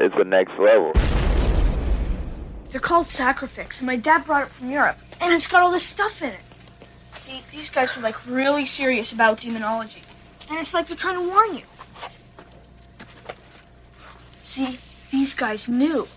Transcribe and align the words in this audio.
It's 0.00 0.16
the 0.16 0.24
next 0.24 0.58
level. 0.58 0.92
They're 2.70 2.80
called 2.80 3.06
Sacrifyx, 3.06 3.78
and 3.78 3.86
my 3.86 3.96
dad 3.96 4.24
brought 4.24 4.44
it 4.44 4.48
from 4.48 4.70
Europe, 4.70 4.98
and 5.20 5.32
it's 5.32 5.46
got 5.46 5.62
all 5.62 5.70
this 5.70 5.84
stuff 5.84 6.22
in 6.22 6.30
it. 6.30 6.40
See, 7.18 7.42
these 7.52 7.70
guys 7.70 7.96
are 7.96 8.00
like 8.00 8.26
really 8.26 8.66
serious 8.66 9.12
about 9.12 9.40
demonology, 9.40 10.02
and 10.48 10.58
it's 10.58 10.74
like 10.74 10.86
they're 10.86 10.96
trying 10.96 11.22
to 11.22 11.28
warn 11.28 11.56
you. 11.56 11.64
See, 14.42 14.78
these 15.10 15.34
guys 15.34 15.68
knew. 15.68 16.08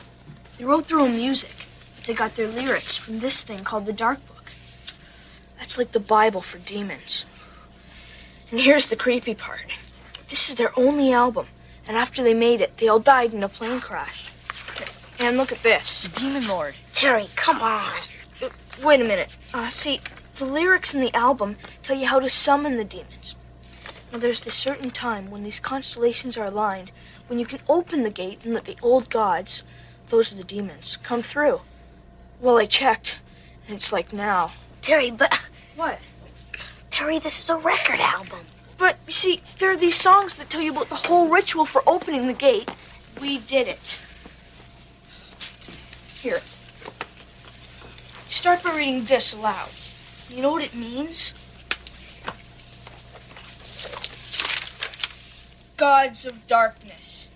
They 0.58 0.66
wrote 0.66 0.88
their 0.88 1.00
own 1.00 1.16
music, 1.16 1.68
but 1.96 2.06
they 2.06 2.14
got 2.14 2.36
their 2.36 2.48
lyrics 2.48 2.98
from 2.98 3.20
this 3.20 3.44
thing 3.44 3.60
called 3.60 3.86
the 3.86 3.94
Dark 3.94 4.26
Book. 4.26 4.56
That's 5.60 5.78
like 5.78 5.92
the 5.92 6.00
Bible 6.00 6.42
for 6.42 6.58
demons. 6.58 7.26
And 8.50 8.60
here's 8.60 8.88
the 8.88 8.96
creepy 8.96 9.36
part 9.36 9.60
this 10.30 10.50
is 10.50 10.56
their 10.56 10.72
only 10.78 11.12
album, 11.12 11.48
and 11.88 11.98
after 11.98 12.24
they 12.24 12.34
made 12.34 12.62
it, 12.62 12.78
they 12.78 12.88
all 12.88 13.00
died 13.00 13.34
in 13.34 13.44
a 13.44 13.50
plane 13.50 13.80
crash. 13.80 14.32
And 15.20 15.38
look 15.38 15.52
at 15.52 15.64
this. 15.64 16.08
Demon 16.10 16.48
Lord. 16.48 16.76
Terry, 16.92 17.28
come 17.36 17.62
on. 17.62 18.02
Wait 18.84 19.02
a 19.02 19.04
minute. 19.04 19.36
Uh, 19.54 19.70
see, 19.70 20.02
the 20.36 20.46
lyrics 20.46 20.94
in 20.94 21.00
the 21.00 21.14
album 21.16 21.56
tell 21.82 21.98
you 21.98 22.08
how 22.08 22.20
to 22.20 22.30
summon 22.30 22.78
the 22.78 22.84
demons. 22.84 23.36
Now, 24.12 24.20
there's 24.20 24.42
this 24.42 24.56
certain 24.56 24.92
time 24.92 25.30
when 25.30 25.44
these 25.44 25.60
constellations 25.60 26.38
are 26.38 26.46
aligned, 26.46 26.92
when 27.28 27.40
you 27.40 27.46
can 27.46 27.60
open 27.68 28.04
the 28.04 28.10
gate 28.10 28.44
and 28.44 28.54
let 28.54 28.66
the 28.66 28.78
old 28.82 29.10
gods, 29.10 29.64
those 30.08 30.32
are 30.32 30.38
the 30.38 30.44
demons, 30.44 30.98
come 30.98 31.22
through. 31.22 31.62
Well, 32.40 32.58
I 32.58 32.66
checked, 32.66 33.20
and 33.68 33.76
it's 33.76 33.92
like 33.92 34.14
now. 34.14 34.52
Terry, 34.82 35.12
but. 35.12 35.40
What? 35.76 36.00
Terry, 36.90 37.20
this 37.20 37.40
is 37.40 37.50
a 37.50 37.56
record 37.56 38.00
album. 38.00 38.40
But, 38.78 38.98
you 39.08 39.14
see, 39.14 39.42
there 39.60 39.72
are 39.72 39.78
these 39.78 39.96
songs 39.96 40.38
that 40.38 40.50
tell 40.50 40.62
you 40.62 40.72
about 40.72 40.90
the 40.90 40.96
whole 40.96 41.28
ritual 41.28 41.66
for 41.66 41.82
opening 41.88 42.28
the 42.28 42.34
gate. 42.34 42.70
We 43.20 43.38
did 43.38 43.68
it. 43.68 44.00
Here. 46.14 46.42
Start 48.28 48.64
by 48.64 48.76
reading 48.76 49.06
this 49.06 49.34
aloud. 49.34 49.70
You 50.30 50.42
know 50.42 50.52
what 50.52 50.64
it 50.64 50.76
means? 50.76 51.34
Gods 55.78 56.26
of 56.26 56.46
darkness, 56.48 57.28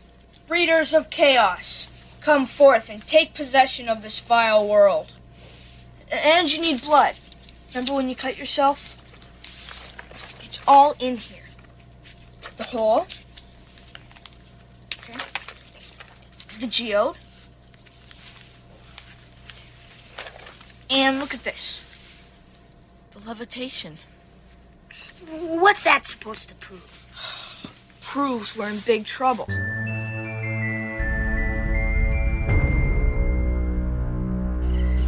breeders 0.48 0.94
of 0.94 1.10
chaos, 1.10 1.88
come 2.22 2.46
forth 2.46 2.90
and 2.90 3.06
take 3.06 3.34
possession 3.34 3.88
of 3.88 4.02
this 4.02 4.20
vile 4.20 4.68
world. 4.68 5.14
And 6.12 6.52
you 6.52 6.60
need 6.60 6.82
blood. 6.82 7.16
Remember 7.70 7.94
when 7.94 8.10
you 8.10 8.16
cut 8.16 8.38
yourself? 8.38 8.99
It's 10.70 10.76
all 10.76 10.94
in 11.00 11.18
here. 11.18 11.42
The 12.58 12.64
hole. 12.64 13.08
Okay. 15.00 15.18
The 16.60 16.68
geode. 16.68 17.18
And 20.92 21.20
look 21.20 21.34
at 21.34 21.42
this. 21.42 22.24
The 23.14 23.28
levitation. 23.28 23.98
What's 25.28 25.84
that 25.86 26.06
supposed 26.06 26.50
to 26.50 26.56
prove? 26.56 27.08
Proves 28.02 28.56
we're 28.56 28.70
in 28.70 28.78
big 28.86 29.08
trouble. 29.08 29.48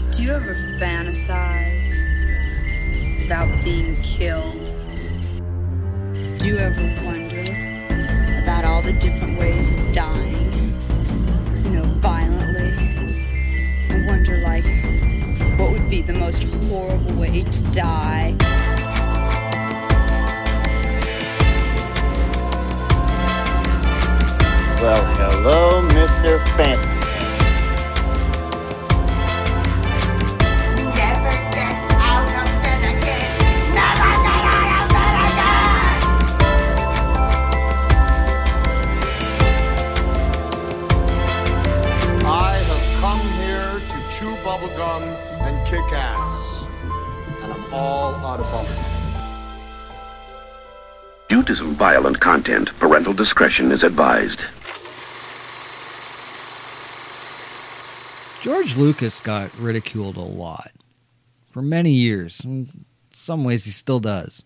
Do 0.09 0.23
you 0.23 0.31
ever 0.31 0.55
fantasize 0.79 1.93
about 3.27 3.63
being 3.63 3.95
killed? 3.97 4.80
Do 6.41 6.47
you 6.47 6.57
ever 6.57 6.81
wonder 7.05 7.41
about 8.41 8.65
all 8.65 8.81
the 8.81 8.93
different 8.93 9.37
ways 9.37 9.71
of 9.73 9.93
dying? 9.93 10.73
You 11.65 11.69
know, 11.69 11.83
violently? 11.99 12.71
And 13.91 14.07
wonder, 14.07 14.37
like, 14.37 14.63
what 15.59 15.71
would 15.71 15.87
be 15.87 16.01
the 16.01 16.13
most 16.13 16.41
horrible 16.41 17.13
way 17.13 17.43
to 17.43 17.63
die? 17.73 18.35
Well, 24.81 25.05
hello, 25.17 25.87
Mr. 25.89 26.43
Fancy. 26.57 27.00
Kick 45.83 45.93
ass. 45.93 46.63
And 47.43 47.53
I'm 47.53 47.73
all 47.73 48.13
out 48.15 48.39
of 48.39 48.45
bubblegum. 48.47 48.91
Due 51.29 51.43
to 51.43 51.55
some 51.55 51.77
violent 51.77 52.19
content, 52.19 52.69
parental 52.79 53.13
discretion 53.13 53.71
is 53.71 53.83
advised. 53.83 54.41
George 58.41 58.75
Lucas 58.75 59.21
got 59.21 59.55
ridiculed 59.59 60.17
a 60.17 60.21
lot 60.21 60.71
for 61.51 61.61
many 61.61 61.91
years. 61.91 62.43
In 62.43 62.85
some 63.11 63.43
ways, 63.43 63.65
he 63.65 63.71
still 63.71 63.99
does. 63.99 64.43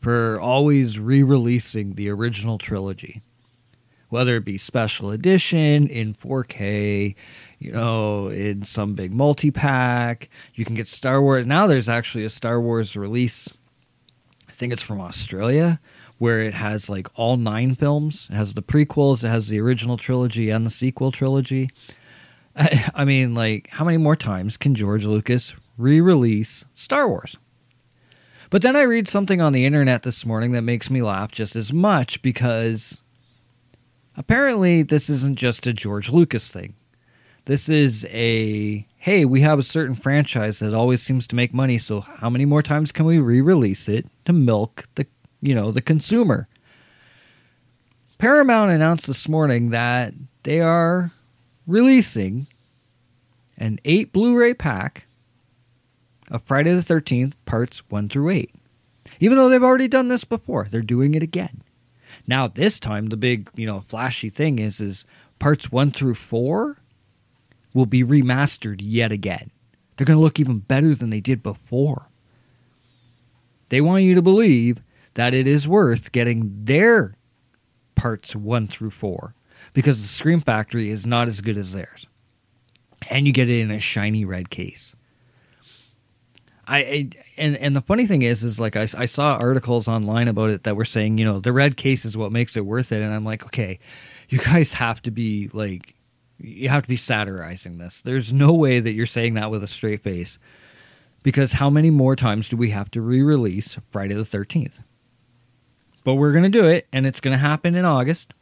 For 0.00 0.40
always 0.40 0.98
re 0.98 1.22
releasing 1.22 1.94
the 1.94 2.08
original 2.08 2.58
trilogy. 2.58 3.22
Whether 4.08 4.36
it 4.36 4.44
be 4.44 4.58
special 4.58 5.10
edition, 5.10 5.88
in 5.88 6.14
4K, 6.14 7.14
you 7.58 7.72
know, 7.72 8.28
in 8.28 8.64
some 8.64 8.94
big 8.94 9.12
multi 9.12 9.50
pack. 9.50 10.28
You 10.54 10.64
can 10.64 10.74
get 10.74 10.86
Star 10.86 11.20
Wars. 11.20 11.46
Now 11.46 11.66
there's 11.66 11.88
actually 11.88 12.24
a 12.24 12.30
Star 12.30 12.60
Wars 12.60 12.96
release. 12.96 13.48
I 14.48 14.52
think 14.52 14.72
it's 14.72 14.82
from 14.82 15.00
Australia, 15.00 15.80
where 16.18 16.40
it 16.40 16.54
has 16.54 16.88
like 16.88 17.08
all 17.18 17.36
nine 17.36 17.74
films. 17.74 18.28
It 18.30 18.36
has 18.36 18.54
the 18.54 18.62
prequels, 18.62 19.24
it 19.24 19.28
has 19.28 19.48
the 19.48 19.60
original 19.60 19.96
trilogy, 19.96 20.50
and 20.50 20.64
the 20.64 20.70
sequel 20.70 21.10
trilogy. 21.10 21.70
I, 22.54 22.90
I 22.94 23.04
mean, 23.04 23.34
like, 23.34 23.68
how 23.70 23.84
many 23.84 23.98
more 23.98 24.16
times 24.16 24.56
can 24.56 24.74
George 24.74 25.04
Lucas 25.04 25.54
re 25.76 26.00
release 26.00 26.64
Star 26.74 27.08
Wars? 27.08 27.36
But 28.48 28.62
then 28.62 28.76
I 28.76 28.82
read 28.82 29.08
something 29.08 29.40
on 29.40 29.52
the 29.52 29.66
internet 29.66 30.04
this 30.04 30.24
morning 30.24 30.52
that 30.52 30.62
makes 30.62 30.88
me 30.88 31.02
laugh 31.02 31.32
just 31.32 31.56
as 31.56 31.72
much 31.72 32.22
because 32.22 33.00
apparently 34.16 34.82
this 34.82 35.08
isn't 35.10 35.36
just 35.36 35.66
a 35.66 35.72
George 35.72 36.10
Lucas 36.10 36.50
thing. 36.50 36.74
This 37.44 37.68
is 37.68 38.04
a 38.10 38.86
hey, 38.96 39.24
we 39.24 39.40
have 39.42 39.58
a 39.58 39.62
certain 39.62 39.94
franchise 39.94 40.58
that 40.58 40.74
always 40.74 41.00
seems 41.00 41.28
to 41.28 41.36
make 41.36 41.54
money, 41.54 41.78
so 41.78 42.00
how 42.00 42.28
many 42.28 42.44
more 42.44 42.62
times 42.62 42.90
can 42.90 43.06
we 43.06 43.18
re-release 43.18 43.88
it 43.88 44.06
to 44.24 44.32
milk 44.32 44.88
the 44.96 45.06
you 45.40 45.54
know, 45.54 45.70
the 45.70 45.82
consumer? 45.82 46.48
Paramount 48.18 48.70
announced 48.70 49.06
this 49.06 49.28
morning 49.28 49.70
that 49.70 50.14
they 50.42 50.60
are 50.60 51.12
releasing 51.66 52.46
an 53.58 53.78
8 53.84 54.12
Blu-ray 54.12 54.54
pack 54.54 55.06
of 56.30 56.42
Friday 56.42 56.74
the 56.74 56.80
13th 56.80 57.34
parts 57.44 57.82
1 57.90 58.08
through 58.08 58.30
8. 58.30 58.54
Even 59.20 59.36
though 59.36 59.48
they've 59.48 59.62
already 59.62 59.88
done 59.88 60.08
this 60.08 60.24
before, 60.24 60.66
they're 60.70 60.82
doing 60.82 61.14
it 61.14 61.22
again. 61.22 61.62
Now 62.26 62.48
this 62.48 62.80
time 62.80 63.06
the 63.06 63.16
big, 63.16 63.50
you 63.54 63.66
know, 63.66 63.80
flashy 63.80 64.30
thing 64.30 64.58
is 64.58 64.80
is 64.80 65.06
parts 65.38 65.70
1 65.70 65.92
through 65.92 66.14
4 66.14 66.78
will 67.74 67.86
be 67.86 68.02
remastered 68.02 68.80
yet 68.82 69.12
again. 69.12 69.50
They're 69.96 70.06
going 70.06 70.16
to 70.16 70.22
look 70.22 70.40
even 70.40 70.58
better 70.58 70.94
than 70.94 71.10
they 71.10 71.20
did 71.20 71.42
before. 71.42 72.08
They 73.68 73.80
want 73.80 74.04
you 74.04 74.14
to 74.14 74.22
believe 74.22 74.82
that 75.14 75.34
it 75.34 75.46
is 75.46 75.68
worth 75.68 76.12
getting 76.12 76.64
their 76.64 77.14
parts 77.94 78.34
1 78.34 78.68
through 78.68 78.90
4 78.90 79.34
because 79.72 80.02
the 80.02 80.08
Scream 80.08 80.40
Factory 80.40 80.90
is 80.90 81.06
not 81.06 81.28
as 81.28 81.40
good 81.40 81.56
as 81.56 81.72
theirs. 81.72 82.06
And 83.10 83.26
you 83.26 83.32
get 83.32 83.48
it 83.48 83.60
in 83.60 83.70
a 83.70 83.78
shiny 83.78 84.24
red 84.24 84.50
case. 84.50 84.95
I, 86.68 86.78
I 86.78 87.10
and 87.36 87.56
and 87.56 87.76
the 87.76 87.80
funny 87.80 88.06
thing 88.06 88.22
is 88.22 88.42
is 88.42 88.58
like 88.58 88.76
I, 88.76 88.82
I 88.96 89.06
saw 89.06 89.36
articles 89.36 89.88
online 89.88 90.28
about 90.28 90.50
it 90.50 90.64
that 90.64 90.76
were 90.76 90.84
saying 90.84 91.18
you 91.18 91.24
know 91.24 91.40
the 91.40 91.52
red 91.52 91.76
case 91.76 92.04
is 92.04 92.16
what 92.16 92.32
makes 92.32 92.56
it 92.56 92.66
worth 92.66 92.92
it. 92.92 93.02
And 93.02 93.12
I'm 93.14 93.24
like 93.24 93.44
okay 93.46 93.78
you 94.28 94.38
guys 94.38 94.72
have 94.74 95.00
to 95.02 95.10
be 95.10 95.48
like 95.52 95.94
you 96.38 96.68
have 96.68 96.82
to 96.82 96.88
be 96.88 96.96
satirizing 96.96 97.78
this. 97.78 98.02
There's 98.02 98.32
no 98.32 98.52
way 98.52 98.80
that 98.80 98.92
you're 98.92 99.06
saying 99.06 99.34
that 99.34 99.50
with 99.50 99.62
a 99.62 99.68
straight 99.68 100.02
face. 100.02 100.38
Because 101.22 101.52
how 101.52 101.70
many 101.70 101.90
more 101.90 102.14
times 102.14 102.48
do 102.48 102.56
we 102.56 102.70
have 102.70 102.90
to 102.92 103.00
re-release 103.00 103.78
Friday 103.90 104.14
the 104.14 104.22
13th 104.22 104.80
but 106.06 106.14
we're 106.14 106.30
going 106.30 106.44
to 106.44 106.48
do 106.48 106.64
it 106.64 106.86
and 106.92 107.04
it's 107.04 107.20
going 107.20 107.32
to 107.32 107.38
happen 107.38 107.74
in 107.74 107.84
August. 107.84 108.32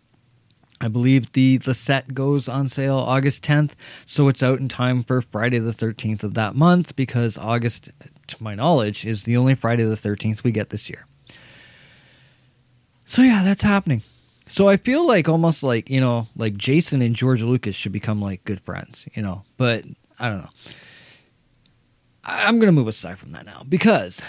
I 0.82 0.88
believe 0.88 1.32
the 1.32 1.56
the 1.56 1.73
set 1.73 2.12
goes 2.12 2.47
on 2.47 2.69
sale 2.69 2.99
August 2.99 3.43
10th, 3.43 3.70
so 4.05 4.29
it's 4.29 4.43
out 4.43 4.59
in 4.59 4.69
time 4.69 5.03
for 5.03 5.23
Friday 5.23 5.59
the 5.61 5.73
13th 5.73 6.23
of 6.23 6.35
that 6.35 6.55
month 6.55 6.94
because 6.94 7.38
August 7.38 7.91
to 8.29 8.43
my 8.43 8.55
knowledge 8.55 9.05
is 9.05 9.25
the 9.25 9.37
only 9.37 9.55
Friday 9.55 9.85
the 9.85 9.97
13th 9.97 10.43
we 10.44 10.53
get 10.53 10.71
this 10.71 10.88
year. 10.88 11.06
So 13.05 13.23
yeah, 13.23 13.43
that's 13.44 13.62
happening. 13.62 14.03
So 14.47 14.69
I 14.69 14.76
feel 14.76 15.06
like 15.06 15.29
almost 15.29 15.62
like, 15.62 15.88
you 15.88 16.00
know, 16.00 16.29
like 16.37 16.56
Jason 16.56 17.00
and 17.03 17.15
George 17.17 17.43
Lucas 17.43 17.75
should 17.75 17.93
become 17.93 18.21
like 18.21 18.44
good 18.44 18.61
friends, 18.61 19.09
you 19.15 19.23
know. 19.23 19.43
But 19.56 19.85
I 20.19 20.29
don't 20.29 20.38
know. 20.38 20.50
I'm 22.25 22.59
going 22.59 22.69
to 22.69 22.73
move 22.73 22.88
aside 22.88 23.19
from 23.19 23.32
that 23.32 23.44
now 23.44 23.65
because 23.69 24.23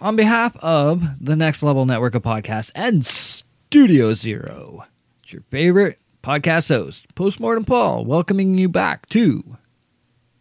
on 0.00 0.16
behalf 0.16 0.56
of 0.56 1.02
the 1.20 1.36
Next 1.36 1.62
Level 1.62 1.86
Network 1.86 2.14
of 2.14 2.22
Podcasts 2.22 2.72
and 2.74 3.06
Studio 3.06 4.14
Zero, 4.14 4.84
it's 5.22 5.32
your 5.32 5.42
favorite 5.50 5.98
podcast 6.22 6.68
host, 6.68 7.14
Postmortem 7.14 7.64
Paul, 7.64 8.04
welcoming 8.04 8.58
you 8.58 8.68
back 8.68 9.06
to 9.10 9.56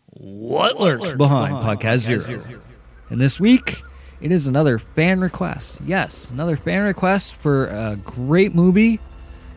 What 0.08 0.80
Lurks 0.80 1.14
Behind, 1.14 1.56
Podcast, 1.58 2.00
Zero. 2.00 2.62
And 3.10 3.22
this 3.22 3.40
week, 3.40 3.84
it 4.22 4.32
is 4.32 4.48
another 4.48 4.80
fan 4.80 5.20
request. 5.20 5.80
Yes, 5.86 6.32
another 6.32 6.58
fan 6.58 6.84
request 6.84 7.36
for 7.36 7.68
a 7.68 7.98
great 8.04 8.56
movie. 8.56 9.00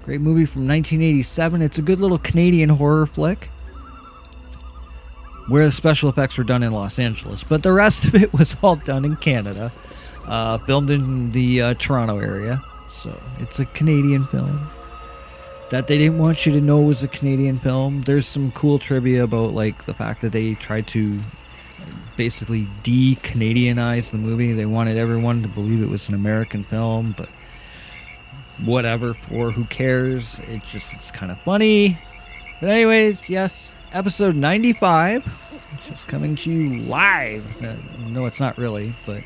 Great 0.04 0.20
movie 0.20 0.46
from 0.46 0.66
1987. 0.66 1.62
It's 1.62 1.78
a 1.78 1.82
good 1.82 2.00
little 2.00 2.18
Canadian 2.18 2.70
horror 2.70 3.06
flick 3.06 3.50
where 5.48 5.64
the 5.64 5.72
special 5.72 6.08
effects 6.08 6.36
were 6.36 6.44
done 6.44 6.62
in 6.62 6.72
Los 6.72 6.98
Angeles, 6.98 7.42
but 7.42 7.62
the 7.62 7.72
rest 7.72 8.04
of 8.04 8.14
it 8.14 8.32
was 8.32 8.54
all 8.62 8.76
done 8.76 9.04
in 9.04 9.16
Canada, 9.16 9.72
uh, 10.26 10.58
filmed 10.58 10.90
in 10.90 11.32
the 11.32 11.62
uh, 11.62 11.74
Toronto 11.74 12.18
area. 12.18 12.62
So 12.90 13.18
it's 13.38 13.58
a 13.58 13.64
Canadian 13.66 14.26
film 14.26 14.70
that 15.70 15.86
they 15.86 15.98
didn't 15.98 16.18
want 16.18 16.46
you 16.46 16.52
to 16.52 16.60
know 16.60 16.80
was 16.80 17.02
a 17.02 17.08
Canadian 17.08 17.58
film. 17.58 18.02
There's 18.02 18.26
some 18.26 18.52
cool 18.52 18.78
trivia 18.78 19.24
about 19.24 19.52
like 19.52 19.84
the 19.86 19.94
fact 19.94 20.22
that 20.22 20.32
they 20.32 20.54
tried 20.54 20.86
to 20.88 21.20
basically 22.18 22.66
de-Canadianize 22.82 24.10
the 24.10 24.18
movie. 24.18 24.52
They 24.52 24.66
wanted 24.66 24.98
everyone 24.98 25.40
to 25.42 25.48
believe 25.48 25.80
it 25.80 25.88
was 25.88 26.08
an 26.08 26.14
American 26.14 26.64
film, 26.64 27.14
but 27.16 27.28
whatever 28.64 29.14
for 29.14 29.52
who 29.52 29.64
cares? 29.66 30.40
It's 30.48 30.70
just 30.70 30.92
it's 30.92 31.10
kind 31.10 31.32
of 31.32 31.40
funny. 31.42 31.96
But 32.60 32.70
anyways, 32.70 33.30
yes, 33.30 33.72
episode 33.92 34.34
95, 34.34 35.24
which 35.24 35.90
is 35.92 36.04
coming 36.04 36.34
to 36.36 36.50
you 36.50 36.80
live. 36.80 37.46
Uh, 37.62 37.76
no, 38.08 38.26
it's 38.26 38.40
not 38.40 38.58
really, 38.58 38.92
but 39.06 39.22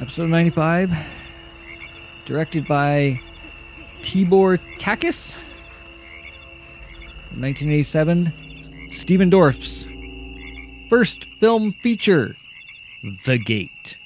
episode 0.00 0.28
95 0.28 0.90
directed 2.24 2.66
by 2.66 3.20
Tibor 4.00 4.58
Takacs. 4.78 5.36
1987, 7.36 8.90
Stephen 8.90 9.30
Dorff's 9.30 9.86
first 10.92 11.24
film 11.40 11.72
feature, 11.72 12.36
The 13.24 13.38
Gate. 13.38 13.96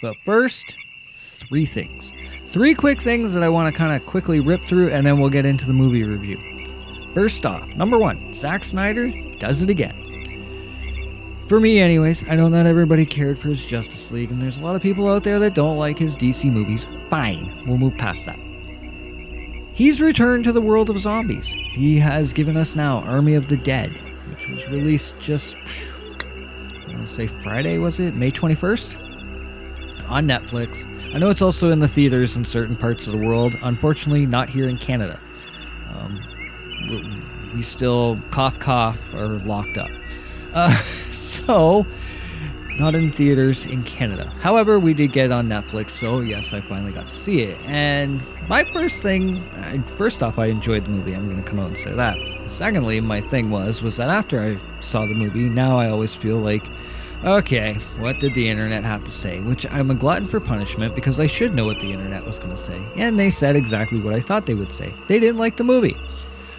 But 0.00 0.14
first, 0.24 0.76
three 1.48 1.66
things. 1.66 2.12
Three 2.50 2.72
quick 2.72 3.02
things 3.02 3.32
that 3.32 3.42
I 3.42 3.48
want 3.48 3.74
to 3.74 3.76
kind 3.76 4.00
of 4.00 4.06
quickly 4.06 4.38
rip 4.38 4.62
through, 4.62 4.90
and 4.90 5.04
then 5.04 5.18
we'll 5.18 5.30
get 5.30 5.44
into 5.44 5.66
the 5.66 5.72
movie 5.72 6.04
review. 6.04 6.38
First 7.14 7.44
off, 7.44 7.66
number 7.74 7.98
one, 7.98 8.32
Zack 8.32 8.62
Snyder 8.62 9.12
does 9.40 9.60
it 9.60 9.70
again. 9.70 9.96
For 11.48 11.58
me, 11.58 11.80
anyways, 11.80 12.30
I 12.30 12.36
know 12.36 12.48
not 12.48 12.66
everybody 12.66 13.04
cared 13.04 13.36
for 13.36 13.48
his 13.48 13.66
Justice 13.66 14.12
League, 14.12 14.30
and 14.30 14.40
there's 14.40 14.58
a 14.58 14.62
lot 14.62 14.76
of 14.76 14.82
people 14.82 15.10
out 15.10 15.24
there 15.24 15.40
that 15.40 15.54
don't 15.54 15.78
like 15.78 15.98
his 15.98 16.16
DC 16.16 16.48
movies. 16.48 16.86
Fine, 17.10 17.64
we'll 17.66 17.76
move 17.76 17.96
past 17.98 18.24
that. 18.26 18.38
He's 19.72 20.00
returned 20.00 20.44
to 20.44 20.52
the 20.52 20.62
world 20.62 20.90
of 20.90 21.00
zombies. 21.00 21.48
He 21.48 21.98
has 21.98 22.32
given 22.32 22.56
us 22.56 22.76
now 22.76 22.98
Army 22.98 23.34
of 23.34 23.48
the 23.48 23.56
Dead, 23.56 24.00
which 24.30 24.48
was 24.48 24.66
released 24.68 25.18
just, 25.20 25.56
I 25.56 26.88
want 26.88 27.02
to 27.02 27.06
say 27.06 27.26
Friday, 27.26 27.78
was 27.78 27.98
it? 28.00 28.14
May 28.14 28.30
21st? 28.30 29.00
On 30.08 30.26
Netflix. 30.28 30.84
I 31.14 31.18
know 31.18 31.30
it's 31.30 31.42
also 31.42 31.70
in 31.70 31.80
the 31.80 31.88
theaters 31.88 32.36
in 32.36 32.44
certain 32.44 32.76
parts 32.76 33.06
of 33.06 33.12
the 33.12 33.18
world. 33.18 33.54
Unfortunately, 33.62 34.26
not 34.26 34.48
here 34.48 34.68
in 34.68 34.78
Canada. 34.78 35.18
Um, 35.94 36.20
we- 36.88 37.62
still, 37.62 38.20
cough, 38.30 38.58
cough, 38.58 38.98
are 39.14 39.28
locked 39.28 39.78
up. 39.78 39.90
Uh, 40.52 40.74
so, 40.82 41.86
not 42.78 42.94
in 42.94 43.12
theaters 43.12 43.66
in 43.66 43.82
Canada. 43.84 44.32
However, 44.40 44.78
we 44.78 44.94
did 44.94 45.12
get 45.12 45.26
it 45.26 45.32
on 45.32 45.48
Netflix, 45.48 45.90
so 45.90 46.20
yes, 46.20 46.52
I 46.52 46.60
finally 46.60 46.92
got 46.92 47.06
to 47.08 47.14
see 47.14 47.42
it. 47.42 47.58
And 47.66 48.20
my 48.48 48.64
first 48.72 49.02
thing, 49.02 49.42
first 49.96 50.22
off, 50.22 50.38
I 50.38 50.46
enjoyed 50.46 50.84
the 50.84 50.90
movie. 50.90 51.14
I'm 51.14 51.26
going 51.26 51.42
to 51.42 51.48
come 51.48 51.58
out 51.58 51.68
and 51.68 51.78
say 51.78 51.92
that. 51.92 52.16
Secondly, 52.46 53.00
my 53.00 53.20
thing 53.20 53.50
was 53.50 53.82
was 53.82 53.96
that 53.96 54.08
after 54.08 54.40
I 54.40 54.56
saw 54.80 55.06
the 55.06 55.14
movie, 55.14 55.48
now 55.48 55.78
I 55.78 55.88
always 55.88 56.14
feel 56.14 56.38
like, 56.38 56.64
okay, 57.24 57.74
what 57.98 58.20
did 58.20 58.34
the 58.34 58.48
internet 58.48 58.84
have 58.84 59.04
to 59.04 59.10
say? 59.10 59.40
Which 59.40 59.64
I'm 59.70 59.90
a 59.90 59.94
glutton 59.94 60.28
for 60.28 60.40
punishment 60.40 60.94
because 60.94 61.18
I 61.20 61.26
should 61.26 61.54
know 61.54 61.64
what 61.64 61.80
the 61.80 61.92
internet 61.92 62.26
was 62.26 62.38
going 62.38 62.50
to 62.50 62.56
say, 62.56 62.82
and 62.96 63.18
they 63.18 63.30
said 63.30 63.56
exactly 63.56 64.00
what 64.00 64.12
I 64.12 64.20
thought 64.20 64.46
they 64.46 64.54
would 64.54 64.72
say. 64.72 64.92
They 65.08 65.18
didn't 65.18 65.38
like 65.38 65.56
the 65.56 65.64
movie. 65.64 65.96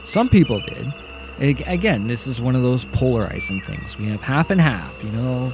Some 0.06 0.30
people 0.30 0.60
did. 0.62 0.88
Again, 1.68 2.08
this 2.08 2.28
is 2.28 2.40
one 2.40 2.56
of 2.56 2.64
those 2.64 2.86
polarizing 2.86 3.62
things. 3.62 3.98
We 3.98 4.06
have 4.06 4.22
half 4.22 4.50
and 4.50 4.62
half, 4.62 4.92
you 5.04 5.12
know. 5.12 5.54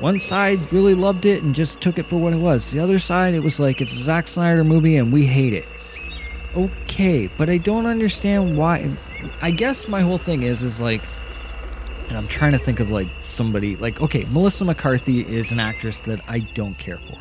One 0.00 0.20
side 0.20 0.72
really 0.72 0.94
loved 0.94 1.26
it 1.26 1.42
and 1.42 1.54
just 1.54 1.80
took 1.80 1.98
it 1.98 2.06
for 2.06 2.18
what 2.18 2.32
it 2.32 2.36
was. 2.36 2.70
The 2.70 2.78
other 2.78 3.00
side, 3.00 3.34
it 3.34 3.40
was 3.40 3.58
like 3.58 3.80
it's 3.80 3.92
a 3.92 3.98
Zack 3.98 4.28
Snyder 4.28 4.62
movie 4.62 4.96
and 4.96 5.12
we 5.12 5.26
hate 5.26 5.52
it. 5.52 5.66
Okay, 6.56 7.28
but 7.36 7.50
I 7.50 7.58
don't 7.58 7.86
understand 7.86 8.56
why. 8.56 8.90
I 9.42 9.50
guess 9.50 9.88
my 9.88 10.00
whole 10.00 10.18
thing 10.18 10.44
is 10.44 10.62
is 10.62 10.80
like, 10.80 11.02
and 12.08 12.16
I'm 12.16 12.28
trying 12.28 12.52
to 12.52 12.58
think 12.58 12.78
of 12.78 12.90
like 12.90 13.08
somebody 13.22 13.76
like 13.76 14.00
okay, 14.00 14.24
Melissa 14.30 14.64
McCarthy 14.64 15.20
is 15.20 15.50
an 15.50 15.58
actress 15.58 16.00
that 16.02 16.20
I 16.28 16.40
don't 16.40 16.78
care 16.78 16.98
for. 16.98 17.18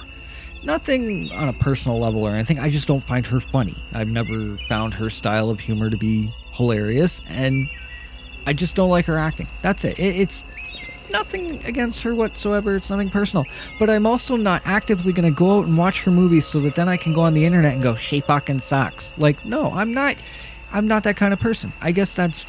Nothing 0.64 1.32
on 1.32 1.50
a 1.50 1.54
personal 1.54 2.00
level 2.00 2.24
or 2.26 2.32
anything. 2.32 2.60
I 2.60 2.70
just 2.70 2.88
don't 2.88 3.04
find 3.04 3.26
her 3.26 3.40
funny. 3.40 3.76
I've 3.94 4.08
never 4.08 4.58
found 4.68 4.94
her 4.96 5.10
style 5.10 5.50
of 5.50 5.60
humor 5.60 5.90
to 5.90 5.98
be 5.98 6.32
hilarious, 6.54 7.22
and 7.28 7.70
I 8.46 8.54
just 8.54 8.76
don't 8.76 8.90
like 8.90 9.06
her 9.06 9.18
acting. 9.18 9.48
That's 9.62 9.84
it. 9.84 10.00
it 10.00 10.16
it's 10.16 10.46
nothing 11.10 11.64
against 11.66 12.04
her 12.04 12.16
whatsoever. 12.16 12.76
It's 12.76 12.90
nothing 12.90 13.10
personal. 13.10 13.46
But 13.80 13.90
I'm 13.90 14.06
also 14.06 14.36
not 14.36 14.62
actively 14.66 15.14
going 15.14 15.32
to 15.32 15.38
go 15.38 15.60
out 15.60 15.66
and 15.66 15.78
watch 15.78 16.04
her 16.04 16.12
movies 16.12 16.46
so 16.46 16.60
that 16.62 16.76
then 16.76 16.88
I 16.88 16.98
can 16.98 17.14
go 17.14 17.22
on 17.22 17.34
the 17.34 17.46
internet 17.46 17.74
and 17.74 17.84
go, 17.84 17.96
she 17.96 18.22
fucking 18.22 18.60
sucks. 18.60 19.14
Like, 19.18 19.44
no, 19.46 19.72
I'm 19.72 19.94
not. 19.94 20.16
I'm 20.72 20.88
not 20.88 21.04
that 21.04 21.16
kind 21.16 21.34
of 21.34 21.40
person. 21.40 21.72
I 21.82 21.92
guess 21.92 22.14
that's 22.14 22.46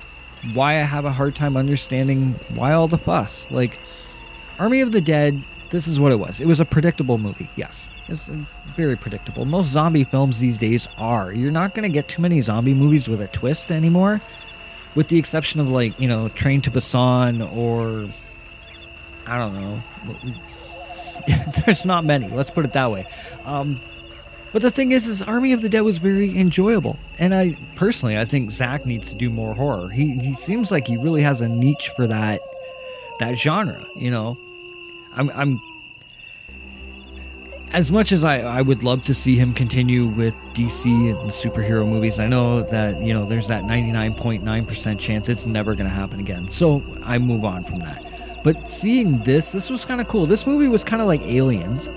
why 0.53 0.81
I 0.81 0.83
have 0.83 1.05
a 1.05 1.13
hard 1.13 1.35
time 1.35 1.57
understanding 1.57 2.35
why 2.55 2.73
all 2.73 2.89
the 2.89 2.99
fuss. 2.99 3.51
Like, 3.51 3.79
Army 4.59 4.81
of 4.81 4.93
the 4.93 5.01
Dead, 5.01 5.43
this 5.71 5.87
is 5.87 6.01
what 6.01 6.13
it 6.13 6.17
was. 6.17 6.41
It 6.41 6.47
was 6.47 6.61
a 6.61 6.65
predictable 6.65 7.19
movie, 7.19 7.51
yes. 7.57 7.91
It's 8.09 8.29
very 8.75 8.97
predictable. 8.97 9.45
Most 9.45 9.69
zombie 9.69 10.05
films 10.05 10.39
these 10.39 10.59
days 10.59 10.89
are. 10.97 11.33
You're 11.33 11.53
not 11.53 11.75
going 11.75 11.83
to 11.83 11.93
get 11.93 12.09
too 12.09 12.23
many 12.23 12.41
zombie 12.41 12.75
movies 12.75 13.09
with 13.09 13.21
a 13.21 13.29
twist 13.29 13.71
anymore, 13.71 14.21
with 14.95 15.09
the 15.09 15.19
exception 15.19 15.61
of, 15.61 15.69
like, 15.69 15.99
you 16.01 16.09
know, 16.09 16.29
Train 16.31 16.61
to 16.63 16.71
Busan 16.71 17.53
or. 17.55 18.09
I 19.29 19.39
don't 19.39 19.55
know. 19.55 19.83
There's 21.67 21.85
not 21.85 22.05
many, 22.05 22.29
let's 22.29 22.51
put 22.51 22.65
it 22.65 22.73
that 22.73 22.91
way. 22.91 23.07
Um, 23.45 23.81
but 24.53 24.63
the 24.63 24.71
thing 24.71 24.93
is, 24.93 25.07
is 25.07 25.23
Army 25.23 25.53
of 25.53 25.61
the 25.61 25.69
Dead 25.69 25.83
was 25.83 25.99
very 25.99 26.39
enjoyable, 26.39 26.97
and 27.19 27.35
I 27.35 27.57
personally, 27.77 28.17
I 28.17 28.25
think 28.25 28.51
Zack 28.51 28.87
needs 28.87 29.11
to 29.11 29.15
do 29.15 29.29
more 29.29 29.55
horror. 29.55 29.91
He 29.91 30.19
he 30.19 30.33
seems 30.33 30.71
like 30.71 30.87
he 30.87 30.97
really 30.97 31.23
has 31.23 31.43
a 31.43 31.49
niche 31.49 31.91
for 31.95 32.07
that 32.07 32.41
that 33.21 33.37
genre. 33.37 33.85
You 33.95 34.11
know, 34.11 34.39
I'm 35.15 35.31
I'm 35.31 35.61
as 37.73 37.93
much 37.93 38.11
as 38.11 38.25
I 38.25 38.41
I 38.41 38.63
would 38.63 38.83
love 38.83 39.05
to 39.05 39.15
see 39.15 39.37
him 39.37 39.53
continue 39.53 40.07
with 40.07 40.35
DC 40.55 40.87
and 40.87 41.31
superhero 41.31 41.87
movies. 41.87 42.19
I 42.19 42.27
know 42.27 42.63
that 42.63 43.03
you 43.03 43.13
know 43.13 43.27
there's 43.27 43.49
that 43.49 43.65
99.9% 43.65 44.99
chance 44.99 45.29
it's 45.29 45.45
never 45.45 45.75
going 45.75 45.89
to 45.89 45.95
happen 45.95 46.21
again. 46.21 46.49
So 46.49 46.83
I 47.03 47.19
move 47.19 47.45
on 47.45 47.65
from 47.65 47.81
that. 47.81 48.08
But 48.49 48.71
seeing 48.71 49.23
this, 49.25 49.53
this 49.53 49.69
was 49.69 49.85
kind 49.85 50.01
of 50.01 50.09
cool. 50.09 50.25
This 50.25 50.47
movie 50.47 50.69
was 50.69 50.83
kind 50.83 51.03
of 51.03 51.07
like 51.07 51.21
Aliens, 51.21 51.89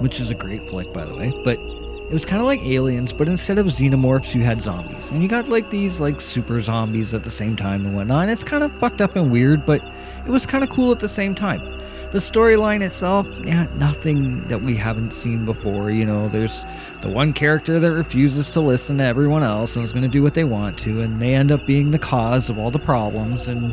which 0.00 0.20
is 0.20 0.30
a 0.30 0.34
great 0.34 0.68
flick, 0.68 0.92
by 0.92 1.06
the 1.06 1.14
way. 1.14 1.32
But 1.44 1.58
it 1.58 2.12
was 2.12 2.26
kind 2.26 2.42
of 2.42 2.46
like 2.46 2.60
Aliens, 2.60 3.10
but 3.10 3.26
instead 3.26 3.58
of 3.58 3.64
xenomorphs, 3.68 4.34
you 4.34 4.42
had 4.42 4.60
zombies, 4.60 5.10
and 5.10 5.22
you 5.22 5.30
got 5.30 5.48
like 5.48 5.70
these 5.70 5.98
like 5.98 6.20
super 6.20 6.60
zombies 6.60 7.14
at 7.14 7.24
the 7.24 7.30
same 7.30 7.56
time 7.56 7.86
and 7.86 7.96
whatnot. 7.96 8.24
And 8.24 8.30
it's 8.30 8.44
kind 8.44 8.62
of 8.62 8.78
fucked 8.78 9.00
up 9.00 9.16
and 9.16 9.32
weird, 9.32 9.64
but 9.64 9.82
it 10.26 10.28
was 10.28 10.44
kind 10.44 10.62
of 10.62 10.68
cool 10.68 10.92
at 10.92 10.98
the 10.98 11.08
same 11.08 11.34
time. 11.34 11.62
The 12.10 12.18
storyline 12.18 12.82
itself, 12.82 13.26
yeah, 13.46 13.66
nothing 13.76 14.42
that 14.48 14.60
we 14.60 14.76
haven't 14.76 15.14
seen 15.14 15.46
before. 15.46 15.90
You 15.90 16.04
know, 16.04 16.28
there's 16.28 16.66
the 17.00 17.08
one 17.08 17.32
character 17.32 17.80
that 17.80 17.92
refuses 17.92 18.50
to 18.50 18.60
listen 18.60 18.98
to 18.98 19.04
everyone 19.04 19.42
else 19.42 19.74
and 19.74 19.86
is 19.86 19.94
going 19.94 20.02
to 20.02 20.08
do 20.10 20.22
what 20.22 20.34
they 20.34 20.44
want 20.44 20.78
to, 20.80 21.00
and 21.00 21.18
they 21.18 21.34
end 21.34 21.50
up 21.50 21.64
being 21.64 21.92
the 21.92 21.98
cause 21.98 22.50
of 22.50 22.58
all 22.58 22.70
the 22.70 22.78
problems, 22.78 23.48
and 23.48 23.72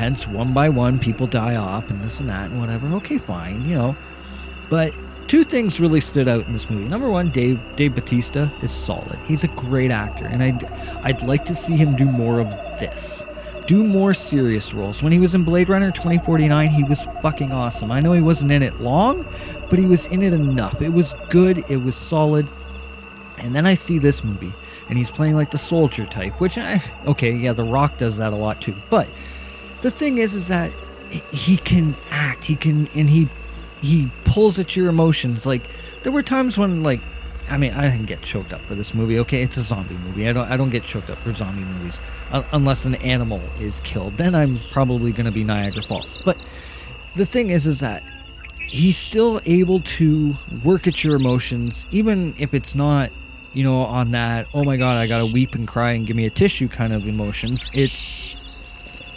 hence 0.00 0.26
one 0.26 0.54
by 0.54 0.66
one 0.70 0.98
people 0.98 1.26
die 1.26 1.56
off 1.56 1.90
and 1.90 2.02
this 2.02 2.20
and 2.20 2.28
that 2.30 2.50
and 2.50 2.58
whatever. 2.58 2.88
Okay, 2.96 3.18
fine, 3.18 3.68
you 3.68 3.74
know. 3.74 3.94
But 4.70 4.94
two 5.28 5.44
things 5.44 5.78
really 5.78 6.00
stood 6.00 6.26
out 6.26 6.46
in 6.46 6.54
this 6.54 6.70
movie. 6.70 6.88
Number 6.88 7.10
one, 7.10 7.30
Dave 7.30 7.60
Dave 7.76 7.94
Bautista 7.94 8.50
is 8.62 8.72
solid. 8.72 9.18
He's 9.26 9.44
a 9.44 9.48
great 9.48 9.90
actor, 9.90 10.24
and 10.24 10.42
I'd 10.42 10.64
I'd 11.04 11.22
like 11.22 11.44
to 11.44 11.54
see 11.54 11.76
him 11.76 11.96
do 11.96 12.06
more 12.06 12.40
of 12.40 12.48
this. 12.80 13.26
Do 13.66 13.84
more 13.84 14.14
serious 14.14 14.72
roles. 14.72 15.02
When 15.02 15.12
he 15.12 15.18
was 15.18 15.34
in 15.34 15.44
Blade 15.44 15.68
Runner 15.68 15.92
2049, 15.92 16.70
he 16.70 16.82
was 16.82 17.02
fucking 17.22 17.52
awesome. 17.52 17.92
I 17.92 18.00
know 18.00 18.12
he 18.12 18.22
wasn't 18.22 18.52
in 18.52 18.62
it 18.62 18.80
long, 18.80 19.28
but 19.68 19.78
he 19.78 19.84
was 19.84 20.06
in 20.06 20.22
it 20.22 20.32
enough. 20.32 20.80
It 20.80 20.88
was 20.88 21.14
good, 21.28 21.58
it 21.70 21.76
was 21.76 21.94
solid, 21.94 22.48
And 23.38 23.54
then 23.54 23.66
I 23.66 23.74
see 23.74 23.98
this 23.98 24.24
movie, 24.24 24.52
and 24.88 24.98
he's 24.98 25.10
playing 25.10 25.36
like 25.36 25.50
the 25.50 25.58
soldier 25.58 26.06
type, 26.06 26.40
which, 26.40 26.58
I, 26.58 26.82
okay, 27.06 27.32
yeah, 27.32 27.52
The 27.52 27.62
Rock 27.62 27.96
does 27.96 28.16
that 28.16 28.32
a 28.32 28.36
lot 28.36 28.60
too. 28.60 28.74
But 28.88 29.06
the 29.82 29.90
thing 29.90 30.18
is, 30.18 30.34
is 30.34 30.48
that 30.48 30.72
he 31.32 31.56
can 31.56 31.94
act, 32.10 32.44
he 32.44 32.56
can, 32.56 32.88
and 32.94 33.10
he 33.10 33.28
he 33.80 34.10
pulls 34.24 34.58
at 34.58 34.76
your 34.76 34.88
emotions. 34.88 35.46
Like 35.46 35.62
there 36.02 36.12
were 36.12 36.22
times 36.22 36.58
when, 36.58 36.82
like, 36.82 37.00
I 37.48 37.56
mean, 37.56 37.72
I 37.72 37.90
didn't 37.90 38.06
get 38.06 38.22
choked 38.22 38.52
up 38.52 38.60
for 38.62 38.74
this 38.74 38.94
movie. 38.94 39.18
Okay, 39.20 39.42
it's 39.42 39.56
a 39.56 39.62
zombie 39.62 39.94
movie. 39.94 40.28
I 40.28 40.32
don't 40.32 40.50
I 40.50 40.56
don't 40.56 40.70
get 40.70 40.84
choked 40.84 41.10
up 41.10 41.18
for 41.18 41.32
zombie 41.32 41.64
movies 41.64 41.98
uh, 42.30 42.42
unless 42.52 42.84
an 42.84 42.96
animal 42.96 43.42
is 43.58 43.80
killed. 43.80 44.16
Then 44.16 44.34
I'm 44.34 44.60
probably 44.70 45.12
going 45.12 45.26
to 45.26 45.32
be 45.32 45.44
Niagara 45.44 45.82
Falls. 45.82 46.22
But 46.24 46.40
the 47.16 47.26
thing 47.26 47.50
is, 47.50 47.66
is 47.66 47.80
that 47.80 48.02
he's 48.70 48.96
still 48.96 49.40
able 49.46 49.80
to 49.80 50.36
work 50.62 50.86
at 50.86 51.02
your 51.02 51.16
emotions, 51.16 51.86
even 51.90 52.34
if 52.38 52.54
it's 52.54 52.74
not, 52.74 53.10
you 53.52 53.64
know, 53.64 53.80
on 53.80 54.12
that, 54.12 54.46
oh 54.54 54.62
my 54.62 54.76
god, 54.76 54.96
I 54.96 55.08
gotta 55.08 55.26
weep 55.26 55.56
and 55.56 55.66
cry 55.66 55.92
and 55.92 56.06
give 56.06 56.14
me 56.14 56.26
a 56.26 56.30
tissue 56.30 56.68
kind 56.68 56.92
of 56.92 57.08
emotions. 57.08 57.68
It's, 57.72 58.14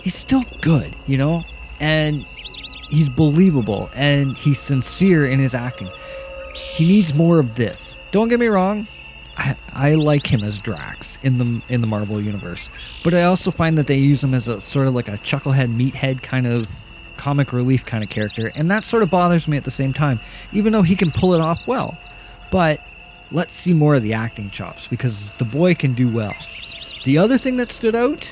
he's 0.03 0.15
still 0.15 0.43
good, 0.61 0.95
you 1.07 1.17
know? 1.17 1.43
And 1.79 2.25
he's 2.89 3.09
believable 3.09 3.89
and 3.95 4.37
he's 4.37 4.59
sincere 4.59 5.25
in 5.25 5.39
his 5.39 5.55
acting. 5.55 5.89
He 6.53 6.85
needs 6.85 7.13
more 7.13 7.39
of 7.39 7.55
this. 7.55 7.97
Don't 8.11 8.27
get 8.27 8.39
me 8.39 8.47
wrong, 8.47 8.87
I, 9.37 9.55
I 9.71 9.95
like 9.95 10.31
him 10.31 10.43
as 10.43 10.59
Drax 10.59 11.17
in 11.23 11.37
the 11.37 11.61
in 11.73 11.81
the 11.81 11.87
Marvel 11.87 12.21
universe, 12.21 12.69
but 13.03 13.13
I 13.13 13.23
also 13.23 13.51
find 13.51 13.77
that 13.77 13.87
they 13.87 13.97
use 13.97 14.23
him 14.23 14.33
as 14.33 14.47
a 14.47 14.61
sort 14.61 14.87
of 14.87 14.93
like 14.93 15.07
a 15.07 15.17
chucklehead 15.17 15.75
meathead 15.75 16.21
kind 16.21 16.45
of 16.45 16.67
comic 17.17 17.53
relief 17.53 17.85
kind 17.85 18.03
of 18.03 18.09
character, 18.09 18.51
and 18.55 18.69
that 18.69 18.83
sort 18.83 19.01
of 19.01 19.09
bothers 19.09 19.47
me 19.47 19.57
at 19.57 19.63
the 19.63 19.71
same 19.71 19.93
time, 19.93 20.19
even 20.51 20.73
though 20.73 20.83
he 20.83 20.95
can 20.95 21.11
pull 21.11 21.33
it 21.33 21.41
off 21.41 21.65
well. 21.67 21.97
But 22.51 22.79
let's 23.31 23.53
see 23.53 23.73
more 23.73 23.95
of 23.95 24.03
the 24.03 24.13
acting 24.13 24.51
chops 24.51 24.87
because 24.87 25.31
the 25.39 25.45
boy 25.45 25.73
can 25.73 25.95
do 25.95 26.07
well. 26.07 26.35
The 27.03 27.17
other 27.17 27.37
thing 27.37 27.57
that 27.57 27.69
stood 27.69 27.95
out, 27.95 28.31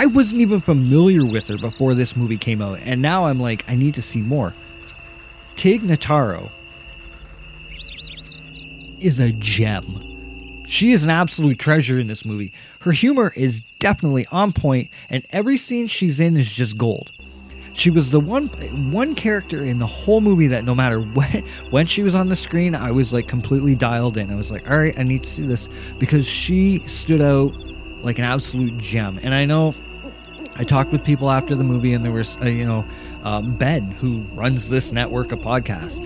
I 0.00 0.06
wasn't 0.06 0.40
even 0.40 0.62
familiar 0.62 1.26
with 1.26 1.48
her 1.48 1.58
before 1.58 1.92
this 1.92 2.16
movie 2.16 2.38
came 2.38 2.62
out, 2.62 2.78
and 2.84 3.02
now 3.02 3.26
I'm 3.26 3.38
like, 3.38 3.66
I 3.68 3.74
need 3.74 3.92
to 3.96 4.02
see 4.02 4.22
more. 4.22 4.54
Tig 5.56 5.82
Notaro 5.82 6.48
is 8.98 9.18
a 9.18 9.30
gem. 9.32 10.64
She 10.66 10.92
is 10.92 11.04
an 11.04 11.10
absolute 11.10 11.58
treasure 11.58 11.98
in 11.98 12.06
this 12.06 12.24
movie. 12.24 12.50
Her 12.80 12.92
humor 12.92 13.34
is 13.36 13.60
definitely 13.78 14.24
on 14.32 14.54
point, 14.54 14.88
and 15.10 15.22
every 15.32 15.58
scene 15.58 15.86
she's 15.86 16.18
in 16.18 16.38
is 16.38 16.50
just 16.50 16.78
gold. 16.78 17.12
She 17.74 17.90
was 17.90 18.10
the 18.10 18.20
one 18.20 18.48
one 18.90 19.14
character 19.14 19.62
in 19.62 19.80
the 19.80 19.86
whole 19.86 20.22
movie 20.22 20.46
that 20.46 20.64
no 20.64 20.74
matter 20.74 21.00
when 21.14 21.44
when 21.68 21.86
she 21.86 22.02
was 22.02 22.14
on 22.14 22.30
the 22.30 22.36
screen, 22.36 22.74
I 22.74 22.90
was 22.90 23.12
like 23.12 23.28
completely 23.28 23.74
dialed 23.74 24.16
in. 24.16 24.30
I 24.30 24.34
was 24.34 24.50
like, 24.50 24.66
all 24.70 24.78
right, 24.78 24.98
I 24.98 25.02
need 25.02 25.24
to 25.24 25.28
see 25.28 25.46
this 25.46 25.68
because 25.98 26.26
she 26.26 26.78
stood 26.86 27.20
out 27.20 27.52
like 28.02 28.18
an 28.18 28.24
absolute 28.24 28.78
gem. 28.78 29.20
And 29.22 29.34
I 29.34 29.44
know 29.44 29.74
I 30.56 30.64
talked 30.64 30.90
with 30.92 31.04
people 31.04 31.30
after 31.30 31.54
the 31.54 31.64
movie, 31.64 31.92
and 31.94 32.04
there 32.04 32.12
was 32.12 32.36
uh, 32.38 32.46
you 32.46 32.66
know 32.66 32.84
um, 33.22 33.56
Ben 33.56 33.90
who 33.92 34.20
runs 34.34 34.68
this 34.68 34.92
network 34.92 35.32
of 35.32 35.40
podcasts. 35.40 36.00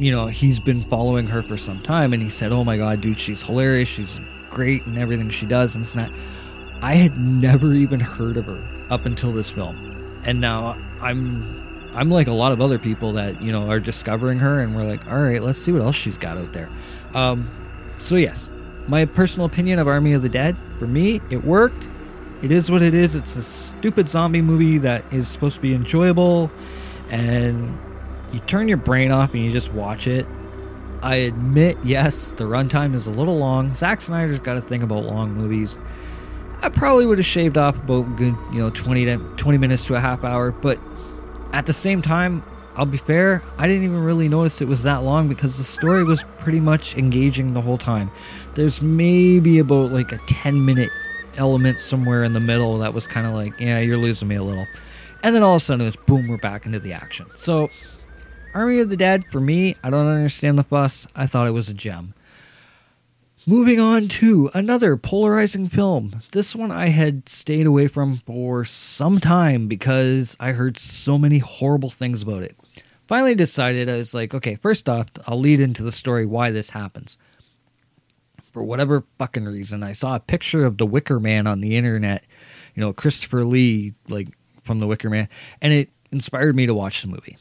You 0.00 0.10
know, 0.10 0.26
he's 0.26 0.60
been 0.60 0.82
following 0.84 1.26
her 1.26 1.42
for 1.42 1.56
some 1.56 1.80
time, 1.82 2.12
and 2.12 2.22
he 2.22 2.30
said, 2.30 2.52
"Oh 2.52 2.64
my 2.64 2.76
god, 2.76 3.00
dude, 3.00 3.20
she's 3.20 3.42
hilarious. 3.42 3.88
She's 3.88 4.20
great 4.50 4.84
and 4.86 4.98
everything 4.98 5.30
she 5.30 5.46
does." 5.46 5.74
And 5.74 5.84
it's 5.84 5.94
not. 5.94 6.10
I 6.80 6.94
had 6.94 7.18
never 7.18 7.74
even 7.74 8.00
heard 8.00 8.36
of 8.36 8.46
her 8.46 8.62
up 8.90 9.06
until 9.06 9.32
this 9.32 9.50
film, 9.50 10.22
and 10.24 10.40
now 10.40 10.76
I'm 11.00 11.90
I'm 11.94 12.10
like 12.10 12.26
a 12.26 12.32
lot 12.32 12.52
of 12.52 12.60
other 12.60 12.78
people 12.78 13.12
that 13.14 13.42
you 13.42 13.52
know 13.52 13.70
are 13.70 13.80
discovering 13.80 14.38
her, 14.38 14.60
and 14.60 14.74
we're 14.74 14.84
like, 14.84 15.06
all 15.06 15.20
right, 15.20 15.42
let's 15.42 15.58
see 15.58 15.72
what 15.72 15.82
else 15.82 15.96
she's 15.96 16.16
got 16.16 16.36
out 16.36 16.52
there. 16.52 16.68
Um, 17.14 17.50
so 17.98 18.16
yes, 18.16 18.48
my 18.86 19.04
personal 19.04 19.46
opinion 19.46 19.78
of 19.78 19.88
Army 19.88 20.12
of 20.12 20.22
the 20.22 20.28
Dead 20.28 20.56
for 20.78 20.86
me, 20.86 21.20
it 21.30 21.44
worked. 21.44 21.88
It 22.42 22.50
is 22.52 22.70
what 22.70 22.82
it 22.82 22.94
is. 22.94 23.14
It's 23.14 23.34
a 23.36 23.42
stupid 23.42 24.08
zombie 24.08 24.42
movie 24.42 24.78
that 24.78 25.04
is 25.12 25.28
supposed 25.28 25.56
to 25.56 25.60
be 25.60 25.74
enjoyable, 25.74 26.50
and 27.10 27.76
you 28.32 28.40
turn 28.40 28.68
your 28.68 28.76
brain 28.76 29.10
off 29.10 29.34
and 29.34 29.44
you 29.44 29.50
just 29.50 29.72
watch 29.72 30.06
it. 30.06 30.26
I 31.02 31.16
admit, 31.16 31.76
yes, 31.84 32.30
the 32.30 32.44
runtime 32.44 32.94
is 32.94 33.06
a 33.06 33.10
little 33.10 33.38
long. 33.38 33.74
Zack 33.74 34.00
Snyder's 34.00 34.40
got 34.40 34.56
a 34.56 34.60
thing 34.60 34.82
about 34.82 35.04
long 35.04 35.32
movies. 35.32 35.78
I 36.60 36.68
probably 36.68 37.06
would 37.06 37.18
have 37.18 37.26
shaved 37.26 37.56
off 37.56 37.76
about 37.76 38.16
good, 38.16 38.36
you 38.52 38.58
know, 38.58 38.70
20 38.70 39.04
to 39.04 39.18
20 39.36 39.58
minutes 39.58 39.86
to 39.86 39.94
a 39.94 40.00
half 40.00 40.24
hour, 40.24 40.50
but 40.50 40.78
at 41.52 41.66
the 41.66 41.72
same 41.72 42.02
time, 42.02 42.42
I'll 42.76 42.86
be 42.86 42.98
fair, 42.98 43.42
I 43.58 43.66
didn't 43.66 43.84
even 43.84 44.04
really 44.04 44.28
notice 44.28 44.60
it 44.60 44.68
was 44.68 44.84
that 44.84 44.98
long 44.98 45.28
because 45.28 45.58
the 45.58 45.64
story 45.64 46.04
was 46.04 46.24
pretty 46.38 46.60
much 46.60 46.96
engaging 46.96 47.54
the 47.54 47.60
whole 47.60 47.78
time. 47.78 48.10
There's 48.54 48.82
maybe 48.82 49.58
about 49.58 49.92
like 49.92 50.12
a 50.12 50.18
10 50.26 50.64
minute 50.64 50.90
element 51.38 51.80
somewhere 51.80 52.24
in 52.24 52.32
the 52.32 52.40
middle 52.40 52.78
that 52.78 52.92
was 52.92 53.06
kind 53.06 53.26
of 53.26 53.34
like, 53.34 53.58
yeah, 53.58 53.78
you're 53.78 53.96
losing 53.96 54.28
me 54.28 54.36
a 54.36 54.42
little. 54.42 54.66
And 55.22 55.34
then 55.34 55.42
all 55.42 55.56
of 55.56 55.62
a 55.62 55.64
sudden 55.64 55.86
it's 55.86 55.96
boom, 55.96 56.28
we're 56.28 56.36
back 56.36 56.66
into 56.66 56.78
the 56.78 56.92
action. 56.92 57.26
So, 57.34 57.70
Army 58.54 58.80
of 58.80 58.90
the 58.90 58.96
Dead, 58.96 59.24
for 59.30 59.40
me, 59.40 59.76
I 59.82 59.90
don't 59.90 60.06
understand 60.06 60.58
the 60.58 60.64
fuss. 60.64 61.06
I 61.14 61.26
thought 61.26 61.46
it 61.46 61.52
was 61.52 61.68
a 61.68 61.74
gem. 61.74 62.14
Moving 63.46 63.80
on 63.80 64.08
to 64.08 64.50
another 64.52 64.98
polarizing 64.98 65.68
film. 65.68 66.20
This 66.32 66.54
one 66.54 66.70
I 66.70 66.88
had 66.88 67.28
stayed 67.28 67.66
away 67.66 67.88
from 67.88 68.18
for 68.18 68.64
some 68.64 69.18
time 69.18 69.68
because 69.68 70.36
I 70.38 70.52
heard 70.52 70.78
so 70.78 71.16
many 71.16 71.38
horrible 71.38 71.88
things 71.88 72.22
about 72.22 72.42
it. 72.42 72.56
Finally 73.06 73.34
decided 73.34 73.88
I 73.88 73.96
was 73.96 74.12
like, 74.12 74.34
okay, 74.34 74.56
first 74.56 74.86
off, 74.86 75.06
I'll 75.26 75.40
lead 75.40 75.60
into 75.60 75.82
the 75.82 75.90
story 75.90 76.26
why 76.26 76.50
this 76.50 76.68
happens. 76.70 77.16
For 78.52 78.62
whatever 78.62 79.04
fucking 79.18 79.44
reason, 79.44 79.82
I 79.82 79.92
saw 79.92 80.16
a 80.16 80.20
picture 80.20 80.64
of 80.64 80.78
the 80.78 80.86
Wicker 80.86 81.20
Man 81.20 81.46
on 81.46 81.60
the 81.60 81.76
internet, 81.76 82.24
you 82.74 82.80
know, 82.80 82.92
Christopher 82.92 83.44
Lee, 83.44 83.94
like 84.08 84.28
from 84.64 84.80
the 84.80 84.86
Wicker 84.86 85.10
Man, 85.10 85.28
and 85.60 85.72
it 85.72 85.90
inspired 86.12 86.56
me 86.56 86.66
to 86.66 86.74
watch 86.74 87.02
the 87.02 87.08
movie. 87.08 87.36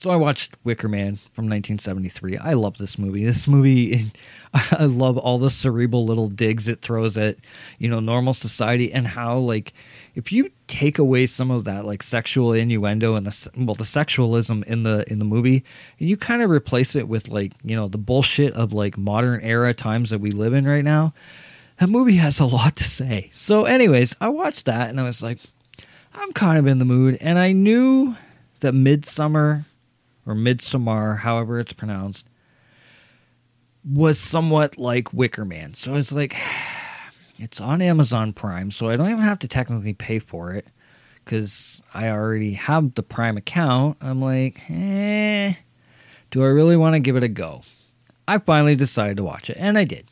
So 0.00 0.10
I 0.10 0.16
watched 0.16 0.54
Wicker 0.64 0.88
Man 0.88 1.16
from 1.34 1.44
1973. 1.44 2.38
I 2.38 2.54
love 2.54 2.78
this 2.78 2.98
movie. 2.98 3.22
This 3.22 3.46
movie, 3.46 4.10
I 4.54 4.84
love 4.84 5.18
all 5.18 5.38
the 5.38 5.50
cerebral 5.50 6.06
little 6.06 6.28
digs 6.28 6.68
it 6.68 6.80
throws 6.80 7.18
at, 7.18 7.36
you 7.78 7.86
know, 7.86 8.00
normal 8.00 8.32
society 8.32 8.90
and 8.90 9.06
how 9.06 9.36
like 9.36 9.74
if 10.14 10.32
you 10.32 10.50
take 10.66 10.98
away 10.98 11.26
some 11.26 11.50
of 11.50 11.64
that 11.64 11.84
like 11.84 12.02
sexual 12.02 12.52
innuendo 12.52 13.14
and 13.14 13.26
the 13.26 13.50
well 13.56 13.74
the 13.74 13.84
sexualism 13.84 14.64
in 14.64 14.82
the 14.82 15.04
in 15.10 15.18
the 15.18 15.24
movie 15.24 15.64
and 15.98 16.08
you 16.08 16.16
kind 16.16 16.42
of 16.42 16.50
replace 16.50 16.94
it 16.94 17.08
with 17.08 17.28
like 17.28 17.52
you 17.62 17.76
know 17.76 17.88
the 17.88 17.98
bullshit 17.98 18.52
of 18.54 18.72
like 18.72 18.96
modern 18.96 19.40
era 19.40 19.74
times 19.74 20.10
that 20.10 20.20
we 20.20 20.30
live 20.30 20.52
in 20.52 20.66
right 20.66 20.84
now 20.84 21.12
that 21.78 21.88
movie 21.88 22.16
has 22.16 22.38
a 22.38 22.44
lot 22.44 22.76
to 22.76 22.84
say. 22.84 23.30
So 23.32 23.64
anyways 23.64 24.14
i 24.20 24.28
watched 24.28 24.66
that 24.66 24.90
and 24.90 25.00
i 25.00 25.04
was 25.04 25.22
like 25.22 25.38
i'm 26.14 26.32
kind 26.32 26.58
of 26.58 26.66
in 26.66 26.78
the 26.78 26.84
mood 26.84 27.18
and 27.20 27.38
i 27.38 27.52
knew 27.52 28.16
that 28.60 28.72
midsummer 28.72 29.64
or 30.26 30.34
midsummer 30.34 31.16
however 31.16 31.58
it's 31.58 31.72
pronounced 31.72 32.26
was 33.84 34.18
somewhat 34.18 34.78
like 34.78 35.12
wicker 35.12 35.44
man. 35.44 35.74
So 35.74 35.94
it's 35.94 36.12
like 36.12 36.36
it's 37.40 37.58
on 37.58 37.80
Amazon 37.80 38.34
Prime, 38.34 38.70
so 38.70 38.90
I 38.90 38.96
don't 38.96 39.08
even 39.08 39.22
have 39.22 39.38
to 39.40 39.48
technically 39.48 39.94
pay 39.94 40.18
for 40.18 40.52
it 40.52 40.66
because 41.24 41.80
I 41.94 42.10
already 42.10 42.52
have 42.52 42.94
the 42.94 43.02
Prime 43.02 43.38
account. 43.38 43.96
I'm 44.02 44.20
like, 44.20 44.60
eh, 44.68 45.54
do 46.30 46.42
I 46.42 46.48
really 46.48 46.76
want 46.76 46.94
to 46.94 47.00
give 47.00 47.16
it 47.16 47.24
a 47.24 47.28
go? 47.28 47.62
I 48.28 48.38
finally 48.38 48.76
decided 48.76 49.16
to 49.16 49.24
watch 49.24 49.48
it, 49.48 49.56
and 49.58 49.78
I 49.78 49.84
did. 49.84 50.06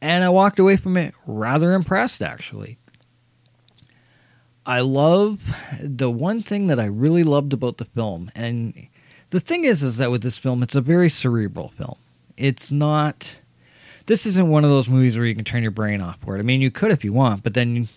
And 0.00 0.24
I 0.24 0.30
walked 0.30 0.58
away 0.58 0.76
from 0.76 0.96
it 0.96 1.14
rather 1.26 1.74
impressed, 1.74 2.22
actually. 2.22 2.78
I 4.64 4.80
love 4.80 5.42
the 5.78 6.10
one 6.10 6.42
thing 6.42 6.68
that 6.68 6.80
I 6.80 6.86
really 6.86 7.22
loved 7.22 7.52
about 7.52 7.76
the 7.76 7.84
film, 7.84 8.30
and 8.34 8.88
the 9.28 9.40
thing 9.40 9.64
is, 9.66 9.82
is 9.82 9.98
that 9.98 10.10
with 10.10 10.22
this 10.22 10.38
film, 10.38 10.62
it's 10.62 10.74
a 10.74 10.80
very 10.80 11.10
cerebral 11.10 11.68
film. 11.68 11.96
It's 12.38 12.72
not 12.72 13.39
this 14.10 14.26
isn't 14.26 14.48
one 14.48 14.64
of 14.64 14.70
those 14.70 14.88
movies 14.88 15.16
where 15.16 15.24
you 15.24 15.36
can 15.36 15.44
turn 15.44 15.62
your 15.62 15.70
brain 15.70 16.00
off 16.00 16.18
for 16.20 16.34
it. 16.34 16.40
I 16.40 16.42
mean, 16.42 16.60
you 16.60 16.72
could 16.72 16.90
if 16.90 17.04
you 17.04 17.12
want, 17.12 17.44
but 17.44 17.54
then, 17.54 17.88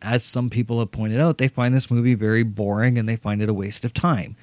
as 0.00 0.22
some 0.22 0.50
people 0.50 0.78
have 0.78 0.92
pointed 0.92 1.18
out, 1.18 1.38
they 1.38 1.48
find 1.48 1.74
this 1.74 1.90
movie 1.90 2.14
very 2.14 2.44
boring 2.44 2.96
and 2.96 3.08
they 3.08 3.16
find 3.16 3.42
it 3.42 3.48
a 3.48 3.52
waste 3.52 3.84
of 3.84 3.92
time. 3.92 4.36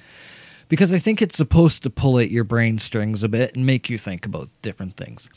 Because 0.68 0.92
I 0.92 0.98
think 0.98 1.22
it's 1.22 1.38
supposed 1.38 1.82
to 1.84 1.90
pull 1.90 2.18
at 2.18 2.30
your 2.30 2.44
brain 2.44 2.78
strings 2.78 3.22
a 3.22 3.30
bit 3.30 3.56
and 3.56 3.64
make 3.64 3.88
you 3.88 3.96
think 3.96 4.26
about 4.26 4.50
different 4.60 4.98
things. 4.98 5.30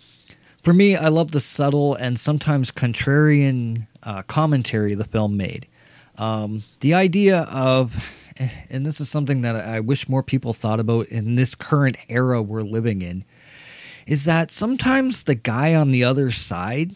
For 0.63 0.73
me, 0.73 0.97
I 0.97 1.07
love 1.07 1.31
the 1.31 1.39
subtle 1.39 1.95
and 1.95 2.19
sometimes 2.19 2.71
contrarian 2.71 3.87
uh, 4.03 4.23
commentary 4.23 4.95
the 4.95 5.05
film 5.05 5.37
made. 5.37 5.65
Um, 6.17 6.63
the 6.81 6.93
idea 6.93 7.43
of, 7.43 8.05
and 8.69 8.85
this 8.85 8.99
is 8.99 9.09
something 9.09 9.43
that 9.43 9.55
I 9.55 9.79
wish 9.79 10.09
more 10.09 10.23
people 10.23 10.53
thought 10.53 10.81
about 10.81 11.07
in 11.07 11.35
this 11.35 11.55
current 11.55 11.95
era 12.09 12.41
we're 12.41 12.63
living 12.63 13.01
in, 13.01 13.23
is 14.09 14.25
that 14.25 14.49
sometimes 14.49 15.23
the 15.23 15.35
guy 15.35 15.75
on 15.75 15.91
the 15.91 16.03
other 16.03 16.31
side 16.31 16.95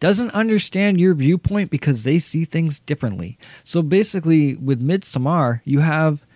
doesn't 0.00 0.32
understand 0.32 1.00
your 1.00 1.14
viewpoint 1.14 1.70
because 1.70 2.02
they 2.02 2.18
see 2.18 2.44
things 2.44 2.80
differently. 2.80 3.38
So 3.62 3.80
basically, 3.80 4.56
with 4.56 4.82
Midsommar, 4.82 5.60
you 5.64 5.78
have 5.78 6.26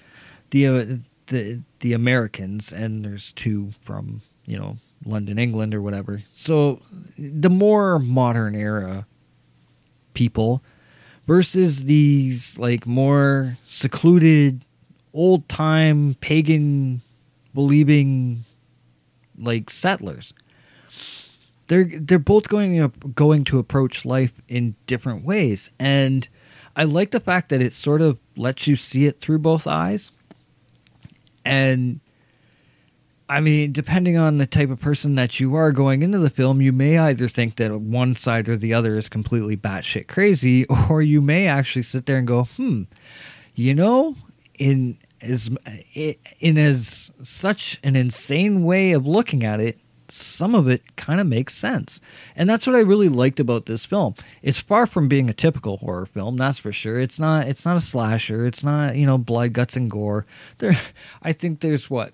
the 0.51 0.67
uh, 0.69 0.85
the 1.27 1.61
the 1.81 1.93
Americans, 1.93 2.73
and 2.73 3.05
there's 3.05 3.33
two 3.33 3.73
from 3.83 4.23
you 4.47 4.57
know 4.57 4.79
London, 5.05 5.41
England, 5.41 5.75
or 5.75 5.83
whatever. 5.83 6.23
So 6.31 6.81
the 7.19 7.51
more 7.51 7.99
modern 7.99 8.55
era 8.55 9.07
people 10.15 10.63
versus 11.27 11.87
these 11.87 12.57
like 12.61 12.87
more 12.87 13.59
secluded, 13.65 14.65
old 15.13 15.49
time 15.49 16.15
pagan 16.21 17.03
believing 17.55 18.45
like 19.41 19.71
settlers. 19.71 20.33
They're 21.69 21.85
they're 21.85 22.19
both 22.19 22.49
going 22.49 22.77
to, 22.77 22.89
going 23.11 23.45
to 23.45 23.59
approach 23.59 24.05
life 24.05 24.33
in 24.49 24.75
different 24.87 25.25
ways, 25.25 25.71
and 25.79 26.29
I 26.77 26.85
like 26.85 27.11
the 27.11 27.21
fact 27.21 27.49
that 27.51 27.61
it 27.61 27.73
sort 27.73 28.01
of 28.01 28.19
lets 28.37 28.67
you 28.67 28.77
see 28.77 29.07
it 29.07 29.21
through 29.21 29.39
both 29.39 29.67
eyes. 29.67 30.11
And 31.45 32.01
I 33.29 33.41
mean, 33.41 33.71
depending 33.71 34.17
on 34.17 34.39
the 34.39 34.47
type 34.47 34.71
of 34.71 34.81
person 34.81 35.15
that 35.15 35.39
you 35.39 35.55
are 35.55 35.71
going 35.71 36.03
into 36.03 36.19
the 36.19 36.31
film, 36.31 36.61
you 36.61 36.73
may 36.73 36.99
either 36.99 37.29
think 37.29 37.57
that 37.57 37.73
one 37.81 38.17
side 38.17 38.49
or 38.49 38.57
the 38.57 38.75
other 38.75 38.97
is 38.97 39.09
completely 39.09 39.57
batshit 39.57 40.09
crazy, 40.09 40.67
or 40.91 41.03
you 41.03 41.21
may 41.21 41.47
actually 41.47 41.83
sit 41.83 42.07
there 42.07 42.19
and 42.19 42.27
go, 42.27 42.45
"Hmm, 42.57 42.83
you 43.55 43.75
know, 43.75 44.17
in 44.59 44.99
as 45.23 45.51
eh, 45.95 46.15
in 46.39 46.59
as 46.59 47.11
such 47.23 47.79
an 47.83 47.97
insane 47.97 48.65
way 48.65 48.93
of 48.93 49.07
looking 49.07 49.45
at 49.45 49.61
it, 49.61 49.79
some 50.13 50.55
of 50.55 50.69
it 50.69 50.97
kind 50.97 51.21
of 51.21 51.27
makes 51.27 51.55
sense. 51.55 52.01
And 52.37 52.49
that's 52.49 52.67
what 52.67 52.77
I 52.77 52.81
really 52.81 53.09
liked 53.09 53.41
about 53.41 53.67
this 53.67 53.87
film. 53.87 54.15
It's 54.43 54.59
far 54.59 54.87
from 54.87 55.09
being 55.09 55.31
a 55.31 55.35
typical 55.35 55.79
horror 55.79 56.07
film, 56.07 56.37
that's 56.37 56.59
for 56.59 56.73
sure. 56.73 57.01
It's 57.01 57.19
not 57.19 57.47
it's 57.47 57.65
not 57.65 57.77
a 57.77 57.81
slasher. 57.81 58.47
It's 58.47 58.65
not, 58.65 58.97
you 58.97 59.07
know, 59.07 59.19
blood, 59.19 59.53
guts 59.53 59.77
and 59.77 59.91
gore. 59.91 60.27
There 60.59 60.77
I 61.23 61.33
think 61.33 61.61
there's 61.61 61.89
what 61.89 62.13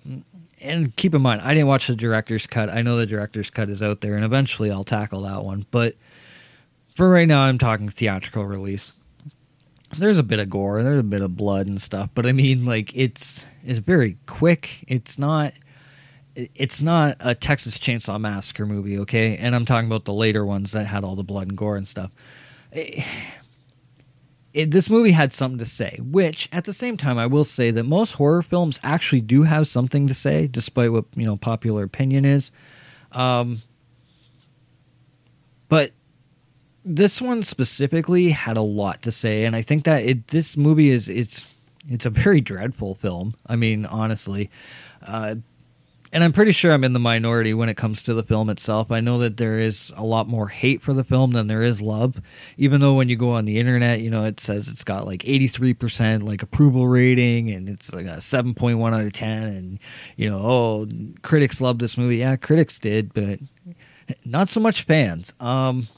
and 0.59 0.95
keep 0.95 1.13
in 1.13 1.21
mind, 1.21 1.41
I 1.41 1.53
didn't 1.53 1.67
watch 1.67 1.87
the 1.87 1.95
director's 1.95 2.47
cut. 2.47 2.69
I 2.69 2.81
know 2.81 2.97
the 2.97 3.05
director's 3.05 3.49
cut 3.49 3.69
is 3.69 3.83
out 3.83 4.01
there 4.01 4.15
and 4.15 4.25
eventually 4.25 4.71
I'll 4.71 4.83
tackle 4.83 5.21
that 5.21 5.43
one, 5.43 5.65
but 5.71 5.95
for 6.95 7.09
right 7.09 7.27
now 7.27 7.41
I'm 7.41 7.57
talking 7.57 7.89
theatrical 7.89 8.45
release 8.45 8.91
there's 9.97 10.17
a 10.17 10.23
bit 10.23 10.39
of 10.39 10.49
gore, 10.49 10.83
there's 10.83 10.99
a 10.99 11.03
bit 11.03 11.21
of 11.21 11.35
blood 11.35 11.67
and 11.67 11.81
stuff, 11.81 12.09
but 12.13 12.25
I 12.25 12.31
mean, 12.31 12.65
like 12.65 12.95
it's 12.95 13.45
it's 13.63 13.79
very 13.79 14.17
quick. 14.25 14.83
It's 14.87 15.17
not 15.17 15.53
it's 16.35 16.81
not 16.81 17.17
a 17.19 17.33
Texas 17.33 17.77
Chainsaw 17.79 18.19
Massacre 18.19 18.65
movie, 18.65 18.99
okay? 18.99 19.37
And 19.37 19.55
I'm 19.55 19.65
talking 19.65 19.87
about 19.87 20.05
the 20.05 20.13
later 20.13 20.45
ones 20.45 20.71
that 20.71 20.85
had 20.85 21.03
all 21.03 21.15
the 21.15 21.23
blood 21.23 21.47
and 21.47 21.57
gore 21.57 21.75
and 21.77 21.87
stuff. 21.87 22.11
It, 22.71 23.03
it, 24.53 24.71
this 24.71 24.89
movie 24.89 25.11
had 25.11 25.33
something 25.33 25.57
to 25.59 25.65
say, 25.65 25.99
which 26.01 26.47
at 26.51 26.65
the 26.65 26.73
same 26.73 26.95
time, 26.95 27.17
I 27.17 27.25
will 27.25 27.43
say 27.43 27.71
that 27.71 27.83
most 27.83 28.13
horror 28.13 28.41
films 28.41 28.79
actually 28.83 29.21
do 29.21 29.43
have 29.43 29.67
something 29.67 30.07
to 30.07 30.13
say, 30.13 30.47
despite 30.47 30.91
what 30.91 31.05
you 31.15 31.25
know 31.25 31.37
popular 31.37 31.83
opinion 31.83 32.25
is. 32.25 32.51
Um, 33.11 33.61
but 35.69 35.91
this 36.87 37.21
one 37.21 37.43
specifically 37.43 38.29
had 38.29 38.57
a 38.57 38.61
lot 38.61 39.01
to 39.03 39.11
say, 39.11 39.43
and 39.43 39.55
I 39.55 39.61
think 39.61 39.83
that 39.83 40.03
it, 40.03 40.29
this 40.29 40.55
movie 40.55 40.89
is 40.89 41.09
it's 41.09 41.45
it's 41.89 42.05
a 42.05 42.09
very 42.09 42.41
dreadful 42.41 42.95
film. 42.95 43.35
I 43.45 43.55
mean, 43.55 43.85
honestly, 43.85 44.49
uh, 45.05 45.35
and 46.13 46.23
I'm 46.23 46.31
pretty 46.31 46.53
sure 46.53 46.71
I'm 46.71 46.85
in 46.85 46.93
the 46.93 46.99
minority 46.99 47.53
when 47.53 47.67
it 47.67 47.75
comes 47.75 48.01
to 48.03 48.13
the 48.13 48.23
film 48.23 48.49
itself. 48.49 48.91
I 48.91 49.01
know 49.01 49.17
that 49.19 49.37
there 49.37 49.59
is 49.59 49.91
a 49.97 50.05
lot 50.05 50.27
more 50.27 50.47
hate 50.47 50.81
for 50.81 50.93
the 50.93 51.03
film 51.03 51.31
than 51.31 51.47
there 51.47 51.61
is 51.61 51.81
love. 51.81 52.21
Even 52.57 52.79
though 52.79 52.93
when 52.93 53.09
you 53.09 53.17
go 53.17 53.31
on 53.31 53.43
the 53.43 53.59
internet, 53.59 53.99
you 53.99 54.09
know, 54.09 54.23
it 54.23 54.39
says 54.39 54.69
it's 54.69 54.85
got 54.85 55.05
like 55.05 55.23
83% 55.23 56.23
like 56.23 56.41
approval 56.41 56.87
rating 56.87 57.51
and 57.51 57.67
it's 57.67 57.93
like 57.93 58.05
a 58.05 58.17
7.1 58.17 58.93
out 58.93 59.05
of 59.05 59.13
10 59.13 59.43
and 59.43 59.79
you 60.15 60.29
know, 60.29 60.39
oh, 60.39 60.87
critics 61.23 61.59
love 61.59 61.79
this 61.79 61.97
movie. 61.97 62.17
Yeah, 62.17 62.37
critics 62.37 62.79
did, 62.79 63.13
but 63.13 63.39
not 64.23 64.47
so 64.47 64.61
much 64.61 64.83
fans. 64.83 65.33
Um 65.41 65.89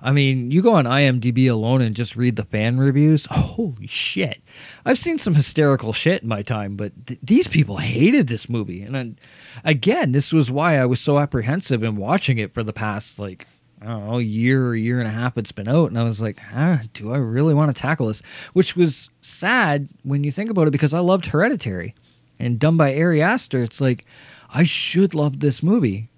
I 0.00 0.12
mean, 0.12 0.50
you 0.50 0.62
go 0.62 0.74
on 0.74 0.84
IMDb 0.84 1.50
alone 1.50 1.80
and 1.80 1.96
just 1.96 2.16
read 2.16 2.36
the 2.36 2.44
fan 2.44 2.78
reviews. 2.78 3.26
Holy 3.30 3.86
shit. 3.86 4.42
I've 4.84 4.98
seen 4.98 5.18
some 5.18 5.34
hysterical 5.34 5.92
shit 5.92 6.22
in 6.22 6.28
my 6.28 6.42
time, 6.42 6.76
but 6.76 7.06
th- 7.06 7.20
these 7.22 7.48
people 7.48 7.78
hated 7.78 8.26
this 8.26 8.48
movie. 8.48 8.82
And 8.82 9.18
again, 9.64 10.12
this 10.12 10.32
was 10.32 10.50
why 10.50 10.78
I 10.78 10.86
was 10.86 11.00
so 11.00 11.18
apprehensive 11.18 11.82
in 11.82 11.96
watching 11.96 12.38
it 12.38 12.52
for 12.52 12.62
the 12.62 12.74
past, 12.74 13.18
like, 13.18 13.46
I 13.80 13.86
don't 13.86 14.06
know, 14.06 14.18
year 14.18 14.66
or 14.66 14.76
year 14.76 14.98
and 14.98 15.08
a 15.08 15.12
half 15.12 15.38
it's 15.38 15.52
been 15.52 15.68
out. 15.68 15.88
And 15.88 15.98
I 15.98 16.04
was 16.04 16.20
like, 16.20 16.40
ah, 16.54 16.82
do 16.92 17.12
I 17.12 17.18
really 17.18 17.54
want 17.54 17.74
to 17.74 17.80
tackle 17.80 18.08
this? 18.08 18.22
Which 18.52 18.76
was 18.76 19.10
sad 19.22 19.88
when 20.02 20.24
you 20.24 20.32
think 20.32 20.50
about 20.50 20.68
it 20.68 20.72
because 20.72 20.94
I 20.94 21.00
loved 21.00 21.26
Hereditary. 21.26 21.94
And 22.38 22.58
done 22.58 22.76
by 22.76 22.98
Ari 22.98 23.22
Aster, 23.22 23.62
it's 23.62 23.80
like, 23.80 24.04
I 24.50 24.64
should 24.64 25.14
love 25.14 25.40
this 25.40 25.62
movie 25.62 26.10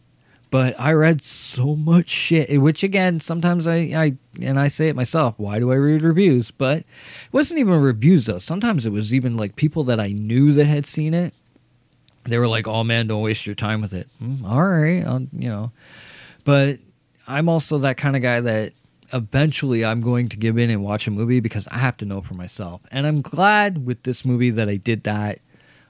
but 0.51 0.79
I 0.81 0.93
read 0.93 1.23
so 1.23 1.77
much 1.77 2.09
shit, 2.09 2.61
which 2.61 2.83
again, 2.83 3.21
sometimes 3.21 3.67
I, 3.67 3.77
I 3.77 4.17
and 4.41 4.59
I 4.59 4.69
say 4.69 4.89
it 4.89 4.97
myself, 4.97 5.35
why 5.37 5.59
do 5.59 5.71
I 5.73 5.77
read 5.77 6.03
reviews? 6.03 6.51
But 6.51 6.79
it 6.79 6.87
wasn't 7.33 7.61
even 7.61 7.81
reviews 7.81 8.27
though. 8.27 8.39
Sometimes 8.39 8.87
it 8.87 8.93
was 8.93 9.15
even 9.15 9.37
like 9.37 9.57
people 9.57 9.85
that 9.85 10.01
I 10.01 10.09
knew 10.09 10.53
that 10.55 10.67
had 10.67 10.87
seen 10.87 11.15
it. 11.15 11.35
They 12.25 12.39
were 12.39 12.49
like, 12.49 12.69
"Oh 12.69 12.85
man, 12.85 13.07
don't 13.07 13.23
waste 13.23 13.47
your 13.47 13.55
time 13.55 13.81
with 13.81 13.95
it." 13.95 14.07
Mm, 14.23 14.45
all 14.45 14.63
right, 14.63 15.05
I'll, 15.05 15.27
you 15.33 15.49
know. 15.49 15.73
But 16.45 16.79
I'm 17.27 17.49
also 17.49 17.79
that 17.79 17.97
kind 17.97 18.17
of 18.17 18.23
guy 18.23 18.41
that 18.41 18.73
eventually 19.13 19.85
I'm 19.85 20.01
going 20.01 20.29
to 20.29 20.37
give 20.37 20.59
in 20.59 20.71
and 20.71 20.83
watch 20.83 21.07
a 21.07 21.11
movie 21.11 21.41
because 21.41 21.67
I 21.69 21.79
have 21.79 21.97
to 21.99 22.05
know 22.05 22.21
for 22.21 22.35
myself. 22.35 22.83
And 22.91 23.07
I'm 23.07 23.23
glad 23.23 23.87
with 23.87 24.03
this 24.03 24.25
movie 24.25 24.51
that 24.51 24.69
I 24.69 24.77
did 24.77 25.05
that. 25.05 25.41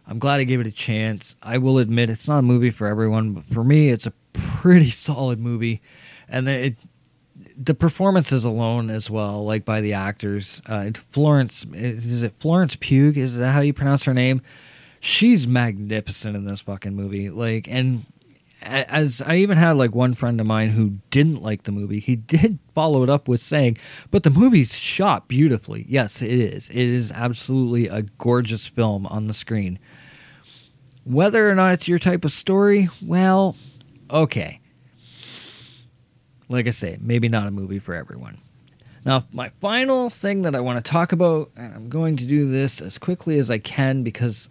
I'm 0.06 0.18
glad 0.18 0.40
I 0.40 0.44
gave 0.44 0.60
it 0.60 0.66
a 0.66 0.72
chance. 0.72 1.36
I 1.42 1.58
will 1.58 1.78
admit 1.78 2.08
it's 2.08 2.28
not 2.28 2.38
a 2.38 2.42
movie 2.42 2.70
for 2.70 2.86
everyone, 2.86 3.32
but 3.32 3.44
for 3.44 3.62
me, 3.62 3.90
it's 3.90 4.06
a 4.06 4.12
pretty 4.38 4.90
solid 4.90 5.38
movie, 5.38 5.80
and 6.28 6.48
it 6.48 6.76
the 7.56 7.74
performances 7.74 8.44
alone 8.44 8.90
as 8.90 9.10
well, 9.10 9.44
like 9.44 9.64
by 9.64 9.80
the 9.80 9.92
actors. 9.92 10.62
Uh, 10.66 10.90
Florence 11.10 11.66
is 11.72 12.22
it 12.22 12.34
Florence 12.38 12.76
Pugh? 12.78 13.12
Is 13.16 13.36
that 13.36 13.52
how 13.52 13.60
you 13.60 13.72
pronounce 13.72 14.04
her 14.04 14.14
name? 14.14 14.42
She's 15.00 15.46
magnificent 15.46 16.36
in 16.36 16.44
this 16.44 16.60
fucking 16.60 16.94
movie. 16.94 17.30
Like, 17.30 17.68
and 17.68 18.04
as 18.62 19.22
I 19.22 19.36
even 19.36 19.56
had 19.56 19.72
like 19.72 19.94
one 19.94 20.14
friend 20.14 20.40
of 20.40 20.46
mine 20.46 20.70
who 20.70 20.98
didn't 21.10 21.42
like 21.42 21.64
the 21.64 21.72
movie, 21.72 22.00
he 22.00 22.16
did 22.34 22.58
follow 22.74 23.02
it 23.02 23.10
up 23.10 23.28
with 23.28 23.40
saying, 23.40 23.78
"But 24.10 24.22
the 24.22 24.30
movie's 24.30 24.74
shot 24.74 25.28
beautifully." 25.28 25.84
Yes, 25.88 26.22
it 26.22 26.30
is. 26.30 26.70
It 26.70 26.76
is 26.76 27.12
absolutely 27.12 27.88
a 27.88 28.02
gorgeous 28.02 28.66
film 28.66 29.06
on 29.06 29.26
the 29.26 29.34
screen. 29.34 29.78
Whether 31.04 31.50
or 31.50 31.54
not 31.54 31.72
it's 31.72 31.88
your 31.88 31.98
type 31.98 32.24
of 32.24 32.32
story, 32.32 32.90
well, 33.00 33.56
okay. 34.10 34.60
Like 36.48 36.66
I 36.66 36.70
say, 36.70 36.98
maybe 37.00 37.28
not 37.28 37.46
a 37.46 37.50
movie 37.50 37.78
for 37.78 37.94
everyone. 37.94 38.38
Now, 39.04 39.24
my 39.32 39.50
final 39.60 40.10
thing 40.10 40.42
that 40.42 40.54
I 40.54 40.60
want 40.60 40.84
to 40.84 40.90
talk 40.90 41.12
about, 41.12 41.50
and 41.56 41.74
I'm 41.74 41.88
going 41.88 42.16
to 42.16 42.26
do 42.26 42.48
this 42.50 42.80
as 42.80 42.98
quickly 42.98 43.38
as 43.38 43.50
I 43.50 43.58
can 43.58 44.02
because, 44.02 44.50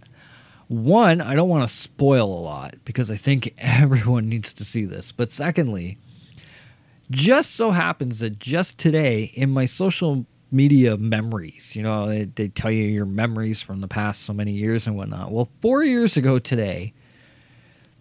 one, 0.67 1.21
I 1.21 1.35
don't 1.35 1.49
want 1.49 1.67
to 1.69 1.75
spoil 1.75 2.25
a 2.25 2.41
lot 2.41 2.75
because 2.85 3.11
I 3.11 3.17
think 3.17 3.53
everyone 3.57 4.29
needs 4.29 4.53
to 4.53 4.65
see 4.65 4.85
this. 4.85 5.11
But 5.11 5.31
secondly, 5.31 5.97
just 7.11 7.55
so 7.55 7.71
happens 7.71 8.19
that 8.19 8.39
just 8.39 8.77
today 8.77 9.31
in 9.35 9.49
my 9.49 9.65
social 9.65 10.25
media 10.51 10.97
memories, 10.97 11.75
you 11.75 11.83
know, 11.83 12.07
they, 12.07 12.23
they 12.25 12.47
tell 12.47 12.71
you 12.71 12.85
your 12.85 13.05
memories 13.05 13.61
from 13.61 13.81
the 13.81 13.87
past 13.87 14.23
so 14.23 14.33
many 14.33 14.53
years 14.53 14.87
and 14.87 14.95
whatnot. 14.95 15.31
Well, 15.31 15.49
four 15.61 15.83
years 15.83 16.17
ago 16.17 16.39
today, 16.39 16.93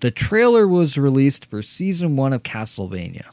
the 0.00 0.10
trailer 0.10 0.66
was 0.68 0.98
released 0.98 1.46
for 1.46 1.62
season 1.62 2.16
one 2.16 2.32
of 2.32 2.42
Castlevania, 2.42 3.26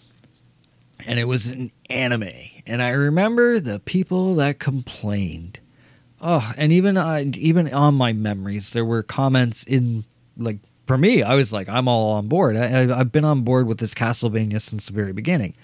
and 1.06 1.19
it 1.19 1.26
was 1.26 1.47
an 1.47 1.71
anime. 1.89 2.30
And 2.65 2.82
I 2.82 2.89
remember 2.89 3.60
the 3.60 3.80
people 3.80 4.36
that 4.36 4.60
complained. 4.60 5.60
Oh, 6.21 6.54
and 6.58 6.71
even 6.71 6.97
uh, 6.97 7.23
even 7.36 7.73
on 7.73 7.95
my 7.95 8.13
memories, 8.13 8.71
there 8.71 8.86
were 8.86 9.04
comments 9.04 9.63
in 9.63 10.06
like 10.38 10.60
for 10.88 10.97
me. 10.97 11.21
I 11.23 11.36
was 11.36 11.52
like, 11.52 11.67
I'm 11.67 11.88
all 11.88 12.13
on 12.13 12.28
board. 12.28 12.56
I, 12.56 12.97
I've 12.97 13.12
been 13.12 13.26
on 13.26 13.41
board 13.41 13.67
with 13.67 13.80
this 13.80 13.93
Castlevania 13.93 14.62
since 14.62 14.88
the 14.88 14.93
very 14.93 15.13
beginning. 15.13 15.56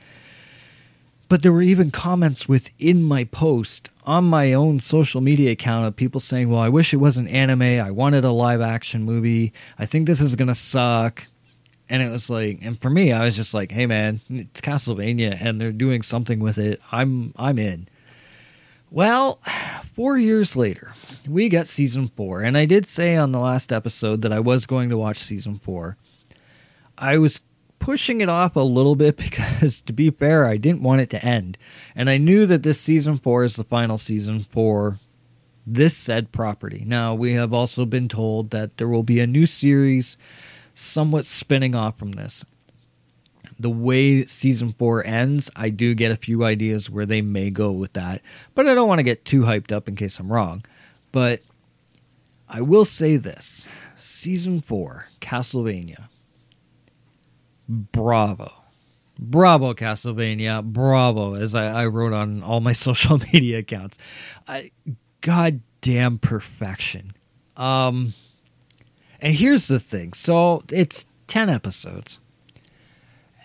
But 1.30 1.44
there 1.44 1.54
were 1.54 1.62
even 1.62 1.92
comments 1.92 2.50
within 2.50 3.04
my 3.04 3.24
post 3.24 3.92
on 4.04 4.26
my 4.26 4.52
own 4.52 4.80
social 4.80 5.22
media 5.22 5.52
account 5.52 5.86
of 5.86 5.96
people 5.96 6.20
saying, 6.20 6.50
Well, 6.50 6.60
I 6.60 6.70
wish 6.70 6.92
it 6.92 6.98
wasn't 6.98 7.30
anime. 7.30 7.62
I 7.62 7.92
wanted 7.92 8.26
a 8.26 8.32
live 8.32 8.62
action 8.62 9.04
movie. 9.04 9.54
I 9.78 9.86
think 9.86 10.08
this 10.08 10.20
is 10.20 10.36
going 10.36 10.48
to 10.48 10.56
suck. 10.56 11.28
And 11.88 12.02
it 12.02 12.12
was 12.12 12.30
like, 12.30 12.60
and 12.62 12.82
for 12.82 12.90
me, 12.90 13.12
I 13.12 13.24
was 13.24 13.36
just 13.36 13.54
like, 13.54 13.72
Hey, 13.72 13.86
man, 13.86 14.22
it's 14.28 14.60
Castlevania 14.60 15.40
and 15.40 15.62
they're 15.62 15.72
doing 15.72 16.02
something 16.02 16.40
with 16.40 16.58
it. 16.58 16.82
I'm, 16.92 17.32
I'm 17.38 17.60
in. 17.60 17.88
Well, 18.90 19.40
four 19.96 20.18
years 20.18 20.56
later, 20.56 20.94
we 21.28 21.48
got 21.48 21.68
season 21.68 22.08
four. 22.18 22.42
And 22.42 22.58
I 22.58 22.66
did 22.66 22.88
say 22.88 23.16
on 23.16 23.34
the 23.34 23.40
last 23.40 23.72
episode 23.72 24.24
that 24.24 24.34
I 24.34 24.40
was 24.40 24.66
going 24.66 24.90
to 24.90 24.98
watch 24.98 25.18
season 25.18 25.60
four. 25.60 25.96
I 26.98 27.20
was 27.20 27.40
pushing 27.80 28.22
it 28.22 28.30
off 28.30 28.56
a 28.56 28.62
little 28.62 28.96
bit 28.96 29.18
because, 29.18 29.82
to 29.82 29.94
be 29.94 30.10
fair, 30.10 30.46
I 30.46 30.58
didn't 30.58 30.84
want 30.84 31.02
it 31.02 31.10
to 31.12 31.26
end. 31.26 31.58
And 31.96 32.10
I 32.10 32.18
knew 32.18 32.46
that 32.46 32.64
this 32.64 32.80
season 32.80 33.18
four 33.18 33.44
is 33.44 33.56
the 33.56 33.64
final 33.64 33.98
season 33.98 34.46
for 34.50 35.00
this 35.66 35.96
said 35.96 36.32
property. 36.32 36.84
Now, 36.86 37.14
we 37.14 37.34
have 37.34 37.54
also 37.54 37.86
been 37.86 38.08
told 38.08 38.50
that 38.52 38.78
there 38.78 38.88
will 38.88 39.04
be 39.04 39.20
a 39.20 39.28
new 39.28 39.46
series 39.46 40.18
somewhat 40.74 41.26
spinning 41.26 41.76
off 41.76 41.98
from 41.98 42.14
this. 42.14 42.46
The 43.60 43.70
way 43.70 44.26
season 44.26 44.74
four 44.78 45.06
ends, 45.06 45.52
I 45.56 45.70
do 45.70 45.94
get 45.94 46.12
a 46.12 46.18
few 46.18 46.46
ideas 46.46 46.90
where 46.90 47.06
they 47.06 47.22
may 47.22 47.50
go 47.50 47.72
with 47.72 47.94
that, 47.94 48.22
but 48.56 48.68
I 48.68 48.74
don't 48.74 48.88
want 48.88 49.00
to 49.00 49.04
get 49.04 49.26
too 49.26 49.42
hyped 49.42 49.72
up 49.72 49.88
in 49.88 49.96
case 49.96 50.18
I'm 50.18 50.32
wrong. 50.32 50.64
But 51.12 51.42
I 52.48 52.62
will 52.62 52.86
say 52.86 53.18
this 53.18 53.68
season 53.96 54.62
four, 54.62 55.08
Castlevania. 55.20 56.09
Bravo. 57.70 58.52
Bravo, 59.20 59.74
Castlevania. 59.74 60.64
Bravo, 60.64 61.36
as 61.36 61.54
I, 61.54 61.84
I 61.84 61.86
wrote 61.86 62.14
on 62.14 62.42
all 62.42 62.60
my 62.62 62.74
social 62.74 63.20
media 63.20 63.60
accounts. 63.60 63.98
I, 64.48 64.72
goddamn 65.22 66.18
perfection. 66.18 67.14
Um, 67.56 68.14
and 69.22 69.36
here's 69.36 69.68
the 69.68 69.80
thing 69.80 70.14
so 70.14 70.64
it's 70.72 71.06
10 71.28 71.50
episodes. 71.50 72.20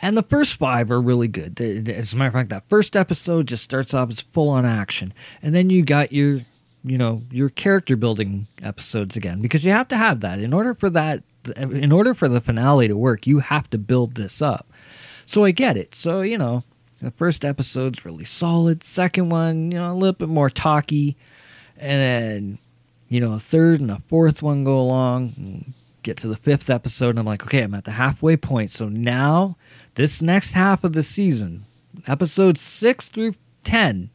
And 0.02 0.16
the 0.16 0.22
first 0.22 0.54
five 0.54 0.90
are 0.90 1.00
really 1.00 1.28
good. 1.28 1.60
As 1.60 2.12
a 2.12 2.16
matter 2.16 2.28
of 2.28 2.34
fact, 2.34 2.50
that 2.50 2.68
first 2.68 2.94
episode 2.94 3.46
just 3.46 3.64
starts 3.64 3.94
off 3.94 4.10
as 4.10 4.20
full 4.20 4.50
on 4.50 4.66
action. 4.66 5.14
And 5.42 5.54
then 5.54 5.70
you 5.70 5.82
got 5.82 6.12
your, 6.12 6.42
you 6.84 6.98
know, 6.98 7.22
your 7.30 7.48
character 7.48 7.96
building 7.96 8.46
episodes 8.62 9.16
again 9.16 9.40
because 9.40 9.64
you 9.64 9.72
have 9.72 9.88
to 9.88 9.96
have 9.96 10.20
that 10.20 10.40
in 10.40 10.52
order 10.52 10.74
for 10.74 10.90
that 10.90 11.22
in 11.57 11.92
order 11.92 12.14
for 12.14 12.28
the 12.28 12.40
finale 12.40 12.88
to 12.88 12.96
work, 12.96 13.26
you 13.26 13.40
have 13.40 13.68
to 13.70 13.78
build 13.78 14.14
this 14.14 14.40
up. 14.42 14.70
So 15.26 15.44
I 15.44 15.50
get 15.50 15.76
it. 15.76 15.94
So, 15.94 16.20
you 16.20 16.38
know, 16.38 16.64
the 17.00 17.11
first 17.11 17.44
episode's 17.44 18.04
really 18.04 18.24
solid. 18.24 18.85
Second 18.85 19.30
one, 19.30 19.70
you 19.70 19.78
know, 19.78 19.92
a 19.92 19.94
little 19.94 20.14
bit 20.14 20.28
more 20.28 20.50
talky. 20.50 21.16
And 21.76 22.00
then, 22.00 22.59
you 23.09 23.20
know, 23.20 23.33
a 23.33 23.40
third 23.40 23.80
and 23.80 23.90
a 23.90 24.02
fourth 24.09 24.42
one 24.42 24.64
go 24.64 24.78
along. 24.78 25.74
Get 26.02 26.18
to 26.18 26.28
the 26.28 26.37
fifth 26.37 26.68
episode, 26.68 27.11
and 27.11 27.20
I'm 27.20 27.24
like, 27.24 27.44
okay, 27.44 27.62
I'm 27.62 27.74
at 27.74 27.85
the 27.85 27.92
halfway 27.92 28.37
point. 28.37 28.70
So 28.70 28.90
now, 28.90 29.57
this 29.94 30.20
next 30.20 30.52
half 30.52 30.85
of 30.85 30.92
the 30.92 31.02
season, 31.02 31.64
episode 32.07 32.59
six 32.59 33.09
through 33.09 33.37
10, 33.64 34.11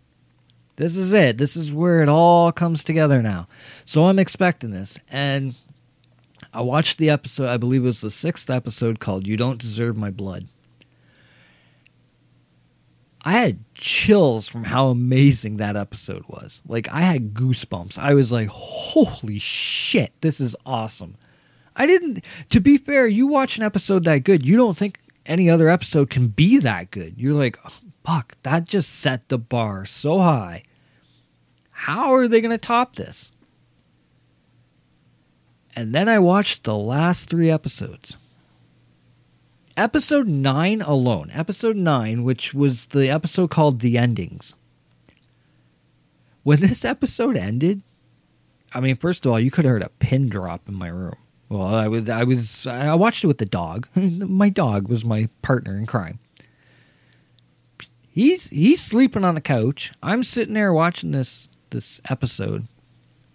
this 0.76 0.96
is 0.96 1.14
it. 1.14 1.40
This 1.40 1.56
is 1.58 1.74
where 1.74 2.04
it 2.04 2.10
all 2.10 2.52
comes 2.52 2.84
together 2.84 3.24
now. 3.24 3.48
So 3.86 4.06
I'm 4.06 4.20
expecting 4.20 4.70
this. 4.70 5.00
And 5.10 5.56
I 6.54 6.62
watched 6.62 6.98
the 6.98 7.10
episode, 7.10 7.48
I 7.48 7.58
believe 7.58 7.84
it 7.84 7.88
was 7.88 8.02
the 8.02 8.12
sixth 8.12 8.50
episode 8.50 9.00
called 9.00 9.28
You 9.28 9.38
Don't 9.38 9.60
Deserve 9.60 9.96
My 9.98 10.10
Blood. 10.10 10.48
I 13.22 13.34
had 13.34 13.60
chills 13.76 14.48
from 14.48 14.64
how 14.64 14.88
amazing 14.88 15.58
that 15.58 15.76
episode 15.76 16.24
was. 16.28 16.62
Like, 16.66 16.88
I 16.92 17.02
had 17.02 17.34
goosebumps. 17.34 17.98
I 17.98 18.14
was 18.14 18.32
like, 18.32 18.48
holy 18.48 19.40
shit, 19.40 20.14
this 20.22 20.40
is 20.40 20.56
awesome. 20.66 21.18
I 21.76 21.86
didn't, 21.86 22.24
to 22.50 22.60
be 22.60 22.78
fair, 22.78 23.08
you 23.08 23.28
watch 23.28 23.58
an 23.58 23.64
episode 23.64 24.06
that 24.06 24.24
good, 24.24 24.46
you 24.46 24.58
don't 24.58 24.78
think 24.78 25.00
any 25.26 25.50
other 25.50 25.70
episode 25.70 26.10
can 26.10 26.30
be 26.30 26.58
that 26.60 26.92
good. 26.92 27.16
You're 27.18 27.34
like, 27.34 27.60
oh, 27.66 27.74
fuck, 28.06 28.38
that 28.44 28.68
just 28.68 28.90
set 28.90 29.30
the 29.30 29.38
bar 29.38 29.86
so 29.86 30.20
high. 30.20 30.64
How 31.72 32.14
are 32.14 32.28
they 32.28 32.42
going 32.42 32.52
to 32.52 32.58
top 32.58 32.96
this? 32.96 33.32
And 35.80 35.96
then 35.96 36.10
I 36.10 36.20
watched 36.20 36.66
the 36.66 36.76
last 36.76 37.30
three 37.30 37.50
episodes 37.50 38.18
episode 39.78 40.28
9 40.28 40.82
alone, 40.82 41.32
episode 41.34 41.78
9, 41.78 42.26
which 42.26 42.54
was 42.54 42.88
the 42.88 43.10
episode 43.10 43.50
called 43.50 43.80
The 43.80 43.98
Endings. 43.98 44.56
When 46.44 46.60
this 46.60 46.84
episode 46.84 47.38
ended, 47.38 47.82
I 48.74 48.82
mean, 48.82 48.98
first 48.98 49.26
of 49.26 49.32
all, 49.32 49.40
you 49.40 49.52
could 49.52 49.64
have 49.64 49.72
heard 49.72 49.84
a 49.84 49.90
pin 50.00 50.28
drop 50.28 50.68
in 50.68 50.74
my 50.74 50.90
room. 50.90 51.16
Well, 51.48 51.74
I 51.74 51.88
was, 51.88 52.10
I 52.10 52.26
was, 52.26 52.68
I 52.68 52.94
watched 52.96 53.24
it 53.24 53.28
with 53.28 53.38
the 53.38 53.46
dog. 53.46 53.88
my 53.96 54.50
dog 54.50 54.90
was 54.90 55.06
my 55.06 55.30
partner 55.42 55.78
in 55.78 55.86
crime. 55.86 56.20
He's 58.10 58.50
he's 58.50 58.82
sleeping 58.82 59.24
on 59.24 59.36
the 59.36 59.40
couch. 59.40 59.94
I'm 60.04 60.26
sitting 60.26 60.56
there 60.56 60.74
watching 60.74 61.12
this 61.12 61.48
this 61.70 62.02
episode. 62.10 62.68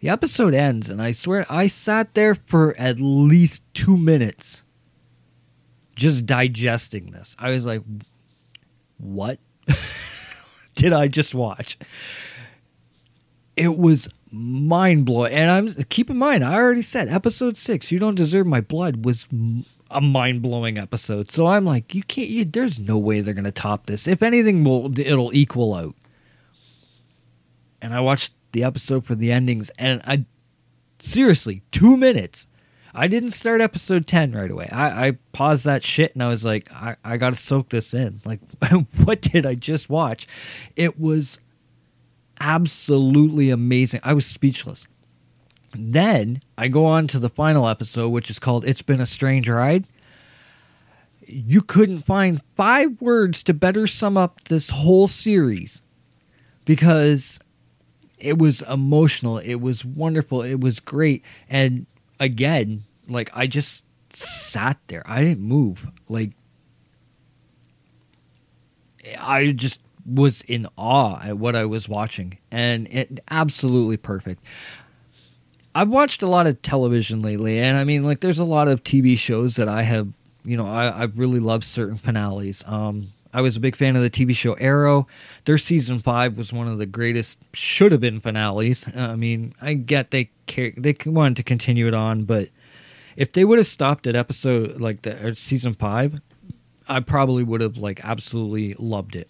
The 0.04 0.10
episode 0.10 0.52
ends, 0.52 0.90
and 0.90 1.00
I 1.00 1.12
swear 1.12 1.46
I 1.48 1.66
sat 1.66 2.12
there 2.12 2.34
for 2.34 2.76
at 2.76 3.00
least 3.00 3.62
two 3.72 3.96
minutes 3.96 4.60
just 5.96 6.26
digesting 6.26 7.12
this. 7.12 7.34
I 7.38 7.48
was 7.48 7.64
like, 7.64 7.80
what 8.98 9.38
did 10.74 10.92
I 10.92 11.08
just 11.08 11.34
watch? 11.34 11.78
It 13.56 13.78
was 13.78 14.06
mind 14.30 15.06
blowing. 15.06 15.32
And 15.32 15.50
I'm 15.50 15.84
keep 15.84 16.10
in 16.10 16.18
mind, 16.18 16.44
I 16.44 16.52
already 16.52 16.82
said 16.82 17.08
episode 17.08 17.56
six, 17.56 17.90
"You 17.90 17.98
Don't 17.98 18.14
Deserve 18.14 18.46
My 18.46 18.60
Blood" 18.60 19.06
was 19.06 19.26
a 19.90 20.02
mind 20.02 20.42
blowing 20.42 20.76
episode. 20.76 21.32
So 21.32 21.46
I'm 21.46 21.64
like, 21.64 21.94
you 21.94 22.02
can't. 22.02 22.28
You, 22.28 22.44
there's 22.44 22.78
no 22.78 22.98
way 22.98 23.22
they're 23.22 23.32
gonna 23.32 23.50
top 23.50 23.86
this. 23.86 24.06
If 24.06 24.22
anything, 24.22 24.64
will 24.64 24.98
it'll 24.98 25.34
equal 25.34 25.72
out. 25.72 25.94
And 27.80 27.94
I 27.94 28.00
watched 28.00 28.34
the 28.54 28.64
episode 28.64 29.04
for 29.04 29.14
the 29.14 29.30
endings, 29.30 29.70
and 29.78 30.00
I 30.06 30.24
seriously 30.98 31.62
two 31.70 31.98
minutes 31.98 32.46
I 32.94 33.08
didn't 33.08 33.32
start 33.32 33.60
episode 33.60 34.06
10 34.06 34.32
right 34.32 34.50
away. 34.50 34.68
I, 34.70 35.08
I 35.08 35.12
paused 35.32 35.64
that 35.64 35.82
shit 35.82 36.14
and 36.14 36.22
I 36.22 36.28
was 36.28 36.44
like, 36.44 36.72
I, 36.72 36.96
I 37.04 37.16
got 37.16 37.30
to 37.30 37.36
soak 37.36 37.70
this 37.70 37.92
in. 37.92 38.20
Like, 38.24 38.40
what 39.04 39.20
did 39.20 39.44
I 39.44 39.56
just 39.56 39.90
watch? 39.90 40.28
It 40.76 40.98
was 40.98 41.40
absolutely 42.38 43.50
amazing. 43.50 44.00
I 44.04 44.14
was 44.14 44.26
speechless. 44.26 44.86
Then 45.76 46.40
I 46.56 46.68
go 46.68 46.86
on 46.86 47.08
to 47.08 47.18
the 47.18 47.28
final 47.28 47.68
episode, 47.68 48.10
which 48.10 48.30
is 48.30 48.38
called 48.38 48.64
It's 48.64 48.82
Been 48.82 49.00
a 49.00 49.06
Strange 49.06 49.48
Ride. 49.48 49.86
You 51.26 51.62
couldn't 51.62 52.02
find 52.02 52.42
five 52.54 53.00
words 53.00 53.42
to 53.44 53.54
better 53.54 53.88
sum 53.88 54.16
up 54.16 54.44
this 54.44 54.70
whole 54.70 55.08
series 55.08 55.82
because 56.64 57.40
it 58.24 58.38
was 58.38 58.62
emotional. 58.62 59.38
It 59.38 59.56
was 59.56 59.84
wonderful. 59.84 60.42
It 60.42 60.60
was 60.60 60.80
great. 60.80 61.22
And 61.48 61.86
again, 62.18 62.84
like 63.08 63.30
I 63.34 63.46
just 63.46 63.84
sat 64.10 64.78
there. 64.86 65.02
I 65.06 65.22
didn't 65.22 65.44
move. 65.44 65.86
Like 66.08 66.32
I 69.20 69.52
just 69.52 69.80
was 70.06 70.42
in 70.42 70.68
awe 70.76 71.20
at 71.22 71.38
what 71.38 71.56
I 71.56 71.64
was 71.64 71.88
watching, 71.88 72.38
and 72.50 72.86
it 72.88 73.20
absolutely 73.30 73.96
perfect. 73.96 74.44
I've 75.74 75.88
watched 75.88 76.22
a 76.22 76.26
lot 76.26 76.46
of 76.46 76.62
television 76.62 77.20
lately, 77.20 77.58
and 77.58 77.76
I 77.76 77.84
mean, 77.84 78.04
like, 78.04 78.20
there's 78.20 78.38
a 78.38 78.44
lot 78.44 78.68
of 78.68 78.84
TV 78.84 79.18
shows 79.18 79.56
that 79.56 79.68
I 79.68 79.82
have, 79.82 80.08
you 80.44 80.56
know, 80.56 80.66
I, 80.66 81.02
I've 81.02 81.18
really 81.18 81.40
loved 81.40 81.64
certain 81.64 81.98
finales. 81.98 82.62
Um, 82.66 83.12
I 83.34 83.40
was 83.40 83.56
a 83.56 83.60
big 83.60 83.74
fan 83.74 83.96
of 83.96 84.02
the 84.02 84.08
TV 84.08 84.34
show 84.34 84.54
Arrow. 84.54 85.08
Their 85.44 85.58
season 85.58 85.98
five 85.98 86.36
was 86.36 86.52
one 86.52 86.68
of 86.68 86.78
the 86.78 86.86
greatest, 86.86 87.38
should 87.52 87.90
have 87.92 88.00
been 88.00 88.20
finales. 88.20 88.86
Uh, 88.86 89.00
I 89.00 89.16
mean, 89.16 89.54
I 89.60 89.74
get 89.74 90.12
they 90.12 90.30
they 90.46 90.96
wanted 91.04 91.36
to 91.36 91.42
continue 91.42 91.88
it 91.88 91.94
on, 91.94 92.24
but 92.24 92.48
if 93.16 93.32
they 93.32 93.44
would 93.44 93.58
have 93.58 93.66
stopped 93.66 94.06
at 94.06 94.14
episode 94.14 94.80
like 94.80 95.02
the 95.02 95.34
season 95.34 95.74
five, 95.74 96.20
I 96.88 97.00
probably 97.00 97.42
would 97.42 97.60
have 97.60 97.76
like 97.76 98.00
absolutely 98.04 98.74
loved 98.78 99.16
it. 99.16 99.28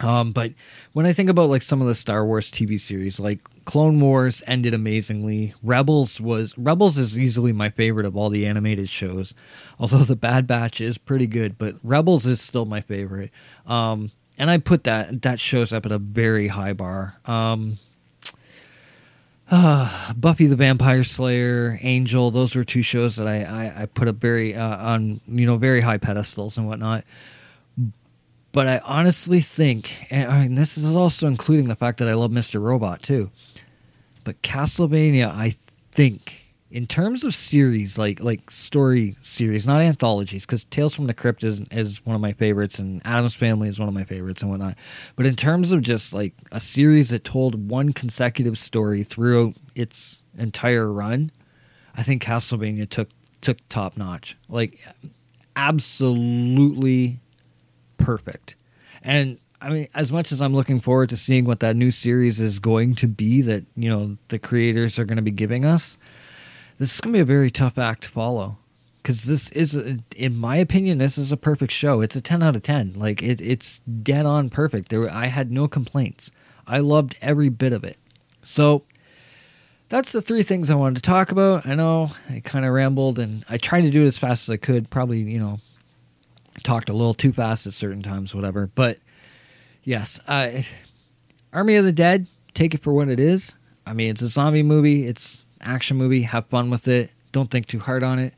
Um, 0.00 0.32
but 0.32 0.52
when 0.92 1.06
I 1.06 1.12
think 1.12 1.30
about 1.30 1.50
like 1.50 1.62
some 1.62 1.80
of 1.80 1.86
the 1.86 1.94
Star 1.94 2.26
Wars 2.26 2.50
TV 2.50 2.80
series, 2.80 3.20
like 3.20 3.40
Clone 3.64 4.00
Wars 4.00 4.42
ended 4.46 4.74
amazingly. 4.74 5.54
Rebels 5.62 6.20
was 6.20 6.56
Rebels 6.58 6.98
is 6.98 7.18
easily 7.18 7.52
my 7.52 7.70
favorite 7.70 8.06
of 8.06 8.16
all 8.16 8.28
the 8.28 8.46
animated 8.46 8.88
shows. 8.88 9.34
Although 9.78 10.04
the 10.04 10.16
Bad 10.16 10.46
Batch 10.46 10.80
is 10.80 10.98
pretty 10.98 11.26
good, 11.26 11.58
but 11.58 11.76
Rebels 11.82 12.26
is 12.26 12.40
still 12.40 12.66
my 12.66 12.80
favorite. 12.80 13.30
Um, 13.66 14.10
and 14.38 14.50
I 14.50 14.58
put 14.58 14.84
that 14.84 15.22
that 15.22 15.40
shows 15.40 15.72
up 15.72 15.86
at 15.86 15.92
a 15.92 15.98
very 15.98 16.48
high 16.48 16.72
bar. 16.72 17.16
Um, 17.24 17.78
uh, 19.50 20.12
Buffy 20.16 20.46
the 20.46 20.56
Vampire 20.56 21.04
Slayer, 21.04 21.78
Angel, 21.82 22.30
those 22.30 22.54
were 22.54 22.64
two 22.64 22.82
shows 22.82 23.16
that 23.16 23.26
I, 23.26 23.42
I, 23.44 23.82
I 23.82 23.86
put 23.86 24.08
up 24.08 24.16
very 24.16 24.54
uh, 24.54 24.76
on 24.76 25.20
you 25.26 25.46
know 25.46 25.56
very 25.56 25.80
high 25.80 25.98
pedestals 25.98 26.58
and 26.58 26.66
whatnot. 26.66 27.04
But 28.54 28.68
I 28.68 28.78
honestly 28.84 29.40
think, 29.40 30.06
and, 30.10 30.30
and 30.30 30.56
this 30.56 30.78
is 30.78 30.94
also 30.94 31.26
including 31.26 31.66
the 31.66 31.74
fact 31.74 31.98
that 31.98 32.08
I 32.08 32.14
love 32.14 32.30
Mr. 32.30 32.62
Robot 32.62 33.02
too. 33.02 33.32
But 34.22 34.42
Castlevania, 34.42 35.26
I 35.28 35.56
think, 35.90 36.54
in 36.70 36.86
terms 36.86 37.24
of 37.24 37.34
series, 37.34 37.98
like 37.98 38.20
like 38.20 38.52
story 38.52 39.16
series, 39.22 39.66
not 39.66 39.80
anthologies, 39.80 40.46
because 40.46 40.64
Tales 40.66 40.94
from 40.94 41.08
the 41.08 41.14
Crypt 41.14 41.42
is 41.42 41.62
is 41.72 42.06
one 42.06 42.14
of 42.14 42.22
my 42.22 42.32
favorites, 42.32 42.78
and 42.78 43.02
Addams 43.04 43.34
Family 43.34 43.68
is 43.68 43.80
one 43.80 43.88
of 43.88 43.94
my 43.94 44.04
favorites, 44.04 44.40
and 44.40 44.52
whatnot. 44.52 44.76
But 45.16 45.26
in 45.26 45.34
terms 45.34 45.72
of 45.72 45.82
just 45.82 46.14
like 46.14 46.32
a 46.52 46.60
series 46.60 47.08
that 47.08 47.24
told 47.24 47.68
one 47.68 47.92
consecutive 47.92 48.56
story 48.56 49.02
throughout 49.02 49.56
its 49.74 50.22
entire 50.38 50.92
run, 50.92 51.32
I 51.96 52.04
think 52.04 52.22
Castlevania 52.22 52.88
took 52.88 53.08
took 53.40 53.58
top 53.68 53.96
notch. 53.96 54.36
Like 54.48 54.86
absolutely 55.56 57.20
perfect. 58.04 58.56
And 59.02 59.38
I 59.60 59.70
mean, 59.70 59.88
as 59.94 60.12
much 60.12 60.32
as 60.32 60.42
I'm 60.42 60.54
looking 60.54 60.80
forward 60.80 61.08
to 61.10 61.16
seeing 61.16 61.44
what 61.46 61.60
that 61.60 61.76
new 61.76 61.90
series 61.90 62.38
is 62.40 62.58
going 62.58 62.94
to 62.96 63.06
be, 63.08 63.40
that 63.42 63.64
you 63.76 63.88
know 63.88 64.16
the 64.28 64.38
creators 64.38 64.98
are 64.98 65.04
going 65.04 65.16
to 65.16 65.22
be 65.22 65.30
giving 65.30 65.64
us, 65.64 65.96
this 66.78 66.94
is 66.94 67.00
going 67.00 67.12
to 67.12 67.16
be 67.18 67.20
a 67.22 67.24
very 67.24 67.50
tough 67.50 67.78
act 67.78 68.02
to 68.04 68.08
follow. 68.10 68.58
because 69.04 69.24
this 69.24 69.50
is, 69.50 69.76
a, 69.76 69.98
in 70.16 70.34
my 70.34 70.56
opinion, 70.56 70.96
this 70.96 71.18
is 71.18 71.30
a 71.30 71.36
perfect 71.36 71.72
show. 71.72 72.00
It's 72.00 72.16
a 72.16 72.22
ten 72.22 72.42
out 72.42 72.56
of 72.56 72.62
ten. 72.62 72.94
Like 72.96 73.22
it, 73.22 73.38
it's 73.42 73.80
dead 73.80 74.24
on 74.24 74.48
perfect. 74.48 74.88
There, 74.88 75.12
I 75.12 75.26
had 75.26 75.52
no 75.52 75.68
complaints. 75.68 76.30
I 76.66 76.78
loved 76.78 77.18
every 77.20 77.50
bit 77.50 77.74
of 77.74 77.84
it. 77.84 77.98
So 78.42 78.82
that's 79.90 80.12
the 80.12 80.22
three 80.22 80.42
things 80.42 80.70
I 80.70 80.74
wanted 80.74 80.96
to 80.96 81.02
talk 81.02 81.30
about. 81.30 81.66
I 81.66 81.74
know 81.74 82.12
I 82.30 82.40
kind 82.40 82.64
of 82.64 82.72
rambled, 82.72 83.18
and 83.18 83.44
I 83.46 83.58
tried 83.58 83.82
to 83.82 83.90
do 83.90 84.04
it 84.04 84.06
as 84.06 84.16
fast 84.16 84.48
as 84.48 84.52
I 84.54 84.56
could. 84.56 84.88
Probably, 84.88 85.18
you 85.20 85.38
know, 85.38 85.60
talked 86.62 86.88
a 86.88 86.92
little 86.92 87.14
too 87.14 87.32
fast 87.32 87.66
at 87.66 87.72
certain 87.72 88.02
times, 88.02 88.34
whatever. 88.34 88.70
But 88.74 88.98
yes, 89.82 90.20
uh, 90.26 90.62
Army 91.52 91.76
of 91.76 91.84
the 91.84 91.92
Dead. 91.92 92.26
Take 92.54 92.74
it 92.74 92.82
for 92.82 92.92
what 92.92 93.08
it 93.08 93.18
is. 93.18 93.54
I 93.84 93.92
mean, 93.92 94.10
it's 94.10 94.22
a 94.22 94.28
zombie 94.28 94.62
movie. 94.62 95.06
It's 95.06 95.40
action 95.60 95.96
movie. 95.96 96.22
Have 96.22 96.46
fun 96.46 96.70
with 96.70 96.86
it. 96.86 97.10
Don't 97.32 97.50
think 97.50 97.66
too 97.66 97.80
hard 97.80 98.02
on 98.02 98.18
it. 98.18 98.32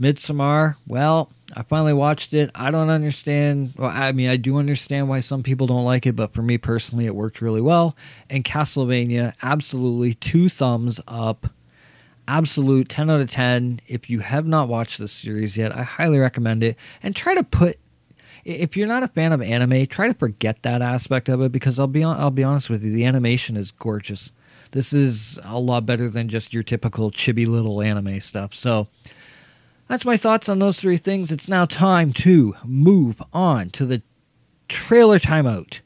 Midsommar. 0.00 0.76
Well, 0.86 1.30
I 1.54 1.62
finally 1.62 1.92
watched 1.92 2.32
it. 2.32 2.50
I 2.54 2.70
don't 2.70 2.88
understand. 2.88 3.74
Well, 3.76 3.90
I 3.92 4.12
mean, 4.12 4.30
I 4.30 4.36
do 4.36 4.56
understand 4.56 5.08
why 5.08 5.20
some 5.20 5.42
people 5.42 5.66
don't 5.66 5.84
like 5.84 6.06
it, 6.06 6.16
but 6.16 6.32
for 6.32 6.42
me 6.42 6.56
personally, 6.56 7.06
it 7.06 7.14
worked 7.14 7.42
really 7.42 7.60
well. 7.60 7.96
And 8.30 8.44
Castlevania, 8.44 9.34
absolutely 9.42 10.14
two 10.14 10.48
thumbs 10.48 11.00
up. 11.06 11.48
Absolute 12.28 12.88
10 12.88 13.10
out 13.10 13.20
of 13.20 13.30
10. 13.30 13.80
If 13.86 14.08
you 14.08 14.20
have 14.20 14.46
not 14.46 14.68
watched 14.68 14.98
this 14.98 15.12
series 15.12 15.56
yet, 15.56 15.74
I 15.74 15.82
highly 15.82 16.18
recommend 16.18 16.62
it. 16.62 16.76
And 17.02 17.14
try 17.14 17.34
to 17.34 17.42
put 17.42 17.78
if 18.44 18.76
you're 18.76 18.88
not 18.88 19.02
a 19.02 19.08
fan 19.08 19.32
of 19.32 19.42
anime, 19.42 19.86
try 19.86 20.08
to 20.08 20.14
forget 20.14 20.62
that 20.62 20.82
aspect 20.82 21.28
of 21.28 21.40
it 21.42 21.52
because 21.52 21.78
I'll 21.78 21.86
be 21.86 22.02
on, 22.02 22.18
I'll 22.18 22.30
be 22.30 22.44
honest 22.44 22.70
with 22.70 22.82
you, 22.84 22.92
the 22.92 23.04
animation 23.04 23.56
is 23.56 23.70
gorgeous. 23.70 24.32
This 24.72 24.92
is 24.92 25.38
a 25.42 25.58
lot 25.58 25.84
better 25.84 26.08
than 26.08 26.28
just 26.28 26.54
your 26.54 26.62
typical 26.62 27.10
chibi 27.10 27.46
little 27.46 27.82
anime 27.82 28.20
stuff. 28.20 28.54
So 28.54 28.88
that's 29.88 30.04
my 30.04 30.16
thoughts 30.16 30.48
on 30.48 30.58
those 30.58 30.80
three 30.80 30.96
things. 30.96 31.32
It's 31.32 31.48
now 31.48 31.66
time 31.66 32.12
to 32.14 32.54
move 32.64 33.22
on 33.32 33.70
to 33.70 33.84
the 33.84 34.02
trailer 34.68 35.18
timeout 35.18 35.80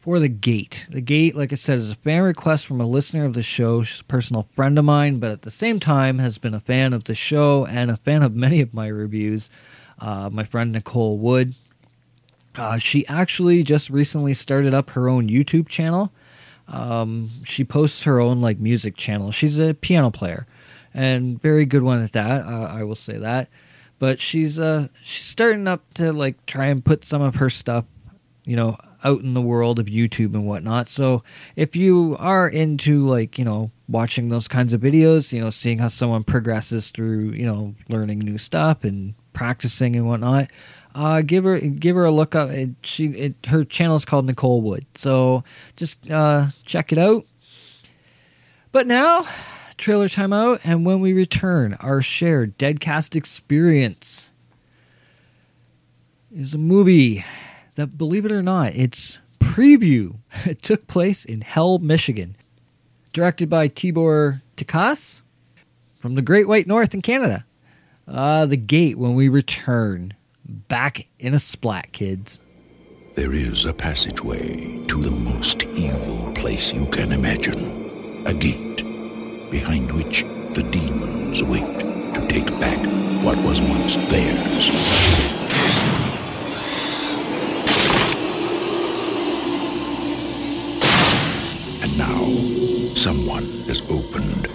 for 0.00 0.18
The 0.18 0.28
Gate. 0.28 0.86
The 0.90 1.00
Gate, 1.00 1.36
like 1.36 1.52
I 1.52 1.56
said, 1.56 1.78
is 1.78 1.90
a 1.90 1.94
fan 1.94 2.22
request 2.22 2.66
from 2.66 2.80
a 2.80 2.86
listener 2.86 3.24
of 3.24 3.34
the 3.34 3.42
show. 3.42 3.82
She's 3.82 4.00
a 4.00 4.04
personal 4.04 4.48
friend 4.54 4.78
of 4.78 4.84
mine, 4.84 5.18
but 5.18 5.30
at 5.30 5.42
the 5.42 5.50
same 5.50 5.78
time 5.78 6.18
has 6.18 6.38
been 6.38 6.54
a 6.54 6.60
fan 6.60 6.92
of 6.92 7.04
the 7.04 7.14
show 7.14 7.66
and 7.66 7.90
a 7.90 7.96
fan 7.96 8.22
of 8.22 8.34
many 8.34 8.60
of 8.60 8.74
my 8.74 8.88
reviews. 8.88 9.50
Uh, 9.98 10.30
my 10.32 10.44
friend 10.44 10.72
Nicole 10.72 11.18
Wood. 11.18 11.54
Uh, 12.56 12.78
she 12.78 13.06
actually 13.06 13.62
just 13.62 13.90
recently 13.90 14.34
started 14.34 14.74
up 14.74 14.90
her 14.90 15.08
own 15.08 15.28
YouTube 15.28 15.68
channel. 15.68 16.10
Um, 16.66 17.30
she 17.44 17.64
posts 17.64 18.04
her 18.04 18.20
own 18.20 18.40
like 18.40 18.58
music 18.58 18.96
channel. 18.96 19.30
She's 19.30 19.58
a 19.58 19.74
piano 19.74 20.10
player 20.10 20.46
and 20.94 21.40
very 21.40 21.64
good 21.64 21.82
one 21.82 22.02
at 22.02 22.12
that. 22.12 22.44
Uh, 22.44 22.66
I 22.66 22.82
will 22.82 22.94
say 22.94 23.18
that. 23.18 23.48
But 23.98 24.18
she's 24.18 24.58
uh 24.58 24.88
she's 25.02 25.24
starting 25.24 25.68
up 25.68 25.82
to 25.94 26.12
like 26.12 26.46
try 26.46 26.66
and 26.66 26.82
put 26.82 27.04
some 27.04 27.20
of 27.20 27.34
her 27.36 27.50
stuff, 27.50 27.84
you 28.44 28.56
know, 28.56 28.78
out 29.04 29.20
in 29.20 29.34
the 29.34 29.40
world 29.40 29.78
of 29.78 29.86
YouTube 29.86 30.34
and 30.34 30.46
whatnot. 30.46 30.88
So 30.88 31.22
if 31.56 31.76
you 31.76 32.16
are 32.18 32.48
into 32.48 33.06
like 33.06 33.38
you 33.38 33.44
know 33.44 33.70
watching 33.88 34.28
those 34.28 34.48
kinds 34.48 34.72
of 34.72 34.80
videos, 34.80 35.32
you 35.32 35.40
know, 35.40 35.50
seeing 35.50 35.78
how 35.78 35.88
someone 35.88 36.24
progresses 36.24 36.90
through 36.90 37.30
you 37.30 37.46
know 37.46 37.74
learning 37.88 38.20
new 38.20 38.38
stuff 38.38 38.84
and 38.84 39.14
practicing 39.32 39.96
and 39.96 40.06
whatnot, 40.06 40.48
uh, 40.94 41.22
give 41.22 41.44
her 41.44 41.58
give 41.58 41.96
her 41.96 42.04
a 42.04 42.10
look 42.10 42.34
up. 42.34 42.50
It, 42.50 42.70
she 42.82 43.06
it, 43.08 43.34
her 43.46 43.64
channel 43.64 43.96
is 43.96 44.04
called 44.04 44.26
Nicole 44.26 44.60
Wood, 44.60 44.86
so 44.94 45.44
just 45.76 46.10
uh, 46.10 46.48
check 46.64 46.92
it 46.92 46.98
out. 46.98 47.24
But 48.72 48.86
now, 48.86 49.26
trailer 49.76 50.08
timeout, 50.08 50.60
and 50.62 50.86
when 50.86 51.00
we 51.00 51.12
return, 51.12 51.74
our 51.80 52.02
shared 52.02 52.56
Deadcast 52.58 53.16
experience 53.16 54.28
is 56.32 56.54
a 56.54 56.58
movie 56.58 57.24
that, 57.80 57.98
believe 57.98 58.24
it 58.24 58.32
or 58.32 58.42
not, 58.42 58.74
its 58.74 59.18
preview 59.40 60.16
it 60.44 60.62
took 60.62 60.86
place 60.86 61.24
in 61.24 61.40
Hell, 61.40 61.78
Michigan, 61.78 62.36
directed 63.12 63.48
by 63.48 63.68
Tibor 63.68 64.42
Takacs 64.56 65.22
from 65.98 66.14
the 66.14 66.22
Great 66.22 66.48
White 66.48 66.66
North 66.66 66.94
in 66.94 67.02
Canada. 67.02 67.44
Uh, 68.06 68.46
the 68.46 68.56
Gate 68.56 68.98
when 68.98 69.14
we 69.14 69.28
return 69.28 70.14
back 70.46 71.06
in 71.18 71.34
a 71.34 71.38
splat, 71.38 71.92
kids. 71.92 72.40
There 73.14 73.32
is 73.32 73.64
a 73.64 73.72
passageway 73.72 74.84
to 74.86 75.02
the 75.02 75.10
most 75.10 75.64
evil 75.64 76.32
place 76.34 76.72
you 76.72 76.86
can 76.86 77.12
imagine. 77.12 78.22
A 78.26 78.34
gate 78.34 78.84
behind 79.50 79.92
which 79.92 80.22
the 80.54 80.66
demons 80.70 81.42
wait 81.42 81.80
to 82.14 82.26
take 82.28 82.48
back 82.60 82.78
what 83.24 83.38
was 83.38 83.60
once 83.60 83.96
theirs. 83.96 85.39
And 91.90 91.98
now, 91.98 92.94
someone 92.94 93.62
has 93.62 93.82
opened 93.88 94.48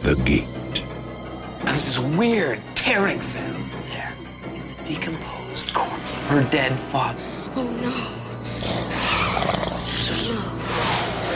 the 0.00 0.16
gate. 0.16 0.82
There's 1.64 1.84
this 1.84 1.98
weird 1.98 2.60
tearing 2.74 3.22
sound. 3.22 3.70
There 3.90 4.12
is 4.54 4.64
the 4.64 4.84
decomposed 4.84 5.72
corpse 5.72 6.14
of 6.14 6.22
her 6.22 6.42
dead 6.50 6.78
father. 6.80 7.22
Oh 7.54 7.70
no. 7.80 7.92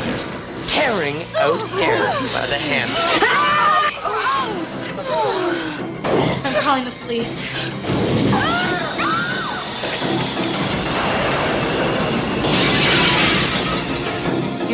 He's 0.04 0.26
tearing 0.72 1.22
out 1.36 1.60
oh. 1.60 1.66
hair 1.66 2.04
by 2.32 2.46
the 2.46 2.58
hands. 2.58 2.98
Oh. 4.96 6.40
I'm 6.44 6.54
calling 6.62 6.84
the 6.84 6.90
police. 7.02 7.44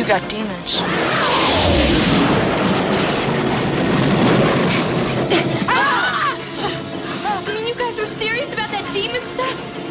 You 0.01 0.07
got 0.07 0.27
demons. 0.31 0.79
Ah! 5.69 7.43
I 7.45 7.53
mean, 7.53 7.67
you 7.67 7.75
guys 7.75 7.99
were 7.99 8.07
serious 8.07 8.51
about 8.51 8.71
that 8.71 8.91
demon 8.91 9.23
stuff? 9.27 9.90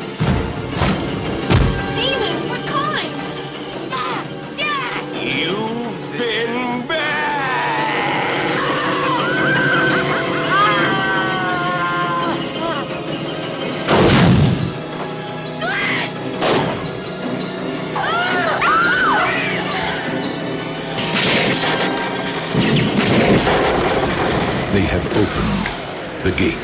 Have 24.90 25.06
opened 25.06 26.24
the 26.24 26.32
gate. 26.36 26.58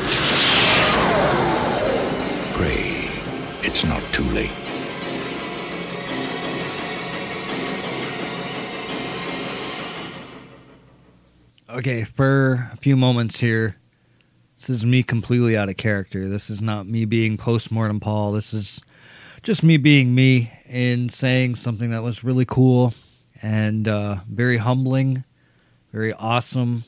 Pray 2.57 3.09
it's 3.65 3.85
not 3.85 4.03
too 4.11 4.25
late. 4.25 4.51
Okay, 11.69 12.03
for 12.03 12.69
a 12.73 12.75
few 12.75 12.97
moments 12.97 13.39
here, 13.39 13.77
this 14.57 14.69
is 14.69 14.85
me 14.85 15.03
completely 15.03 15.55
out 15.55 15.69
of 15.69 15.77
character. 15.77 16.27
This 16.27 16.49
is 16.49 16.61
not 16.61 16.85
me 16.85 17.05
being 17.05 17.37
postmortem 17.37 18.01
Paul. 18.01 18.33
This 18.33 18.53
is 18.53 18.81
just 19.41 19.63
me 19.63 19.77
being 19.77 20.13
me 20.13 20.51
and 20.67 21.09
saying 21.09 21.55
something 21.55 21.91
that 21.91 22.03
was 22.03 22.25
really 22.25 22.45
cool 22.45 22.93
and 23.41 23.87
uh, 23.87 24.17
very 24.29 24.57
humbling, 24.57 25.23
very 25.93 26.11
awesome. 26.11 26.83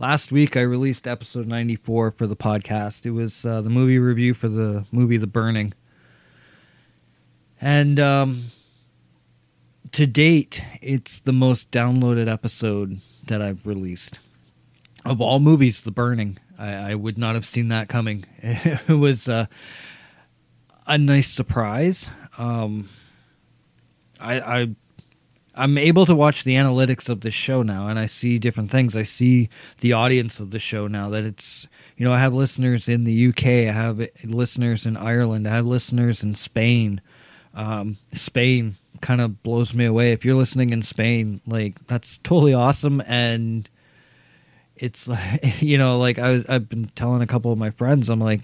Last 0.00 0.32
week, 0.32 0.56
I 0.56 0.62
released 0.62 1.06
episode 1.06 1.46
94 1.46 2.12
for 2.12 2.26
the 2.26 2.34
podcast. 2.34 3.04
It 3.04 3.10
was 3.10 3.44
uh, 3.44 3.60
the 3.60 3.68
movie 3.68 3.98
review 3.98 4.32
for 4.32 4.48
the 4.48 4.86
movie 4.90 5.18
The 5.18 5.26
Burning. 5.26 5.74
And 7.60 8.00
um, 8.00 8.46
to 9.92 10.06
date, 10.06 10.64
it's 10.80 11.20
the 11.20 11.34
most 11.34 11.70
downloaded 11.70 12.32
episode 12.32 13.02
that 13.26 13.42
I've 13.42 13.66
released. 13.66 14.18
Of 15.04 15.20
all 15.20 15.38
movies, 15.38 15.82
The 15.82 15.90
Burning. 15.90 16.38
I, 16.58 16.92
I 16.92 16.94
would 16.94 17.18
not 17.18 17.34
have 17.34 17.44
seen 17.44 17.68
that 17.68 17.90
coming. 17.90 18.24
it 18.38 18.98
was 18.98 19.28
uh, 19.28 19.48
a 20.86 20.96
nice 20.96 21.28
surprise. 21.28 22.10
Um, 22.38 22.88
I, 24.18 24.40
I 24.40 24.68
I'm 25.54 25.76
able 25.78 26.06
to 26.06 26.14
watch 26.14 26.44
the 26.44 26.54
analytics 26.54 27.08
of 27.08 27.20
the 27.20 27.30
show 27.30 27.62
now, 27.62 27.88
and 27.88 27.98
I 27.98 28.06
see 28.06 28.38
different 28.38 28.70
things. 28.70 28.96
I 28.96 29.02
see 29.02 29.48
the 29.80 29.92
audience 29.92 30.40
of 30.40 30.50
the 30.52 30.58
show 30.58 30.86
now. 30.86 31.10
That 31.10 31.24
it's 31.24 31.66
you 31.96 32.04
know 32.04 32.12
I 32.12 32.18
have 32.18 32.32
listeners 32.32 32.88
in 32.88 33.04
the 33.04 33.28
UK, 33.28 33.46
I 33.46 33.72
have 33.72 34.00
listeners 34.24 34.86
in 34.86 34.96
Ireland, 34.96 35.48
I 35.48 35.56
have 35.56 35.66
listeners 35.66 36.22
in 36.22 36.34
Spain. 36.34 37.00
Um, 37.54 37.96
Spain 38.12 38.76
kind 39.00 39.20
of 39.20 39.42
blows 39.42 39.74
me 39.74 39.84
away. 39.84 40.12
If 40.12 40.24
you're 40.24 40.36
listening 40.36 40.70
in 40.70 40.82
Spain, 40.82 41.40
like 41.46 41.84
that's 41.88 42.18
totally 42.18 42.54
awesome, 42.54 43.02
and 43.06 43.68
it's 44.76 45.08
you 45.60 45.78
know, 45.78 45.98
like 45.98 46.18
I 46.18 46.30
was 46.30 46.46
I've 46.46 46.68
been 46.68 46.90
telling 46.94 47.22
a 47.22 47.26
couple 47.26 47.52
of 47.52 47.58
my 47.58 47.70
friends, 47.70 48.08
I'm 48.08 48.20
like, 48.20 48.42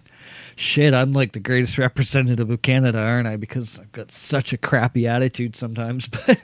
shit, 0.56 0.92
I'm 0.94 1.12
like 1.12 1.32
the 1.32 1.40
greatest 1.40 1.78
representative 1.78 2.50
of 2.50 2.62
Canada, 2.62 2.98
aren't 2.98 3.28
I? 3.28 3.36
Because 3.36 3.78
I've 3.78 3.92
got 3.92 4.10
such 4.10 4.52
a 4.52 4.58
crappy 4.58 5.06
attitude 5.06 5.54
sometimes. 5.54 6.08
But 6.26 6.38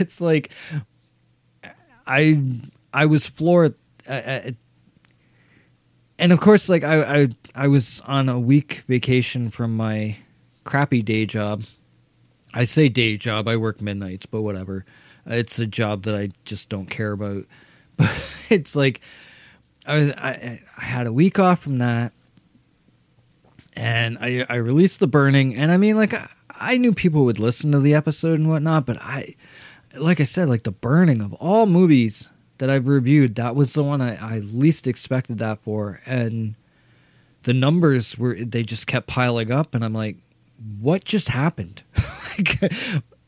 it's 0.00 0.20
like 0.20 0.50
I 2.06 2.42
I 2.92 3.06
was 3.06 3.26
floored. 3.26 3.74
Uh, 4.08 4.50
and 6.18 6.32
of 6.32 6.40
course, 6.40 6.68
like 6.68 6.82
I, 6.82 7.22
I 7.22 7.28
I 7.54 7.68
was 7.68 8.02
on 8.06 8.28
a 8.28 8.38
week 8.38 8.82
vacation 8.88 9.50
from 9.50 9.76
my 9.76 10.16
crappy 10.64 11.02
day 11.02 11.26
job. 11.26 11.62
I 12.52 12.64
say 12.64 12.88
day 12.88 13.16
job. 13.16 13.46
I 13.46 13.56
work 13.56 13.80
midnights, 13.80 14.26
but 14.26 14.42
whatever. 14.42 14.84
It's 15.26 15.58
a 15.58 15.66
job 15.66 16.02
that 16.04 16.14
I 16.14 16.30
just 16.44 16.68
don't 16.68 16.90
care 16.90 17.12
about. 17.12 17.44
But 17.96 18.24
it's 18.48 18.74
like 18.74 19.02
I 19.86 19.98
was 19.98 20.10
I, 20.12 20.60
I 20.78 20.82
had 20.82 21.06
a 21.06 21.12
week 21.12 21.38
off 21.38 21.60
from 21.60 21.78
that, 21.78 22.12
and 23.80 24.18
I 24.20 24.44
I 24.48 24.56
released 24.56 25.00
the 25.00 25.06
burning, 25.06 25.56
and 25.56 25.72
I 25.72 25.78
mean 25.78 25.96
like 25.96 26.12
I, 26.12 26.28
I 26.50 26.76
knew 26.76 26.92
people 26.92 27.24
would 27.24 27.38
listen 27.38 27.72
to 27.72 27.80
the 27.80 27.94
episode 27.94 28.38
and 28.38 28.48
whatnot, 28.48 28.84
but 28.84 28.98
I 29.00 29.34
like 29.96 30.20
I 30.20 30.24
said 30.24 30.48
like 30.48 30.64
the 30.64 30.70
burning 30.70 31.22
of 31.22 31.32
all 31.34 31.64
movies 31.64 32.28
that 32.58 32.68
I've 32.68 32.86
reviewed, 32.86 33.36
that 33.36 33.56
was 33.56 33.72
the 33.72 33.82
one 33.82 34.02
I, 34.02 34.36
I 34.36 34.38
least 34.40 34.86
expected 34.86 35.38
that 35.38 35.62
for, 35.62 36.02
and 36.04 36.56
the 37.44 37.54
numbers 37.54 38.18
were 38.18 38.34
they 38.34 38.62
just 38.62 38.86
kept 38.86 39.06
piling 39.06 39.50
up, 39.50 39.74
and 39.74 39.82
I'm 39.82 39.94
like, 39.94 40.18
what 40.78 41.04
just 41.04 41.28
happened? 41.28 41.82
like, 42.38 42.72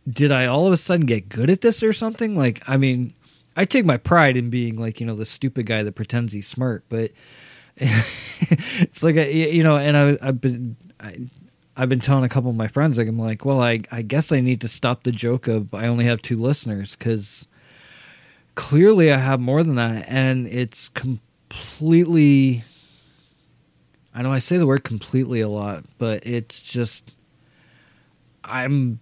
did 0.06 0.30
I 0.30 0.44
all 0.44 0.66
of 0.66 0.74
a 0.74 0.76
sudden 0.76 1.06
get 1.06 1.30
good 1.30 1.48
at 1.48 1.62
this 1.62 1.82
or 1.82 1.94
something? 1.94 2.36
Like, 2.36 2.62
I 2.68 2.76
mean, 2.76 3.14
I 3.56 3.64
take 3.64 3.86
my 3.86 3.96
pride 3.96 4.36
in 4.36 4.50
being 4.50 4.78
like 4.78 5.00
you 5.00 5.06
know 5.06 5.16
the 5.16 5.24
stupid 5.24 5.64
guy 5.64 5.82
that 5.82 5.94
pretends 5.94 6.34
he's 6.34 6.46
smart, 6.46 6.84
but 6.90 7.10
it's 7.76 9.02
like 9.02 9.16
a, 9.16 9.32
you 9.32 9.62
know, 9.62 9.76
and 9.76 9.96
I, 9.96 10.18
I've 10.20 10.40
been 10.40 10.76
I, 11.00 11.16
I've 11.76 11.88
been 11.88 12.00
telling 12.00 12.24
a 12.24 12.28
couple 12.28 12.50
of 12.50 12.56
my 12.56 12.68
friends 12.68 12.98
like 12.98 13.08
I'm 13.08 13.18
like, 13.18 13.44
well, 13.44 13.62
I 13.62 13.80
I 13.90 14.02
guess 14.02 14.30
I 14.32 14.40
need 14.40 14.60
to 14.60 14.68
stop 14.68 15.04
the 15.04 15.12
joke 15.12 15.48
of 15.48 15.72
I 15.74 15.86
only 15.86 16.04
have 16.04 16.20
two 16.20 16.40
listeners 16.40 16.96
because 16.96 17.48
clearly 18.54 19.12
I 19.12 19.16
have 19.16 19.40
more 19.40 19.62
than 19.62 19.76
that, 19.76 20.04
and 20.08 20.46
it's 20.46 20.88
completely. 20.90 22.64
I 24.14 24.20
know 24.20 24.30
I 24.30 24.40
say 24.40 24.58
the 24.58 24.66
word 24.66 24.84
completely 24.84 25.40
a 25.40 25.48
lot, 25.48 25.84
but 25.96 26.26
it's 26.26 26.60
just 26.60 27.10
I'm 28.44 29.00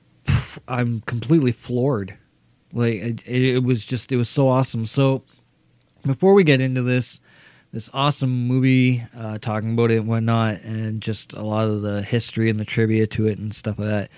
I'm 0.69 1.01
completely 1.03 1.53
floored. 1.53 2.15
Like 2.73 2.95
it, 2.95 3.27
it 3.27 3.65
was 3.65 3.85
just 3.85 4.13
it 4.13 4.17
was 4.17 4.29
so 4.29 4.49
awesome. 4.49 4.87
So 4.87 5.25
before 6.07 6.35
we 6.35 6.45
get 6.45 6.61
into 6.61 6.83
this 6.83 7.21
this 7.73 7.89
awesome 7.93 8.47
movie, 8.47 9.05
uh, 9.17 9.39
talking 9.39 9.75
about 9.75 9.91
it 9.91 9.99
and 9.99 10.09
whatnot, 10.09 10.61
and 10.63 11.01
just 11.01 11.33
a 11.33 11.43
lot 11.43 11.69
of 11.69 11.83
the 11.83 12.03
history 12.03 12.51
and 12.51 12.59
the 12.59 12.65
trivia 12.65 13.07
to 13.07 13.27
it 13.27 13.39
and 13.39 13.55
stuff 13.55 13.79
like 13.79 13.89
that. 13.89 14.11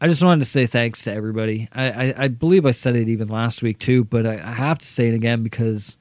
I 0.00 0.08
just 0.08 0.22
wanted 0.22 0.40
to 0.40 0.50
say 0.50 0.66
thanks 0.66 1.02
to 1.04 1.12
everybody. 1.12 1.68
I, 1.72 1.90
I, 1.90 2.14
I 2.16 2.28
believe 2.28 2.64
I 2.64 2.70
said 2.70 2.96
it 2.96 3.08
even 3.08 3.28
last 3.28 3.62
week 3.62 3.78
too, 3.78 4.04
but 4.04 4.26
I, 4.26 4.34
I 4.34 4.52
have 4.52 4.78
to 4.78 4.86
say 4.86 5.08
it 5.08 5.14
again 5.14 5.42
because 5.42 5.98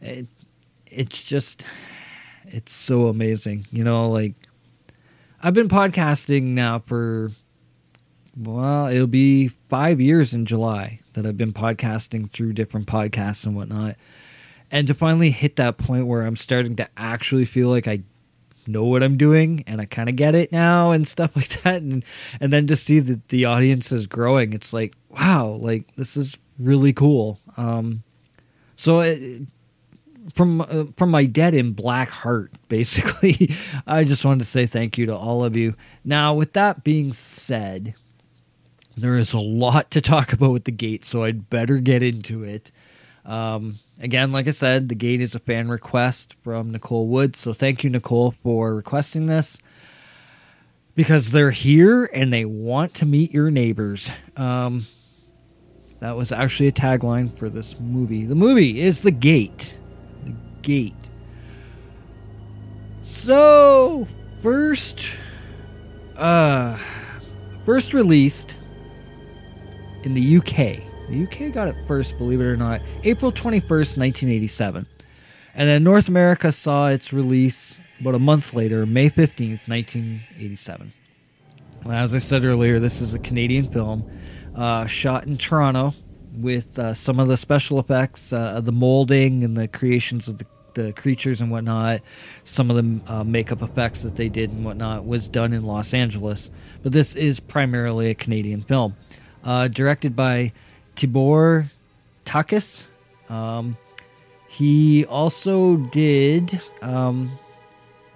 it, 0.00 0.26
it's 0.86 1.22
just 1.24 1.66
it's 2.46 2.72
so 2.72 3.08
amazing. 3.08 3.66
You 3.70 3.84
know, 3.84 4.08
like 4.08 4.34
I've 5.42 5.54
been 5.54 5.68
podcasting 5.68 6.42
now 6.42 6.78
for 6.78 7.32
well, 8.36 8.86
it'll 8.86 9.08
be 9.08 9.48
five 9.68 10.00
years 10.00 10.32
in 10.32 10.46
July 10.46 11.00
that 11.14 11.26
I've 11.26 11.36
been 11.36 11.52
podcasting 11.52 12.30
through 12.30 12.52
different 12.52 12.86
podcasts 12.86 13.44
and 13.44 13.56
whatnot. 13.56 13.96
And 14.70 14.86
to 14.86 14.94
finally 14.94 15.30
hit 15.30 15.56
that 15.56 15.78
point 15.78 16.06
where 16.06 16.22
I'm 16.22 16.36
starting 16.36 16.76
to 16.76 16.88
actually 16.96 17.46
feel 17.46 17.68
like 17.68 17.88
I 17.88 18.02
know 18.66 18.84
what 18.84 19.02
I'm 19.02 19.16
doing 19.16 19.64
and 19.66 19.80
I 19.80 19.86
kind 19.86 20.08
of 20.08 20.16
get 20.16 20.34
it 20.34 20.52
now 20.52 20.90
and 20.90 21.08
stuff 21.08 21.34
like 21.36 21.62
that. 21.62 21.82
And, 21.82 22.04
and 22.40 22.52
then 22.52 22.66
to 22.66 22.76
see 22.76 23.00
that 23.00 23.28
the 23.28 23.46
audience 23.46 23.90
is 23.92 24.06
growing, 24.06 24.52
it's 24.52 24.72
like, 24.72 24.94
wow, 25.08 25.46
like 25.46 25.94
this 25.96 26.16
is 26.16 26.36
really 26.58 26.92
cool. 26.92 27.40
Um, 27.56 28.02
so 28.76 29.00
it, 29.00 29.42
from 30.34 30.60
uh, 30.60 30.84
from 30.96 31.10
my 31.10 31.24
dead 31.26 31.54
in 31.54 31.72
black 31.72 32.10
heart, 32.10 32.52
basically, 32.68 33.50
I 33.86 34.04
just 34.04 34.24
wanted 34.24 34.40
to 34.40 34.44
say 34.44 34.66
thank 34.66 34.98
you 34.98 35.06
to 35.06 35.16
all 35.16 35.44
of 35.44 35.56
you. 35.56 35.74
Now, 36.04 36.34
with 36.34 36.52
that 36.52 36.84
being 36.84 37.12
said, 37.12 37.94
there 38.96 39.16
is 39.18 39.32
a 39.32 39.40
lot 39.40 39.90
to 39.92 40.00
talk 40.00 40.32
about 40.32 40.52
with 40.52 40.64
the 40.64 40.72
gate, 40.72 41.04
so 41.04 41.24
I'd 41.24 41.48
better 41.50 41.78
get 41.78 42.02
into 42.02 42.44
it. 42.44 42.70
Um, 43.24 43.78
again, 44.00 44.32
like 44.32 44.48
I 44.48 44.52
said, 44.52 44.88
the 44.88 44.94
gate 44.94 45.20
is 45.20 45.34
a 45.34 45.38
fan 45.38 45.68
request 45.68 46.34
from 46.42 46.70
Nicole 46.70 47.08
Wood, 47.08 47.36
so 47.36 47.52
thank 47.52 47.84
you, 47.84 47.90
Nicole, 47.90 48.32
for 48.42 48.74
requesting 48.74 49.26
this 49.26 49.58
because 50.94 51.30
they're 51.30 51.52
here 51.52 52.10
and 52.12 52.32
they 52.32 52.44
want 52.44 52.94
to 52.94 53.06
meet 53.06 53.32
your 53.32 53.50
neighbors. 53.50 54.10
Um, 54.36 54.86
that 56.00 56.16
was 56.16 56.32
actually 56.32 56.68
a 56.68 56.72
tagline 56.72 57.36
for 57.36 57.48
this 57.48 57.78
movie. 57.78 58.24
The 58.24 58.34
movie 58.34 58.80
is 58.80 59.00
The 59.00 59.10
Gate. 59.10 59.76
The 60.24 60.34
Gate. 60.62 60.94
So, 63.02 64.06
first, 64.42 65.08
uh, 66.16 66.76
first 67.64 67.94
released 67.94 68.56
in 70.02 70.14
the 70.14 70.36
UK. 70.38 70.87
The 71.08 71.22
UK 71.22 71.52
got 71.52 71.68
it 71.68 71.76
first, 71.86 72.18
believe 72.18 72.40
it 72.40 72.44
or 72.44 72.56
not, 72.56 72.82
April 73.04 73.32
21st, 73.32 73.96
1987. 73.96 74.86
And 75.54 75.68
then 75.68 75.82
North 75.82 76.08
America 76.08 76.52
saw 76.52 76.88
its 76.88 77.12
release 77.12 77.80
about 78.00 78.14
a 78.14 78.18
month 78.18 78.52
later, 78.52 78.84
May 78.86 79.08
15th, 79.08 79.66
1987. 79.66 80.92
As 81.90 82.14
I 82.14 82.18
said 82.18 82.44
earlier, 82.44 82.78
this 82.78 83.00
is 83.00 83.14
a 83.14 83.18
Canadian 83.18 83.70
film 83.70 84.08
uh, 84.54 84.86
shot 84.86 85.26
in 85.26 85.38
Toronto 85.38 85.94
with 86.36 86.78
uh, 86.78 86.92
some 86.92 87.18
of 87.18 87.28
the 87.28 87.36
special 87.36 87.80
effects, 87.80 88.32
uh, 88.32 88.60
the 88.60 88.72
molding 88.72 89.44
and 89.44 89.56
the 89.56 89.66
creations 89.66 90.28
of 90.28 90.38
the, 90.38 90.46
the 90.74 90.92
creatures 90.92 91.40
and 91.40 91.50
whatnot. 91.50 92.02
Some 92.44 92.70
of 92.70 92.76
the 92.76 93.12
uh, 93.12 93.24
makeup 93.24 93.62
effects 93.62 94.02
that 94.02 94.16
they 94.16 94.28
did 94.28 94.50
and 94.50 94.64
whatnot 94.64 95.06
was 95.06 95.28
done 95.28 95.52
in 95.52 95.64
Los 95.64 95.94
Angeles. 95.94 96.50
But 96.82 96.92
this 96.92 97.16
is 97.16 97.40
primarily 97.40 98.10
a 98.10 98.14
Canadian 98.14 98.62
film 98.62 98.94
uh, 99.42 99.68
directed 99.68 100.14
by 100.14 100.52
Tibor 100.98 101.70
Takacs. 102.24 102.84
Um, 103.28 103.76
he 104.48 105.04
also 105.06 105.76
did 105.76 106.60
um, 106.82 107.38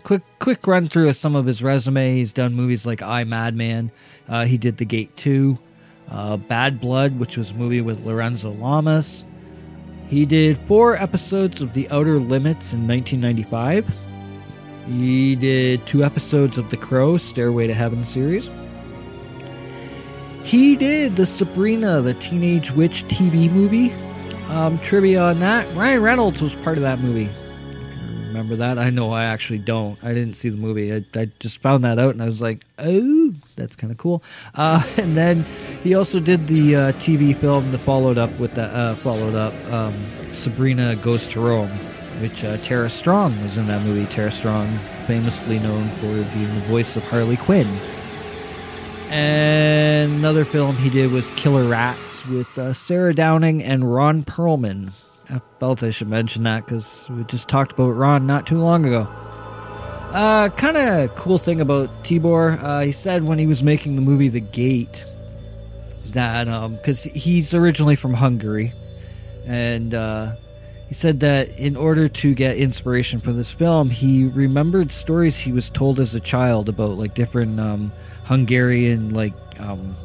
quick 0.02 0.22
quick 0.40 0.66
run 0.66 0.88
through 0.88 1.08
of 1.08 1.16
some 1.16 1.36
of 1.36 1.46
his 1.46 1.62
resume. 1.62 2.14
He's 2.14 2.32
done 2.32 2.54
movies 2.54 2.84
like 2.84 3.02
I 3.02 3.24
Madman. 3.24 3.92
Uh, 4.28 4.44
he 4.44 4.58
did 4.58 4.78
The 4.78 4.84
Gate 4.84 5.16
Two, 5.16 5.56
uh, 6.10 6.36
Bad 6.36 6.80
Blood, 6.80 7.18
which 7.18 7.36
was 7.36 7.52
a 7.52 7.54
movie 7.54 7.80
with 7.80 8.04
Lorenzo 8.04 8.50
Lamas. 8.50 9.24
He 10.08 10.26
did 10.26 10.58
four 10.66 10.96
episodes 10.96 11.62
of 11.62 11.72
The 11.72 11.88
Outer 11.90 12.18
Limits 12.18 12.72
in 12.72 12.86
1995. 12.88 13.86
He 14.88 15.36
did 15.36 15.86
two 15.86 16.04
episodes 16.04 16.58
of 16.58 16.68
The 16.70 16.76
Crow, 16.76 17.16
Stairway 17.16 17.68
to 17.68 17.74
Heaven 17.74 18.04
series. 18.04 18.50
He 20.44 20.76
did 20.76 21.16
the 21.16 21.26
Sabrina 21.26 22.00
the 22.00 22.14
Teenage 22.14 22.72
Witch 22.72 23.04
TV 23.04 23.50
movie. 23.50 23.92
Um, 24.48 24.78
trivia 24.80 25.22
on 25.22 25.40
that 25.40 25.72
Ryan 25.74 26.02
Reynolds 26.02 26.42
was 26.42 26.54
part 26.56 26.76
of 26.76 26.82
that 26.82 26.98
movie. 26.98 27.28
Remember 28.28 28.56
that? 28.56 28.78
I 28.78 28.90
know 28.90 29.10
I 29.10 29.24
actually 29.24 29.58
don't. 29.58 30.02
I 30.02 30.14
didn't 30.14 30.34
see 30.34 30.48
the 30.48 30.56
movie. 30.56 30.92
I, 30.92 31.04
I 31.14 31.30
just 31.38 31.58
found 31.58 31.84
that 31.84 31.98
out 31.98 32.14
and 32.14 32.22
I 32.22 32.26
was 32.26 32.40
like, 32.40 32.64
oh, 32.78 33.34
that's 33.56 33.76
kind 33.76 33.90
of 33.90 33.98
cool. 33.98 34.22
Uh, 34.54 34.82
and 34.96 35.16
then 35.16 35.44
he 35.82 35.94
also 35.94 36.18
did 36.18 36.48
the 36.48 36.76
uh, 36.76 36.92
TV 36.92 37.36
film 37.36 37.70
that 37.72 37.78
followed 37.78 38.18
up 38.18 38.30
with 38.38 38.54
the 38.54 38.64
uh, 38.64 38.94
followed 38.96 39.34
up 39.34 39.54
um, 39.72 39.94
Sabrina 40.32 40.96
Goes 40.96 41.28
to 41.30 41.40
Rome, 41.40 41.68
which 42.20 42.42
uh, 42.42 42.56
Tara 42.58 42.90
Strong 42.90 43.40
was 43.42 43.58
in 43.58 43.66
that 43.66 43.82
movie. 43.82 44.06
Tara 44.06 44.30
Strong, 44.30 44.66
famously 45.06 45.58
known 45.60 45.88
for 45.88 46.06
being 46.06 46.54
the 46.54 46.64
voice 46.68 46.96
of 46.96 47.04
Harley 47.08 47.36
Quinn. 47.36 47.68
And 49.12 50.10
another 50.14 50.46
film 50.46 50.74
he 50.76 50.88
did 50.88 51.12
was 51.12 51.30
Killer 51.32 51.68
Rats 51.68 52.26
with 52.28 52.56
uh, 52.56 52.72
Sarah 52.72 53.14
Downing 53.14 53.62
and 53.62 53.92
Ron 53.92 54.24
Perlman. 54.24 54.92
I 55.28 55.38
felt 55.60 55.82
I 55.82 55.90
should 55.90 56.08
mention 56.08 56.44
that 56.44 56.64
because 56.64 57.06
we 57.10 57.22
just 57.24 57.46
talked 57.46 57.72
about 57.72 57.90
Ron 57.90 58.26
not 58.26 58.46
too 58.46 58.56
long 58.56 58.86
ago. 58.86 59.02
Uh, 60.12 60.48
kind 60.56 60.78
of 60.78 61.14
cool 61.14 61.36
thing 61.36 61.60
about 61.60 61.90
Tibor, 62.04 62.58
uh, 62.62 62.80
he 62.80 62.92
said 62.92 63.22
when 63.22 63.38
he 63.38 63.46
was 63.46 63.62
making 63.62 63.96
the 63.96 64.02
movie 64.02 64.28
The 64.28 64.40
Gate 64.40 65.04
that 66.12 66.44
because 66.78 67.04
um, 67.04 67.12
he's 67.12 67.52
originally 67.52 67.96
from 67.96 68.14
Hungary, 68.14 68.72
and 69.46 69.92
uh, 69.92 70.32
he 70.88 70.94
said 70.94 71.20
that 71.20 71.50
in 71.58 71.76
order 71.76 72.08
to 72.08 72.34
get 72.34 72.56
inspiration 72.56 73.20
for 73.20 73.32
this 73.34 73.50
film, 73.50 73.90
he 73.90 74.28
remembered 74.28 74.90
stories 74.90 75.36
he 75.36 75.52
was 75.52 75.68
told 75.68 76.00
as 76.00 76.14
a 76.14 76.20
child 76.20 76.70
about 76.70 76.96
like 76.96 77.14
different 77.14 77.60
um, 77.60 77.92
Hungarian 78.24 79.14
like 79.14 79.34
um, 79.58 79.96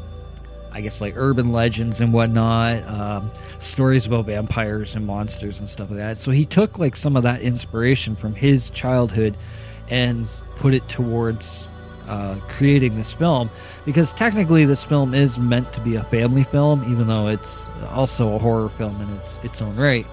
I 0.71 0.81
guess 0.81 1.01
like 1.01 1.13
urban 1.17 1.51
legends 1.51 2.01
and 2.01 2.13
whatnot, 2.13 2.83
um, 2.87 3.31
stories 3.59 4.05
about 4.05 4.25
vampires 4.25 4.95
and 4.95 5.05
monsters 5.05 5.59
and 5.59 5.69
stuff 5.69 5.89
like 5.89 5.97
that. 5.97 6.19
So 6.19 6.31
he 6.31 6.45
took 6.45 6.77
like 6.77 6.95
some 6.95 7.15
of 7.15 7.23
that 7.23 7.41
inspiration 7.41 8.15
from 8.15 8.35
his 8.35 8.69
childhood 8.69 9.35
and 9.89 10.27
put 10.57 10.73
it 10.73 10.87
towards 10.87 11.67
uh, 12.07 12.35
creating 12.47 12.95
this 12.95 13.11
film 13.11 13.49
because 13.85 14.13
technically 14.13 14.65
this 14.65 14.83
film 14.83 15.13
is 15.13 15.39
meant 15.39 15.71
to 15.73 15.81
be 15.81 15.95
a 15.95 16.03
family 16.03 16.43
film, 16.43 16.83
even 16.91 17.07
though 17.07 17.27
it's 17.27 17.65
also 17.89 18.35
a 18.35 18.39
horror 18.39 18.69
film 18.69 18.99
in 19.01 19.09
its 19.17 19.39
its 19.43 19.61
own 19.61 19.75
right. 19.75 20.05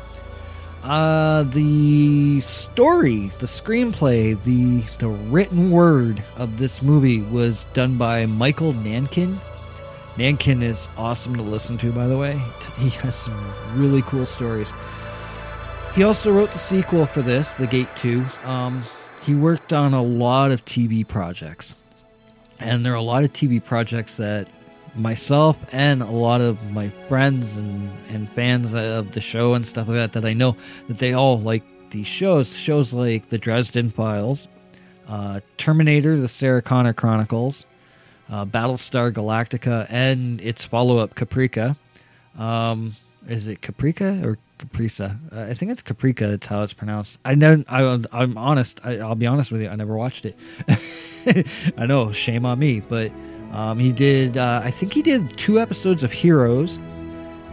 Uh, 0.85 1.45
the 1.45 2.39
story, 2.41 3.28
the 3.39 3.47
screenplay, 3.47 4.41
the 4.45 4.82
the 4.99 5.09
written 5.09 5.70
word 5.70 6.22
of 6.37 6.59
this 6.59 6.82
movie 6.82 7.22
was 7.22 7.64
done 7.72 7.97
by 7.97 8.26
Michael 8.26 8.74
Nankin. 8.74 9.39
Nankin 10.16 10.62
is 10.62 10.91
awesome 10.99 11.35
to 11.37 11.43
listen 11.43 11.78
to, 11.78 11.91
by 11.91 12.07
the 12.07 12.18
way. 12.18 12.39
He 12.76 12.91
has 12.91 13.14
some 13.14 13.55
really 13.74 14.03
cool 14.03 14.26
stories. 14.26 14.70
He 15.95 16.03
also 16.03 16.30
wrote 16.30 16.53
the 16.53 16.59
sequel 16.59 17.07
for 17.07 17.22
this, 17.22 17.55
The 17.55 17.66
Gate 17.66 17.89
2. 17.97 18.22
Um, 18.45 18.82
he 19.22 19.35
worked 19.35 19.72
on 19.72 19.95
a 19.95 20.03
lot 20.03 20.51
of 20.51 20.64
TV 20.66 21.07
projects. 21.07 21.74
And 22.59 22.85
there 22.85 22.93
are 22.93 22.97
a 22.97 23.03
lot 23.03 23.24
of 23.24 23.32
TV 23.32 23.62
projects 23.64 24.16
that 24.16 24.51
myself 24.97 25.59
and 25.72 26.03
a 26.03 26.11
lot 26.11 26.40
of 26.40 26.70
my 26.70 26.88
friends 27.09 27.57
and, 27.57 27.90
and 28.09 28.28
fans 28.30 28.74
of 28.74 29.12
the 29.12 29.20
show 29.20 29.55
and 29.55 29.66
stuff 29.66 29.88
like 29.88 29.97
that 29.97 30.12
that 30.12 30.24
I 30.24 30.32
know 30.32 30.57
that 30.88 30.99
they 30.99 31.12
all 31.12 31.40
like 31.40 31.62
these 31.90 32.07
shows. 32.07 32.57
Shows 32.57 32.92
like 32.92 33.28
The 33.28 33.38
Dresden 33.38 33.90
Files, 33.90 34.49
uh, 35.09 35.40
Terminator, 35.57 36.18
The 36.18 36.28
Sarah 36.28 36.62
Connor 36.62 36.92
Chronicles, 36.92 37.66
uh, 38.28 38.45
Battlestar 38.45 39.12
Galactica, 39.12 39.86
and 39.88 40.40
its 40.40 40.64
follow 40.64 40.99
up 40.99 41.14
Caprica. 41.14 41.76
Um, 42.38 42.97
is 43.28 43.47
it 43.47 43.61
Caprica 43.61 44.24
or 44.24 44.38
Caprisa? 44.59 45.18
Uh, 45.32 45.51
I 45.51 45.55
think 45.55 45.70
it's 45.70 45.82
Caprica. 45.82 46.30
That's 46.30 46.47
how 46.47 46.62
it's 46.62 46.72
pronounced. 46.72 47.18
I 47.24 47.34
know. 47.34 47.62
I, 47.68 48.03
I'm 48.12 48.36
honest. 48.36 48.80
I, 48.84 48.99
I'll 48.99 49.14
be 49.14 49.26
honest 49.26 49.53
with 49.53 49.62
you. 49.62 49.68
I 49.68 49.76
never 49.76 49.97
watched 49.97 50.26
it. 50.26 50.36
I 51.78 51.86
know. 51.86 52.12
Shame 52.12 52.45
on 52.45 52.59
me. 52.59 52.80
But 52.80 53.12
um, 53.55 53.78
he 53.78 53.92
did. 53.92 54.36
Uh, 54.36 54.61
I 54.62 54.70
think 54.70 54.92
he 54.92 55.00
did 55.00 55.36
two 55.38 55.61
episodes 55.61 56.02
of 56.02 56.12
Heroes. 56.12 56.78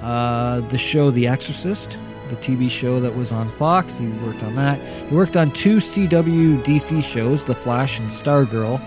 Uh, 0.01 0.61
the 0.69 0.77
show 0.77 1.11
The 1.11 1.27
Exorcist, 1.27 1.97
the 2.29 2.35
TV 2.37 2.71
show 2.71 2.99
that 2.99 3.15
was 3.15 3.31
on 3.31 3.51
Fox. 3.57 3.97
He 3.97 4.07
worked 4.07 4.41
on 4.41 4.55
that. 4.55 4.79
He 5.07 5.15
worked 5.15 5.37
on 5.37 5.51
two 5.51 5.77
CW 5.77 6.63
DC 6.63 7.03
shows, 7.03 7.43
The 7.45 7.53
Flash 7.53 7.99
and 7.99 8.09
Stargirl, 8.09 8.79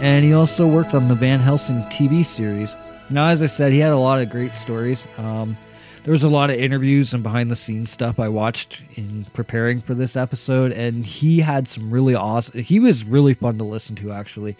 and 0.00 0.24
he 0.24 0.32
also 0.32 0.66
worked 0.66 0.92
on 0.92 1.06
the 1.06 1.14
Van 1.14 1.38
Helsing 1.38 1.82
TV 1.84 2.24
series. 2.24 2.74
Now, 3.10 3.28
as 3.28 3.42
I 3.42 3.46
said, 3.46 3.70
he 3.70 3.78
had 3.78 3.92
a 3.92 3.98
lot 3.98 4.20
of 4.20 4.28
great 4.28 4.54
stories. 4.54 5.06
Um, 5.18 5.56
there 6.02 6.12
was 6.12 6.24
a 6.24 6.28
lot 6.28 6.50
of 6.50 6.58
interviews 6.58 7.14
and 7.14 7.22
behind 7.22 7.50
the 7.50 7.56
scenes 7.56 7.90
stuff 7.90 8.18
I 8.18 8.28
watched 8.28 8.82
in 8.96 9.26
preparing 9.34 9.80
for 9.80 9.94
this 9.94 10.16
episode, 10.16 10.72
and 10.72 11.06
he 11.06 11.40
had 11.40 11.68
some 11.68 11.92
really 11.92 12.16
awesome. 12.16 12.60
He 12.60 12.80
was 12.80 13.04
really 13.04 13.34
fun 13.34 13.58
to 13.58 13.64
listen 13.64 13.94
to, 13.96 14.10
actually. 14.10 14.56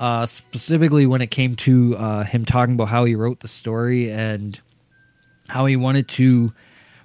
Uh, 0.00 0.24
specifically 0.24 1.04
when 1.04 1.20
it 1.20 1.30
came 1.30 1.54
to 1.54 1.94
uh, 1.98 2.24
him 2.24 2.46
talking 2.46 2.74
about 2.74 2.88
how 2.88 3.04
he 3.04 3.14
wrote 3.14 3.40
the 3.40 3.48
story 3.48 4.10
and 4.10 4.58
how 5.48 5.66
he 5.66 5.76
wanted 5.76 6.08
to 6.08 6.50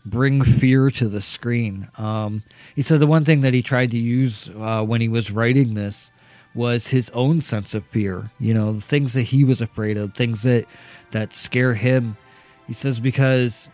bring 0.06 0.42
fear 0.42 0.90
to 0.90 1.10
the 1.10 1.20
screen. 1.20 1.90
Um, 1.98 2.42
he 2.74 2.82
said 2.82 3.02
the 3.02 3.08
one 3.08 3.26
thing 3.26 3.42
that 3.42 3.54
he 3.54 3.62
tried 3.62 3.92
to 3.92 3.98
use 3.98 4.50
uh, 4.58 4.82
when 4.84 5.02
he 5.02 5.10
was 5.10 5.30
writing 5.30 5.74
this 5.74 6.10
was 6.54 6.88
his 6.88 7.10
own 7.10 7.42
sense 7.42 7.76
of 7.76 7.86
fear. 7.88 8.32
You 8.40 8.54
know, 8.54 8.72
the 8.72 8.82
things 8.82 9.12
that 9.12 9.24
he 9.24 9.44
was 9.44 9.60
afraid 9.60 9.98
of, 9.98 10.14
things 10.14 10.44
that 10.44 10.66
that 11.12 11.34
scare 11.34 11.74
him. 11.74 12.16
He 12.66 12.74
says 12.74 13.00
because 13.00 13.70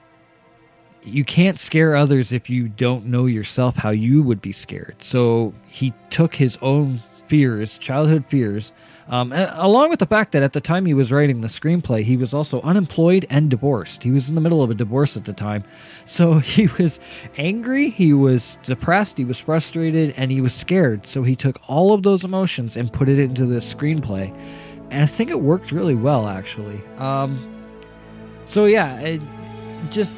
you 1.04 1.24
can't 1.24 1.60
scare 1.60 1.96
others 1.96 2.32
if 2.32 2.50
you 2.50 2.70
don't 2.70 3.06
know 3.06 3.28
yourself 3.28 3.76
how 3.76 3.92
you 3.92 4.24
would 4.24 4.42
be 4.42 4.52
scared. 4.52 4.96
So 5.00 5.54
he 5.68 5.94
took 6.10 6.36
his 6.36 6.58
own 6.62 7.02
fears, 7.28 7.78
childhood 7.78 8.26
fears, 8.28 8.74
um, 9.12 9.34
along 9.34 9.90
with 9.90 10.00
the 10.00 10.06
fact 10.06 10.32
that 10.32 10.42
at 10.42 10.54
the 10.54 10.62
time 10.62 10.86
he 10.86 10.94
was 10.94 11.12
writing 11.12 11.42
the 11.42 11.50
screenplay, 11.50 12.02
he 12.02 12.16
was 12.16 12.34
also 12.34 12.62
unemployed 12.62 13.28
and 13.30 13.50
divorced. 13.50 14.04
He 14.04 14.10
was 14.10 14.30
in 14.30 14.36
the 14.36 14.42
middle 14.42 14.64
of 14.64 14.70
a 14.70 14.74
divorce 14.74 15.18
at 15.18 15.26
the 15.26 15.34
time. 15.34 15.66
So 16.06 16.40
he 16.40 16.68
was 16.80 16.98
angry, 17.38 17.90
he 17.90 18.14
was 18.14 18.58
depressed, 18.64 19.18
he 19.18 19.26
was 19.26 19.38
frustrated, 19.38 20.14
and 20.16 20.32
he 20.32 20.40
was 20.40 20.54
scared. 20.54 21.06
So 21.06 21.24
he 21.24 21.36
took 21.36 21.60
all 21.68 21.94
of 21.94 22.04
those 22.04 22.24
emotions 22.24 22.78
and 22.78 22.92
put 22.92 23.10
it 23.10 23.20
into 23.20 23.46
the 23.46 23.58
screenplay. 23.58 24.34
And 24.92 25.04
I 25.04 25.08
think 25.08 25.30
it 25.30 25.42
worked 25.42 25.74
really 25.74 25.96
well, 25.96 26.28
actually. 26.28 26.82
Um, 26.98 27.66
so 28.46 28.64
yeah, 28.64 28.98
it, 29.00 29.22
just 29.90 30.16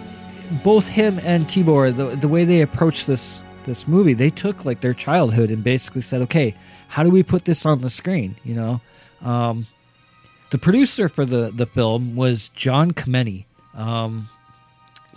both 0.64 0.88
him 0.88 1.20
and 1.24 1.48
Tibor, 1.48 1.96
the, 1.96 2.16
the 2.16 2.28
way 2.28 2.46
they 2.46 2.62
approached 2.62 3.08
this 3.08 3.42
this 3.64 3.88
movie, 3.88 4.14
they 4.14 4.30
took 4.30 4.66
like 4.66 4.82
their 4.82 4.94
childhood 4.94 5.50
and 5.50 5.64
basically 5.64 6.02
said, 6.02 6.22
okay, 6.22 6.54
how 6.94 7.02
do 7.02 7.10
we 7.10 7.24
put 7.24 7.46
this 7.46 7.66
on 7.66 7.82
the 7.82 7.90
screen? 7.90 8.36
You 8.44 8.54
know, 8.54 8.82
um, 9.24 9.66
the 10.52 10.60
producer 10.60 11.10
for 11.10 11.26
the 11.26 11.52
the 11.52 11.66
film 11.66 12.16
was 12.16 12.50
John 12.50 12.92
Kemeny. 12.92 13.46
Um, 13.74 14.30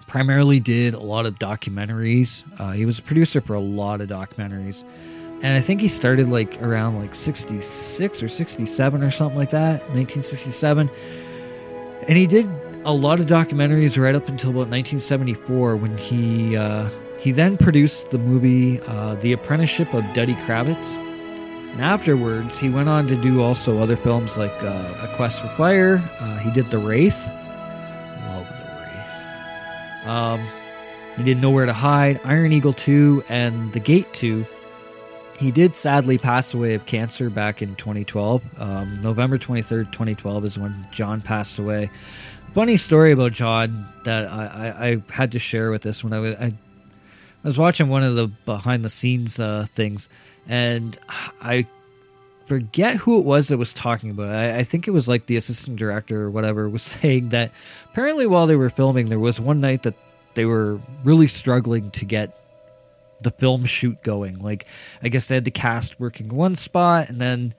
primarily 0.07 0.59
did 0.59 0.95
a 0.95 1.01
lot 1.01 1.27
of 1.27 1.35
documentaries. 1.35 2.45
Uh, 2.59 2.71
he 2.71 2.87
was 2.87 2.99
a 2.99 3.03
producer 3.03 3.43
for 3.43 3.53
a 3.53 3.61
lot 3.61 4.01
of 4.01 4.09
documentaries, 4.09 4.85
and 5.43 5.49
I 5.49 5.61
think 5.61 5.83
he 5.83 5.89
started 5.89 6.29
like 6.29 6.63
around 6.63 6.99
like 6.99 7.15
sixty 7.15 7.61
six 7.61 8.23
or 8.23 8.29
sixty 8.29 8.65
seven 8.65 9.03
or 9.03 9.11
something 9.11 9.37
like 9.37 9.51
that, 9.51 9.95
nineteen 9.95 10.23
sixty 10.23 10.53
seven. 10.53 10.89
And 12.09 12.17
he 12.17 12.27
did 12.27 12.49
a 12.87 12.95
lot 12.95 13.21
of 13.21 13.27
documentaries 13.27 14.03
right 14.03 14.15
up 14.15 14.29
until 14.29 14.49
about 14.49 14.71
1974 14.71 15.77
when 15.77 15.99
he 15.99 16.57
uh, 16.57 16.89
he 17.19 17.33
then 17.33 17.59
produced 17.59 18.13
the 18.13 18.19
movie 18.19 18.81
uh, 18.87 19.17
The 19.17 19.35
Apprenticeship 19.35 19.93
of 19.93 20.05
Duddy 20.15 20.37
Kravitz. 20.47 21.06
And 21.77 21.85
afterwards, 21.85 22.57
he 22.57 22.71
went 22.71 22.89
on 22.89 23.07
to 23.09 23.17
do 23.17 23.43
also 23.43 23.81
other 23.81 23.97
films 23.97 24.39
like 24.39 24.63
uh, 24.63 24.95
A 25.03 25.13
Quest 25.15 25.43
for 25.43 25.49
Fire. 25.49 26.03
Uh, 26.19 26.39
he 26.39 26.51
did 26.51 26.71
The 26.71 26.79
Wraith. 26.79 27.19
Love 28.29 28.49
The 28.49 28.73
Wraith. 28.81 30.09
Um, 30.09 30.49
he 31.19 31.23
did 31.25 31.39
Nowhere 31.39 31.67
to 31.67 31.75
Hide, 31.75 32.19
Iron 32.25 32.53
Eagle 32.53 32.73
2, 32.73 33.25
and 33.29 33.75
The 33.75 33.81
Gate 33.81 34.11
2. 34.15 34.47
He 35.39 35.51
did 35.51 35.75
sadly 35.75 36.17
pass 36.17 36.55
away 36.55 36.73
of 36.73 36.87
cancer 36.87 37.29
back 37.29 37.61
in 37.61 37.77
2012. 37.77 38.43
Um, 38.59 39.03
November 39.03 39.37
23rd, 39.37 39.93
2012 39.93 40.47
is 40.47 40.59
when 40.59 40.87
John 40.93 41.21
passed 41.21 41.59
away. 41.59 41.91
Funny 42.55 42.79
story 42.79 43.13
about 43.13 43.33
John 43.33 43.87
that 44.05 44.29
I, 44.29 44.47
I, 44.47 44.89
I 44.89 45.03
had 45.13 45.33
to 45.33 45.39
share 45.39 45.71
with 45.71 45.83
this 45.83 46.03
when 46.03 46.15
I 46.15 46.21
was, 46.21 46.35
I, 46.37 46.45
I 46.47 46.53
was 47.45 47.59
watching 47.59 47.91
one 47.91 48.03
of 48.03 48.17
the 48.17 48.29
behind 48.47 48.83
the 48.83 48.89
scenes 48.89 49.39
uh, 49.39 49.67
things 49.75 50.09
and 50.49 50.99
I 51.41 51.67
forget 52.47 52.97
who 52.97 53.19
it 53.19 53.25
was 53.25 53.49
that 53.49 53.59
was 53.59 53.75
talking 53.75 54.11
about 54.11 54.29
it. 54.29 54.37
I, 54.37 54.59
I, 54.59 54.65
think 54.65 54.87
it 54.87 54.93
was 54.93 55.09
like 55.09 55.27
the 55.27 55.37
assistant 55.37 55.77
director 55.77 56.23
or 56.23 56.31
whatever 56.31 56.69
was 56.69 56.83
saying 57.03 57.31
that 57.31 57.51
apparently 57.91 58.27
while 58.27 58.47
they 58.47 58.57
were 58.57 58.71
filming, 58.71 59.09
there 59.09 59.19
was 59.19 59.41
one 59.41 59.61
night 59.61 59.83
that 59.83 59.95
they 60.35 60.45
were 60.45 60.81
really 61.03 61.27
struggling 61.27 61.91
to 61.93 62.05
get 62.05 62.39
the 63.21 63.31
film 63.31 63.65
shoot 63.65 64.01
going. 64.03 64.39
Like, 64.39 64.67
I 65.03 65.09
guess 65.09 65.27
they 65.27 65.35
had 65.35 65.45
the 65.45 65.51
cast 65.51 65.99
working 65.99 66.29
one 66.29 66.57
spot, 66.57 67.09
and 67.09 67.21
then 67.21 67.55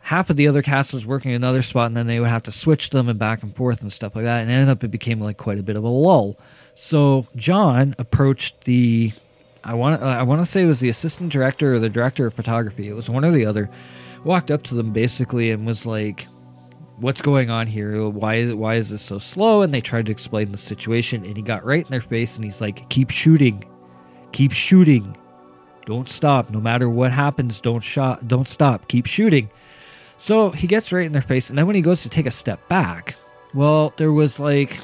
half 0.00 0.30
of 0.30 0.36
the 0.36 0.48
other 0.48 0.62
cast 0.62 0.92
was 0.92 1.06
working 1.06 1.32
another 1.32 1.62
spot, 1.62 1.86
and 1.86 1.96
then 1.96 2.06
they 2.06 2.20
would 2.20 2.28
have 2.28 2.42
to 2.44 2.52
switch 2.52 2.90
them 2.90 3.08
and 3.08 3.18
back 3.18 3.42
and 3.42 3.56
forth 3.56 3.80
and 3.80 3.92
stuff 3.92 4.14
like 4.14 4.24
that. 4.24 4.42
And 4.42 4.50
ended 4.50 4.68
up, 4.68 4.84
it 4.84 4.88
became 4.88 5.20
like 5.20 5.38
quite 5.38 5.58
a 5.58 5.62
bit 5.62 5.76
of 5.76 5.84
a 5.84 5.88
lull. 5.88 6.38
So 6.74 7.26
John 7.36 7.94
approached 7.98 8.62
the 8.64 9.12
I 9.64 9.74
want 9.74 10.02
uh, 10.02 10.06
I 10.06 10.22
want 10.22 10.40
to 10.40 10.46
say 10.46 10.62
it 10.62 10.66
was 10.66 10.80
the 10.80 10.88
assistant 10.88 11.32
director 11.32 11.74
or 11.74 11.78
the 11.78 11.88
director 11.88 12.26
of 12.26 12.34
photography. 12.34 12.88
It 12.88 12.94
was 12.94 13.10
one 13.10 13.24
or 13.24 13.30
the 13.30 13.46
other. 13.46 13.70
Walked 14.24 14.50
up 14.50 14.62
to 14.64 14.74
them 14.74 14.92
basically 14.92 15.50
and 15.50 15.66
was 15.66 15.86
like, 15.86 16.26
"What's 16.96 17.22
going 17.22 17.50
on 17.50 17.66
here? 17.66 18.08
Why 18.08 18.36
is 18.36 18.54
why 18.54 18.76
is 18.76 18.90
this 18.90 19.02
so 19.02 19.18
slow?" 19.18 19.62
And 19.62 19.72
they 19.72 19.80
tried 19.80 20.06
to 20.06 20.12
explain 20.12 20.52
the 20.52 20.58
situation, 20.58 21.24
and 21.24 21.36
he 21.36 21.42
got 21.42 21.64
right 21.64 21.84
in 21.84 21.90
their 21.90 22.00
face 22.00 22.36
and 22.36 22.44
he's 22.44 22.60
like, 22.60 22.88
"Keep 22.88 23.10
shooting, 23.10 23.64
keep 24.32 24.52
shooting, 24.52 25.16
don't 25.86 26.08
stop. 26.08 26.50
No 26.50 26.60
matter 26.60 26.88
what 26.88 27.12
happens, 27.12 27.60
don't 27.60 27.84
shot, 27.84 28.26
don't 28.28 28.48
stop. 28.48 28.88
Keep 28.88 29.06
shooting." 29.06 29.50
So 30.16 30.50
he 30.50 30.66
gets 30.66 30.92
right 30.92 31.06
in 31.06 31.12
their 31.12 31.22
face, 31.22 31.48
and 31.48 31.58
then 31.58 31.66
when 31.66 31.76
he 31.76 31.82
goes 31.82 32.02
to 32.02 32.10
take 32.10 32.26
a 32.26 32.30
step 32.30 32.66
back, 32.68 33.16
well, 33.54 33.94
there 33.96 34.12
was 34.12 34.38
like 34.38 34.78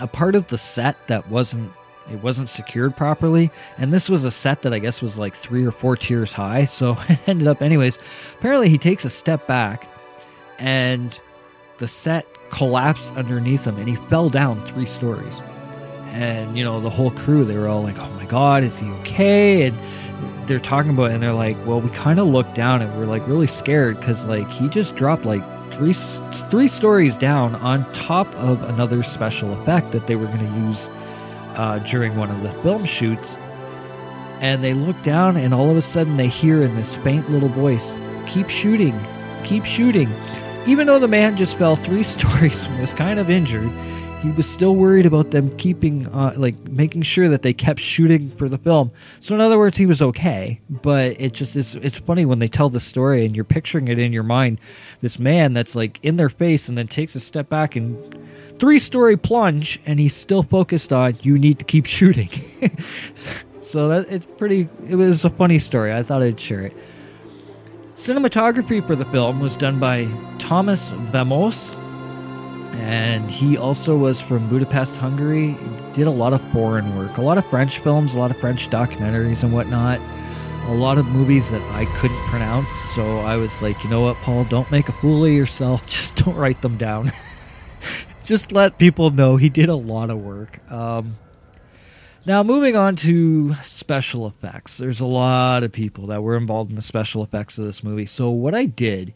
a 0.00 0.06
part 0.08 0.34
of 0.34 0.48
the 0.48 0.58
set 0.58 0.96
that 1.06 1.28
wasn't 1.28 1.70
it 2.10 2.22
wasn't 2.22 2.48
secured 2.48 2.96
properly. 2.96 3.50
And 3.78 3.92
this 3.92 4.08
was 4.08 4.24
a 4.24 4.30
set 4.30 4.62
that 4.62 4.72
i 4.72 4.78
guess 4.78 5.00
was 5.00 5.18
like 5.18 5.34
three 5.34 5.64
or 5.64 5.70
four 5.70 5.96
tiers 5.96 6.32
high. 6.32 6.64
So 6.74 6.98
it 7.08 7.18
ended 7.28 7.46
up 7.46 7.62
anyways. 7.62 7.98
Apparently 8.38 8.68
he 8.68 8.78
takes 8.78 9.04
a 9.04 9.10
step 9.10 9.46
back 9.46 9.88
and 10.58 11.18
the 11.78 11.88
set 11.88 12.26
collapsed 12.50 13.12
underneath 13.14 13.64
him 13.64 13.76
and 13.78 13.88
he 13.88 13.96
fell 13.96 14.28
down 14.28 14.64
three 14.66 14.86
stories. 14.86 15.40
And 16.08 16.58
you 16.58 16.64
know 16.64 16.80
the 16.80 16.90
whole 16.90 17.10
crew 17.10 17.44
they 17.44 17.56
were 17.56 17.68
all 17.68 17.82
like 17.82 17.98
oh 17.98 18.10
my 18.10 18.24
god 18.26 18.64
is 18.64 18.78
he 18.78 18.90
okay? 19.00 19.66
And 19.66 19.78
they're 20.46 20.58
talking 20.58 20.90
about 20.90 21.10
it 21.10 21.14
and 21.14 21.22
they're 21.22 21.32
like 21.32 21.56
well 21.66 21.80
we 21.80 21.90
kind 21.90 22.18
of 22.18 22.26
looked 22.26 22.54
down 22.54 22.82
and 22.82 22.94
we're 22.98 23.06
like 23.06 23.26
really 23.26 23.46
scared 23.46 23.98
because 23.98 24.26
like 24.26 24.48
he 24.48 24.68
just 24.68 24.96
dropped 24.96 25.24
like 25.24 25.42
three 25.72 25.92
three 25.92 26.68
stories 26.68 27.16
down 27.16 27.54
on 27.56 27.90
top 27.92 28.32
of 28.34 28.62
another 28.64 29.02
special 29.02 29.52
effect 29.60 29.92
that 29.92 30.06
they 30.06 30.16
were 30.16 30.26
going 30.26 30.38
to 30.38 30.60
use 30.66 30.88
uh, 31.56 31.78
during 31.80 32.16
one 32.16 32.30
of 32.30 32.42
the 32.42 32.50
film 32.62 32.84
shoots. 32.84 33.36
And 34.40 34.62
they 34.62 34.74
look 34.74 35.00
down, 35.02 35.36
and 35.36 35.54
all 35.54 35.70
of 35.70 35.76
a 35.76 35.82
sudden 35.82 36.16
they 36.16 36.28
hear 36.28 36.62
in 36.62 36.74
this 36.74 36.96
faint 36.96 37.30
little 37.30 37.48
voice, 37.48 37.96
"Keep 38.26 38.50
shooting, 38.50 38.98
keep 39.44 39.64
shooting." 39.64 40.08
Even 40.66 40.86
though 40.86 40.98
the 40.98 41.08
man 41.08 41.36
just 41.36 41.56
fell 41.56 41.76
three 41.76 42.02
stories 42.14 42.66
and 42.66 42.80
was 42.80 42.92
kind 42.92 43.18
of 43.18 43.30
injured, 43.30 43.70
he 44.24 44.30
was 44.30 44.48
still 44.48 44.74
worried 44.74 45.04
about 45.04 45.32
them 45.32 45.54
keeping, 45.58 46.06
uh, 46.06 46.32
like, 46.38 46.56
making 46.66 47.02
sure 47.02 47.28
that 47.28 47.42
they 47.42 47.52
kept 47.52 47.78
shooting 47.78 48.30
for 48.38 48.48
the 48.48 48.56
film. 48.56 48.90
So, 49.20 49.34
in 49.34 49.42
other 49.42 49.58
words, 49.58 49.76
he 49.76 49.84
was 49.84 50.00
okay. 50.00 50.60
But 50.70 51.20
it 51.20 51.34
just 51.34 51.54
is, 51.56 51.74
it's 51.74 51.98
funny 51.98 52.24
when 52.24 52.38
they 52.38 52.48
tell 52.48 52.70
the 52.70 52.80
story 52.80 53.26
and 53.26 53.36
you're 53.36 53.44
picturing 53.44 53.88
it 53.88 53.98
in 53.98 54.14
your 54.14 54.22
mind. 54.22 54.58
This 55.02 55.18
man 55.18 55.52
that's 55.52 55.74
like 55.74 56.00
in 56.02 56.16
their 56.16 56.30
face 56.30 56.70
and 56.70 56.78
then 56.78 56.88
takes 56.88 57.14
a 57.14 57.20
step 57.20 57.50
back 57.50 57.76
and 57.76 57.96
three 58.64 58.78
story 58.78 59.14
plunge, 59.14 59.78
and 59.84 59.98
he's 59.98 60.14
still 60.14 60.42
focused 60.42 60.90
on 60.90 61.18
you 61.20 61.36
need 61.36 61.58
to 61.58 61.66
keep 61.66 61.84
shooting. 61.84 62.30
so 63.60 63.88
that 63.88 64.10
it's 64.10 64.24
pretty. 64.38 64.70
It 64.88 64.94
was 64.94 65.22
a 65.26 65.28
funny 65.28 65.58
story. 65.58 65.92
I 65.92 66.02
thought 66.02 66.22
I'd 66.22 66.40
share 66.40 66.62
it. 66.62 66.74
Cinematography 67.94 68.84
for 68.86 68.96
the 68.96 69.04
film 69.04 69.38
was 69.40 69.54
done 69.54 69.78
by 69.78 70.08
Thomas 70.38 70.88
Vamos, 71.12 71.72
and 72.76 73.30
he 73.30 73.58
also 73.58 73.98
was 73.98 74.18
from 74.18 74.48
Budapest, 74.48 74.96
Hungary. 74.96 75.48
He 75.48 75.92
did 75.92 76.06
a 76.06 76.10
lot 76.10 76.32
of 76.32 76.40
foreign 76.50 76.96
work, 76.96 77.18
a 77.18 77.22
lot 77.22 77.36
of 77.36 77.44
French 77.50 77.80
films, 77.80 78.14
a 78.14 78.18
lot 78.18 78.30
of 78.30 78.38
French 78.38 78.70
documentaries 78.70 79.42
and 79.42 79.52
whatnot, 79.52 80.00
a 80.68 80.72
lot 80.72 80.96
of 80.96 81.04
movies 81.08 81.50
that 81.50 81.60
I 81.72 81.84
couldn't 82.00 82.24
pronounce. 82.28 82.74
So 82.94 83.18
I 83.18 83.36
was 83.36 83.60
like, 83.60 83.84
you 83.84 83.90
know 83.90 84.00
what, 84.00 84.16
Paul, 84.22 84.44
don't 84.44 84.70
make 84.70 84.88
a 84.88 84.92
fool 84.92 85.26
of 85.26 85.32
yourself. 85.32 85.86
Just 85.86 86.16
don't 86.16 86.34
write 86.34 86.62
them 86.62 86.78
down. 86.78 87.12
Just 88.24 88.52
let 88.52 88.78
people 88.78 89.10
know 89.10 89.36
he 89.36 89.50
did 89.50 89.68
a 89.68 89.74
lot 89.74 90.10
of 90.10 90.18
work. 90.18 90.58
Um, 90.70 91.16
now, 92.26 92.42
moving 92.42 92.74
on 92.74 92.96
to 92.96 93.54
special 93.56 94.26
effects. 94.26 94.78
There's 94.78 95.00
a 95.00 95.06
lot 95.06 95.62
of 95.62 95.72
people 95.72 96.06
that 96.06 96.22
were 96.22 96.36
involved 96.36 96.70
in 96.70 96.76
the 96.76 96.82
special 96.82 97.22
effects 97.22 97.58
of 97.58 97.66
this 97.66 97.84
movie. 97.84 98.06
So, 98.06 98.30
what 98.30 98.54
I 98.54 98.64
did, 98.64 99.12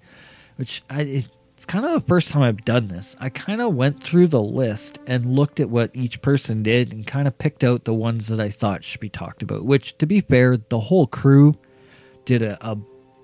which 0.56 0.82
I, 0.90 1.24
it's 1.56 1.64
kind 1.64 1.86
of 1.86 1.92
the 1.92 2.06
first 2.06 2.30
time 2.30 2.42
I've 2.42 2.66
done 2.66 2.88
this, 2.88 3.16
I 3.18 3.30
kind 3.30 3.62
of 3.62 3.74
went 3.74 4.02
through 4.02 4.26
the 4.26 4.42
list 4.42 4.98
and 5.06 5.34
looked 5.34 5.58
at 5.58 5.70
what 5.70 5.90
each 5.94 6.20
person 6.20 6.62
did 6.62 6.92
and 6.92 7.06
kind 7.06 7.26
of 7.26 7.38
picked 7.38 7.64
out 7.64 7.84
the 7.84 7.94
ones 7.94 8.28
that 8.28 8.40
I 8.40 8.50
thought 8.50 8.84
should 8.84 9.00
be 9.00 9.08
talked 9.08 9.42
about. 9.42 9.64
Which, 9.64 9.96
to 9.98 10.06
be 10.06 10.20
fair, 10.20 10.58
the 10.58 10.78
whole 10.78 11.06
crew 11.06 11.56
did 12.26 12.42
a, 12.42 12.58
a 12.60 12.76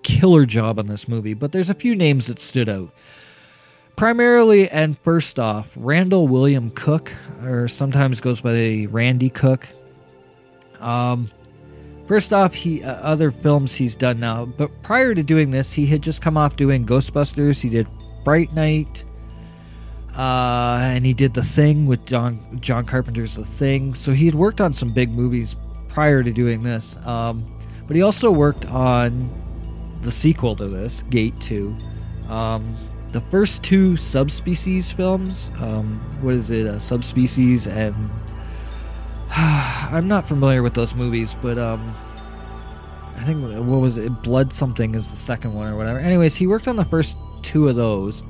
killer 0.02 0.46
job 0.46 0.78
on 0.78 0.86
this 0.86 1.08
movie, 1.08 1.34
but 1.34 1.52
there's 1.52 1.68
a 1.68 1.74
few 1.74 1.94
names 1.94 2.28
that 2.28 2.38
stood 2.38 2.70
out. 2.70 2.90
Primarily 3.96 4.68
and 4.70 4.98
first 4.98 5.38
off, 5.38 5.70
Randall 5.76 6.26
William 6.26 6.70
Cook, 6.70 7.12
or 7.44 7.68
sometimes 7.68 8.20
goes 8.20 8.40
by 8.40 8.86
Randy 8.90 9.30
Cook. 9.30 9.68
Um, 10.80 11.30
first 12.08 12.32
off, 12.32 12.52
he 12.52 12.82
uh, 12.82 12.94
other 12.94 13.30
films 13.30 13.74
he's 13.74 13.94
done 13.94 14.18
now, 14.18 14.46
but 14.46 14.70
prior 14.82 15.14
to 15.14 15.22
doing 15.22 15.52
this, 15.52 15.72
he 15.72 15.86
had 15.86 16.02
just 16.02 16.20
come 16.20 16.36
off 16.36 16.56
doing 16.56 16.84
Ghostbusters. 16.84 17.60
He 17.60 17.70
did 17.70 17.86
Fright 18.24 18.52
Night, 18.52 19.04
uh, 20.16 20.78
and 20.82 21.06
he 21.06 21.14
did 21.14 21.32
The 21.32 21.44
Thing 21.44 21.86
with 21.86 22.04
John 22.04 22.58
John 22.60 22.84
Carpenter's 22.84 23.36
The 23.36 23.44
Thing. 23.44 23.94
So 23.94 24.12
he 24.12 24.26
had 24.26 24.34
worked 24.34 24.60
on 24.60 24.72
some 24.72 24.92
big 24.92 25.10
movies 25.10 25.54
prior 25.88 26.24
to 26.24 26.32
doing 26.32 26.64
this. 26.64 26.96
Um, 27.06 27.46
but 27.86 27.94
he 27.94 28.02
also 28.02 28.30
worked 28.30 28.66
on 28.66 29.30
the 30.02 30.10
sequel 30.10 30.56
to 30.56 30.66
this, 30.66 31.02
Gate 31.02 31.40
Two. 31.40 31.76
Um, 32.28 32.76
the 33.14 33.20
first 33.30 33.62
two 33.62 33.96
subspecies 33.96 34.90
films. 34.90 35.48
Um, 35.60 36.00
what 36.20 36.34
is 36.34 36.50
it? 36.50 36.66
Uh, 36.66 36.80
subspecies 36.80 37.68
and 37.68 37.94
I'm 39.30 40.08
not 40.08 40.26
familiar 40.26 40.64
with 40.64 40.74
those 40.74 40.96
movies, 40.96 41.34
but 41.40 41.56
um, 41.56 41.94
I 43.16 43.22
think 43.22 43.48
what 43.48 43.80
was 43.80 43.96
it? 43.98 44.10
Blood 44.24 44.52
something 44.52 44.96
is 44.96 45.12
the 45.12 45.16
second 45.16 45.54
one 45.54 45.72
or 45.72 45.76
whatever. 45.76 46.00
Anyways, 46.00 46.34
he 46.34 46.48
worked 46.48 46.66
on 46.66 46.74
the 46.74 46.84
first 46.84 47.16
two 47.42 47.68
of 47.68 47.76
those. 47.76 48.20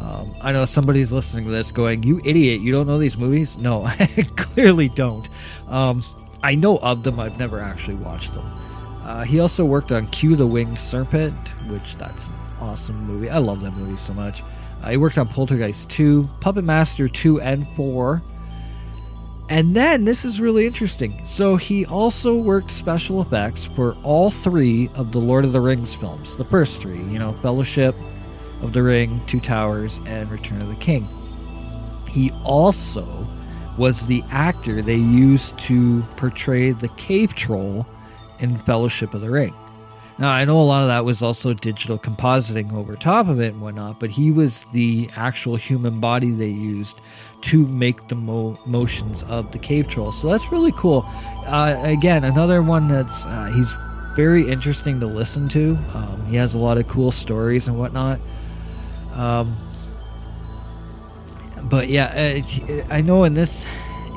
Um, 0.00 0.34
I 0.42 0.50
know 0.50 0.64
somebody's 0.64 1.12
listening 1.12 1.44
to 1.44 1.50
this 1.50 1.70
going, 1.70 2.02
"You 2.02 2.20
idiot! 2.24 2.60
You 2.60 2.72
don't 2.72 2.88
know 2.88 2.98
these 2.98 3.16
movies?" 3.16 3.56
No, 3.56 3.84
I 3.86 4.06
clearly 4.36 4.88
don't. 4.88 5.28
Um, 5.68 6.04
I 6.42 6.56
know 6.56 6.78
of 6.78 7.04
them. 7.04 7.20
I've 7.20 7.38
never 7.38 7.60
actually 7.60 7.96
watched 7.96 8.34
them. 8.34 8.46
Uh, 9.02 9.22
he 9.22 9.38
also 9.38 9.64
worked 9.64 9.92
on 9.92 10.08
Q 10.08 10.34
the 10.34 10.46
Winged 10.46 10.78
Serpent, 10.78 11.38
which 11.68 11.96
that's 11.96 12.28
awesome 12.60 13.04
movie. 13.04 13.30
I 13.30 13.38
love 13.38 13.60
that 13.62 13.72
movie 13.72 13.96
so 13.96 14.14
much. 14.14 14.42
Uh, 14.82 14.90
he 14.90 14.96
worked 14.96 15.18
on 15.18 15.26
Poltergeist 15.26 15.90
2, 15.90 16.28
Puppet 16.40 16.64
Master 16.64 17.08
2 17.08 17.40
and 17.40 17.66
4. 17.76 18.22
And 19.50 19.74
then 19.74 20.04
this 20.04 20.24
is 20.24 20.40
really 20.40 20.66
interesting. 20.66 21.24
So 21.24 21.56
he 21.56 21.86
also 21.86 22.34
worked 22.34 22.70
special 22.70 23.22
effects 23.22 23.64
for 23.64 23.96
all 24.02 24.30
three 24.30 24.90
of 24.94 25.10
the 25.10 25.18
Lord 25.18 25.44
of 25.44 25.52
the 25.52 25.60
Rings 25.60 25.94
films. 25.94 26.36
The 26.36 26.44
first 26.44 26.82
three, 26.82 26.98
you 26.98 27.18
know, 27.18 27.32
Fellowship 27.32 27.94
of 28.60 28.72
the 28.72 28.82
Ring, 28.82 29.20
Two 29.26 29.40
Towers, 29.40 30.00
and 30.06 30.30
Return 30.30 30.60
of 30.60 30.68
the 30.68 30.76
King. 30.76 31.08
He 32.08 32.30
also 32.44 33.26
was 33.78 34.06
the 34.06 34.22
actor 34.30 34.82
they 34.82 34.96
used 34.96 35.56
to 35.60 36.02
portray 36.16 36.72
the 36.72 36.88
cave 36.88 37.34
troll 37.34 37.86
in 38.40 38.58
Fellowship 38.58 39.14
of 39.14 39.22
the 39.22 39.30
Ring. 39.30 39.54
Now, 40.18 40.30
I 40.30 40.44
know 40.44 40.60
a 40.60 40.62
lot 40.62 40.82
of 40.82 40.88
that 40.88 41.04
was 41.04 41.22
also 41.22 41.54
digital 41.54 41.96
compositing 41.96 42.72
over 42.72 42.96
top 42.96 43.28
of 43.28 43.40
it 43.40 43.52
and 43.52 43.60
whatnot, 43.60 44.00
but 44.00 44.10
he 44.10 44.32
was 44.32 44.64
the 44.72 45.08
actual 45.14 45.54
human 45.54 46.00
body 46.00 46.30
they 46.30 46.48
used 46.48 47.00
to 47.42 47.66
make 47.68 48.08
the 48.08 48.16
mo- 48.16 48.58
motions 48.66 49.22
of 49.24 49.52
the 49.52 49.58
cave 49.58 49.88
troll. 49.88 50.10
So 50.10 50.28
that's 50.28 50.50
really 50.50 50.72
cool. 50.72 51.04
Uh, 51.46 51.78
again, 51.84 52.24
another 52.24 52.62
one 52.62 52.88
that's 52.88 53.26
uh, 53.26 53.52
he's 53.54 53.72
very 54.16 54.50
interesting 54.50 54.98
to 54.98 55.06
listen 55.06 55.48
to. 55.50 55.78
Um, 55.94 56.26
he 56.26 56.34
has 56.34 56.54
a 56.54 56.58
lot 56.58 56.78
of 56.78 56.88
cool 56.88 57.12
stories 57.12 57.68
and 57.68 57.78
whatnot. 57.78 58.18
Um, 59.12 59.56
but 61.70 61.88
yeah, 61.88 62.42
uh, 62.68 62.82
I 62.90 63.02
know 63.02 63.22
in 63.22 63.34
this 63.34 63.68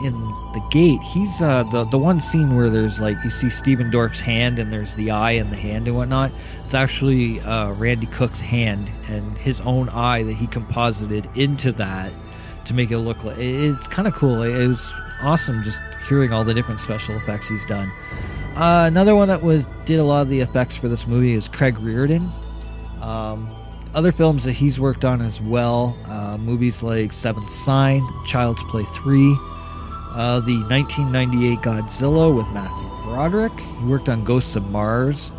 in 0.06 0.14
the 0.54 0.66
gate, 0.72 1.02
he's 1.02 1.42
uh, 1.42 1.64
the 1.64 1.86
the 1.86 1.98
one 1.98 2.20
scene 2.20 2.56
where 2.56 2.70
there's 2.70 3.00
like 3.00 3.18
you 3.24 3.30
see 3.30 3.50
Stephen 3.50 3.90
Dorff's 3.90 4.20
hand 4.20 4.60
and 4.60 4.72
there's 4.72 4.94
the 4.96 5.12
eye 5.12 5.32
and 5.32 5.52
the 5.52 5.56
hand 5.56 5.88
and 5.88 5.96
whatnot. 5.96 6.32
It's 6.66 6.74
actually 6.74 7.40
uh, 7.42 7.74
Randy 7.74 8.08
Cook's 8.08 8.42
hand 8.42 8.90
and 9.10 9.38
his 9.38 9.62
own 9.62 9.90
eye 9.90 10.24
that 10.24 10.34
he 10.34 10.48
composited 10.48 11.28
into 11.36 11.72
that 11.74 12.12
to 12.66 12.74
make 12.74 12.92
it 12.92 13.00
look 13.00 13.24
like 13.24 13.38
it's 13.38 13.88
kind 13.88 14.08
of 14.08 14.14
cool. 14.14 14.42
It 14.44 14.68
was 14.68 14.92
awesome 15.22 15.64
just 15.64 15.80
hearing 16.08 16.34
all 16.34 16.44
the 16.44 16.54
different 16.54 16.80
special 16.80 17.16
effects 17.16 17.48
he's 17.48 17.66
done. 17.66 17.92
Uh, 18.56 18.86
another 18.88 19.16
one 19.16 19.28
that 19.30 19.42
was 19.42 19.66
did 19.86 20.00
a 20.00 20.04
lot 20.04 20.22
of 20.22 20.30
the 20.30 20.40
effects 20.42 20.76
for 20.76 20.90
this 20.90 21.08
movie 21.08 21.34
is 21.34 21.48
Craig 21.48 21.80
Reardon. 21.80 22.30
Um, 23.02 23.50
other 23.94 24.12
films 24.12 24.44
that 24.46 24.54
he's 24.54 24.80
worked 24.80 25.04
on 25.04 25.22
as 25.22 25.42
well, 25.42 25.98
uh, 26.06 26.38
movies 26.38 26.82
like 26.82 27.12
Seventh 27.12 27.50
Sign, 27.50 28.02
Child's 28.26 28.64
Play 28.64 28.84
3, 28.84 29.36
uh, 30.14 30.40
the 30.42 30.58
1998 30.70 31.60
Godzilla 31.60 32.36
with 32.36 32.48
Matthew 32.50 32.88
Broderick. 33.04 33.58
He 33.60 33.86
worked 33.86 34.10
on 34.10 34.24
Ghosts 34.24 34.56
of 34.56 34.70
Mars. 34.70 35.32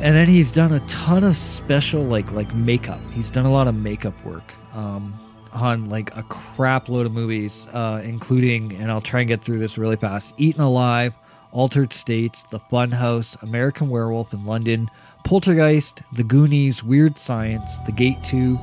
And 0.00 0.14
then 0.14 0.28
he's 0.28 0.52
done 0.52 0.72
a 0.72 0.80
ton 0.86 1.24
of 1.24 1.36
special 1.36 2.02
like 2.04 2.30
like 2.32 2.54
makeup. 2.54 3.00
He's 3.12 3.30
done 3.30 3.46
a 3.46 3.50
lot 3.50 3.66
of 3.66 3.74
makeup 3.74 4.14
work 4.24 4.52
um, 4.74 5.12
on 5.52 5.88
like 5.88 6.14
a 6.16 6.22
crap 6.24 6.88
load 6.88 7.06
of 7.06 7.12
movies, 7.12 7.66
uh, 7.72 8.00
including 8.04 8.74
and 8.74 8.90
I'll 8.90 9.00
try 9.00 9.20
and 9.20 9.28
get 9.28 9.42
through 9.42 9.58
this 9.58 9.76
really 9.76 9.96
fast. 9.96 10.34
Eaten 10.36 10.60
Alive, 10.60 11.14
Altered 11.50 11.92
States, 11.92 12.44
The 12.50 12.60
Funhouse, 12.60 13.40
American 13.42 13.88
Werewolf 13.88 14.32
in 14.32 14.44
London, 14.44 14.88
Poltergeist, 15.24 16.02
The 16.14 16.22
Goonies, 16.22 16.84
Weird 16.84 17.18
Science, 17.18 17.78
The 17.78 17.92
Gate 17.92 18.22
2, 18.22 18.58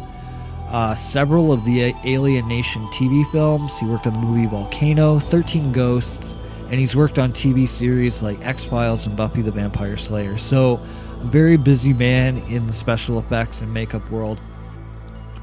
uh, 0.75 0.93
several 0.93 1.53
of 1.53 1.63
the 1.63 1.95
Alien 2.03 2.45
Nation 2.49 2.85
TV 2.87 3.25
films. 3.31 3.77
He 3.77 3.85
worked 3.85 4.07
on 4.07 4.13
the 4.13 4.19
movie 4.19 4.45
Volcano, 4.45 5.19
13 5.19 5.71
Ghosts, 5.71 6.35
and 6.63 6.73
he's 6.73 6.97
worked 6.97 7.17
on 7.17 7.31
TV 7.31 7.65
series 7.65 8.21
like 8.21 8.45
X 8.45 8.65
Files 8.65 9.07
and 9.07 9.15
Buffy 9.15 9.41
the 9.41 9.51
Vampire 9.51 9.95
Slayer. 9.95 10.37
So, 10.37 10.81
a 11.21 11.27
very 11.27 11.55
busy 11.55 11.93
man 11.93 12.39
in 12.49 12.67
the 12.67 12.73
special 12.73 13.19
effects 13.19 13.61
and 13.61 13.73
makeup 13.73 14.11
world. 14.11 14.37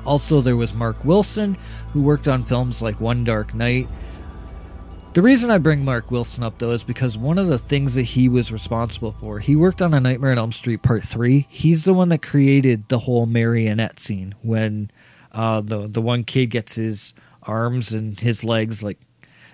Also, 0.04 0.42
there 0.42 0.58
was 0.58 0.74
Mark 0.74 1.02
Wilson, 1.02 1.56
who 1.94 2.02
worked 2.02 2.28
on 2.28 2.44
films 2.44 2.82
like 2.82 3.00
One 3.00 3.24
Dark 3.24 3.54
Night. 3.54 3.88
The 5.14 5.22
reason 5.22 5.50
I 5.50 5.56
bring 5.56 5.82
Mark 5.82 6.10
Wilson 6.10 6.44
up, 6.44 6.58
though, 6.58 6.72
is 6.72 6.84
because 6.84 7.16
one 7.16 7.38
of 7.38 7.46
the 7.46 7.58
things 7.58 7.94
that 7.94 8.02
he 8.02 8.28
was 8.28 8.52
responsible 8.52 9.12
for, 9.12 9.38
he 9.38 9.56
worked 9.56 9.80
on 9.80 9.94
A 9.94 10.00
Nightmare 10.00 10.32
on 10.32 10.38
Elm 10.38 10.52
Street 10.52 10.82
Part 10.82 11.04
3. 11.04 11.46
He's 11.48 11.86
the 11.86 11.94
one 11.94 12.10
that 12.10 12.20
created 12.20 12.90
the 12.90 12.98
whole 12.98 13.24
marionette 13.24 13.98
scene 13.98 14.34
when 14.42 14.90
uh, 15.32 15.60
the, 15.60 15.88
the 15.88 16.02
one 16.02 16.24
kid 16.24 16.46
gets 16.46 16.74
his 16.74 17.14
arms 17.42 17.92
and 17.92 18.18
his 18.18 18.44
legs, 18.44 18.82
like, 18.82 18.98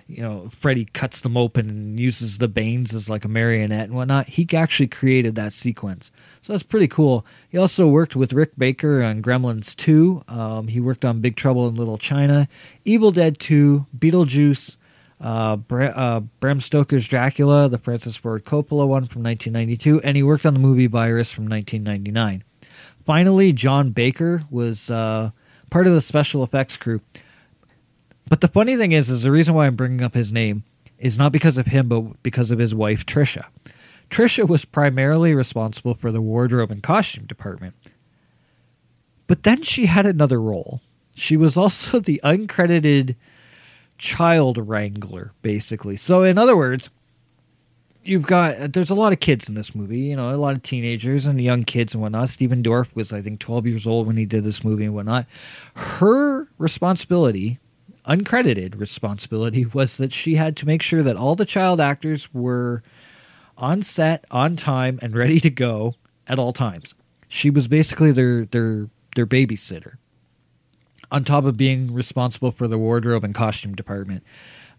you 0.07 0.23
know, 0.23 0.49
Freddy 0.49 0.85
cuts 0.85 1.21
them 1.21 1.37
open 1.37 1.69
and 1.69 1.99
uses 1.99 2.39
the 2.39 2.47
Banes 2.47 2.95
as 2.95 3.09
like 3.09 3.25
a 3.25 3.27
marionette 3.27 3.85
and 3.85 3.93
whatnot. 3.93 4.27
He 4.27 4.47
actually 4.55 4.87
created 4.87 5.35
that 5.35 5.53
sequence. 5.53 6.11
So 6.41 6.51
that's 6.51 6.63
pretty 6.63 6.87
cool. 6.87 7.25
He 7.47 7.59
also 7.59 7.87
worked 7.87 8.15
with 8.15 8.33
Rick 8.33 8.53
Baker 8.57 9.03
on 9.03 9.21
Gremlins 9.21 9.75
2. 9.75 10.23
Um, 10.27 10.67
he 10.67 10.79
worked 10.79 11.05
on 11.05 11.21
Big 11.21 11.35
Trouble 11.35 11.67
in 11.67 11.75
Little 11.75 11.99
China, 11.99 12.47
Evil 12.85 13.11
Dead 13.11 13.37
2, 13.37 13.85
Beetlejuice, 13.97 14.77
uh, 15.21 15.57
Bra- 15.57 15.87
uh, 15.87 16.19
Bram 16.39 16.59
Stoker's 16.59 17.07
Dracula, 17.07 17.69
the 17.69 17.77
Francis 17.77 18.15
Ford 18.15 18.43
Coppola 18.43 18.87
one 18.87 19.05
from 19.05 19.21
1992, 19.23 20.01
and 20.01 20.17
he 20.17 20.23
worked 20.23 20.45
on 20.45 20.55
the 20.55 20.59
movie 20.59 20.87
Virus 20.87 21.31
from 21.31 21.47
1999. 21.47 22.43
Finally, 23.05 23.53
John 23.53 23.91
Baker 23.91 24.43
was 24.49 24.89
uh, 24.89 25.31
part 25.69 25.87
of 25.87 25.93
the 25.93 26.01
special 26.01 26.43
effects 26.43 26.77
crew. 26.77 27.01
But 28.27 28.41
the 28.41 28.47
funny 28.47 28.75
thing 28.75 28.91
is, 28.91 29.09
is 29.09 29.23
the 29.23 29.31
reason 29.31 29.53
why 29.53 29.65
I'm 29.65 29.75
bringing 29.75 30.03
up 30.03 30.13
his 30.13 30.31
name 30.31 30.63
is 30.97 31.17
not 31.17 31.31
because 31.31 31.57
of 31.57 31.67
him, 31.67 31.87
but 31.87 32.21
because 32.23 32.51
of 32.51 32.59
his 32.59 32.75
wife 32.75 33.05
Trisha. 33.05 33.45
Trisha 34.09 34.47
was 34.47 34.65
primarily 34.65 35.33
responsible 35.33 35.93
for 35.93 36.11
the 36.11 36.21
wardrobe 36.21 36.71
and 36.71 36.83
costume 36.83 37.25
department. 37.25 37.75
But 39.27 39.43
then 39.43 39.61
she 39.61 39.85
had 39.85 40.05
another 40.05 40.41
role. 40.41 40.81
She 41.15 41.37
was 41.37 41.55
also 41.55 41.99
the 41.99 42.19
uncredited 42.23 43.15
child 43.97 44.57
wrangler, 44.57 45.33
basically. 45.41 45.97
So, 45.97 46.23
in 46.23 46.37
other 46.37 46.57
words, 46.57 46.89
you've 48.03 48.23
got 48.23 48.57
uh, 48.57 48.67
there's 48.67 48.89
a 48.89 48.95
lot 48.95 49.13
of 49.13 49.19
kids 49.19 49.49
in 49.49 49.55
this 49.55 49.75
movie, 49.75 49.99
you 49.99 50.15
know, 50.15 50.33
a 50.33 50.37
lot 50.37 50.55
of 50.55 50.63
teenagers 50.63 51.25
and 51.25 51.41
young 51.41 51.63
kids 51.63 51.93
and 51.93 52.01
whatnot. 52.01 52.29
Stephen 52.29 52.63
Dorff 52.63 52.95
was, 52.95 53.13
I 53.13 53.21
think, 53.21 53.39
12 53.39 53.67
years 53.67 53.87
old 53.87 54.07
when 54.07 54.17
he 54.17 54.25
did 54.25 54.43
this 54.43 54.63
movie 54.63 54.85
and 54.85 54.93
whatnot. 54.93 55.25
Her 55.75 56.47
responsibility, 56.57 57.59
uncredited 58.07 58.79
responsibility, 58.79 59.65
was 59.73 59.97
that 59.97 60.13
she 60.13 60.35
had 60.35 60.57
to 60.57 60.65
make 60.65 60.81
sure 60.81 61.03
that 61.03 61.15
all 61.15 61.35
the 61.35 61.45
child 61.45 61.79
actors 61.79 62.33
were 62.33 62.83
on 63.57 63.81
set, 63.81 64.25
on 64.31 64.55
time, 64.55 64.99
and 65.01 65.15
ready 65.15 65.39
to 65.41 65.49
go 65.49 65.95
at 66.27 66.39
all 66.39 66.53
times. 66.53 66.95
She 67.27 67.49
was 67.49 67.67
basically 67.67 68.11
their 68.11 68.45
their 68.45 68.89
their 69.15 69.27
babysitter 69.27 69.95
on 71.11 71.23
top 71.23 71.43
of 71.43 71.57
being 71.57 71.93
responsible 71.93 72.51
for 72.51 72.67
the 72.67 72.77
wardrobe 72.77 73.23
and 73.23 73.33
costume 73.33 73.75
department. 73.75 74.23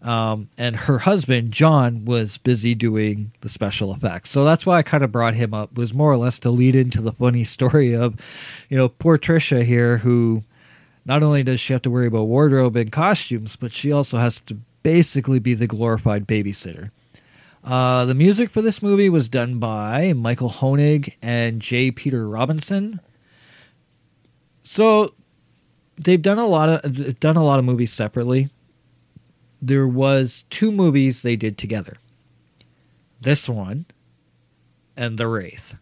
Um, 0.01 0.49
and 0.57 0.75
her 0.75 0.99
husband 0.99 1.51
John 1.51 2.05
was 2.05 2.39
busy 2.39 2.73
doing 2.73 3.31
the 3.41 3.49
special 3.49 3.93
effects, 3.93 4.31
so 4.31 4.43
that's 4.43 4.65
why 4.65 4.79
I 4.79 4.83
kind 4.83 5.03
of 5.03 5.11
brought 5.11 5.35
him 5.35 5.53
up. 5.53 5.77
Was 5.77 5.93
more 5.93 6.11
or 6.11 6.17
less 6.17 6.39
to 6.39 6.49
lead 6.49 6.75
into 6.75 7.01
the 7.01 7.11
funny 7.13 7.43
story 7.45 7.93
of, 7.95 8.15
you 8.69 8.77
know, 8.77 8.89
poor 8.89 9.17
Trisha 9.17 9.63
here, 9.63 9.97
who 9.97 10.43
not 11.05 11.23
only 11.23 11.43
does 11.43 11.59
she 11.59 11.73
have 11.73 11.81
to 11.83 11.91
worry 11.91 12.07
about 12.07 12.23
wardrobe 12.23 12.75
and 12.75 12.91
costumes, 12.91 13.55
but 13.55 13.71
she 13.71 13.91
also 13.91 14.17
has 14.17 14.39
to 14.41 14.57
basically 14.83 15.39
be 15.39 15.53
the 15.53 15.67
glorified 15.67 16.27
babysitter. 16.27 16.89
Uh, 17.63 18.05
the 18.05 18.15
music 18.15 18.49
for 18.49 18.61
this 18.61 18.81
movie 18.81 19.09
was 19.09 19.29
done 19.29 19.59
by 19.59 20.13
Michael 20.13 20.49
Hoenig 20.49 21.13
and 21.21 21.61
J. 21.61 21.91
Peter 21.91 22.27
Robinson. 22.27 22.99
So 24.63 25.13
they've 25.97 26.21
done 26.21 26.39
a 26.39 26.47
lot 26.47 26.69
of 26.69 27.19
done 27.19 27.37
a 27.37 27.43
lot 27.43 27.59
of 27.59 27.65
movies 27.65 27.93
separately. 27.93 28.49
There 29.61 29.87
was 29.87 30.45
two 30.49 30.71
movies 30.71 31.21
they 31.21 31.35
did 31.35 31.57
together. 31.57 31.97
This 33.21 33.47
one 33.47 33.85
and 34.97 35.17
The 35.17 35.27
Wraith. 35.27 35.75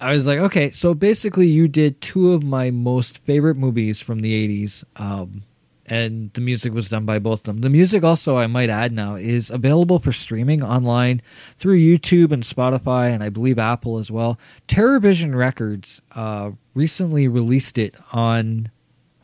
I 0.00 0.12
was 0.12 0.26
like, 0.26 0.38
okay, 0.38 0.70
so 0.70 0.94
basically 0.94 1.46
you 1.46 1.68
did 1.68 2.00
two 2.00 2.32
of 2.32 2.42
my 2.42 2.70
most 2.70 3.18
favorite 3.18 3.56
movies 3.56 4.00
from 4.00 4.20
the 4.20 4.64
80s. 4.64 4.82
Um, 4.96 5.42
and 5.90 6.32
the 6.34 6.40
music 6.40 6.72
was 6.72 6.88
done 6.88 7.04
by 7.04 7.18
both 7.18 7.40
of 7.40 7.44
them. 7.46 7.60
The 7.60 7.68
music 7.68 8.04
also, 8.04 8.38
I 8.38 8.46
might 8.46 8.70
add 8.70 8.92
now, 8.92 9.16
is 9.16 9.50
available 9.50 9.98
for 9.98 10.12
streaming 10.12 10.62
online 10.62 11.20
through 11.58 11.78
YouTube 11.78 12.30
and 12.30 12.44
Spotify, 12.44 13.12
and 13.12 13.22
I 13.22 13.28
believe 13.28 13.58
Apple 13.58 13.98
as 13.98 14.10
well. 14.10 14.38
TerrorVision 14.68 15.34
Records 15.34 16.00
uh, 16.14 16.52
recently 16.74 17.26
released 17.26 17.76
it 17.76 17.96
on 18.12 18.70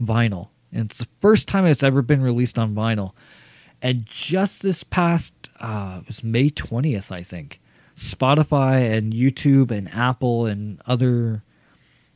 vinyl, 0.02 0.48
and 0.76 0.90
it's 0.90 0.98
the 0.98 1.08
first 1.20 1.48
time 1.48 1.64
it's 1.64 1.82
ever 1.82 2.02
been 2.02 2.22
released 2.22 2.58
on 2.58 2.74
vinyl. 2.74 3.12
And 3.82 4.06
just 4.06 4.62
this 4.62 4.84
past, 4.84 5.34
uh, 5.60 5.98
it 6.00 6.06
was 6.06 6.22
May 6.22 6.50
twentieth, 6.50 7.10
I 7.10 7.22
think. 7.22 7.60
Spotify 7.94 8.96
and 8.96 9.12
YouTube 9.12 9.70
and 9.70 9.92
Apple 9.94 10.46
and 10.46 10.80
other 10.86 11.42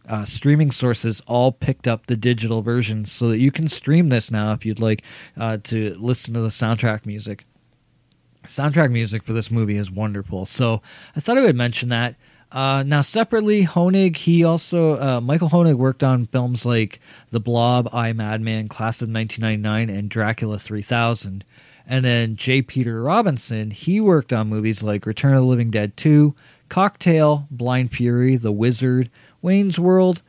uh, 0.08 0.24
streaming 0.24 0.70
sources 0.70 1.22
all 1.26 1.52
picked 1.52 1.88
up 1.88 2.06
the 2.06 2.16
digital 2.16 2.62
version 2.62 3.04
so 3.04 3.28
that 3.28 3.38
you 3.38 3.50
can 3.50 3.68
stream 3.68 4.08
this 4.08 4.30
now 4.30 4.52
if 4.52 4.66
you'd 4.66 4.80
like 4.80 5.02
uh, 5.38 5.56
to 5.64 5.94
listen 5.98 6.34
to 6.34 6.40
the 6.40 6.48
soundtrack 6.48 7.06
music. 7.06 7.44
Soundtrack 8.44 8.90
music 8.90 9.22
for 9.22 9.32
this 9.32 9.50
movie 9.50 9.76
is 9.76 9.90
wonderful, 9.90 10.46
so 10.46 10.82
I 11.14 11.20
thought 11.20 11.38
I 11.38 11.42
would 11.42 11.56
mention 11.56 11.90
that. 11.90 12.16
Uh, 12.52 12.82
now, 12.84 13.00
separately, 13.00 13.64
Hoenig, 13.64 14.16
he 14.16 14.42
also, 14.42 15.00
uh, 15.00 15.20
Michael 15.20 15.50
Hoenig 15.50 15.76
worked 15.76 16.02
on 16.02 16.26
films 16.26 16.66
like 16.66 17.00
The 17.30 17.38
Blob, 17.38 17.88
I, 17.92 18.12
Madman, 18.12 18.66
Class 18.66 19.02
of 19.02 19.08
1999, 19.08 19.88
and 19.88 20.10
Dracula 20.10 20.58
3000. 20.58 21.44
And 21.86 22.04
then 22.04 22.36
J. 22.36 22.62
Peter 22.62 23.02
Robinson, 23.02 23.70
he 23.70 24.00
worked 24.00 24.32
on 24.32 24.48
movies 24.48 24.82
like 24.82 25.06
Return 25.06 25.34
of 25.34 25.42
the 25.42 25.46
Living 25.46 25.70
Dead 25.70 25.96
2, 25.96 26.34
Cocktail, 26.68 27.46
Blind 27.50 27.92
Fury, 27.92 28.36
The 28.36 28.52
Wizard, 28.52 29.10
Wayne's 29.42 29.78
World, 29.78 30.22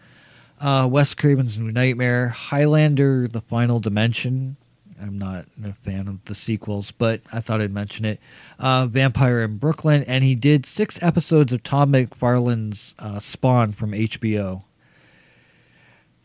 uh, 0.60 0.88
Wes 0.90 1.16
Craven's 1.16 1.58
New 1.58 1.72
Nightmare, 1.72 2.30
Highlander, 2.30 3.28
The 3.28 3.42
Final 3.42 3.80
Dimension. 3.80 4.58
I'm 5.02 5.18
not 5.18 5.46
a 5.64 5.74
fan 5.74 6.08
of 6.08 6.24
the 6.26 6.36
sequels, 6.36 6.92
but 6.92 7.22
I 7.34 7.40
thought 7.40 7.62
I'd 7.62 7.74
mention 7.74 8.06
it. 8.06 8.20
Uh, 8.60 8.86
Vampire 8.86 9.42
in 9.42 9.58
Brooklyn, 9.58 10.04
and 10.04 10.24
he 10.24 10.36
did 10.36 10.66
six 10.66 11.02
episodes 11.02 11.52
of 11.52 11.64
Tom 11.64 11.92
McFarlane's 11.92 12.94
uh, 13.00 13.20
Spawn 13.20 13.72
from 13.72 13.92
HBO. 13.92 14.64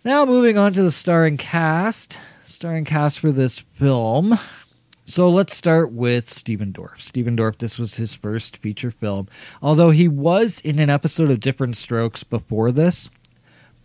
Now, 0.05 0.24
moving 0.24 0.59
on 0.59 0.72
to 0.74 0.83
the 0.83 0.93
starring 0.93 1.37
cast. 1.37 2.18
Starring 2.43 2.85
cast 2.85 3.18
for 3.18 3.33
this 3.33 3.59
film. 3.59 4.39
So 5.09 5.31
let's 5.31 5.57
start 5.57 5.93
with 5.93 6.29
Stephen 6.29 6.72
Dorff. 6.72 7.01
Stephen 7.01 7.37
Dorff, 7.37 7.59
this 7.59 7.79
was 7.79 7.95
his 7.95 8.14
first 8.14 8.57
feature 8.57 8.91
film. 8.91 9.29
Although 9.62 9.91
he 9.91 10.09
was 10.09 10.61
in 10.61 10.79
an 10.79 10.91
episode 10.91 11.31
of 11.31 11.41
Diff'rent 11.41 11.77
Strokes 11.77 12.24
before 12.24 12.72
this, 12.72 13.09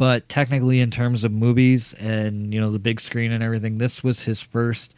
but 0.02 0.28
technically 0.28 0.80
in 0.80 0.89
terms 0.89 1.24
of 1.24 1.32
movies 1.32 1.93
and, 1.93 2.52
you 2.52 2.60
know, 2.60 2.72
the 2.72 2.80
big 2.80 2.99
screen 2.99 3.32
and 3.32 3.43
everything, 3.43 3.78
this 3.78 4.04
was 4.04 4.24
his 4.24 4.41
first. 4.41 4.95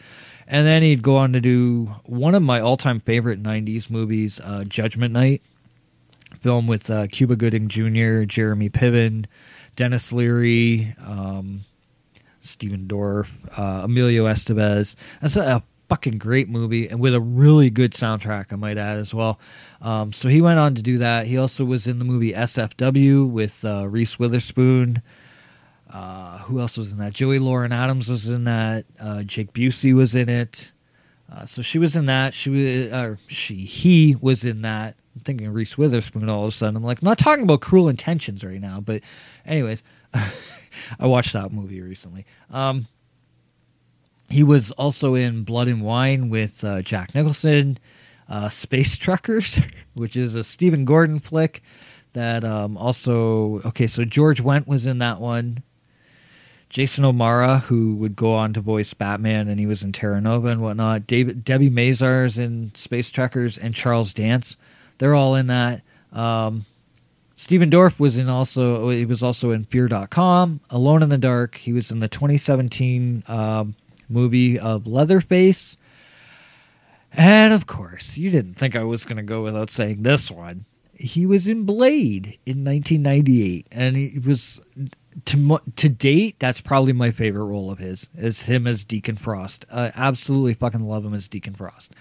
And 0.48 0.66
then 0.66 0.82
he'd 0.82 1.02
go 1.02 1.18
on 1.18 1.34
to 1.34 1.42
do 1.42 1.94
one 2.06 2.36
of 2.36 2.42
my 2.42 2.62
all-time 2.62 3.02
favorite 3.02 3.44
90s 3.44 3.90
movies, 3.90 4.40
uh, 4.40 4.64
Judgment 4.64 5.14
Night, 5.14 5.42
film 6.40 6.68
with 6.68 6.90
uh, 6.90 7.08
Cuba 7.08 7.36
Gooding 7.36 7.68
Jr., 7.68 8.24
Jeremy 8.24 8.70
Piven, 8.70 9.26
Denis 9.76 10.14
Leary, 10.14 10.96
um, 11.06 11.66
Stephen 12.40 12.88
Dorff, 12.88 13.30
uh, 13.60 13.84
Emilio 13.84 14.24
Estevez. 14.24 14.96
That's 15.20 15.36
a 15.36 15.62
fucking 15.94 16.18
great 16.18 16.50
movie 16.50 16.88
and 16.88 17.00
with 17.00 17.14
a 17.14 17.22
really 17.22 17.70
good 17.70 17.92
soundtrack, 17.92 18.52
I 18.52 18.56
might 18.56 18.80
add 18.80 18.98
as 18.98 19.14
well. 19.14 19.40
Um, 19.80 20.12
so 20.12 20.28
he 20.28 20.42
went 20.42 20.58
on 20.58 20.74
to 20.74 20.82
do 20.82 20.98
that. 20.98 21.28
He 21.28 21.38
also 21.38 21.64
was 21.64 21.86
in 21.86 22.00
the 22.00 22.06
movie 22.06 22.34
SFW 22.34 23.30
with 23.30 23.64
uh, 23.64 23.88
Reese 23.88 24.18
Witherspoon. 24.18 25.04
Uh, 25.88 26.40
who 26.40 26.60
else 26.60 26.80
was 26.80 26.92
in 26.92 26.98
that? 26.98 27.14
Joey 27.14 27.38
Lauren 27.38 27.72
Adams 27.72 28.10
was 28.10 28.28
in 28.28 28.46
that. 28.46 28.86
Uh, 29.00 29.22
Jake 29.22 29.54
Busey 29.54 29.94
was 29.94 30.16
in 30.16 30.30
it. 30.30 30.72
Uh, 31.32 31.46
so 31.46 31.62
she 31.62 31.78
was 31.78 31.96
in 31.96 32.08
that. 32.08 32.34
She 32.34 32.50
was, 32.50 32.92
uh, 32.92 33.16
she, 33.28 33.58
he 33.58 34.18
was 34.20 34.44
in 34.44 34.64
that. 34.64 34.96
I'm 35.14 35.22
thinking 35.22 35.54
Reese 35.54 35.78
Witherspoon 35.78 36.28
all 36.28 36.42
of 36.42 36.48
a 36.48 36.52
sudden. 36.52 36.76
I'm 36.76 36.84
like, 36.84 37.04
I'm 37.04 37.06
not 37.06 37.20
talking 37.20 37.44
about 37.44 37.62
Cruel 37.62 37.88
Intentions 37.88 38.44
right 38.44 38.60
now, 38.60 38.82
but, 38.82 39.04
anyways, 39.46 39.84
I 40.14 41.06
watched 41.06 41.34
that 41.34 41.54
movie 41.54 41.82
recently. 41.82 42.26
Um, 42.50 42.88
he 44.30 44.44
was 44.44 44.72
also 44.72 45.16
in 45.16 45.44
Blood 45.44 45.68
and 45.68 45.82
Wine 45.82 46.30
with 46.30 46.64
uh, 46.64 46.82
Jack 46.82 47.14
Nicholson, 47.14 47.78
uh, 48.30 48.50
Space 48.50 48.98
Truckers, 48.98 49.62
which 49.94 50.16
is 50.16 50.36
a 50.36 50.44
Stephen 50.44 50.86
Gordon 50.86 51.20
flick. 51.20 51.62
That 52.14 52.44
um, 52.44 52.78
also 52.78 53.62
okay. 53.66 53.88
So 53.88 54.06
George 54.06 54.44
Wendt 54.44 54.68
was 54.68 54.86
in 54.86 55.00
that 55.00 55.20
one. 55.20 55.64
Jason 56.70 57.06
O'Mara, 57.06 57.60
who 57.60 57.96
would 57.98 58.16
go 58.16 58.34
on 58.34 58.54
to 58.54 58.60
voice 58.60 58.96
Batman, 58.96 59.48
and 59.48 59.60
he 59.60 59.68
was 59.68 59.84
in 59.84 59.92
Terra 59.92 60.20
Nova 60.20 60.48
and 60.48 60.60
whatnot. 60.60 61.06
David, 61.06 61.46
Debi 61.46 61.72
Mazar's 61.72 62.40
in 62.40 62.72
Space 62.74 63.12
Truckers, 63.12 63.60
and 63.60 63.76
Charles 63.76 64.12
Dance. 64.12 64.58
They're 64.98 65.14
all 65.14 65.36
in 65.36 65.48
that. 65.48 65.84
Um, 66.12 66.66
Stephen 67.36 67.70
Dorff 67.70 68.00
was 68.00 68.18
in 68.18 68.30
also. 68.30 68.90
He 68.90 69.06
was 69.06 69.22
also 69.22 69.52
in 69.52 69.66
Fear.com, 69.66 70.62
Alone 70.70 71.04
in 71.04 71.10
the 71.10 71.18
Dark. 71.18 71.58
He 71.58 71.74
was 71.74 71.92
in 71.92 72.00
the 72.00 72.08
2017 72.08 73.24
um, 73.28 73.76
movie 74.14 74.60
of 74.60 74.88
Leatherface. 74.88 75.78
And 77.12 77.54
of 77.54 77.68
course, 77.68 78.18
you 78.18 78.30
didn't 78.30 78.56
think 78.56 78.76
I 78.76 78.84
was 78.84 79.06
going 79.06 79.18
to 79.18 79.24
go 79.24 79.44
without 79.44 79.70
saying 79.70 80.04
this 80.04 80.32
one. 80.32 80.66
He 80.96 81.26
was 81.26 81.48
in 81.48 81.66
Blade 81.66 82.40
in 82.46 82.64
1998, 82.64 83.68
and 83.72 83.96
he 83.96 84.20
was 84.20 84.60
to 85.26 85.60
to 85.76 85.90
date, 85.90 86.36
that's 86.40 86.62
probably 86.62 86.94
my 86.94 87.12
favorite 87.12 87.46
role 87.46 87.72
of 87.72 87.80
his 87.80 88.10
is 88.18 88.44
him 88.44 88.68
as 88.68 88.84
Deacon 88.84 89.16
Frost. 89.16 89.66
Uh, 89.70 89.92
absolutely 89.96 90.54
fucking 90.54 90.82
love 90.82 91.06
him 91.06 91.14
as 91.14 91.28
Deacon 91.28 91.54
Frost. 91.54 91.94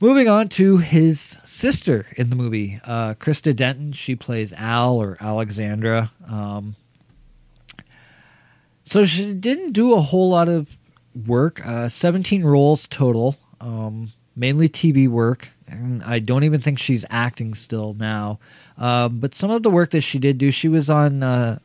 Moving 0.00 0.28
on 0.28 0.48
to 0.50 0.78
his 0.78 1.38
sister 1.44 2.06
in 2.16 2.30
the 2.30 2.36
movie, 2.36 2.80
uh, 2.84 3.14
Christa 3.14 3.54
Denton. 3.54 3.92
She 3.92 4.16
plays 4.16 4.52
Al 4.52 4.96
or 4.96 5.16
Alexandra. 5.20 6.10
Um, 6.28 6.76
so 8.84 9.06
she 9.06 9.32
didn't 9.34 9.72
do 9.72 9.94
a 9.94 10.00
whole 10.00 10.30
lot 10.30 10.48
of 10.48 10.76
work. 11.14 11.64
Uh, 11.66 11.88
17 11.88 12.44
roles 12.44 12.88
total, 12.88 13.36
um, 13.60 14.12
mainly 14.36 14.68
TV 14.68 15.08
work. 15.08 15.48
And 15.66 16.02
I 16.02 16.18
don't 16.18 16.44
even 16.44 16.60
think 16.60 16.78
she's 16.78 17.04
acting 17.10 17.54
still 17.54 17.94
now. 17.94 18.38
Um, 18.76 19.18
but 19.18 19.34
some 19.34 19.50
of 19.50 19.62
the 19.62 19.70
work 19.70 19.90
that 19.90 20.02
she 20.02 20.18
did 20.18 20.38
do, 20.38 20.50
she 20.50 20.68
was 20.68 20.90
on 20.90 21.22
uh, 21.22 21.58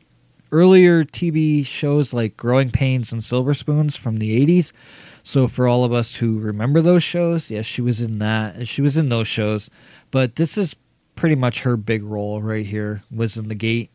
earlier 0.52 1.04
TV 1.04 1.64
shows 1.64 2.12
like 2.12 2.36
Growing 2.36 2.70
Pains 2.70 3.12
and 3.12 3.22
Silver 3.22 3.54
Spoons 3.54 3.96
from 3.96 4.16
the 4.16 4.46
80s. 4.46 4.72
So 5.22 5.48
for 5.48 5.68
all 5.68 5.84
of 5.84 5.92
us 5.92 6.16
who 6.16 6.38
remember 6.38 6.80
those 6.80 7.02
shows, 7.02 7.50
yes, 7.50 7.66
she 7.66 7.82
was 7.82 8.00
in 8.00 8.18
that. 8.18 8.66
She 8.66 8.82
was 8.82 8.96
in 8.96 9.10
those 9.10 9.28
shows. 9.28 9.68
But 10.10 10.36
this 10.36 10.56
is 10.56 10.76
pretty 11.14 11.36
much 11.36 11.62
her 11.62 11.76
big 11.76 12.02
role 12.02 12.40
right 12.40 12.64
here 12.64 13.02
was 13.10 13.36
in 13.36 13.48
The 13.48 13.54
Gate. 13.54 13.90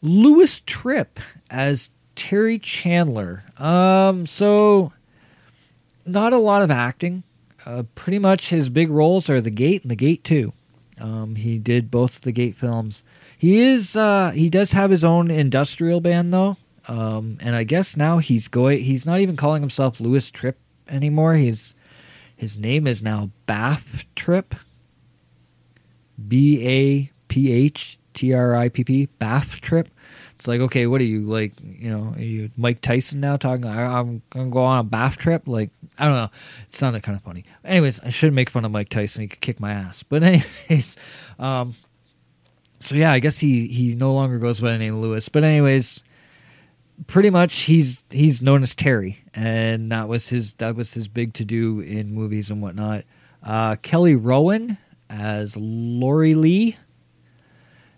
Louis 0.00 0.60
Tripp 0.62 1.20
as 1.50 1.90
Terry 2.22 2.60
Chandler. 2.60 3.42
Um, 3.58 4.26
so 4.26 4.92
not 6.06 6.32
a 6.32 6.38
lot 6.38 6.62
of 6.62 6.70
acting. 6.70 7.24
Uh, 7.66 7.82
pretty 7.96 8.20
much 8.20 8.48
his 8.48 8.70
big 8.70 8.90
roles 8.90 9.28
are 9.28 9.40
The 9.40 9.50
Gate 9.50 9.82
and 9.82 9.90
The 9.90 9.96
Gate 9.96 10.22
Two. 10.22 10.52
Um, 11.00 11.34
he 11.34 11.58
did 11.58 11.90
both 11.90 12.20
the 12.20 12.30
Gate 12.30 12.54
films. 12.54 13.02
He 13.36 13.58
is 13.58 13.96
uh, 13.96 14.30
he 14.30 14.48
does 14.48 14.70
have 14.70 14.92
his 14.92 15.02
own 15.02 15.32
industrial 15.32 16.00
band 16.00 16.32
though, 16.32 16.56
um, 16.86 17.38
and 17.40 17.56
I 17.56 17.64
guess 17.64 17.96
now 17.96 18.18
he's 18.18 18.46
going. 18.46 18.84
He's 18.84 19.04
not 19.04 19.18
even 19.18 19.34
calling 19.34 19.60
himself 19.60 19.98
Louis 19.98 20.30
Tripp 20.30 20.58
anymore. 20.88 21.34
He's 21.34 21.74
his 22.36 22.56
name 22.56 22.86
is 22.86 23.02
now 23.02 23.30
Bath 23.46 24.04
Trip. 24.14 24.54
B 26.28 26.64
A 26.68 27.10
P 27.26 27.50
H 27.50 27.98
T 28.14 28.32
R 28.32 28.54
I 28.54 28.68
P 28.68 28.84
P 28.84 29.06
Bath 29.18 29.60
Tripp. 29.60 29.88
It's 30.42 30.48
like, 30.48 30.60
okay, 30.60 30.88
what 30.88 31.00
are 31.00 31.04
you 31.04 31.20
like? 31.20 31.52
You 31.62 31.88
know, 31.88 32.14
are 32.16 32.20
you 32.20 32.50
Mike 32.56 32.80
Tyson 32.80 33.20
now 33.20 33.36
talking? 33.36 33.64
I, 33.64 34.00
am 34.00 34.22
gonna 34.30 34.50
go 34.50 34.64
on 34.64 34.80
a 34.80 34.82
bath 34.82 35.16
trip. 35.16 35.46
Like, 35.46 35.70
I 35.96 36.06
don't 36.06 36.16
know. 36.16 36.30
It 36.68 36.74
sounded 36.74 37.04
kind 37.04 37.14
of 37.14 37.22
funny. 37.22 37.44
Anyways, 37.64 38.00
I 38.00 38.10
shouldn't 38.10 38.34
make 38.34 38.50
fun 38.50 38.64
of 38.64 38.72
Mike 38.72 38.88
Tyson. 38.88 39.22
He 39.22 39.28
could 39.28 39.40
kick 39.40 39.60
my 39.60 39.70
ass. 39.70 40.02
But 40.08 40.24
anyways, 40.24 40.96
um, 41.38 41.76
so 42.80 42.96
yeah, 42.96 43.12
I 43.12 43.20
guess 43.20 43.38
he 43.38 43.68
he 43.68 43.94
no 43.94 44.12
longer 44.14 44.40
goes 44.40 44.58
by 44.58 44.72
the 44.72 44.78
name 44.78 45.00
Louis. 45.00 45.28
But 45.28 45.44
anyways, 45.44 46.02
pretty 47.06 47.30
much 47.30 47.54
he's 47.60 48.04
he's 48.10 48.42
known 48.42 48.64
as 48.64 48.74
Terry, 48.74 49.22
and 49.34 49.92
that 49.92 50.08
was 50.08 50.28
his 50.28 50.54
that 50.54 50.74
was 50.74 50.92
his 50.92 51.06
big 51.06 51.34
to 51.34 51.44
do 51.44 51.78
in 51.78 52.12
movies 52.12 52.50
and 52.50 52.60
whatnot. 52.60 53.04
Uh, 53.44 53.76
Kelly 53.76 54.16
Rowan 54.16 54.76
as 55.08 55.56
Lori 55.56 56.34
Lee 56.34 56.76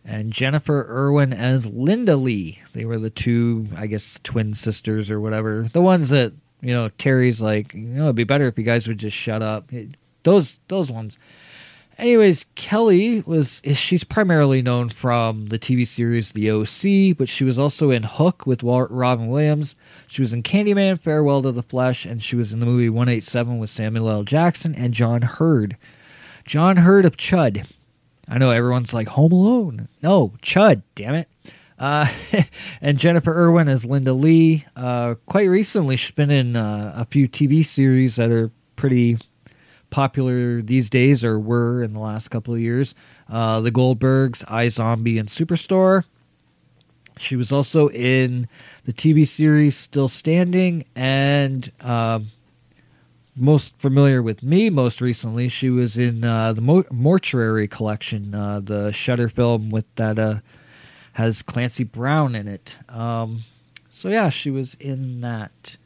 and 0.04 0.32
Jennifer 0.32 0.86
Irwin 0.88 1.32
as 1.32 1.66
Linda 1.66 2.16
Lee. 2.16 2.60
They 2.72 2.84
were 2.84 2.98
the 2.98 3.10
two, 3.10 3.68
I 3.76 3.86
guess, 3.86 4.20
twin 4.22 4.54
sisters 4.54 5.10
or 5.10 5.20
whatever. 5.20 5.68
The 5.72 5.82
ones 5.82 6.10
that 6.10 6.32
you 6.60 6.72
know 6.72 6.90
Terry's 6.98 7.40
like, 7.40 7.74
you 7.74 7.80
know, 7.80 8.04
it'd 8.04 8.16
be 8.16 8.24
better 8.24 8.46
if 8.46 8.58
you 8.58 8.64
guys 8.64 8.86
would 8.88 8.98
just 8.98 9.16
shut 9.16 9.42
up. 9.42 9.70
Those 10.22 10.60
those 10.68 10.90
ones. 10.90 11.18
Anyways, 11.96 12.46
Kelly 12.56 13.20
was 13.20 13.62
she's 13.74 14.02
primarily 14.02 14.62
known 14.62 14.88
from 14.88 15.46
the 15.46 15.60
TV 15.60 15.86
series 15.86 16.32
The 16.32 16.50
OC, 16.50 17.16
but 17.16 17.28
she 17.28 17.44
was 17.44 17.56
also 17.56 17.92
in 17.92 18.02
Hook 18.02 18.46
with 18.46 18.64
Robin 18.64 19.28
Williams. 19.28 19.76
She 20.08 20.20
was 20.20 20.32
in 20.32 20.42
Candyman, 20.42 20.98
Farewell 20.98 21.42
to 21.42 21.52
the 21.52 21.62
Flesh, 21.62 22.04
and 22.04 22.20
she 22.20 22.34
was 22.34 22.52
in 22.52 22.58
the 22.58 22.66
movie 22.66 22.88
187 22.88 23.58
with 23.58 23.70
Samuel 23.70 24.10
L. 24.10 24.24
Jackson 24.24 24.74
and 24.74 24.92
John 24.92 25.22
Heard. 25.22 25.76
John 26.44 26.78
Heard 26.78 27.04
of 27.04 27.16
Chud. 27.16 27.64
I 28.28 28.38
know 28.38 28.50
everyone's 28.50 28.94
like 28.94 29.08
Home 29.08 29.32
Alone. 29.32 29.88
No, 30.02 30.34
Chud, 30.42 30.82
damn 30.94 31.14
it. 31.14 31.28
Uh, 31.78 32.08
and 32.80 32.98
Jennifer 32.98 33.32
Irwin 33.32 33.68
as 33.68 33.84
Linda 33.84 34.12
Lee. 34.12 34.64
Uh, 34.76 35.16
quite 35.26 35.48
recently, 35.48 35.96
she's 35.96 36.12
been 36.12 36.30
in 36.30 36.56
uh, 36.56 36.94
a 36.96 37.04
few 37.04 37.28
TV 37.28 37.64
series 37.64 38.16
that 38.16 38.30
are 38.30 38.50
pretty 38.76 39.18
popular 39.90 40.62
these 40.62 40.90
days, 40.90 41.24
or 41.24 41.38
were 41.38 41.82
in 41.82 41.92
the 41.92 42.00
last 42.00 42.28
couple 42.28 42.54
of 42.54 42.60
years. 42.60 42.94
Uh, 43.28 43.60
the 43.60 43.70
Goldbergs, 43.70 44.44
iZombie, 44.46 45.20
and 45.20 45.28
Superstore. 45.28 46.04
She 47.16 47.36
was 47.36 47.52
also 47.52 47.88
in 47.90 48.48
the 48.84 48.92
TV 48.92 49.26
series 49.26 49.76
Still 49.76 50.08
Standing 50.08 50.84
and 50.96 51.70
um, 51.80 52.30
most 53.36 53.76
familiar 53.78 54.22
with 54.22 54.42
me 54.42 54.70
most 54.70 55.00
recently, 55.00 55.48
she 55.48 55.70
was 55.70 55.96
in 55.96 56.24
uh, 56.24 56.52
the 56.52 56.60
Mo- 56.60 56.84
Mortuary 56.90 57.66
Collection, 57.66 58.34
uh, 58.34 58.60
the 58.60 58.92
Shudder 58.92 59.28
film 59.28 59.70
with 59.70 59.86
that 59.96 60.18
uh, 60.18 60.36
has 61.12 61.42
Clancy 61.42 61.84
Brown 61.84 62.34
in 62.34 62.48
it. 62.48 62.76
Um, 62.88 63.44
so 63.90 64.08
yeah, 64.08 64.28
she 64.28 64.50
was 64.50 64.74
in 64.74 65.20
that. 65.22 65.76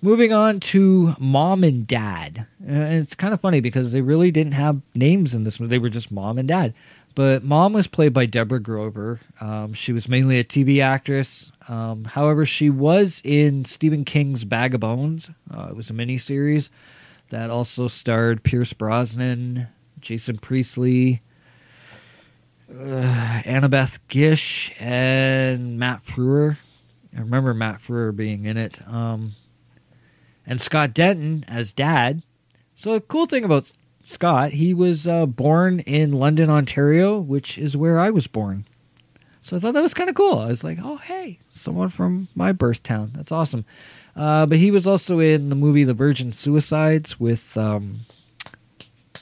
Moving 0.00 0.32
on 0.32 0.60
to 0.60 1.16
mom 1.18 1.64
and 1.64 1.84
dad, 1.84 2.46
and 2.64 2.94
it's 2.94 3.16
kind 3.16 3.34
of 3.34 3.40
funny 3.40 3.58
because 3.58 3.90
they 3.90 4.00
really 4.00 4.30
didn't 4.30 4.52
have 4.52 4.80
names 4.94 5.34
in 5.34 5.42
this 5.42 5.58
one; 5.58 5.68
they 5.68 5.78
were 5.78 5.88
just 5.88 6.12
mom 6.12 6.38
and 6.38 6.46
dad. 6.46 6.72
But 7.18 7.42
mom 7.42 7.72
was 7.72 7.88
played 7.88 8.12
by 8.12 8.26
Deborah 8.26 8.60
Grover. 8.60 9.18
Um, 9.40 9.72
she 9.72 9.92
was 9.92 10.08
mainly 10.08 10.38
a 10.38 10.44
TV 10.44 10.80
actress. 10.80 11.50
Um, 11.66 12.04
however, 12.04 12.46
she 12.46 12.70
was 12.70 13.20
in 13.24 13.64
Stephen 13.64 14.04
King's 14.04 14.44
Bag 14.44 14.72
of 14.72 14.82
Bones. 14.82 15.28
Uh, 15.52 15.66
it 15.68 15.74
was 15.74 15.90
a 15.90 15.94
miniseries 15.94 16.70
that 17.30 17.50
also 17.50 17.88
starred 17.88 18.44
Pierce 18.44 18.72
Brosnan, 18.72 19.66
Jason 19.98 20.38
Priestley, 20.38 21.20
uh, 22.70 23.42
Annabeth 23.44 23.98
Gish, 24.06 24.72
and 24.80 25.76
Matt 25.76 26.04
Frewer. 26.04 26.56
I 27.16 27.18
remember 27.18 27.52
Matt 27.52 27.80
Frewer 27.80 28.14
being 28.14 28.44
in 28.44 28.56
it. 28.56 28.80
Um, 28.86 29.34
and 30.46 30.60
Scott 30.60 30.94
Denton 30.94 31.44
as 31.48 31.72
dad. 31.72 32.22
So 32.76 32.92
the 32.92 33.00
cool 33.00 33.26
thing 33.26 33.42
about 33.42 33.72
Scott, 34.08 34.52
he 34.52 34.72
was 34.72 35.06
uh, 35.06 35.26
born 35.26 35.80
in 35.80 36.12
London, 36.12 36.48
Ontario, 36.48 37.18
which 37.18 37.58
is 37.58 37.76
where 37.76 38.00
I 38.00 38.08
was 38.08 38.26
born. 38.26 38.64
So 39.42 39.54
I 39.54 39.60
thought 39.60 39.74
that 39.74 39.82
was 39.82 39.92
kind 39.92 40.08
of 40.08 40.16
cool. 40.16 40.38
I 40.38 40.46
was 40.46 40.64
like, 40.64 40.78
oh, 40.82 40.96
hey, 40.96 41.38
someone 41.50 41.90
from 41.90 42.26
my 42.34 42.52
birth 42.52 42.82
town. 42.82 43.12
That's 43.14 43.30
awesome. 43.30 43.66
Uh, 44.16 44.46
but 44.46 44.56
he 44.56 44.70
was 44.70 44.86
also 44.86 45.18
in 45.18 45.50
the 45.50 45.56
movie 45.56 45.84
The 45.84 45.92
Virgin 45.92 46.32
Suicides 46.32 47.20
with 47.20 47.54
um, 47.58 48.00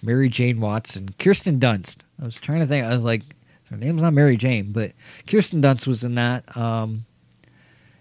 Mary 0.05 0.29
Jane 0.29 0.61
Watson, 0.61 1.09
Kirsten 1.19 1.59
Dunst. 1.59 1.99
I 2.23 2.25
was 2.25 2.37
trying 2.37 2.61
to 2.61 2.67
think. 2.67 2.87
I 2.87 2.91
was 2.91 3.03
like, 3.03 3.23
her 3.71 3.77
name's 3.77 4.03
not 4.03 4.13
Mary 4.13 4.37
Jane, 4.37 4.71
but 4.71 4.93
Kirsten 5.27 5.61
Dunst 5.61 5.89
was 5.89 6.05
in 6.05 6.15
that. 6.15 6.57
Um, 6.57 7.07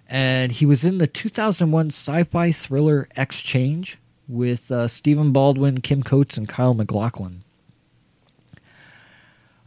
and 0.08 0.52
he 0.52 0.68
was 0.68 0.84
in 0.84 1.00
the 1.00 1.08
2001 1.08 1.88
sci 1.88 2.24
fi 2.26 2.52
thriller 2.52 3.08
Exchange 3.18 3.98
with 4.28 4.72
uh, 4.72 4.88
Stephen 4.88 5.32
Baldwin, 5.32 5.82
Kim 5.82 6.04
Coates, 6.04 6.38
and 6.38 6.48
Kyle 6.48 6.74
MacLachlan. 6.74 7.44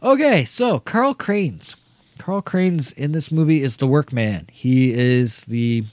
Okay, 0.01 0.45
so 0.45 0.79
Carl 0.79 1.13
Kraines. 1.13 1.75
Carl 2.17 2.41
Kraines 2.41 2.93
in 2.93 3.11
this 3.11 3.31
movie 3.31 3.63
is 3.63 3.77
the 3.77 3.87
workman. 3.87 4.47
He 4.51 4.93
is 4.93 5.45
the 5.45 5.85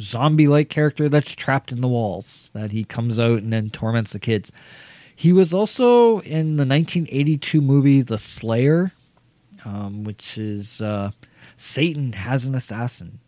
zombie 0.00 0.48
like 0.48 0.68
character 0.68 1.08
that's 1.08 1.34
trapped 1.34 1.72
in 1.72 1.80
the 1.80 1.88
walls, 1.88 2.50
that 2.54 2.72
he 2.72 2.84
comes 2.84 3.18
out 3.18 3.38
and 3.38 3.52
then 3.52 3.70
torments 3.70 4.12
the 4.12 4.18
kids. 4.18 4.50
He 5.16 5.32
was 5.32 5.54
also 5.54 6.20
in 6.20 6.56
the 6.56 6.66
1982 6.66 7.60
movie 7.60 8.02
The 8.02 8.18
Slayer, 8.18 8.92
um, 9.64 10.04
which 10.04 10.36
is 10.36 10.80
uh, 10.80 11.12
Satan 11.56 12.12
has 12.12 12.44
an 12.44 12.54
assassin. 12.54 13.20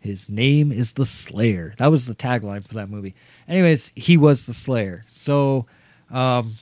His 0.00 0.28
name 0.28 0.72
is 0.72 0.94
the 0.94 1.06
Slayer. 1.06 1.74
That 1.78 1.90
was 1.90 2.06
the 2.06 2.14
tagline 2.14 2.66
for 2.66 2.74
that 2.74 2.90
movie. 2.90 3.14
Anyways, 3.48 3.92
he 3.94 4.16
was 4.16 4.46
the 4.46 4.54
Slayer. 4.54 5.04
So, 5.08 5.66
um, 6.10 6.56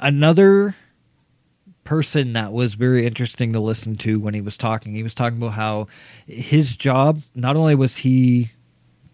another 0.00 0.74
person 1.84 2.32
that 2.32 2.52
was 2.52 2.74
very 2.74 3.06
interesting 3.06 3.52
to 3.52 3.60
listen 3.60 3.96
to 3.96 4.18
when 4.18 4.34
he 4.34 4.40
was 4.40 4.56
talking. 4.56 4.94
He 4.94 5.02
was 5.02 5.14
talking 5.14 5.38
about 5.38 5.52
how 5.52 5.86
his 6.26 6.76
job 6.76 7.22
not 7.34 7.56
only 7.56 7.74
was 7.74 7.98
he 7.98 8.50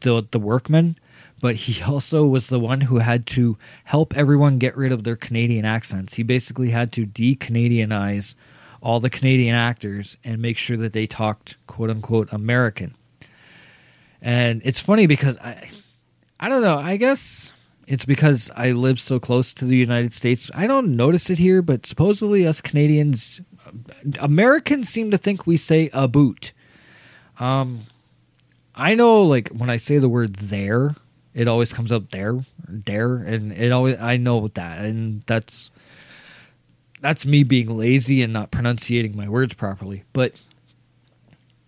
the 0.01 0.27
the 0.31 0.39
workman, 0.39 0.97
but 1.41 1.57
he 1.57 1.83
also 1.91 2.25
was 2.25 2.49
the 2.49 2.61
one 2.61 2.81
who 2.81 2.99
had 2.99 3.27
to 3.29 3.59
help 3.85 4.17
everyone 4.17 4.59
get 4.59 4.77
rid 4.77 4.93
of 4.93 5.05
their 5.05 5.17
Canadian 5.17 5.67
accents. 5.67 6.15
He 6.15 6.23
basically 6.23 6.71
had 6.71 6.93
to 6.93 7.05
de-Canadianize 7.05 8.35
all 8.83 9.01
the 9.01 9.11
Canadian 9.11 9.55
actors 9.55 10.17
and 10.25 10.41
make 10.41 10.57
sure 10.57 10.77
that 10.79 10.93
they 10.93 11.07
talked 11.07 11.57
quote 11.67 11.91
unquote 11.91 12.33
American. 12.33 12.95
And 14.23 14.61
it's 14.65 14.81
funny 14.81 15.07
because 15.07 15.39
I 15.39 15.69
I 16.41 16.49
don't 16.49 16.63
know, 16.63 16.79
I 16.79 16.97
guess 16.97 17.53
it's 17.87 18.07
because 18.07 18.51
I 18.57 18.73
live 18.73 18.99
so 18.99 19.21
close 19.21 19.53
to 19.55 19.67
the 19.67 19.77
United 19.77 20.13
States. 20.15 20.51
I 20.55 20.67
don't 20.67 20.97
notice 20.97 21.29
it 21.29 21.39
here, 21.39 21.61
but 21.61 21.85
supposedly 21.85 22.47
us 22.47 22.61
Canadians 22.61 23.43
Americans 24.19 24.89
seem 24.89 25.11
to 25.11 25.19
think 25.19 25.47
we 25.47 25.57
say 25.57 25.91
a 25.93 26.09
boot. 26.09 26.53
Um, 27.39 27.87
I 28.75 28.95
know, 28.95 29.23
like 29.23 29.49
when 29.49 29.69
I 29.71 29.77
say 29.77 29.99
the 29.99 30.09
word 30.09 30.37
"there," 30.37 30.95
it 31.35 31.47
always 31.47 31.73
comes 31.73 31.93
up 31.93 32.11
there, 32.11 32.45
there, 32.67 33.17
and 33.17 33.53
it 33.53 33.71
always 33.73 33.99
I 33.99 34.17
know 34.17 34.49
that, 34.49 34.85
and 34.85 35.23
that's 35.27 35.71
that's 37.01 37.27
me 37.27 37.43
being 37.43 37.77
lazy 37.77 38.23
and 38.23 38.33
not 38.33 38.51
pronunciating 38.51 39.17
my 39.17 39.29
words 39.29 39.55
properly. 39.55 40.05
But 40.13 40.35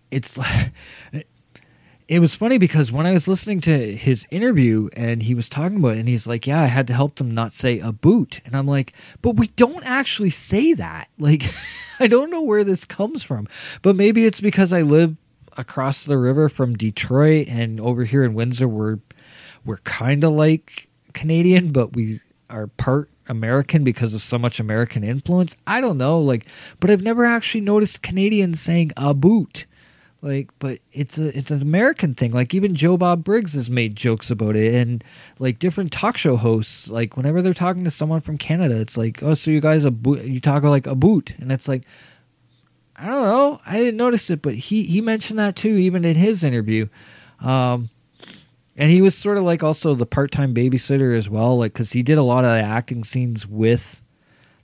it's 0.09 0.37
like 0.37 0.73
it 2.07 2.19
was 2.19 2.35
funny 2.35 2.57
because 2.57 2.91
when 2.91 3.05
I 3.05 3.13
was 3.13 3.27
listening 3.27 3.61
to 3.61 3.95
his 3.95 4.27
interview 4.29 4.89
and 4.93 5.23
he 5.23 5.33
was 5.35 5.49
talking 5.49 5.77
about 5.77 5.95
it, 5.95 5.99
and 5.99 6.07
he's 6.07 6.27
like, 6.27 6.45
"Yeah, 6.47 6.61
I 6.61 6.65
had 6.65 6.87
to 6.87 6.93
help 6.93 7.15
them 7.15 7.31
not 7.31 7.51
say 7.51 7.79
a 7.79 7.91
boot," 7.91 8.41
and 8.45 8.55
I'm 8.55 8.67
like, 8.67 8.93
"But 9.21 9.35
we 9.37 9.47
don't 9.47 9.85
actually 9.85 10.29
say 10.31 10.73
that." 10.73 11.09
Like, 11.17 11.43
I 11.99 12.07
don't 12.07 12.31
know 12.31 12.41
where 12.41 12.65
this 12.65 12.83
comes 12.83 13.23
from, 13.23 13.47
but 13.81 13.95
maybe 13.95 14.25
it's 14.25 14.41
because 14.41 14.73
I 14.73 14.81
live 14.81 15.15
across 15.55 16.03
the 16.03 16.17
river 16.17 16.49
from 16.49 16.75
Detroit, 16.75 17.47
and 17.47 17.79
over 17.79 18.03
here 18.03 18.23
in 18.23 18.33
Windsor, 18.33 18.67
we're 18.67 18.99
we're 19.63 19.77
kind 19.77 20.23
of 20.23 20.33
like 20.33 20.89
Canadian, 21.13 21.71
but 21.71 21.95
we 21.95 22.19
are 22.49 22.67
part 22.67 23.09
American 23.27 23.83
because 23.83 24.13
of 24.13 24.21
so 24.21 24.37
much 24.37 24.59
American 24.59 25.03
influence. 25.03 25.55
I 25.65 25.81
don't 25.81 25.97
know, 25.97 26.19
like, 26.19 26.45
but 26.79 26.89
I've 26.89 27.01
never 27.01 27.25
actually 27.25 27.61
noticed 27.61 28.03
Canadians 28.03 28.59
saying 28.59 28.91
a 28.97 29.13
boot. 29.13 29.65
Like, 30.23 30.51
but 30.57 30.79
it's 30.93 31.17
a 31.17 31.37
it's 31.37 31.51
an 31.51 31.61
American 31.61 32.15
thing. 32.15 32.31
Like 32.31 32.53
even 32.53 32.75
Joe 32.75 32.95
Bob 32.95 33.25
Briggs 33.25 33.53
has 33.55 33.69
made 33.69 33.97
jokes 33.97 34.31
about 34.31 34.55
it, 34.55 34.73
and 34.73 35.03
like 35.37 35.59
different 35.59 35.91
talk 35.91 36.15
show 36.15 36.37
hosts, 36.37 36.87
like 36.87 37.17
whenever 37.17 37.41
they're 37.41 37.53
talking 37.53 37.83
to 37.83 37.91
someone 37.91 38.21
from 38.21 38.37
Canada, 38.37 38.79
it's 38.79 38.97
like, 38.97 39.21
oh, 39.21 39.33
so 39.33 39.51
you 39.51 39.59
guys 39.59 39.83
a 39.83 39.91
boot? 39.91 40.23
You 40.23 40.39
talk 40.39 40.63
like 40.63 40.87
a 40.87 40.95
boot, 40.95 41.35
and 41.39 41.51
it's 41.51 41.67
like, 41.67 41.83
I 42.95 43.07
don't 43.07 43.23
know, 43.23 43.59
I 43.65 43.79
didn't 43.79 43.97
notice 43.97 44.29
it, 44.29 44.41
but 44.41 44.55
he 44.55 44.85
he 44.85 45.01
mentioned 45.01 45.39
that 45.39 45.57
too, 45.57 45.75
even 45.75 46.05
in 46.05 46.15
his 46.15 46.41
interview. 46.41 46.87
Um, 47.41 47.89
and 48.77 48.89
he 48.89 49.01
was 49.01 49.17
sort 49.17 49.37
of 49.37 49.43
like 49.43 49.61
also 49.61 49.93
the 49.93 50.05
part-time 50.05 50.53
babysitter 50.53 51.15
as 51.15 51.29
well 51.29 51.57
like 51.57 51.73
because 51.73 51.91
he 51.91 52.01
did 52.01 52.17
a 52.17 52.23
lot 52.23 52.45
of 52.45 52.51
the 52.51 52.65
acting 52.65 53.03
scenes 53.03 53.45
with 53.45 54.01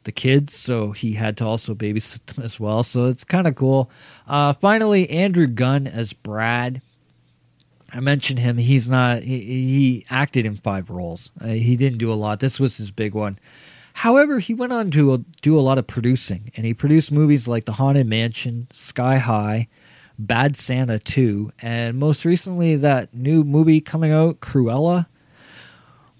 the 0.03 0.11
kids 0.11 0.55
so 0.55 0.91
he 0.91 1.13
had 1.13 1.37
to 1.37 1.45
also 1.45 1.75
babysit 1.75 2.25
them 2.27 2.43
as 2.43 2.59
well. 2.59 2.83
So 2.83 3.05
it's 3.05 3.23
kind 3.23 3.47
of 3.47 3.55
cool. 3.55 3.89
Uh, 4.27 4.53
finally 4.53 5.09
andrew 5.09 5.47
gunn 5.47 5.87
as 5.87 6.13
brad. 6.13 6.81
I 7.91 7.99
mentioned 8.01 8.39
him. 8.39 8.57
He's 8.57 8.89
not 8.89 9.23
he, 9.23 9.39
he 9.39 10.05
acted 10.09 10.45
in 10.45 10.57
five 10.57 10.89
roles. 10.89 11.31
Uh, 11.41 11.47
he 11.47 11.75
didn't 11.75 11.97
do 11.97 12.11
a 12.11 12.15
lot. 12.15 12.39
This 12.39 12.59
was 12.59 12.77
his 12.77 12.91
big 12.91 13.13
one. 13.13 13.39
However 13.93 14.39
he 14.39 14.53
went 14.53 14.71
on 14.71 14.91
to 14.91 15.25
do 15.41 15.57
a 15.57 15.61
lot 15.61 15.77
of 15.77 15.87
producing 15.87 16.51
and 16.55 16.65
he 16.65 16.73
produced 16.73 17.11
movies 17.11 17.47
like 17.47 17.65
the 17.65 17.73
haunted 17.73 18.07
mansion 18.07 18.67
sky 18.71 19.17
high 19.17 19.67
Bad 20.19 20.57
Santa 20.57 20.99
2, 20.99 21.53
and 21.61 21.97
most 21.97 22.25
recently 22.25 22.75
that 22.75 23.13
new 23.13 23.45
movie 23.45 23.79
coming 23.79 24.11
out, 24.11 24.41
Cruella, 24.41 25.07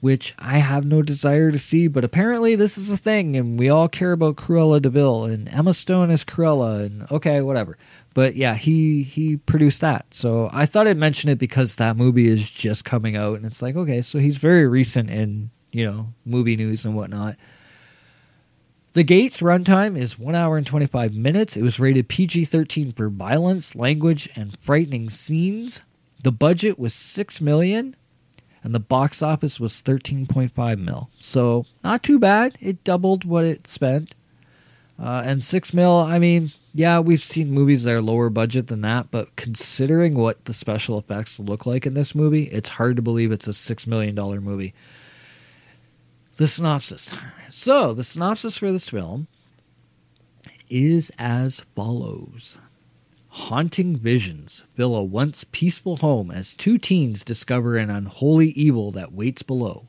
which 0.02 0.34
I 0.39 0.60
have 0.60 0.86
no 0.86 1.02
desire 1.02 1.52
to 1.52 1.60
see, 1.60 1.88
but 1.88 2.04
apparently 2.04 2.56
this 2.56 2.78
is 2.78 2.91
a 2.91 2.97
thing, 2.97 3.36
and 3.36 3.60
we 3.60 3.70
all 3.70 3.89
care 3.89 4.14
about 4.14 4.38
Cruella 4.38 4.82
de 4.82 4.89
Vil, 4.89 5.26
and 5.26 5.50
Emma 5.50 5.74
Stone 5.74 6.10
is 6.10 6.24
Cruella, 6.24 6.86
and 6.86 7.10
okay, 7.12 7.41
whatever. 7.41 7.78
But 8.14 8.36
yeah, 8.36 8.56
he 8.56 9.04
he 9.04 9.38
produced 9.38 9.82
that, 9.82 10.06
so 10.14 10.50
I 10.54 10.66
thought 10.66 10.88
I'd 10.88 10.97
mention 10.97 11.30
it 11.30 11.38
because 11.38 11.76
that 11.76 11.97
movie 11.97 12.28
is 12.28 12.50
just 12.50 12.86
coming 12.86 13.16
out, 13.16 13.36
and 13.36 13.45
it's 13.45 13.62
like 13.62 13.76
okay, 13.76 14.02
so 14.02 14.20
he's 14.20 14.38
very 14.38 14.68
recent 14.68 15.10
in 15.10 15.50
you 15.72 15.86
know 15.86 16.14
movie 16.26 16.56
news 16.56 16.86
and 16.86 16.95
whatnot. 16.95 17.36
The 18.93 19.04
Gates 19.04 19.41
runtime 19.41 19.95
is 19.95 20.18
1 20.18 20.34
hour 20.34 20.58
and 20.58 20.66
25 20.66 21.14
minutes. 21.14 21.56
It 21.56 21.62
was 21.62 21.80
rated 21.80 22.08
PG 22.08 22.45
13 22.45 22.91
for 22.93 23.08
violence, 23.08 23.76
language, 23.76 24.28
and 24.36 24.58
frightening 24.60 25.12
scenes. 25.12 25.84
The 26.24 26.32
budget 26.32 26.80
was 26.80 26.93
6 26.95 27.39
million 27.39 27.95
and 28.64 28.76
the 28.76 28.80
box 28.80 29.22
office 29.22 29.60
was 29.60 29.82
13.5 29.82 30.80
mil. 30.80 31.10
So, 31.20 31.66
not 31.84 32.03
too 32.03 32.20
bad. 32.20 32.57
It 32.60 32.84
doubled 32.84 33.26
what 33.26 33.45
it 33.45 33.68
spent. 33.68 34.16
Uh, 35.01 35.24
and 35.26 35.43
6 35.43 35.74
mil, 35.74 35.93
I 35.93 36.20
mean, 36.20 36.51
yeah, 36.74 36.99
we've 36.99 37.24
seen 37.24 37.51
movies 37.51 37.84
that 37.84 37.93
are 37.93 38.01
lower 38.01 38.30
budget 38.30 38.68
than 38.68 38.82
that, 38.82 39.12
but 39.12 39.34
considering 39.38 40.16
what 40.16 40.43
the 40.43 40.53
special 40.53 40.99
effects 40.99 41.39
look 41.39 41.66
like 41.66 41.86
in 41.86 41.93
this 41.93 42.14
movie, 42.14 42.43
it's 42.45 42.70
hard 42.70 42.97
to 42.97 43.01
believe 43.01 43.32
it's 43.32 43.47
a 43.47 43.51
$6 43.51 43.88
million 43.88 44.16
movie. 44.43 44.74
The 46.36 46.47
synopsis. 46.47 47.12
So, 47.49 47.93
the 47.93 48.03
synopsis 48.03 48.57
for 48.57 48.72
this 48.72 48.89
film 48.89 49.28
is 50.70 51.12
as 51.18 51.66
follows 51.76 52.57
Haunting 53.30 53.96
visions 53.96 54.64
fill 54.74 54.96
a 54.96 55.04
once 55.04 55.46
peaceful 55.52 55.98
home 55.98 56.32
as 56.32 56.54
two 56.54 56.78
teens 56.78 57.24
discover 57.24 57.78
an 57.78 57.90
unholy 57.90 58.50
evil 58.50 58.92
that 58.92 59.14
waits 59.14 59.44
below. 59.44 59.88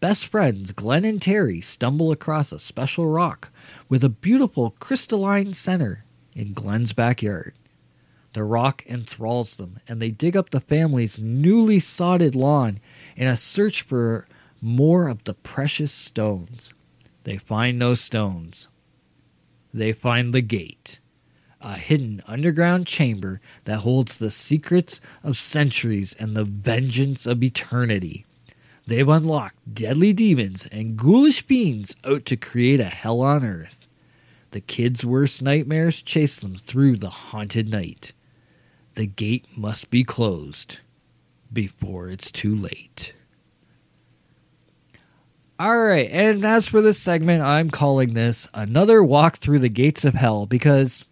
Best 0.00 0.26
friends 0.26 0.72
Glenn 0.72 1.04
and 1.04 1.22
Terry 1.22 1.60
stumble 1.60 2.10
across 2.10 2.52
a 2.52 2.58
special 2.58 3.06
rock 3.06 3.50
with 3.88 4.02
a 4.02 4.08
beautiful 4.08 4.74
crystalline 4.80 5.54
center 5.54 6.04
in 6.34 6.52
Glenn's 6.52 6.92
backyard. 6.92 7.54
The 8.32 8.42
rock 8.42 8.84
enthralls 8.86 9.54
them, 9.56 9.78
and 9.86 10.02
they 10.02 10.10
dig 10.10 10.36
up 10.36 10.50
the 10.50 10.60
family's 10.60 11.20
newly 11.20 11.78
sodded 11.78 12.34
lawn 12.34 12.80
in 13.16 13.28
a 13.28 13.36
search 13.36 13.82
for 13.82 14.26
more 14.60 15.06
of 15.06 15.22
the 15.22 15.34
precious 15.34 15.92
stones. 15.92 16.74
They 17.22 17.38
find 17.38 17.78
no 17.78 17.94
stones. 17.94 18.66
They 19.72 19.92
find 19.92 20.34
the 20.34 20.42
gate, 20.42 20.98
a 21.64 21.78
hidden 21.78 22.22
underground 22.26 22.86
chamber 22.86 23.40
that 23.64 23.78
holds 23.78 24.18
the 24.18 24.30
secrets 24.30 25.00
of 25.22 25.36
centuries 25.36 26.14
and 26.18 26.36
the 26.36 26.44
vengeance 26.44 27.26
of 27.26 27.42
eternity. 27.42 28.26
They've 28.86 29.08
unlocked 29.08 29.74
deadly 29.74 30.12
demons 30.12 30.66
and 30.70 30.96
ghoulish 30.96 31.42
beings 31.42 31.96
out 32.04 32.26
to 32.26 32.36
create 32.36 32.80
a 32.80 32.84
hell 32.84 33.22
on 33.22 33.44
earth. 33.44 33.88
The 34.50 34.60
kids' 34.60 35.04
worst 35.04 35.40
nightmares 35.40 36.02
chase 36.02 36.38
them 36.38 36.56
through 36.56 36.98
the 36.98 37.10
haunted 37.10 37.68
night. 37.68 38.12
The 38.94 39.06
gate 39.06 39.46
must 39.56 39.90
be 39.90 40.04
closed 40.04 40.78
before 41.52 42.08
it's 42.10 42.30
too 42.30 42.54
late. 42.54 43.14
All 45.58 45.84
right, 45.84 46.10
and 46.10 46.44
as 46.44 46.66
for 46.66 46.82
this 46.82 46.98
segment, 46.98 47.42
I'm 47.42 47.70
calling 47.70 48.12
this 48.12 48.48
another 48.52 49.02
walk 49.02 49.38
through 49.38 49.60
the 49.60 49.68
gates 49.68 50.04
of 50.04 50.14
hell 50.14 50.46
because 50.46 51.04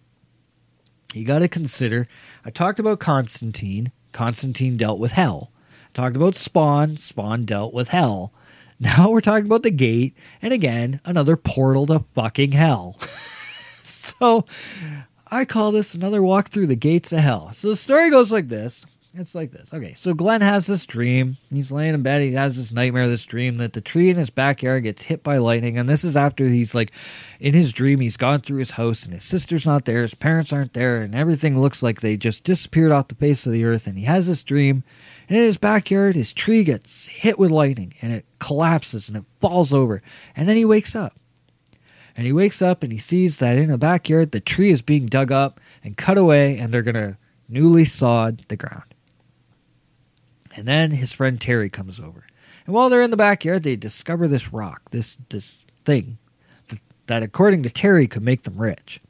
you 1.14 1.24
got 1.24 1.40
to 1.40 1.48
consider. 1.48 2.08
I 2.44 2.50
talked 2.50 2.78
about 2.78 3.00
Constantine. 3.00 3.92
Constantine 4.12 4.76
dealt 4.76 4.98
with 4.98 5.12
hell. 5.12 5.50
I 5.70 5.92
talked 5.94 6.16
about 6.16 6.34
Spawn. 6.36 6.96
Spawn 6.96 7.44
dealt 7.44 7.74
with 7.74 7.88
hell. 7.88 8.32
Now 8.80 9.10
we're 9.10 9.20
talking 9.20 9.46
about 9.46 9.62
the 9.62 9.70
gate, 9.70 10.16
and 10.40 10.52
again, 10.52 11.00
another 11.04 11.36
portal 11.36 11.86
to 11.86 12.04
fucking 12.16 12.50
hell. 12.50 12.98
so 13.78 14.44
I 15.30 15.44
call 15.44 15.70
this 15.70 15.94
another 15.94 16.20
walk 16.20 16.48
through 16.48 16.66
the 16.66 16.74
gates 16.74 17.12
of 17.12 17.20
hell. 17.20 17.52
So 17.52 17.68
the 17.68 17.76
story 17.76 18.10
goes 18.10 18.32
like 18.32 18.48
this 18.48 18.84
it's 19.14 19.34
like 19.34 19.50
this. 19.50 19.74
Okay, 19.74 19.92
so 19.94 20.14
Glenn 20.14 20.40
has 20.40 20.66
this 20.66 20.86
dream. 20.86 21.36
He's 21.50 21.70
laying 21.70 21.94
in 21.94 22.02
bed. 22.02 22.22
He 22.22 22.32
has 22.32 22.56
this 22.56 22.72
nightmare, 22.72 23.08
this 23.08 23.26
dream 23.26 23.58
that 23.58 23.74
the 23.74 23.80
tree 23.80 24.08
in 24.08 24.16
his 24.16 24.30
backyard 24.30 24.84
gets 24.84 25.02
hit 25.02 25.22
by 25.22 25.36
lightning. 25.36 25.76
And 25.76 25.88
this 25.88 26.02
is 26.02 26.16
after 26.16 26.48
he's 26.48 26.74
like, 26.74 26.92
in 27.38 27.52
his 27.52 27.72
dream, 27.72 28.00
he's 28.00 28.16
gone 28.16 28.40
through 28.40 28.58
his 28.58 28.72
house 28.72 29.04
and 29.04 29.12
his 29.12 29.24
sister's 29.24 29.66
not 29.66 29.84
there, 29.84 30.02
his 30.02 30.14
parents 30.14 30.52
aren't 30.52 30.72
there, 30.72 31.02
and 31.02 31.14
everything 31.14 31.58
looks 31.58 31.82
like 31.82 32.00
they 32.00 32.16
just 32.16 32.44
disappeared 32.44 32.92
off 32.92 33.08
the 33.08 33.14
face 33.14 33.44
of 33.44 33.52
the 33.52 33.64
earth. 33.64 33.86
And 33.86 33.98
he 33.98 34.04
has 34.04 34.26
this 34.26 34.42
dream. 34.42 34.82
And 35.28 35.36
in 35.36 35.44
his 35.44 35.58
backyard, 35.58 36.14
his 36.14 36.32
tree 36.32 36.64
gets 36.64 37.08
hit 37.08 37.38
with 37.38 37.50
lightning 37.50 37.94
and 38.00 38.12
it 38.12 38.24
collapses 38.38 39.08
and 39.08 39.16
it 39.18 39.24
falls 39.40 39.72
over. 39.72 40.02
And 40.34 40.48
then 40.48 40.56
he 40.56 40.64
wakes 40.64 40.96
up. 40.96 41.14
And 42.16 42.26
he 42.26 42.32
wakes 42.32 42.60
up 42.60 42.82
and 42.82 42.92
he 42.92 42.98
sees 42.98 43.38
that 43.38 43.58
in 43.58 43.70
the 43.70 43.78
backyard, 43.78 44.32
the 44.32 44.40
tree 44.40 44.70
is 44.70 44.82
being 44.82 45.06
dug 45.06 45.32
up 45.32 45.60
and 45.82 45.96
cut 45.96 46.18
away, 46.18 46.58
and 46.58 46.72
they're 46.72 46.82
going 46.82 46.94
to 46.94 47.16
newly 47.48 47.84
sod 47.84 48.44
the 48.48 48.56
ground. 48.56 48.91
And 50.54 50.66
then 50.66 50.90
his 50.90 51.12
friend 51.12 51.40
Terry 51.40 51.70
comes 51.70 51.98
over. 51.98 52.26
And 52.66 52.74
while 52.74 52.88
they're 52.88 53.02
in 53.02 53.10
the 53.10 53.16
backyard, 53.16 53.62
they 53.62 53.76
discover 53.76 54.28
this 54.28 54.52
rock, 54.52 54.90
this 54.90 55.16
this 55.30 55.64
thing 55.84 56.18
that, 56.68 56.80
that 57.06 57.22
according 57.22 57.62
to 57.64 57.70
Terry 57.70 58.06
could 58.06 58.22
make 58.22 58.42
them 58.42 58.56
rich. 58.56 59.00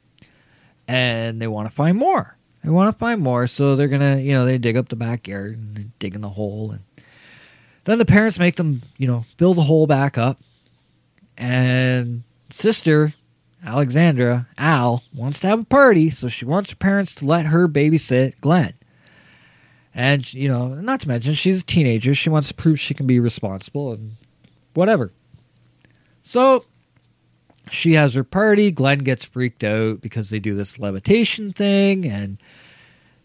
And 0.87 1.41
they 1.41 1.47
want 1.47 1.69
to 1.69 1.75
find 1.75 1.97
more. 1.97 2.37
They 2.63 2.69
want 2.69 2.93
to 2.93 2.97
find 2.97 3.21
more, 3.21 3.45
so 3.45 3.75
they're 3.75 3.89
gonna, 3.89 4.17
you 4.17 4.33
know, 4.33 4.45
they 4.45 4.57
dig 4.57 4.77
up 4.77 4.87
the 4.87 4.95
backyard 4.95 5.57
and 5.57 5.91
dig 5.99 6.15
in 6.15 6.21
the 6.21 6.29
hole, 6.29 6.71
and 6.71 6.81
then 7.83 7.97
the 7.97 8.05
parents 8.05 8.39
make 8.39 8.55
them, 8.55 8.81
you 8.97 9.05
know, 9.05 9.25
fill 9.37 9.53
the 9.53 9.61
hole 9.61 9.85
back 9.85 10.17
up. 10.17 10.39
And 11.37 12.23
sister 12.49 13.13
Alexandra 13.65 14.47
Al 14.57 15.03
wants 15.13 15.39
to 15.41 15.47
have 15.47 15.59
a 15.59 15.65
party, 15.65 16.09
so 16.09 16.27
she 16.27 16.45
wants 16.45 16.69
her 16.69 16.75
parents 16.75 17.15
to 17.15 17.25
let 17.25 17.47
her 17.47 17.67
babysit 17.67 18.39
Glenn. 18.39 18.73
And, 19.95 20.33
you 20.33 20.47
know, 20.47 20.69
not 20.69 21.01
to 21.01 21.07
mention, 21.07 21.33
she's 21.33 21.61
a 21.61 21.65
teenager. 21.65 22.15
She 22.15 22.29
wants 22.29 22.47
to 22.47 22.53
prove 22.53 22.79
she 22.79 22.93
can 22.93 23.05
be 23.05 23.19
responsible 23.19 23.93
and 23.93 24.15
whatever. 24.73 25.11
So 26.23 26.65
she 27.69 27.93
has 27.93 28.15
her 28.15 28.23
party. 28.23 28.71
Glenn 28.71 28.99
gets 28.99 29.23
freaked 29.23 29.63
out 29.63 30.01
because 30.01 30.29
they 30.29 30.39
do 30.39 30.55
this 30.55 30.79
levitation 30.79 31.53
thing. 31.53 32.05
And 32.05 32.37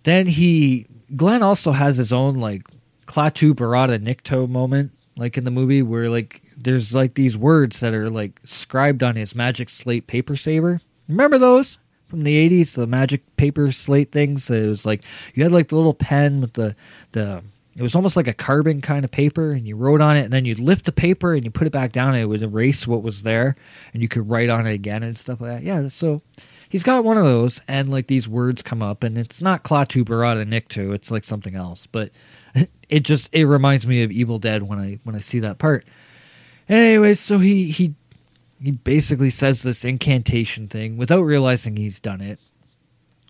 then 0.03 0.27
he 0.27 0.87
Glenn 1.17 1.43
also 1.43 1.73
has 1.73 1.97
his 1.97 2.13
own 2.13 2.35
like 2.35 2.63
Klaatu 3.07 3.55
Barada 3.55 3.99
Nikto 3.99 4.49
moment, 4.49 4.93
like 5.17 5.39
in 5.39 5.45
the 5.45 5.51
movie 5.51 5.83
where 5.83 6.11
like 6.11 6.43
there's 6.57 6.95
like 6.95 7.15
these 7.15 7.37
words 7.37 7.81
that 7.81 7.95
are 7.95 8.11
like 8.11 8.41
scribed 8.45 9.03
on 9.03 9.17
his 9.17 9.35
magic 9.35 9.69
slate 9.69 10.07
paper 10.07 10.37
saver. 10.37 10.81
Remember 11.09 11.39
those 11.39 11.79
from 12.09 12.25
the 12.25 12.63
80s, 12.63 12.75
the 12.75 12.87
magic 12.87 13.37
paper 13.37 13.71
slate 13.73 14.13
things? 14.13 14.51
It 14.51 14.69
was 14.69 14.85
like 14.85 15.05
you 15.35 15.43
had 15.43 15.53
like 15.53 15.69
the 15.69 15.77
little 15.77 15.95
pen 15.95 16.41
with 16.41 16.55
the 16.55 16.75
the 17.13 17.43
it 17.79 17.83
was 17.83 17.95
almost 17.95 18.17
like 18.17 18.27
a 18.27 18.35
carbon 18.35 18.81
kind 18.81 19.05
of 19.05 19.11
paper 19.13 19.53
and 19.53 19.67
you 19.67 19.77
wrote 19.77 20.01
on 20.01 20.17
it 20.17 20.25
and 20.25 20.33
then 20.33 20.45
you'd 20.45 20.59
lift 20.59 20.85
the 20.85 20.93
paper 20.93 21.33
and 21.33 21.45
you 21.45 21.51
put 21.51 21.69
it 21.69 21.73
back 21.73 21.93
down 21.93 22.09
and 22.09 22.23
it 22.23 22.27
would 22.27 22.43
erase 22.43 22.89
what 22.89 23.05
was 23.05 23.23
there 23.23 23.55
and 23.93 24.03
you 24.03 24.09
could 24.09 24.29
write 24.29 24.51
on 24.51 24.67
it 24.67 24.73
again 24.73 25.05
and 25.05 25.17
stuff 25.17 25.41
like 25.41 25.51
that. 25.51 25.63
Yeah, 25.63 25.87
so 25.87 26.21
he's 26.69 26.83
got 26.83 27.05
one 27.05 27.17
of 27.17 27.25
those 27.25 27.61
and 27.69 27.89
like 27.89 28.09
these 28.09 28.27
words 28.27 28.63
come 28.63 28.83
up 28.83 29.05
and 29.05 29.17
it's 29.17 29.41
not 29.41 29.63
Klaatu 29.63 30.05
Barada 30.05 30.45
Nikto, 30.45 30.93
it's 30.93 31.13
like 31.13 31.23
something 31.23 31.55
else. 31.55 31.87
But 31.87 32.11
it 32.89 33.01
just 33.01 33.33
it 33.33 33.47
reminds 33.47 33.87
me 33.87 34.03
of 34.03 34.11
Evil 34.11 34.41
Dead 34.41 34.65
when 34.65 34.81
I 34.81 34.99
when 35.05 35.15
I 35.15 35.21
see 35.21 35.39
that 35.41 35.59
part. 35.59 35.87
Anyways, 36.69 37.21
so 37.21 37.39
he 37.39 37.71
he 37.71 37.95
he 38.63 38.73
basically 38.73 39.31
says 39.31 39.63
this 39.63 39.85
incantation 39.85 40.69
thing 40.69 40.97
without 40.97 41.23
realizing 41.23 41.77
he's 41.77 42.01
done 42.01 42.21
it. 42.21 42.39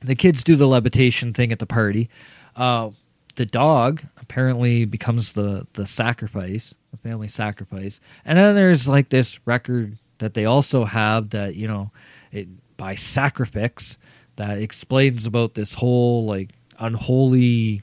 The 0.03 0.15
kids 0.15 0.45
do 0.45 0.57
the 0.57 0.69
levitation 0.69 1.35
thing 1.35 1.53
at 1.53 1.59
the 1.59 1.67
party. 1.67 2.09
Uh, 2.57 2.91
the 3.37 3.47
dog 3.47 4.03
apparently 4.21 4.85
becomes 4.85 5.33
the 5.33 5.67
the 5.75 5.87
sacrifice, 5.87 6.75
the 6.91 6.97
family 6.97 7.29
sacrifice. 7.29 8.01
And 8.25 8.39
then 8.39 8.55
there's 8.55 8.89
like 8.89 9.11
this 9.11 9.39
record 9.47 9.99
that 10.19 10.35
they 10.35 10.45
also 10.45 10.85
have 10.85 11.31
that 11.31 11.55
you 11.55 11.69
know, 11.69 11.91
it, 12.33 12.49
by 12.77 12.95
sacrifice 12.95 13.99
that 14.37 14.59
explains 14.59 15.27
about 15.27 15.55
this 15.55 15.75
whole 15.75 16.27
like 16.27 16.51
unholy 16.79 17.83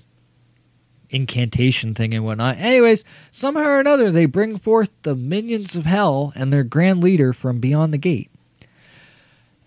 incantation 1.16 1.96
thing 1.96 2.14
and 2.14 2.26
whatnot. 2.26 2.58
Anyways, 2.58 3.04
somehow 3.32 3.64
or 3.64 3.80
another, 3.80 4.12
they 4.12 4.26
bring 4.26 4.60
forth 4.60 4.92
the 5.04 5.16
minions 5.16 5.76
of 5.76 5.86
hell 5.86 6.34
and 6.36 6.52
their 6.52 6.64
grand 6.64 7.02
leader 7.02 7.32
from 7.32 7.60
beyond 7.60 7.94
the 7.94 7.98
gate. 7.98 8.30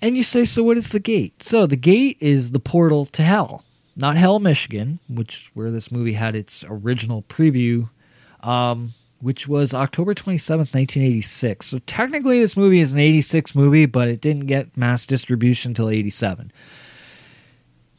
And 0.01 0.17
you 0.17 0.23
say, 0.23 0.45
so 0.45 0.63
what 0.63 0.77
is 0.77 0.91
the 0.91 1.01
gate? 1.01 1.43
So 1.43 1.67
the 1.67 1.77
gate 1.77 2.19
is 2.21 2.53
the 2.53 2.61
portal 2.61 3.07
to 3.07 3.23
hell, 3.23 3.65
not 3.97 4.17
Hell, 4.17 4.39
Michigan, 4.39 5.01
which 5.09 5.51
where 5.55 5.73
this 5.73 5.91
movie 5.91 6.13
had 6.13 6.37
its 6.37 6.65
original 6.69 7.23
preview, 7.23 7.91
um, 8.45 8.95
which 9.21 9.49
was 9.49 9.75
October 9.75 10.15
twenty 10.15 10.39
seventh, 10.39 10.73
nineteen 10.73 11.03
eighty 11.03 11.21
six. 11.21 11.67
So 11.67 11.81
technically, 11.81 12.39
this 12.39 12.57
movie 12.57 12.79
is 12.79 12.93
an 12.93 13.01
eighty 13.01 13.23
six 13.23 13.57
movie, 13.57 13.87
but 13.87 14.07
it 14.07 14.21
didn't 14.21 14.47
get 14.47 14.77
mass 14.77 15.05
distribution 15.05 15.73
until 15.73 15.89
eighty 15.91 16.11
seven. 16.11 16.53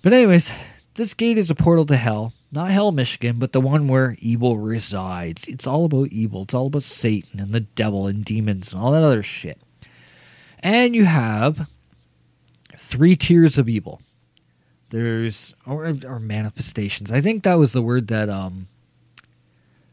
But 0.02 0.14
anyways, 0.14 0.50
this 0.94 1.14
gate 1.14 1.38
is 1.38 1.50
a 1.50 1.56
portal 1.56 1.86
to 1.88 1.98
hell 1.98 2.32
not 2.52 2.72
hell 2.72 2.92
michigan 2.92 3.38
but 3.40 3.52
the 3.52 3.62
one 3.62 3.88
where 3.88 4.16
evil 4.20 4.58
resides. 4.58 5.48
It's 5.48 5.68
all 5.68 5.86
about 5.86 6.10
evil. 6.10 6.44
It's 6.44 6.54
all 6.54 6.68
about 6.68 6.84
satan 6.84 7.40
and 7.40 7.54
the 7.54 7.62
devil 7.62 8.08
and 8.08 8.24
demons 8.26 8.74
and 8.74 8.82
all 8.82 8.92
that 8.92 9.04
other 9.04 9.24
shit. 9.24 9.60
And 10.60 10.96
you 10.96 11.06
have 11.06 11.70
three 12.78 13.16
tiers 13.16 13.58
of 13.58 13.70
evil. 13.70 14.02
There's 14.90 15.54
or, 15.66 15.96
or 16.06 16.20
manifestations. 16.20 17.12
I 17.12 17.22
think 17.22 17.44
that 17.44 17.60
was 17.60 17.74
the 17.74 17.82
word 17.82 18.08
that 18.08 18.30
um 18.30 18.68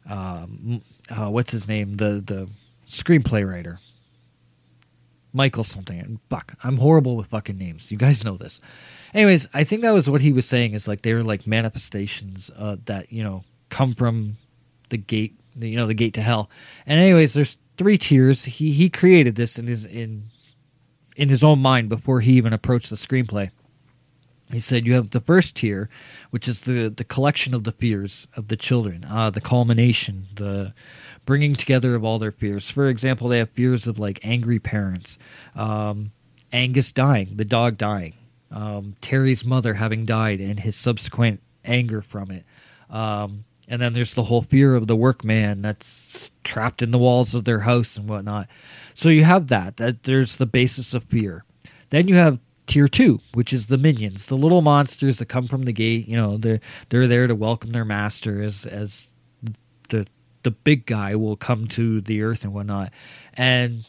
um 0.09 0.83
uh, 1.11 1.31
what's 1.31 1.53
his 1.53 1.69
name? 1.69 1.97
The 1.97 2.23
the 2.25 2.49
screenplay 2.89 3.49
writer 3.49 3.79
michael 5.37 5.65
something. 5.65 6.19
Fuck 6.31 6.55
i'm 6.65 6.79
horrible 6.79 7.17
with 7.17 7.29
fucking 7.29 7.59
names. 7.59 7.91
You 7.93 7.99
guys 7.99 8.25
know 8.25 8.37
this. 8.37 8.61
Anyways 9.15 9.49
i 9.55 9.63
think 9.63 9.83
that 9.83 9.93
was 9.95 10.09
what 10.11 10.21
he 10.21 10.33
was 10.33 10.47
saying 10.47 10.73
is 10.73 10.89
like 10.89 11.03
they're 11.03 11.23
like 11.23 11.47
manifestations 11.47 12.51
uh, 12.57 12.77
that 12.87 13.13
you 13.13 13.23
know 13.23 13.45
come 13.69 13.95
from 13.95 14.37
the 14.89 14.97
gate 14.97 15.39
you 15.59 15.77
know 15.77 15.87
the 15.87 15.95
gate 15.95 16.15
to 16.15 16.23
hell. 16.23 16.51
And 16.87 16.99
anyways 17.01 17.35
there's 17.35 17.57
three 17.77 17.99
tiers. 17.99 18.45
He 18.45 18.73
he 18.73 18.89
created 18.89 19.37
this 19.37 19.59
in 19.59 19.67
his 19.67 19.85
in 19.85 20.31
in 21.17 21.29
his 21.29 21.43
own 21.43 21.61
mind 21.61 21.89
before 21.89 22.21
he 22.21 22.33
even 22.33 22.53
approached 22.53 22.91
the 22.91 22.97
screenplay. 22.97 23.51
He 24.53 24.61
said 24.61 24.87
you 24.87 24.95
have 24.95 25.11
the 25.11 25.21
first 25.21 25.57
tier 25.57 25.89
which 26.31 26.47
is 26.47 26.63
the 26.63 26.89
the 26.89 27.05
collection 27.05 27.55
of 27.55 27.65
the 27.65 27.73
fears 27.73 28.29
of 28.37 28.49
the 28.49 28.57
children. 28.57 29.05
Uh, 29.09 29.31
the 29.31 29.41
culmination 29.41 30.27
the 30.35 30.73
bringing 31.27 31.55
together 31.55 31.95
of 31.95 32.05
all 32.05 32.19
their 32.19 32.33
fears 32.33 32.71
for 32.71 32.89
example 32.89 33.29
they 33.29 33.39
have 33.39 33.51
fears 33.51 33.87
of 33.87 33.99
like 33.99 34.19
angry 34.25 34.59
parents 34.59 35.19
um, 35.55 36.11
angus 36.53 36.93
dying 36.93 37.37
the 37.37 37.45
dog 37.45 37.77
dying 37.77 38.15
um, 38.51 38.97
Terry's 39.01 39.45
mother 39.45 39.75
having 39.75 40.05
died 40.05 40.41
and 40.41 40.61
his 40.61 40.77
subsequent 40.77 41.41
anger 41.65 42.03
from 42.03 42.31
it. 42.31 42.45
Um, 42.91 43.45
and 43.69 43.83
then 43.83 43.93
there's 43.93 44.15
the 44.15 44.23
whole 44.23 44.43
fear 44.43 44.75
of 44.75 44.87
the 44.87 44.97
workman 44.97 45.61
that's 45.61 46.31
trapped 46.45 46.83
in 46.83 46.93
the 46.93 46.99
walls 46.99 47.35
of 47.35 47.45
their 47.45 47.61
house 47.61 47.97
and 47.97 48.09
whatnot. 48.09 48.49
So 48.95 49.09
you 49.09 49.25
have 49.25 49.49
that. 49.49 49.77
That 49.77 50.05
there's 50.05 50.37
the 50.37 50.47
basis 50.47 50.95
of 50.95 51.05
fear. 51.05 51.45
Then 51.91 52.07
you 52.07 52.15
have 52.15 52.39
tier 52.67 52.89
two, 52.89 53.21
which 53.35 53.53
is 53.53 53.67
the 53.67 53.79
minions, 53.79 54.27
the 54.27 54.37
little 54.37 54.63
monsters 54.63 55.19
that 55.19 55.27
come 55.27 55.49
from 55.49 55.65
the 55.65 55.73
gate. 55.73 56.07
You 56.07 56.17
know, 56.17 56.37
they're 56.37 56.61
they're 56.91 57.09
there 57.09 57.27
to 57.27 57.35
welcome 57.35 57.73
their 57.73 57.85
master 57.85 58.41
as 58.41 58.67
as 58.67 59.13
the 60.47 60.53
big 60.53 60.87
guy 60.87 61.17
will 61.17 61.37
come 61.37 61.67
to 61.67 62.01
the 62.01 62.23
earth 62.23 62.45
and 62.45 62.55
whatnot. 62.55 62.93
And 63.35 63.85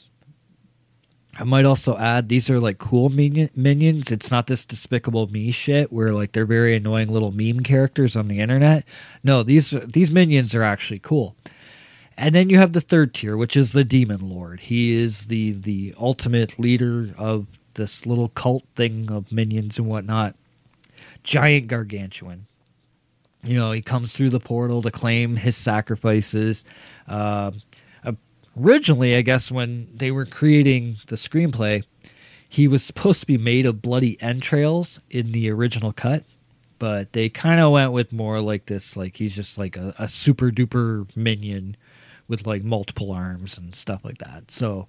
I 1.38 1.44
might 1.44 1.66
also 1.66 1.96
add 2.00 2.30
these 2.30 2.50
are 2.50 2.60
like 2.60 2.80
cool 2.80 3.10
minion, 3.10 3.52
minions. 3.56 4.12
It's 4.12 4.32
not 4.32 4.48
this 4.48 4.66
despicable 4.66 5.28
me 5.28 5.52
shit 5.52 5.94
where 5.94 6.14
like 6.14 6.32
they're 6.32 6.48
very 6.48 6.76
annoying 6.76 7.10
little 7.10 7.32
meme 7.32 7.60
characters 7.60 8.16
on 8.16 8.28
the 8.28 8.40
internet. 8.40 8.86
No, 9.24 9.44
these 9.44 9.70
these 9.86 10.10
minions 10.10 10.56
are 10.56 10.64
actually 10.64 10.98
cool. 10.98 11.36
And 12.18 12.34
then 12.34 12.50
you 12.50 12.58
have 12.58 12.74
the 12.74 12.82
third 12.82 13.14
tier, 13.14 13.38
which 13.38 13.56
is 13.56 13.72
the 13.72 13.84
demon 13.84 14.28
lord. 14.28 14.62
He 14.62 14.96
is 14.96 15.28
the 15.28 15.52
the 15.52 15.94
ultimate 16.00 16.58
leader 16.58 17.14
of 17.20 17.46
this 17.76 18.08
little 18.08 18.30
cult 18.30 18.64
thing 18.76 19.12
of 19.12 19.32
minions 19.32 19.78
and 19.78 19.88
whatnot. 19.88 20.36
Giant 21.24 21.68
gargantuan. 21.68 22.48
You 23.48 23.56
know, 23.56 23.72
he 23.72 23.82
comes 23.82 24.14
through 24.14 24.30
the 24.30 24.40
portal 24.40 24.82
to 24.82 24.92
claim 24.92 25.38
his 25.38 25.56
sacrifices. 25.56 26.66
Uh, 27.08 27.52
originally, 28.60 29.16
I 29.16 29.22
guess, 29.22 29.52
when 29.52 29.88
they 29.96 30.12
were 30.12 30.26
creating 30.26 30.98
the 31.08 31.16
screenplay, 31.16 31.84
he 32.50 32.68
was 32.68 32.84
supposed 32.84 33.22
to 33.22 33.28
be 33.28 33.38
made 33.38 33.66
of 33.66 33.82
bloody 33.82 34.22
entrails 34.22 35.00
in 35.10 35.32
the 35.32 35.50
original 35.50 35.94
cut, 35.94 36.24
but 36.80 37.14
they 37.14 37.30
kind 37.30 37.60
of 37.60 37.72
went 37.72 37.92
with 37.92 38.12
more 38.12 38.42
like 38.42 38.66
this, 38.66 38.96
like 38.96 39.18
he's 39.18 39.36
just 39.36 39.58
like 39.58 39.76
a, 39.76 39.94
a 39.98 40.08
super 40.08 40.50
duper 40.50 41.08
minion 41.16 41.76
with 42.28 42.46
like 42.46 42.64
multiple 42.64 43.12
arms 43.12 43.58
and 43.58 43.76
stuff 43.76 44.04
like 44.04 44.18
that. 44.20 44.52
So 44.52 44.88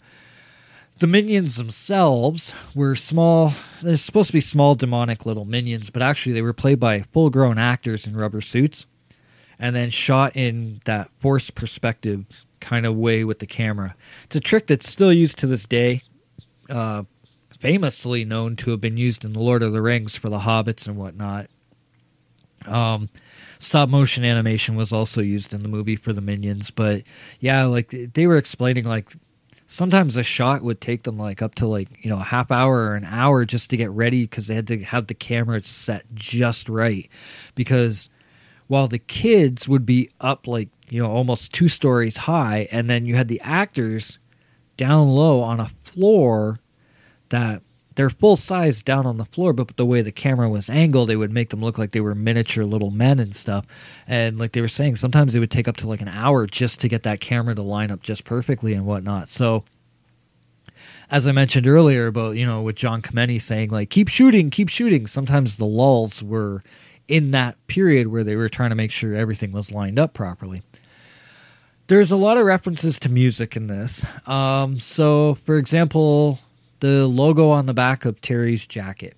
the 0.99 1.07
minions 1.07 1.57
themselves 1.57 2.53
were 2.75 2.97
small. 2.97 3.53
They're 3.83 3.97
supposed 3.97 4.29
to 4.29 4.33
be 4.33 4.41
small 4.41 4.75
demonic 4.75 5.25
little 5.27 5.45
minions, 5.45 5.91
but 5.91 6.03
actually 6.03 6.33
they 6.33 6.43
were 6.43 6.53
played 6.53 6.81
by 6.81 7.03
full 7.13 7.31
grown 7.31 7.59
actors 7.59 8.07
in 8.07 8.17
rubber 8.17 8.41
suits 8.41 8.87
and 9.59 9.75
then 9.75 9.91
shot 9.91 10.37
in 10.37 10.81
that 10.85 11.11
forced 11.19 11.55
perspective 11.55 12.25
kind 12.61 12.87
of 12.87 12.97
way 12.97 13.25
with 13.25 13.39
the 13.39 13.47
camera. 13.47 13.95
It's 14.25 14.37
a 14.37 14.41
trick 14.41 14.67
that's 14.67 14.89
still 14.89 15.13
used 15.13 15.39
to 15.39 15.47
this 15.47 15.67
day, 15.67 16.03
uh, 16.69 17.05
famously 17.61 18.25
known 18.25 18.57
to 18.57 18.71
have 18.71 18.81
been 18.81 18.97
used 18.97 19.25
in 19.25 19.33
The 19.33 19.41
Lord 19.41 19.63
of 19.63 19.73
the 19.73 19.83
Rings 19.83 20.17
for 20.17 20.29
the 20.29 20.41
hobbits 20.41 20.87
and 20.87 20.97
whatnot. 20.97 21.49
Um, 22.67 23.09
stop 23.59 23.89
motion 23.89 24.25
animation 24.25 24.75
was 24.75 24.93
also 24.93 25.21
used 25.21 25.55
in 25.55 25.61
the 25.61 25.69
movie 25.69 25.97
for 25.97 26.13
the 26.13 26.21
minions, 26.21 26.71
but 26.71 27.03
yeah, 27.41 27.65
like 27.65 27.89
they 28.15 28.27
were 28.27 28.37
explaining, 28.37 28.85
like 28.85 29.13
sometimes 29.69 30.17
a 30.17 30.23
shot 30.25 30.63
would 30.63 30.81
take 30.81 31.03
them 31.05 31.19
like 31.19 31.41
up 31.43 31.55
to 31.55 31.67
like 31.67 32.05
you 32.05 32.11
know 32.11 32.19
a 32.19 32.25
half 32.25 32.51
hour 32.51 32.77
or 32.89 32.97
an 32.97 33.05
hour 33.05 33.45
just 33.45 33.71
to 33.71 33.77
get 33.77 33.91
ready 33.91 34.25
because 34.25 34.49
they 34.49 34.55
had 34.55 34.67
to 34.67 34.83
have 34.83 35.07
the 35.07 35.15
camera 35.15 35.63
set 35.63 36.05
just 36.15 36.69
right. 36.69 37.09
Because 37.55 38.11
while 38.67 38.89
the 38.89 38.99
kids 38.99 39.69
would 39.69 39.87
be 39.87 40.11
up 40.21 40.49
like 40.49 40.71
you 40.89 41.01
know 41.01 41.11
almost 41.11 41.53
two 41.53 41.69
stories 41.69 42.17
high 42.17 42.67
and 42.73 42.91
then 42.91 43.07
you 43.07 43.15
had 43.15 43.29
the 43.29 43.41
actors 43.43 44.19
down 44.77 45.09
low 45.09 45.41
on 45.41 45.61
a 45.61 45.71
floor 45.83 46.59
that 47.29 47.63
they're 47.99 48.09
full 48.09 48.37
size 48.37 48.81
down 48.81 49.05
on 49.07 49.17
the 49.17 49.25
floor 49.25 49.53
but 49.53 49.77
the 49.77 49.85
way 49.85 50.01
the 50.01 50.13
camera 50.13 50.49
was 50.49 50.71
angled 50.71 51.11
it 51.11 51.17
would 51.17 51.33
make 51.33 51.51
them 51.51 51.61
look 51.61 51.79
like 51.79 51.91
they 51.91 52.01
were 52.01 52.15
miniature 52.15 52.65
little 52.65 52.93
men 52.93 53.19
and 53.19 53.35
stuff 53.35 53.67
and 54.07 54.39
like 54.39 54.53
they 54.53 54.61
were 54.61 54.69
saying 54.69 54.95
sometimes 54.95 55.35
it 55.35 55.41
would 55.41 55.51
take 55.51 55.67
up 55.67 55.77
to 55.77 55.89
like 55.89 56.01
an 56.01 56.09
hour 56.09 56.47
just 56.47 56.79
to 56.79 56.89
get 56.89 57.03
that 57.03 57.21
camera 57.21 57.57
to 57.57 57.63
line 57.63 57.91
up 57.91 58.01
just 58.01 58.25
perfectly 58.25 58.73
and 58.73 58.87
whatnot 58.87 59.29
so 59.29 59.65
as 61.11 61.27
I 61.27 61.33
mentioned 61.33 61.67
earlier 61.67 62.07
about 62.07 62.37
you 62.37 62.47
know 62.47 62.63
with 62.63 62.77
John 62.77 63.03
Kemeny 63.03 63.41
saying 63.41 63.71
like 63.71 63.91
keep 63.91 64.09
shooting, 64.09 64.51
keep 64.51 64.69
shooting. 64.69 65.07
Sometimes 65.07 65.57
the 65.57 65.65
lulls 65.65 66.23
were 66.23 66.63
in 67.09 67.31
that 67.31 67.57
period 67.67 68.09
where 68.09 68.23
they 68.23 68.37
were 68.37 68.49
trying 68.49 68.71
to 68.71 68.77
make 68.77 68.91
sure 68.91 69.15
everything 69.15 69.51
was 69.51 69.73
lined 69.73 69.99
up 69.99 70.13
properly. 70.13 70.63
There's 71.87 72.11
a 72.11 72.17
lot 72.17 72.37
of 72.37 72.45
references 72.45 72.99
to 73.01 73.09
music 73.09 73.57
in 73.57 73.67
this. 73.67 74.05
Um, 74.27 74.79
so, 74.79 75.39
for 75.47 75.57
example, 75.57 76.39
the 76.81 77.07
logo 77.07 77.51
on 77.51 77.67
the 77.67 77.75
back 77.75 78.05
of 78.05 78.21
Terry's 78.21 78.67
jacket. 78.67 79.17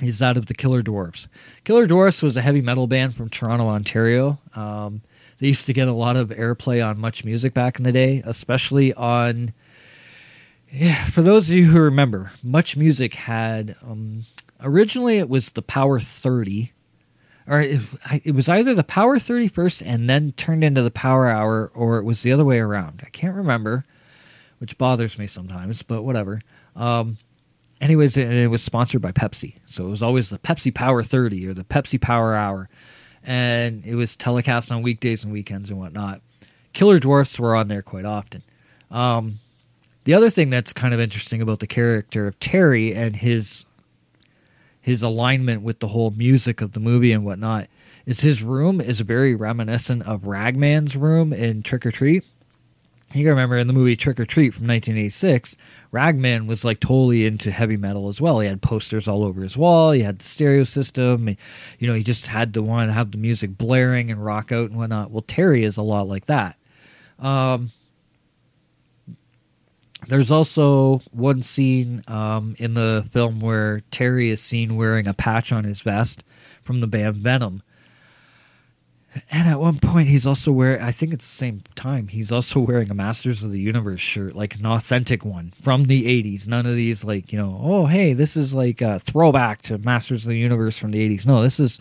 is 0.00 0.18
that 0.20 0.36
of 0.36 0.46
the 0.46 0.54
Killer 0.54 0.82
Dwarfs. 0.82 1.28
Killer 1.64 1.86
Dwarfs 1.86 2.22
was 2.22 2.36
a 2.36 2.40
heavy 2.42 2.60
metal 2.60 2.86
band 2.86 3.14
from 3.16 3.28
Toronto, 3.28 3.68
Ontario. 3.68 4.38
Um, 4.54 5.02
they 5.38 5.48
used 5.48 5.66
to 5.66 5.72
get 5.72 5.88
a 5.88 5.92
lot 5.92 6.16
of 6.16 6.30
airplay 6.30 6.84
on 6.86 6.98
Much 6.98 7.24
Music 7.24 7.54
back 7.54 7.78
in 7.78 7.84
the 7.84 7.92
day, 7.92 8.22
especially 8.24 8.92
on. 8.94 9.52
Yeah, 10.70 11.06
for 11.10 11.22
those 11.22 11.48
of 11.48 11.56
you 11.56 11.64
who 11.66 11.80
remember, 11.80 12.32
Much 12.42 12.76
Music 12.76 13.14
had 13.14 13.74
um, 13.82 14.26
originally 14.60 15.18
it 15.18 15.28
was 15.28 15.52
the 15.52 15.62
Power 15.62 15.98
30, 15.98 16.72
or 17.46 17.60
it, 17.62 17.80
it 18.22 18.32
was 18.34 18.48
either 18.50 18.74
the 18.74 18.84
Power 18.84 19.18
Thirty 19.18 19.48
first 19.48 19.80
and 19.80 20.10
then 20.10 20.32
turned 20.32 20.62
into 20.62 20.82
the 20.82 20.90
Power 20.90 21.28
Hour, 21.28 21.70
or 21.74 21.98
it 21.98 22.04
was 22.04 22.22
the 22.22 22.32
other 22.32 22.44
way 22.44 22.58
around. 22.58 23.02
I 23.04 23.08
can't 23.08 23.34
remember, 23.34 23.84
which 24.58 24.78
bothers 24.78 25.18
me 25.18 25.26
sometimes, 25.26 25.82
but 25.82 26.02
whatever. 26.02 26.40
Um, 26.76 27.18
anyways, 27.80 28.16
it, 28.16 28.32
it 28.32 28.50
was 28.50 28.62
sponsored 28.62 29.02
by 29.02 29.12
Pepsi, 29.12 29.56
so 29.66 29.86
it 29.86 29.90
was 29.90 30.02
always 30.02 30.30
the 30.30 30.38
Pepsi 30.38 30.74
Power 30.74 31.02
30 31.02 31.46
or 31.48 31.54
the 31.54 31.64
Pepsi 31.64 32.00
Power 32.00 32.34
Hour, 32.34 32.68
and 33.22 33.84
it 33.84 33.94
was 33.94 34.16
telecast 34.16 34.70
on 34.70 34.82
weekdays 34.82 35.24
and 35.24 35.32
weekends 35.32 35.70
and 35.70 35.78
whatnot. 35.78 36.20
Killer 36.72 36.98
Dwarfs 36.98 37.38
were 37.38 37.56
on 37.56 37.68
there 37.68 37.82
quite 37.82 38.04
often. 38.04 38.42
Um, 38.90 39.40
the 40.04 40.14
other 40.14 40.30
thing 40.30 40.50
that's 40.50 40.72
kind 40.72 40.94
of 40.94 41.00
interesting 41.00 41.42
about 41.42 41.60
the 41.60 41.66
character 41.66 42.26
of 42.26 42.38
Terry 42.40 42.94
and 42.94 43.14
his 43.16 43.64
his 44.80 45.02
alignment 45.02 45.60
with 45.60 45.80
the 45.80 45.88
whole 45.88 46.10
music 46.12 46.62
of 46.62 46.72
the 46.72 46.80
movie 46.80 47.12
and 47.12 47.22
whatnot 47.22 47.68
is 48.06 48.20
his 48.20 48.42
room 48.42 48.80
is 48.80 49.00
very 49.00 49.34
reminiscent 49.34 50.02
of 50.04 50.26
Ragman's 50.26 50.96
room 50.96 51.32
in 51.34 51.62
Trick 51.62 51.84
or 51.84 51.90
Treat. 51.90 52.24
You 53.14 53.22
can 53.22 53.30
remember 53.30 53.56
in 53.56 53.68
the 53.68 53.72
movie 53.72 53.96
Trick 53.96 54.20
or 54.20 54.26
Treat 54.26 54.52
from 54.52 54.66
1986, 54.66 55.56
Ragman 55.92 56.46
was 56.46 56.62
like 56.62 56.78
totally 56.78 57.24
into 57.24 57.50
heavy 57.50 57.78
metal 57.78 58.08
as 58.08 58.20
well. 58.20 58.40
He 58.40 58.48
had 58.48 58.60
posters 58.60 59.08
all 59.08 59.24
over 59.24 59.40
his 59.40 59.56
wall. 59.56 59.92
He 59.92 60.02
had 60.02 60.18
the 60.18 60.24
stereo 60.24 60.64
system. 60.64 61.26
He, 61.26 61.38
you 61.78 61.88
know, 61.88 61.94
he 61.94 62.02
just 62.02 62.26
had 62.26 62.52
to 62.54 62.62
want 62.62 62.90
to 62.90 62.92
have 62.92 63.10
the 63.10 63.18
music 63.18 63.56
blaring 63.56 64.10
and 64.10 64.22
rock 64.22 64.52
out 64.52 64.68
and 64.68 64.78
whatnot. 64.78 65.10
Well, 65.10 65.24
Terry 65.26 65.64
is 65.64 65.78
a 65.78 65.82
lot 65.82 66.06
like 66.06 66.26
that. 66.26 66.56
Um, 67.18 67.72
there's 70.06 70.30
also 70.30 71.00
one 71.10 71.42
scene 71.42 72.02
um, 72.08 72.56
in 72.58 72.74
the 72.74 73.06
film 73.10 73.40
where 73.40 73.80
Terry 73.90 74.28
is 74.28 74.40
seen 74.42 74.76
wearing 74.76 75.06
a 75.06 75.14
patch 75.14 75.50
on 75.50 75.64
his 75.64 75.80
vest 75.80 76.24
from 76.62 76.80
the 76.80 76.86
band 76.86 77.16
Venom. 77.16 77.62
And 79.30 79.48
at 79.48 79.60
one 79.60 79.78
point, 79.78 80.08
he's 80.08 80.26
also 80.26 80.52
wearing, 80.52 80.82
I 80.82 80.92
think 80.92 81.12
it's 81.12 81.26
the 81.26 81.34
same 81.34 81.62
time, 81.74 82.08
he's 82.08 82.32
also 82.32 82.60
wearing 82.60 82.90
a 82.90 82.94
Masters 82.94 83.42
of 83.42 83.52
the 83.52 83.60
Universe 83.60 84.00
shirt, 84.00 84.34
like 84.34 84.56
an 84.56 84.66
authentic 84.66 85.24
one 85.24 85.52
from 85.62 85.84
the 85.84 86.04
80s. 86.04 86.46
None 86.46 86.66
of 86.66 86.74
these, 86.74 87.04
like, 87.04 87.32
you 87.32 87.38
know, 87.38 87.58
oh, 87.62 87.86
hey, 87.86 88.12
this 88.12 88.36
is 88.36 88.54
like 88.54 88.80
a 88.80 88.98
throwback 89.00 89.62
to 89.62 89.78
Masters 89.78 90.24
of 90.24 90.30
the 90.30 90.38
Universe 90.38 90.78
from 90.78 90.90
the 90.90 91.08
80s. 91.08 91.26
No, 91.26 91.42
this 91.42 91.60
is, 91.60 91.78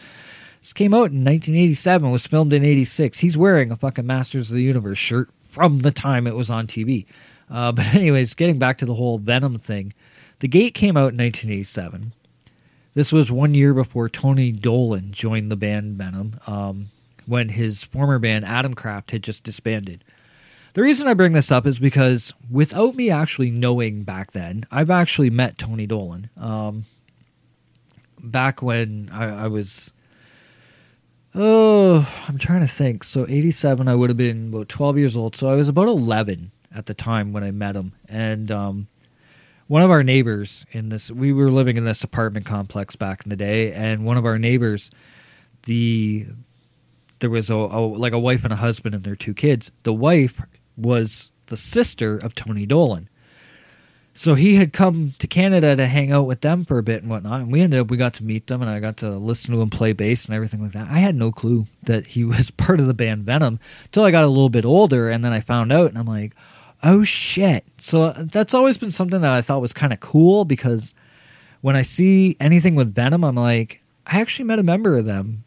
this 0.61 0.73
came 0.73 0.93
out 0.93 1.11
in 1.11 1.23
1987, 1.23 2.11
was 2.11 2.27
filmed 2.27 2.53
in 2.53 2.63
86. 2.63 3.19
He's 3.19 3.38
wearing 3.38 3.71
a 3.71 3.75
fucking 3.75 4.05
Masters 4.05 4.49
of 4.49 4.55
the 4.55 4.63
Universe 4.63 4.97
shirt 4.97 5.29
from 5.49 5.79
the 5.79 5.91
time 5.91 6.27
it 6.27 6.35
was 6.35 6.49
on 6.49 6.67
TV. 6.67 7.05
Uh, 7.49 7.71
but, 7.73 7.93
anyways, 7.93 8.33
getting 8.33 8.59
back 8.59 8.77
to 8.79 8.85
the 8.85 8.95
whole 8.95 9.17
Venom 9.17 9.59
thing, 9.59 9.93
The 10.39 10.47
Gate 10.47 10.73
came 10.73 10.97
out 10.97 11.13
in 11.13 11.17
1987. 11.17 12.13
This 12.93 13.11
was 13.11 13.31
one 13.31 13.53
year 13.53 13.75
before 13.75 14.09
Tony 14.09 14.51
Dolan 14.51 15.11
joined 15.11 15.51
the 15.51 15.55
band 15.55 15.97
Venom. 15.99 16.39
Um, 16.47 16.89
when 17.28 17.49
his 17.49 17.84
former 17.84 18.17
band 18.17 18.45
Atomkraft 18.45 19.11
had 19.11 19.21
just 19.21 19.43
disbanded. 19.43 20.03
The 20.73 20.82
reason 20.82 21.07
I 21.07 21.13
bring 21.13 21.34
this 21.34 21.51
up 21.51 21.65
is 21.65 21.80
because 21.80 22.34
without 22.49 22.95
me 22.95 23.09
actually 23.09 23.51
knowing 23.51 24.03
back 24.03 24.32
then, 24.32 24.65
I've 24.71 24.89
actually 24.89 25.30
met 25.30 25.57
Tony 25.57 25.88
Dolan. 25.88 26.30
Um, 26.38 26.86
back 28.19 28.61
when 28.61 29.09
I, 29.11 29.45
I, 29.45 29.47
was, 29.47 29.91
oh, 31.34 32.07
I'm 32.28 32.38
trying 32.38 32.61
to 32.61 32.67
think. 32.67 33.03
So 33.03 33.25
87, 33.28 33.88
I 33.88 33.95
would 33.95 34.09
have 34.09 34.17
been 34.17 34.49
about 34.53 34.69
12 34.69 34.97
years 34.97 35.17
old. 35.17 35.36
So 35.36 35.49
I 35.49 35.55
was 35.55 35.67
about 35.67 35.88
11 35.88 36.51
at 36.73 36.86
the 36.86 36.93
time 36.93 37.34
when 37.34 37.43
I 37.43 37.51
met 37.51 37.75
him. 37.75 37.93
And 38.07 38.51
um, 38.51 38.88
one 39.67 39.82
of 39.82 39.91
our 39.91 40.03
neighbors 40.03 40.65
in 40.71 40.89
this, 40.89 41.11
we 41.11 41.34
were 41.34 41.51
living 41.51 41.75
in 41.75 41.86
this 41.86 42.03
apartment 42.03 42.45
complex 42.45 42.95
back 42.95 43.23
in 43.25 43.30
the 43.30 43.36
day, 43.36 43.73
and 43.73 44.05
one 44.05 44.17
of 44.17 44.25
our 44.25 44.39
neighbors, 44.39 44.91
the 45.63 46.28
there 47.20 47.30
was 47.30 47.49
a, 47.49 47.55
a, 47.55 47.80
like 47.86 48.13
a 48.13 48.20
wife 48.20 48.43
and 48.43 48.53
a 48.53 48.57
husband 48.57 48.95
and 48.95 49.03
their 49.03 49.15
two 49.15 49.34
kids. 49.34 49.72
The 49.84 49.93
wife 49.93 50.41
was 50.76 51.32
the 51.47 51.57
sister 51.57 52.18
of 52.18 52.36
Tony 52.36 52.65
Dolan. 52.65 53.09
So 54.13 54.34
he 54.34 54.55
had 54.55 54.74
come 54.74 55.13
to 55.20 55.28
Canada 55.28 55.76
to 55.76 55.86
hang 55.86 56.11
out 56.11 56.24
with 56.24 56.41
them 56.41 56.65
for 56.65 56.80
a 56.80 56.84
bit 56.84 57.03
and 57.03 57.11
whatnot, 57.11 57.41
and 57.41 57.51
we 57.51 57.61
ended 57.61 57.80
up 57.80 57.91
we 57.91 57.97
got 57.97 58.15
to 58.15 58.24
meet 58.24 58.47
them, 58.47 58.63
and 58.63 58.72
I 58.72 58.80
got 58.80 58.97
to 58.97 59.11
listen 59.11 59.53
to 59.53 59.61
him 59.61 59.70
play 59.70 59.93
bass 59.93 60.26
and 60.26 60.34
everything 60.34 60.59
like 60.59 60.72
that. 60.72 60.88
I 60.89 60.97
had 60.97 61.13
no 61.13 61.32
clue 61.32 61.68
that 61.84 62.07
he 62.07 62.24
was 62.26 62.49
part 62.49 62.80
of 62.80 62.88
the 62.88 62.95
band 62.95 63.26
Venom 63.26 63.59
until 63.86 64.05
I 64.05 64.11
got 64.11 64.24
a 64.24 64.28
little 64.28 64.49
bit 64.49 64.65
older, 64.65 65.09
and 65.09 65.24
then 65.24 65.34
I 65.34 65.41
found 65.41 65.72
out, 65.72 65.89
and 65.89 65.99
I'm 65.99 66.07
like, 66.07 66.34
oh 66.84 67.03
shit! 67.03 67.63
So 67.78 68.03
uh, 68.05 68.24
that's 68.32 68.55
always 68.55 68.80
been 68.80 68.91
something 68.91 69.22
that 69.22 69.32
I 69.32 69.43
thought 69.43 69.61
was 69.61 69.74
kind 69.74 69.93
of 69.93 69.99
cool 69.99 70.45
because 70.45 70.95
when 71.61 71.76
I 71.76 71.84
see 71.84 72.38
anything 72.39 72.74
with 72.74 72.95
Venom, 72.95 73.24
I'm 73.24 73.36
like, 73.36 73.84
I 74.07 74.20
actually 74.20 74.45
met 74.45 74.57
a 74.57 74.63
member 74.63 74.97
of 74.97 75.05
them 75.05 75.43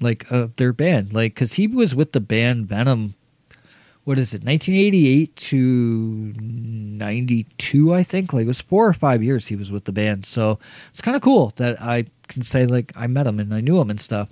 like 0.00 0.30
uh, 0.32 0.48
their 0.56 0.72
band, 0.72 1.12
like 1.12 1.34
because 1.34 1.54
he 1.54 1.66
was 1.66 1.94
with 1.94 2.12
the 2.12 2.20
band 2.20 2.66
Venom. 2.66 3.14
What 4.04 4.18
is 4.18 4.32
it, 4.32 4.42
1988 4.42 5.36
to 5.36 5.56
92? 6.36 7.94
I 7.94 8.02
think 8.02 8.32
like 8.32 8.44
it 8.44 8.48
was 8.48 8.60
four 8.60 8.88
or 8.88 8.94
five 8.94 9.22
years 9.22 9.46
he 9.46 9.56
was 9.56 9.70
with 9.70 9.84
the 9.84 9.92
band. 9.92 10.24
So 10.24 10.58
it's 10.88 11.02
kind 11.02 11.16
of 11.16 11.22
cool 11.22 11.52
that 11.56 11.80
I 11.80 12.06
can 12.26 12.42
say 12.42 12.66
like 12.66 12.92
I 12.96 13.06
met 13.06 13.26
him 13.26 13.38
and 13.38 13.52
I 13.54 13.60
knew 13.60 13.78
him 13.78 13.90
and 13.90 14.00
stuff. 14.00 14.30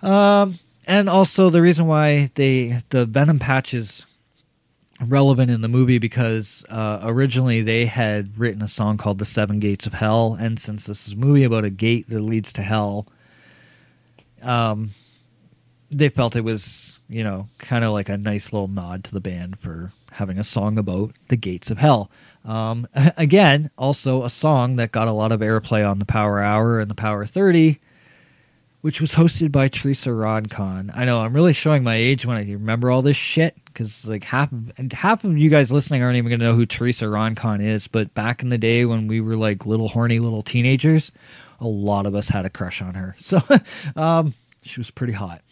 Um, 0.00 0.58
and 0.86 1.08
also 1.08 1.50
the 1.50 1.62
reason 1.62 1.86
why 1.86 2.30
they 2.34 2.80
the 2.90 3.06
Venom 3.06 3.38
patches 3.38 4.06
relevant 5.00 5.50
in 5.50 5.60
the 5.60 5.68
movie 5.68 5.98
because 5.98 6.64
uh, 6.68 7.00
originally 7.02 7.60
they 7.60 7.86
had 7.86 8.38
written 8.38 8.62
a 8.62 8.68
song 8.68 8.96
called 8.96 9.18
"The 9.18 9.24
Seven 9.24 9.60
Gates 9.60 9.86
of 9.86 9.94
Hell," 9.94 10.36
and 10.38 10.58
since 10.58 10.86
this 10.86 11.06
is 11.06 11.14
a 11.14 11.16
movie 11.16 11.44
about 11.44 11.64
a 11.64 11.70
gate 11.70 12.08
that 12.08 12.20
leads 12.20 12.52
to 12.54 12.62
hell, 12.62 13.06
um, 14.42 14.92
they 15.90 16.08
felt 16.08 16.36
it 16.36 16.44
was 16.44 16.98
you 17.08 17.22
know 17.22 17.48
kind 17.58 17.84
of 17.84 17.92
like 17.92 18.08
a 18.08 18.16
nice 18.16 18.52
little 18.52 18.68
nod 18.68 19.04
to 19.04 19.12
the 19.12 19.20
band 19.20 19.58
for 19.58 19.92
having 20.10 20.38
a 20.38 20.44
song 20.44 20.78
about 20.78 21.12
the 21.28 21.36
gates 21.36 21.70
of 21.70 21.78
hell. 21.78 22.10
Um, 22.44 22.86
again, 23.16 23.70
also 23.78 24.24
a 24.24 24.30
song 24.30 24.76
that 24.76 24.92
got 24.92 25.08
a 25.08 25.12
lot 25.12 25.32
of 25.32 25.40
airplay 25.40 25.88
on 25.88 25.98
the 25.98 26.04
Power 26.04 26.40
Hour 26.40 26.80
and 26.80 26.90
the 26.90 26.94
Power 26.94 27.26
Thirty, 27.26 27.80
which 28.80 29.00
was 29.00 29.12
hosted 29.14 29.52
by 29.52 29.68
Teresa 29.68 30.10
Roncon. 30.10 30.90
I 30.94 31.04
know 31.04 31.20
I'm 31.20 31.34
really 31.34 31.52
showing 31.52 31.84
my 31.84 31.94
age 31.94 32.26
when 32.26 32.36
I 32.36 32.52
remember 32.52 32.90
all 32.90 33.02
this 33.02 33.16
shit 33.16 33.56
because 33.66 34.06
like 34.06 34.24
half 34.24 34.52
of 34.52 34.72
and 34.76 34.92
half 34.92 35.24
of 35.24 35.36
you 35.36 35.50
guys 35.50 35.72
listening 35.72 36.02
aren't 36.02 36.16
even 36.16 36.30
gonna 36.30 36.44
know 36.44 36.54
who 36.54 36.66
Teresa 36.66 37.06
Roncon 37.06 37.62
is. 37.62 37.88
But 37.88 38.14
back 38.14 38.42
in 38.42 38.48
the 38.48 38.58
day 38.58 38.84
when 38.84 39.06
we 39.06 39.20
were 39.20 39.36
like 39.36 39.66
little 39.66 39.88
horny 39.88 40.18
little 40.18 40.42
teenagers, 40.42 41.12
a 41.62 41.68
lot 41.68 42.06
of 42.06 42.14
us 42.14 42.28
had 42.28 42.44
a 42.44 42.50
crush 42.50 42.82
on 42.82 42.94
her. 42.94 43.16
So 43.22 43.40
um, 43.96 44.34
she 44.62 44.80
was 44.80 44.90
pretty 44.90 45.14
hot. 45.14 45.42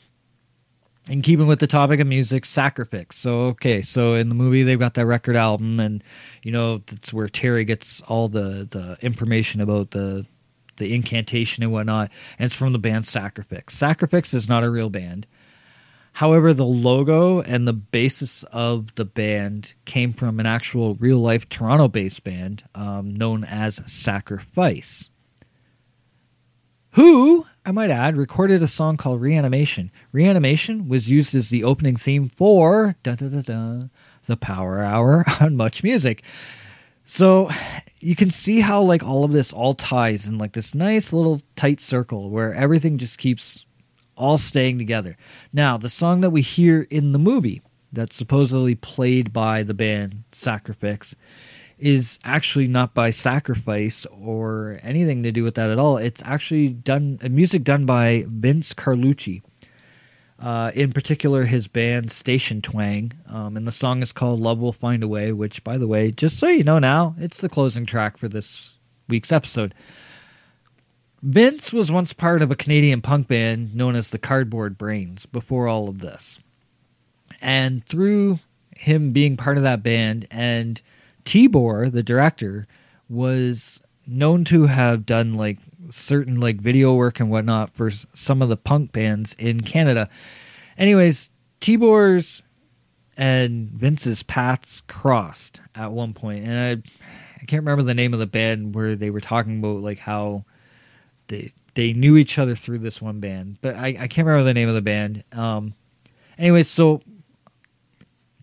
In 1.09 1.23
keeping 1.23 1.47
with 1.47 1.61
the 1.61 1.67
topic 1.67 1.99
of 2.01 2.07
music, 2.07 2.45
Sacrifyx. 2.45 3.15
So 3.15 3.33
okay, 3.47 3.81
so 3.81 4.15
in 4.15 4.29
the 4.29 4.35
movie 4.35 4.63
they've 4.63 4.79
got 4.79 4.95
that 4.95 5.07
record 5.07 5.35
album, 5.35 5.81
and 5.81 6.05
you 6.43 6.53
know 6.53 6.79
that's 6.87 7.13
where 7.13 7.29
Terry 7.29 7.65
gets 7.65 8.03
all 8.03 8.29
the 8.29 8.69
the 8.71 8.99
information 9.01 9.61
about 9.61 9.93
the 9.93 10.27
the 10.77 10.95
incantation 10.95 11.63
and 11.63 11.73
whatnot, 11.73 12.11
and 12.39 12.47
it's 12.47 12.55
from 12.55 12.73
the 12.73 12.79
band 12.79 13.05
Sacrifyx. 13.05 13.67
Sacrifyx 13.67 14.35
is 14.35 14.49
not 14.49 14.63
a 14.63 14.71
real 14.71 14.91
band. 14.91 15.27
However, 16.13 16.53
the 16.53 16.67
logo 16.67 17.41
and 17.41 17.67
the 17.67 17.73
basis 17.73 18.43
of 18.45 18.95
the 18.97 19.05
band 19.05 19.75
came 19.85 20.13
from 20.13 20.41
an 20.41 20.47
actual 20.47 20.97
real 20.97 21.19
life 21.19 21.49
Toronto 21.49 21.89
based 21.89 22.25
band 22.25 22.65
um, 22.75 23.15
known 23.15 23.45
as 23.45 23.81
Sacrifice 23.87 25.10
who, 26.93 27.47
I 27.65 27.73
might 27.73 27.91
add, 27.91 28.17
recorded 28.17 28.63
a 28.63 28.67
song 28.67 28.97
called 28.97 29.21
Reanimation. 29.21 29.91
Reanimation 30.13 30.89
was 30.89 31.11
used 31.11 31.35
as 31.35 31.51
the 31.51 31.65
opening 31.65 31.97
theme 31.97 32.29
for 32.29 32.97
da, 33.03 33.15
da, 33.15 33.29
da, 33.29 33.43
da, 33.43 33.83
the 34.27 34.37
Power 34.37 34.83
Hour 34.83 35.25
on 35.41 35.57
Much 35.57 35.83
Music. 35.83 36.23
So 37.05 37.51
you 38.01 38.17
can 38.17 38.31
see 38.31 38.61
how 38.61 38.83
like 38.83 39.03
all 39.03 39.25
of 39.25 39.33
this 39.33 39.53
all 39.53 39.75
ties 39.75 40.27
in 40.27 40.39
like 40.39 40.53
this 40.53 40.75
nice 40.75 41.13
little 41.13 41.41
tight 41.57 41.81
circle 41.81 42.31
where 42.31 42.55
everything 42.55 42.99
just 42.99 43.19
keeps 43.19 43.65
all 44.17 44.39
staying 44.39 44.79
together. 44.79 45.17
Now, 45.53 45.77
the 45.77 45.89
song 45.89 46.21
that 46.21 46.31
we 46.31 46.43
hear 46.43 46.87
in 46.91 47.13
the 47.13 47.19
movie 47.19 47.63
that's 47.93 48.17
supposedly 48.17 48.75
played 48.75 49.33
by 49.33 49.63
the 49.63 49.75
band 49.75 50.25
Sacrifyx 50.33 51.15
is 51.81 52.19
actually 52.25 52.69
not 52.69 52.95
by 52.95 53.11
sacrifice 53.11 54.07
or 54.07 54.79
anything 54.83 55.23
to 55.23 55.33
do 55.33 55.43
with 55.43 55.55
that 55.55 55.71
at 55.71 55.79
all. 55.79 55.97
It's 55.97 56.23
actually 56.25 56.69
done 56.69 57.19
music 57.23 57.65
done 57.65 57.87
by 57.87 58.25
Vince 58.29 58.75
Carlucci. 58.75 59.43
Uh, 60.39 60.71
in 60.75 60.93
particular, 60.93 61.45
his 61.45 61.69
band 61.69 62.11
Station 62.11 62.63
Twang, 62.63 63.13
um, 63.29 63.59
and 63.59 63.67
the 63.67 63.73
song 63.73 64.03
is 64.03 64.11
called 64.11 64.41
"Love 64.41 64.59
Will 64.59 64.73
Find 64.73 65.03
a 65.03 65.09
Way." 65.09 65.33
Which, 65.33 65.63
by 65.63 65.77
the 65.77 65.87
way, 65.87 66.11
just 66.11 66.39
so 66.39 66.49
you 66.49 66.65
know 66.65 66.79
now, 66.79 67.15
it's 67.19 67.43
the 67.43 67.49
closing 67.51 67.85
track 67.85 68.17
for 68.17 68.27
this 68.27 68.77
week's 69.07 69.33
episode. 69.33 69.75
Vince 71.23 71.73
was 71.75 71.93
once 71.93 72.15
part 72.15 72.41
of 72.41 72.51
a 72.51 72.57
Canadian 72.57 73.03
punk 73.03 73.29
band 73.29 73.75
known 73.75 73.95
as 73.95 74.09
the 74.09 74.19
Cardboard 74.19 74.79
Brains 74.79 75.27
before 75.27 75.69
all 75.69 75.89
of 75.89 75.99
this. 75.99 76.39
And 77.43 77.85
through 77.85 78.39
him 78.75 79.13
being 79.13 79.37
part 79.37 79.59
of 79.59 79.63
that 79.63 79.83
band 79.83 80.27
and 80.31 80.81
Tibor, 81.25 81.91
the 81.91 82.03
director, 82.03 82.67
was 83.09 83.81
known 84.07 84.45
to 84.45 84.67
have 84.67 85.07
done 85.07 85.35
like 85.35 85.59
certain 85.91 86.41
like 86.41 86.61
video 86.61 86.95
work 86.95 87.21
and 87.21 87.31
whatnot 87.31 87.75
for 87.75 87.91
some 88.15 88.43
of 88.43 88.49
the 88.49 88.57
punk 88.57 88.93
bands 88.93 89.35
in 89.39 89.61
Canada. 89.61 90.09
Anyways, 90.79 91.31
Tibor's 91.61 92.43
and 93.17 93.69
Vince's 93.71 94.23
paths 94.23 94.81
crossed 94.89 95.61
at 95.75 95.93
one 95.93 96.15
point, 96.15 96.45
and 96.45 96.59
I, 96.59 96.91
I 97.41 97.45
can't 97.45 97.61
remember 97.61 97.83
the 97.83 97.95
name 97.95 98.15
of 98.15 98.21
the 98.21 98.27
band 98.27 98.75
where 98.75 98.97
they 98.97 99.11
were 99.11 99.21
talking 99.21 99.59
about 99.59 99.83
like 99.83 99.99
how 99.99 100.45
they 101.27 101.53
they 101.75 101.93
knew 101.93 102.17
each 102.17 102.39
other 102.39 102.57
through 102.57 102.79
this 102.79 103.03
one 103.03 103.21
band, 103.21 103.59
but 103.61 103.77
I, 103.77 103.89
I 103.89 104.09
can't 104.09 104.27
remember 104.27 104.45
the 104.45 104.55
name 104.55 104.69
of 104.69 104.75
the 104.75 104.83
band. 104.83 105.23
Um, 105.33 105.75
anyways, 106.39 106.69
so 106.69 107.03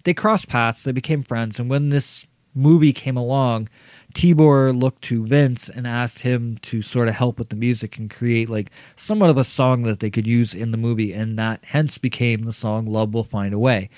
they 0.03 0.13
crossed 0.13 0.47
paths, 0.47 0.83
they 0.83 0.91
became 0.91 1.23
friends, 1.23 1.59
and 1.59 1.69
when 1.69 1.89
this 1.89 2.26
movie 2.57 2.93
came 2.93 3.15
along, 3.15 3.69
Tibor 4.13 4.77
looked 4.77 5.03
to 5.03 5.25
Vince 5.27 5.69
and 5.69 5.85
asked 5.85 6.19
him 6.19 6.57
to 6.63 6.81
sort 6.81 7.07
of 7.07 7.13
help 7.13 7.37
with 7.37 7.49
the 7.49 7.55
music 7.55 7.97
and 7.97 8.09
create 8.09 8.49
like 8.49 8.71
somewhat 8.95 9.29
of 9.29 9.37
a 9.37 9.43
song 9.43 9.83
that 9.83 9.99
they 9.99 10.09
could 10.09 10.25
use 10.25 10.55
in 10.55 10.71
the 10.71 10.77
movie, 10.77 11.13
and 11.13 11.37
that 11.37 11.59
hence 11.63 11.97
became 11.97 12.43
the 12.43 12.53
song 12.53 12.85
"Love 12.85 13.13
Will 13.13 13.23
Find 13.23 13.53
a 13.53 13.59
Way." 13.59 13.89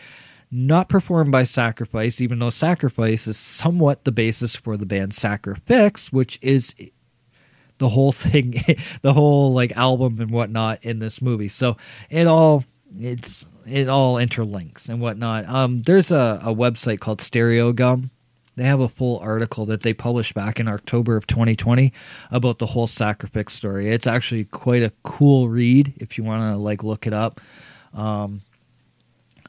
Not 0.51 0.89
performed 0.89 1.31
by 1.31 1.43
Sacrifice, 1.43 2.19
even 2.19 2.39
though 2.39 2.49
Sacrifice 2.49 3.27
is 3.27 3.37
somewhat 3.37 4.03
the 4.03 4.11
basis 4.11 4.55
for 4.55 4.77
the 4.77 4.85
band 4.85 5.11
Sacrifyx, 5.11 6.11
which 6.11 6.39
is 6.41 6.75
the 7.77 7.89
whole 7.89 8.11
thing, 8.11 8.61
the 9.01 9.13
whole 9.13 9.53
like 9.53 9.71
album 9.77 10.19
and 10.19 10.31
whatnot 10.31 10.83
in 10.83 10.99
this 10.99 11.21
movie. 11.21 11.49
So 11.49 11.77
it 12.09 12.27
all 12.27 12.65
it's 12.99 13.47
it 13.65 13.87
all 13.87 14.15
interlinks 14.15 14.89
and 14.89 14.99
whatnot. 14.99 15.47
Um, 15.47 15.81
there's 15.83 16.11
a, 16.11 16.41
a 16.43 16.53
website 16.53 16.99
called 16.99 17.21
Stereo 17.21 17.71
Gum. 17.71 18.11
They 18.59 18.65
have 18.65 18.81
a 18.81 18.89
full 18.89 19.19
article 19.19 19.65
that 19.67 19.83
they 19.83 19.93
published 19.93 20.33
back 20.33 20.59
in 20.59 20.67
October 20.67 21.15
of 21.15 21.25
2020 21.27 21.93
about 22.29 22.59
the 22.59 22.65
whole 22.65 22.87
Sacrifyx 22.87 23.51
story. 23.51 23.89
It's 23.89 24.05
actually 24.05 24.43
quite 24.43 24.83
a 24.83 24.91
cool 25.03 25.47
read 25.47 25.93
if 25.95 26.17
you 26.17 26.25
want 26.25 26.53
to 26.53 26.57
like 26.57 26.83
look 26.83 27.07
it 27.07 27.13
up. 27.13 27.39
Um, 27.93 28.41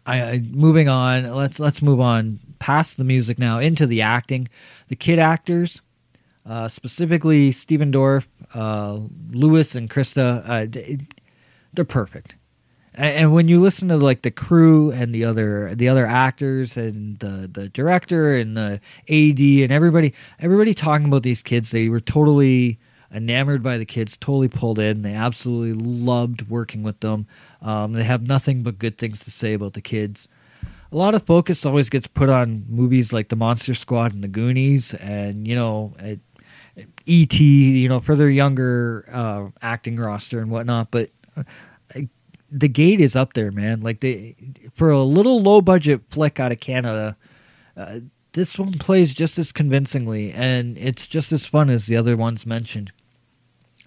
I, 0.07 0.23
I 0.23 0.39
moving 0.39 0.89
on. 0.89 1.25
Let's 1.35 1.59
let's 1.59 1.83
move 1.83 1.99
on 2.01 2.39
past 2.61 2.99
the 2.99 3.05
music 3.05 3.37
now 3.37 3.59
into 3.59 3.85
the 3.85 4.01
acting. 4.01 4.49
The 4.87 4.95
kid 4.95 5.19
actors, 5.19 5.81
uh, 6.47 6.69
specifically 6.69 7.51
Stephen 7.51 7.91
Dorff, 7.91 8.29
uh, 8.55 9.01
Louis, 9.33 9.75
and 9.75 9.91
Christa, 9.91 10.49
uh, 10.49 10.97
they're 11.73 11.85
perfect. 11.85 12.37
And 13.01 13.33
when 13.33 13.49
you 13.49 13.59
listen 13.59 13.89
to 13.89 13.97
like 13.97 14.21
the 14.21 14.31
crew 14.31 14.91
and 14.91 15.15
the 15.15 15.25
other 15.25 15.75
the 15.75 15.89
other 15.89 16.07
actors 16.07 16.77
and 16.77 17.19
the 17.21 17.49
the 17.51 17.71
director 17.71 18.37
and 18.37 18.55
the 18.55 18.79
AD 19.09 19.41
and 19.41 19.73
everybody 19.73 20.13
everybody 20.39 20.75
talking 20.75 21.07
about 21.07 21.23
these 21.23 21.43
kids, 21.43 21.71
they 21.71 21.89
were 21.89 22.01
totally 22.01 22.79
enamored 23.11 23.63
by 23.63 23.79
the 23.79 23.87
kids, 23.87 24.19
totally 24.19 24.49
pulled 24.49 24.79
in. 24.79 25.01
They 25.01 25.15
absolutely 25.15 25.83
loved 25.83 26.51
working 26.51 26.83
with 26.83 27.01
them. 27.01 27.27
Um, 27.63 27.95
they 27.95 28.05
have 28.05 28.23
nothing 28.23 28.63
but 28.63 28.79
good 28.79 28.99
things 28.99 29.25
to 29.25 29.31
say 29.31 29.55
about 29.55 29.73
the 29.73 29.81
kids. 29.81 30.29
A 30.93 30.97
lot 30.97 31.15
of 31.15 31.25
focus 31.25 31.65
always 31.65 31.89
gets 31.89 32.07
put 32.07 32.29
on 32.29 32.67
movies 32.69 33.15
like 33.15 33.31
The 33.31 33.37
Monster 33.37 33.75
Squad 33.75 34.13
and 34.13 34.23
The 34.23 34.29
Goonies, 34.29 34.93
and 34.95 35.49
you 35.49 35.55
know, 35.55 35.95
it, 36.01 36.21
E.T. 37.07 37.79
You 37.79 37.89
know, 37.89 38.01
for 38.01 38.15
their 38.15 38.29
younger 38.29 39.09
uh, 39.11 39.47
acting 39.63 39.97
roster 39.97 40.41
and 40.41 40.51
whatnot. 40.51 40.91
But 40.91 41.11
uh, 41.35 41.45
the 42.51 42.69
gate 42.69 43.01
is 43.01 43.17
up 43.17 43.35
there, 43.35 43.51
man. 43.51 43.81
Like 43.81 44.01
they, 44.01 44.35
for 44.75 44.91
a 44.91 45.03
little 45.03 45.43
low 45.43 45.61
budget 45.61 46.03
flick 46.11 46.41
out 46.41 46.53
of 46.53 46.61
Canada, 46.61 47.17
uh, 47.77 48.01
this 48.33 48.59
one 48.59 48.73
plays 48.75 49.15
just 49.15 49.39
as 49.39 49.53
convincingly, 49.53 50.33
and 50.33 50.79
it's 50.79 51.07
just 51.07 51.33
as 51.33 51.47
fun 51.47 51.71
as 51.71 51.87
the 51.87 51.97
other 51.97 52.17
ones 52.17 52.47
mentioned. 52.47 52.93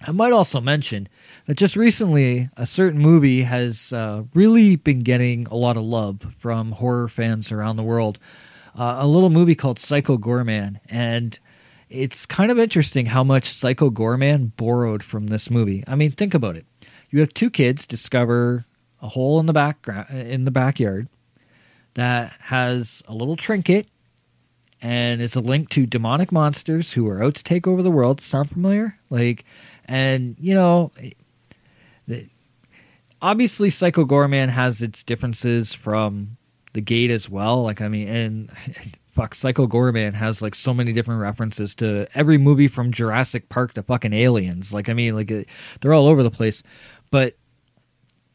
I 0.06 0.12
might 0.12 0.34
also 0.34 0.60
mention 0.60 1.08
that 1.48 1.56
just 1.56 1.78
recently, 1.78 2.50
a 2.58 2.66
certain 2.66 3.00
movie 3.00 3.44
has 3.44 3.94
uh, 3.94 4.24
really 4.34 4.76
been 4.76 5.00
getting 5.00 5.48
a 5.48 5.56
lot 5.56 5.78
of 5.78 5.84
love 5.84 6.36
from 6.38 6.74
horror 6.74 7.08
fans 7.08 7.52
around 7.52 7.78
the 7.78 7.84
world. 7.84 8.20
Uh, 8.78 8.98
a 9.00 9.08
little 9.08 9.30
movie 9.30 9.56
called 9.56 9.80
Psycho 9.80 10.18
Goreman, 10.18 10.80
and 10.90 11.40
it's 11.90 12.26
kind 12.26 12.52
of 12.52 12.60
interesting 12.60 13.06
how 13.06 13.24
much 13.24 13.46
Psycho 13.46 13.90
Goreman 13.90 14.52
borrowed 14.58 15.04
from 15.04 15.28
this 15.28 15.50
movie. 15.50 15.84
I 15.88 15.96
mean, 15.96 16.12
think 16.12 16.34
about 16.34 16.58
it. 16.58 16.66
You 17.14 17.20
have 17.20 17.34
two 17.36 17.52
kids 17.52 17.86
discover 17.86 18.66
a 19.00 19.08
hole 19.08 19.40
in 19.40 19.46
the 19.46 19.54
back 19.54 19.88
in 20.10 20.46
the 20.46 20.52
backyard 20.52 21.08
that 21.94 22.34
has 22.40 23.04
a 23.08 23.14
little 23.14 23.36
trinket 23.36 23.88
and 24.82 25.22
it's 25.22 25.36
a 25.36 25.40
link 25.40 25.70
to 25.70 25.86
demonic 25.86 26.32
monsters 26.32 26.92
who 26.92 27.08
are 27.08 27.24
out 27.24 27.36
to 27.36 27.44
take 27.44 27.68
over 27.68 27.84
the 27.84 27.92
world. 27.92 28.20
Sound 28.20 28.50
familiar? 28.50 28.98
Like, 29.12 29.46
and 29.86 30.36
you 30.40 30.56
know, 30.56 30.92
obviously, 33.22 33.70
Psycho 33.70 34.06
Goreman 34.06 34.50
has 34.50 34.82
its 34.82 35.04
differences 35.04 35.76
from 35.76 36.38
the 36.74 36.82
Gate 36.82 37.12
as 37.12 37.30
well. 37.30 37.62
Like, 37.62 37.80
I 37.80 37.90
mean, 37.90 38.08
and 38.08 38.52
fuck, 39.12 39.36
Psycho 39.36 39.68
Goreman 39.68 40.16
has 40.16 40.42
like 40.42 40.56
so 40.56 40.74
many 40.74 40.92
different 40.92 41.22
references 41.22 41.76
to 41.76 42.08
every 42.16 42.40
movie 42.40 42.68
from 42.68 42.92
Jurassic 42.92 43.50
Park 43.50 43.74
to 43.74 43.84
fucking 43.84 44.14
Aliens. 44.14 44.74
Like, 44.74 44.90
I 44.90 44.94
mean, 44.94 45.16
like 45.16 45.32
uh, 45.32 45.44
they're 45.80 45.94
all 45.94 46.08
over 46.08 46.24
the 46.24 46.32
place, 46.32 46.64
but 47.14 47.38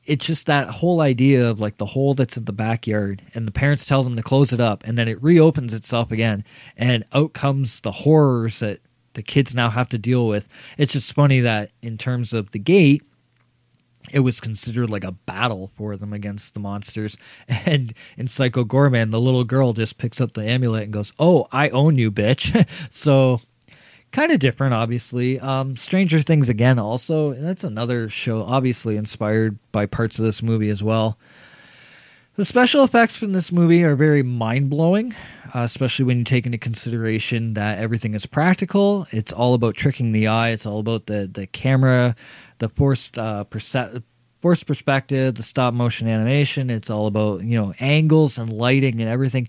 it's 0.04 0.24
just 0.24 0.46
that 0.46 0.70
whole 0.70 1.00
idea 1.00 1.50
of 1.50 1.58
like 1.58 1.78
the 1.78 1.84
hole 1.84 2.14
that's 2.14 2.36
in 2.36 2.44
the 2.44 2.52
backyard 2.52 3.20
and 3.34 3.44
the 3.44 3.50
parents 3.50 3.84
tell 3.84 4.04
them 4.04 4.14
to 4.14 4.22
close 4.22 4.52
it 4.52 4.60
up 4.60 4.86
and 4.86 4.96
then 4.96 5.08
it 5.08 5.20
reopens 5.20 5.74
itself 5.74 6.12
again 6.12 6.44
and 6.76 7.04
out 7.12 7.32
comes 7.32 7.80
the 7.80 7.90
horrors 7.90 8.60
that 8.60 8.78
the 9.14 9.22
kids 9.22 9.52
now 9.52 9.68
have 9.68 9.88
to 9.88 9.98
deal 9.98 10.28
with. 10.28 10.46
It's 10.76 10.92
just 10.92 11.12
funny 11.12 11.40
that 11.40 11.72
in 11.82 11.98
terms 11.98 12.32
of 12.32 12.52
the 12.52 12.60
gate 12.60 13.02
it 14.12 14.20
was 14.20 14.40
considered 14.40 14.88
like 14.88 15.02
a 15.02 15.10
battle 15.10 15.72
for 15.74 15.96
them 15.96 16.12
against 16.12 16.54
the 16.54 16.60
monsters. 16.60 17.16
And 17.66 17.92
in 18.16 18.28
psycho 18.28 18.62
goreman 18.62 19.10
the 19.10 19.20
little 19.20 19.42
girl 19.42 19.72
just 19.72 19.98
picks 19.98 20.20
up 20.20 20.34
the 20.34 20.44
amulet 20.44 20.84
and 20.84 20.92
goes 20.92 21.12
oh 21.18 21.48
i 21.50 21.68
own 21.70 21.98
you 21.98 22.12
bitch. 22.12 22.54
So 22.90 23.40
kind 24.12 24.32
of 24.32 24.38
different 24.38 24.74
obviously. 24.74 25.38
Um 25.40 25.76
stranger 25.76 26.20
things 26.22 26.48
again 26.48 26.78
also 26.78 27.34
that's 27.34 27.64
another 27.64 28.08
show 28.08 28.42
obviously 28.42 28.96
inspired 28.96 29.58
by 29.72 29.86
parts 29.86 30.18
of 30.18 30.24
this 30.24 30.42
movie 30.42 30.70
as 30.70 30.82
well. 30.82 31.18
The 32.36 32.44
special 32.44 32.84
effects 32.84 33.16
from 33.16 33.32
this 33.32 33.50
movie 33.50 33.82
are 33.82 33.96
very 33.96 34.22
mind-blowing 34.22 35.14
uh, 35.54 35.60
especially 35.60 36.04
when 36.04 36.18
you 36.18 36.24
take 36.24 36.46
into 36.46 36.58
consideration 36.58 37.54
that 37.54 37.78
everything 37.78 38.14
is 38.14 38.26
practical. 38.26 39.06
It's 39.10 39.32
all 39.32 39.54
about 39.54 39.74
tricking 39.76 40.12
the 40.12 40.26
eye. 40.28 40.50
It's 40.50 40.66
all 40.66 40.78
about 40.80 41.06
the 41.06 41.28
the 41.32 41.46
camera 41.46 42.14
the 42.58 42.68
forced 42.68 43.18
uh 43.18 43.44
forced 44.40 44.66
perspective 44.66 45.34
the 45.34 45.42
stop 45.42 45.74
motion 45.74 46.08
animation. 46.08 46.70
It's 46.70 46.90
all 46.90 47.06
about 47.06 47.42
you 47.44 47.58
know 47.58 47.72
angles 47.80 48.38
and 48.38 48.52
lighting 48.52 49.00
and 49.00 49.08
everything. 49.08 49.48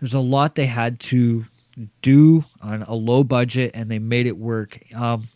There's 0.00 0.14
a 0.14 0.20
lot 0.20 0.54
they 0.54 0.66
had 0.66 1.00
to 1.00 1.44
do 2.02 2.44
on 2.60 2.82
a 2.82 2.94
low 2.94 3.24
budget 3.24 3.70
and 3.74 3.90
they 3.90 3.98
made 3.98 4.26
it 4.26 4.36
work. 4.36 4.80
Um, 4.94 5.28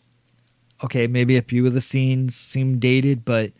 okay, 0.83 1.07
maybe 1.07 1.37
a 1.37 1.41
few 1.41 1.65
of 1.65 1.73
the 1.73 1.81
scenes 1.81 2.35
seem 2.35 2.79
dated, 2.79 3.25
but 3.25 3.51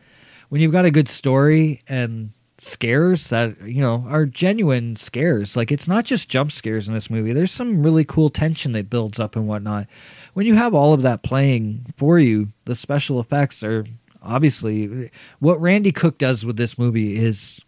when 0.49 0.61
you've 0.61 0.72
got 0.72 0.85
a 0.85 0.91
good 0.91 1.07
story 1.07 1.81
and 1.88 2.31
scares 2.57 3.27
that 3.27 3.61
you 3.64 3.81
know 3.81 4.06
are 4.07 4.26
genuine 4.26 4.95
scares, 4.95 5.57
like 5.57 5.72
it's 5.72 5.88
not 5.88 6.06
just 6.06 6.30
jump 6.30 6.52
scares 6.52 6.88
in 6.88 6.93
this 6.93 7.10
movie. 7.10 7.34
There's 7.34 7.52
some 7.52 7.84
really 7.84 8.06
cool 8.06 8.30
tension 8.30 8.72
that 8.73 8.89
builds 8.89 9.19
up 9.19 9.35
and 9.35 9.47
whatnot. 9.47 9.88
When 10.34 10.45
you 10.45 10.56
have 10.56 10.73
all 10.73 10.93
of 10.93 11.02
that 11.02 11.23
playing 11.23 11.93
for 11.97 12.19
you, 12.19 12.49
the 12.65 12.76
special 12.76 13.19
effects 13.19 13.64
are 13.64 13.85
obviously 14.22 15.11
what 15.39 15.61
Randy 15.61 15.91
Cook 15.91 16.18
does 16.18 16.45
with 16.45 16.57
this 16.57 16.77
movie 16.77 17.18
is 17.18 17.60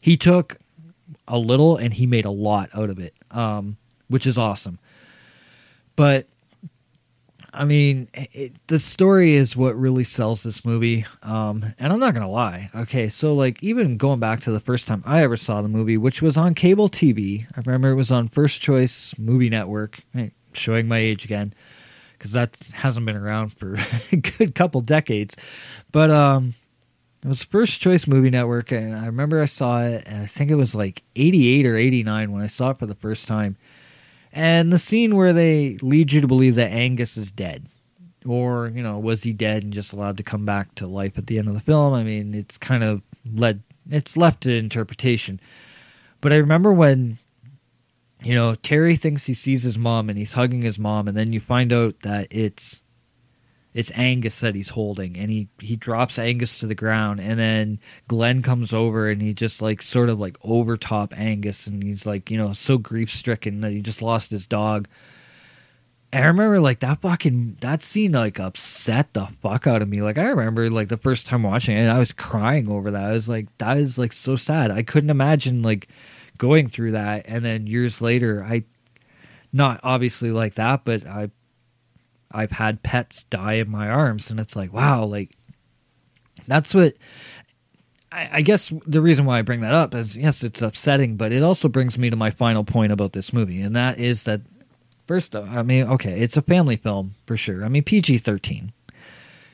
he 0.00 0.16
took 0.16 0.58
a 1.26 1.38
little 1.38 1.76
and 1.76 1.92
he 1.92 2.06
made 2.06 2.24
a 2.24 2.30
lot 2.30 2.70
out 2.74 2.90
of 2.90 2.98
it. 2.98 3.14
Um, 3.30 3.76
which 4.08 4.26
is 4.26 4.38
awesome. 4.38 4.78
But 5.96 6.26
I 7.52 7.64
mean, 7.64 8.08
it, 8.14 8.52
the 8.66 8.78
story 8.78 9.34
is 9.34 9.56
what 9.56 9.76
really 9.76 10.04
sells 10.04 10.42
this 10.42 10.64
movie. 10.64 11.06
Um, 11.22 11.74
and 11.78 11.92
I'm 11.92 11.98
not 11.98 12.14
gonna 12.14 12.30
lie. 12.30 12.70
Okay, 12.74 13.08
so 13.08 13.34
like 13.34 13.62
even 13.62 13.96
going 13.96 14.20
back 14.20 14.40
to 14.40 14.50
the 14.50 14.60
first 14.60 14.86
time 14.86 15.02
I 15.06 15.22
ever 15.22 15.36
saw 15.36 15.62
the 15.62 15.68
movie, 15.68 15.96
which 15.96 16.20
was 16.22 16.36
on 16.36 16.54
cable 16.54 16.88
TV. 16.88 17.46
I 17.56 17.60
remember 17.64 17.90
it 17.90 17.94
was 17.94 18.12
on 18.12 18.28
First 18.28 18.60
Choice 18.60 19.14
Movie 19.18 19.50
Network. 19.50 20.00
Showing 20.52 20.88
my 20.88 20.98
age 20.98 21.24
again, 21.24 21.54
because 22.12 22.32
that 22.32 22.56
hasn't 22.72 23.06
been 23.06 23.16
around 23.16 23.50
for 23.50 23.76
a 24.12 24.16
good 24.16 24.54
couple 24.54 24.80
decades. 24.80 25.36
But 25.92 26.10
um, 26.10 26.54
it 27.22 27.28
was 27.28 27.44
First 27.44 27.80
Choice 27.80 28.06
Movie 28.06 28.30
Network, 28.30 28.72
and 28.72 28.96
I 28.96 29.06
remember 29.06 29.40
I 29.40 29.46
saw 29.46 29.82
it. 29.82 30.04
And 30.06 30.22
I 30.22 30.26
think 30.26 30.50
it 30.50 30.56
was 30.56 30.74
like 30.74 31.02
'88 31.16 31.66
or 31.66 31.76
'89 31.76 32.32
when 32.32 32.42
I 32.42 32.46
saw 32.46 32.70
it 32.70 32.78
for 32.78 32.86
the 32.86 32.94
first 32.94 33.26
time 33.26 33.56
and 34.32 34.72
the 34.72 34.78
scene 34.78 35.16
where 35.16 35.32
they 35.32 35.76
lead 35.82 36.12
you 36.12 36.20
to 36.20 36.26
believe 36.28 36.54
that 36.56 36.70
Angus 36.70 37.16
is 37.16 37.30
dead. 37.30 37.66
or 38.26 38.68
you 38.74 38.82
know 38.82 38.98
was 38.98 39.22
he 39.22 39.32
dead 39.32 39.62
and 39.62 39.72
just 39.72 39.92
allowed 39.92 40.16
to 40.16 40.22
come 40.22 40.44
back 40.44 40.74
to 40.74 40.86
life 40.86 41.16
at 41.16 41.26
the 41.28 41.38
end 41.38 41.48
of 41.48 41.54
the 41.54 41.60
film 41.60 41.94
i 41.94 42.02
mean 42.02 42.34
it's 42.34 42.58
kind 42.58 42.82
of 42.82 43.00
led 43.32 43.62
it's 43.90 44.16
left 44.16 44.42
to 44.42 44.52
interpretation 44.52 45.40
but 46.20 46.32
i 46.32 46.36
remember 46.36 46.72
when 46.72 47.16
you 48.22 48.34
know 48.34 48.54
terry 48.56 48.96
thinks 48.96 49.24
he 49.26 49.34
sees 49.34 49.62
his 49.62 49.78
mom 49.78 50.10
and 50.10 50.18
he's 50.18 50.32
hugging 50.32 50.62
his 50.62 50.78
mom 50.78 51.06
and 51.08 51.16
then 51.16 51.32
you 51.32 51.40
find 51.40 51.72
out 51.72 51.94
that 52.00 52.26
it's 52.30 52.82
it's 53.78 53.92
angus 53.94 54.40
that 54.40 54.56
he's 54.56 54.70
holding 54.70 55.16
and 55.16 55.30
he 55.30 55.46
he 55.60 55.76
drops 55.76 56.18
angus 56.18 56.58
to 56.58 56.66
the 56.66 56.74
ground 56.74 57.20
and 57.20 57.38
then 57.38 57.78
glenn 58.08 58.42
comes 58.42 58.72
over 58.72 59.08
and 59.08 59.22
he 59.22 59.32
just 59.32 59.62
like 59.62 59.80
sort 59.80 60.08
of 60.08 60.18
like 60.18 60.36
overtop 60.42 61.16
angus 61.16 61.68
and 61.68 61.84
he's 61.84 62.04
like 62.04 62.28
you 62.28 62.36
know 62.36 62.52
so 62.52 62.76
grief 62.76 63.08
stricken 63.08 63.60
that 63.60 63.70
he 63.70 63.80
just 63.80 64.02
lost 64.02 64.32
his 64.32 64.48
dog 64.48 64.88
I 66.12 66.24
remember 66.24 66.58
like 66.58 66.80
that 66.80 67.02
fucking 67.02 67.58
that 67.60 67.80
scene 67.80 68.10
like 68.10 68.40
upset 68.40 69.12
the 69.12 69.26
fuck 69.42 69.66
out 69.66 69.82
of 69.82 69.90
me. 69.90 70.00
Like 70.00 70.16
I 70.16 70.30
remember 70.30 70.70
like 70.70 70.88
the 70.88 70.96
first 70.96 71.26
time 71.26 71.42
watching 71.42 71.76
it, 71.76 71.86
I 71.86 71.98
was 71.98 72.12
crying 72.12 72.66
over 72.66 72.90
that. 72.92 73.04
I 73.04 73.12
was 73.12 73.28
like, 73.28 73.46
that 73.58 73.76
is 73.76 73.98
like 73.98 74.14
so 74.14 74.34
sad. 74.34 74.70
I 74.70 74.82
couldn't 74.82 75.10
imagine 75.10 75.62
like 75.62 75.86
going 76.38 76.68
through 76.68 76.92
that, 76.92 77.26
and 77.28 77.44
then 77.44 77.66
years 77.66 78.00
later, 78.00 78.42
I 78.42 78.64
not 79.52 79.80
obviously 79.82 80.30
like 80.30 80.54
that, 80.54 80.86
but 80.86 81.06
I 81.06 81.28
I've 82.30 82.52
had 82.52 82.82
pets 82.82 83.24
die 83.24 83.54
in 83.54 83.70
my 83.70 83.88
arms, 83.88 84.30
and 84.30 84.38
it's 84.40 84.56
like 84.56 84.72
wow, 84.72 85.04
like 85.04 85.32
that's 86.46 86.74
what. 86.74 86.94
I, 88.10 88.30
I 88.32 88.40
guess 88.40 88.72
the 88.86 89.02
reason 89.02 89.26
why 89.26 89.38
I 89.38 89.42
bring 89.42 89.60
that 89.60 89.74
up 89.74 89.94
is 89.94 90.16
yes, 90.16 90.42
it's 90.42 90.62
upsetting, 90.62 91.16
but 91.16 91.30
it 91.30 91.42
also 91.42 91.68
brings 91.68 91.98
me 91.98 92.08
to 92.08 92.16
my 92.16 92.30
final 92.30 92.64
point 92.64 92.90
about 92.90 93.12
this 93.12 93.34
movie, 93.34 93.60
and 93.60 93.76
that 93.76 93.98
is 93.98 94.24
that 94.24 94.40
First, 95.08 95.34
I 95.34 95.62
mean, 95.62 95.84
okay, 95.84 96.20
it's 96.20 96.36
a 96.36 96.42
family 96.42 96.76
film 96.76 97.14
for 97.24 97.34
sure. 97.34 97.64
I 97.64 97.68
mean, 97.70 97.82
PG 97.82 98.18
13. 98.18 98.74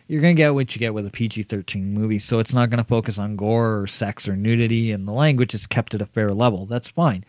You're 0.08 0.20
going 0.20 0.34
to 0.34 0.42
get 0.42 0.52
what 0.52 0.74
you 0.74 0.80
get 0.80 0.94
with 0.94 1.06
a 1.06 1.12
PG 1.12 1.44
13 1.44 1.94
movie, 1.94 2.18
so 2.18 2.40
it's 2.40 2.52
not 2.52 2.70
going 2.70 2.78
to 2.78 2.84
focus 2.84 3.20
on 3.20 3.36
gore 3.36 3.80
or 3.80 3.86
sex 3.86 4.28
or 4.28 4.34
nudity, 4.34 4.90
and 4.90 5.06
the 5.06 5.12
language 5.12 5.54
is 5.54 5.68
kept 5.68 5.94
at 5.94 6.02
a 6.02 6.06
fair 6.06 6.34
level. 6.34 6.66
That's 6.66 6.88
fine. 6.88 7.24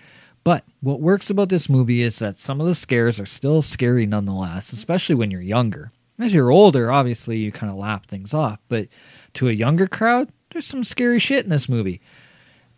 But 0.46 0.64
what 0.80 1.02
works 1.02 1.30
about 1.30 1.50
this 1.50 1.68
movie 1.68 2.02
is 2.02 2.20
that 2.20 2.38
some 2.38 2.62
of 2.62 2.68
the 2.68 2.76
scares 2.76 3.20
are 3.20 3.26
still 3.26 3.62
scary 3.62 4.06
nonetheless, 4.06 4.72
especially 4.72 5.16
when 5.16 5.32
you're 5.32 5.42
younger. 5.42 5.92
As 6.18 6.34
you're 6.34 6.52
older, 6.52 6.90
obviously, 6.90 7.38
you 7.40 7.52
kind 7.52 7.70
of 7.70 7.78
laugh 7.78 8.06
things 8.06 8.34
off, 8.34 8.60
but 8.70 8.88
to 9.34 9.50
a 9.50 9.52
younger 9.52 9.88
crowd, 9.88 10.30
there's 10.52 10.66
some 10.66 10.86
scary 10.86 11.20
shit 11.20 11.44
in 11.44 11.50
this 11.50 11.68
movie 11.68 12.00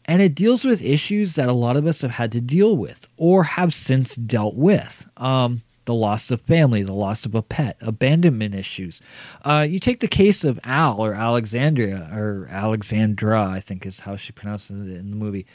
and 0.08 0.22
it 0.22 0.36
deals 0.36 0.64
with 0.64 0.82
issues 0.82 1.36
that 1.36 1.50
a 1.50 1.54
lot 1.54 1.76
of 1.76 1.86
us 1.86 2.02
have 2.02 2.12
had 2.12 2.32
to 2.32 2.42
deal 2.42 2.78
with 2.78 3.08
or 3.18 3.44
have 3.44 3.74
since 3.74 4.16
dealt 4.16 4.56
with. 4.56 5.08
Um, 5.18 5.64
the 5.86 5.94
loss 5.94 6.32
of 6.32 6.42
family, 6.42 6.84
the 6.84 6.94
loss 6.94 7.26
of 7.26 7.34
a 7.34 7.42
pet, 7.42 7.78
abandonment 7.80 8.54
issues. 8.54 9.00
Uh, 9.46 9.66
you 9.68 9.80
take 9.80 10.02
the 10.02 10.08
case 10.08 10.44
of 10.44 10.60
Al 10.66 11.00
or 11.00 11.14
Alexandria 11.14 12.10
or 12.14 12.48
Alexandra, 12.52 13.46
I 13.46 13.62
think 13.62 13.86
is 13.86 14.02
how 14.02 14.18
she 14.18 14.34
pronounces 14.34 14.86
it 14.86 14.98
in 14.98 15.12
the 15.12 15.16
movie. 15.16 15.46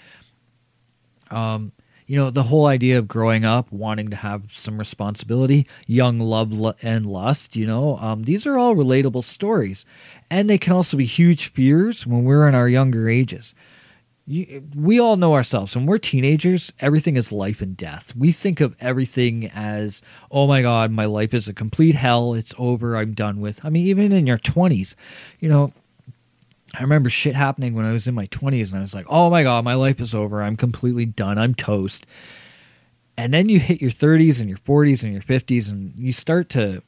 Um, 1.30 1.72
you 2.12 2.18
know, 2.18 2.28
the 2.28 2.42
whole 2.42 2.66
idea 2.66 2.98
of 2.98 3.08
growing 3.08 3.42
up, 3.42 3.72
wanting 3.72 4.10
to 4.10 4.16
have 4.16 4.42
some 4.52 4.76
responsibility, 4.76 5.66
young 5.86 6.20
love 6.20 6.52
and 6.82 7.06
lust, 7.06 7.56
you 7.56 7.66
know, 7.66 7.96
um, 7.96 8.24
these 8.24 8.46
are 8.46 8.58
all 8.58 8.74
relatable 8.74 9.24
stories. 9.24 9.86
And 10.30 10.50
they 10.50 10.58
can 10.58 10.74
also 10.74 10.98
be 10.98 11.06
huge 11.06 11.46
fears 11.52 12.06
when 12.06 12.24
we're 12.24 12.46
in 12.46 12.54
our 12.54 12.68
younger 12.68 13.08
ages. 13.08 13.54
You, 14.26 14.62
we 14.76 15.00
all 15.00 15.16
know 15.16 15.32
ourselves. 15.32 15.74
When 15.74 15.86
we're 15.86 15.96
teenagers 15.96 16.70
everything 16.80 17.16
is 17.16 17.32
life 17.32 17.62
and 17.62 17.74
death. 17.78 18.14
We 18.14 18.30
think 18.30 18.60
of 18.60 18.76
everything 18.78 19.50
as 19.50 20.02
oh 20.30 20.46
my 20.46 20.60
god 20.60 20.90
my 20.90 21.06
life 21.06 21.32
is 21.32 21.48
a 21.48 21.54
complete 21.54 21.94
hell. 21.94 22.34
It's 22.34 22.52
over. 22.58 22.94
I'm 22.94 23.14
done 23.14 23.40
with. 23.40 23.64
I 23.64 23.70
mean 23.70 23.86
even 23.86 24.12
in 24.12 24.26
your 24.26 24.36
20s 24.36 24.96
you 25.40 25.48
know 25.48 25.72
i 26.74 26.82
remember 26.82 27.10
shit 27.10 27.34
happening 27.34 27.74
when 27.74 27.84
i 27.84 27.92
was 27.92 28.06
in 28.06 28.14
my 28.14 28.26
20s 28.26 28.68
and 28.70 28.78
i 28.78 28.82
was 28.82 28.94
like 28.94 29.06
oh 29.08 29.28
my 29.30 29.42
god 29.42 29.64
my 29.64 29.74
life 29.74 30.00
is 30.00 30.14
over. 30.14 30.42
I'm 30.42 30.56
completely 30.56 31.06
done. 31.06 31.38
I'm 31.38 31.54
toast. 31.54 32.06
And 33.16 33.32
then 33.32 33.48
you 33.48 33.60
hit 33.60 33.82
your 33.82 33.90
30s 33.90 34.40
and 34.40 34.48
your 34.48 34.58
40s 34.58 35.02
and 35.02 35.12
your 35.12 35.22
50s 35.22 35.70
and 35.70 35.92
you 35.96 36.12
start 36.12 36.48
to 36.50 36.82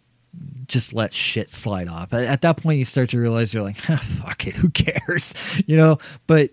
just 0.66 0.92
let 0.92 1.12
shit 1.12 1.48
slide 1.48 1.88
off. 1.88 2.12
At, 2.12 2.24
at 2.24 2.40
that 2.42 2.56
point 2.56 2.78
you 2.78 2.84
start 2.84 3.10
to 3.10 3.18
realize 3.18 3.52
you're 3.52 3.62
like 3.62 3.78
ah, 3.88 4.02
fuck 4.20 4.46
it 4.46 4.54
who 4.54 4.68
cares? 4.70 5.34
You 5.66 5.76
know? 5.76 5.98
But 6.26 6.50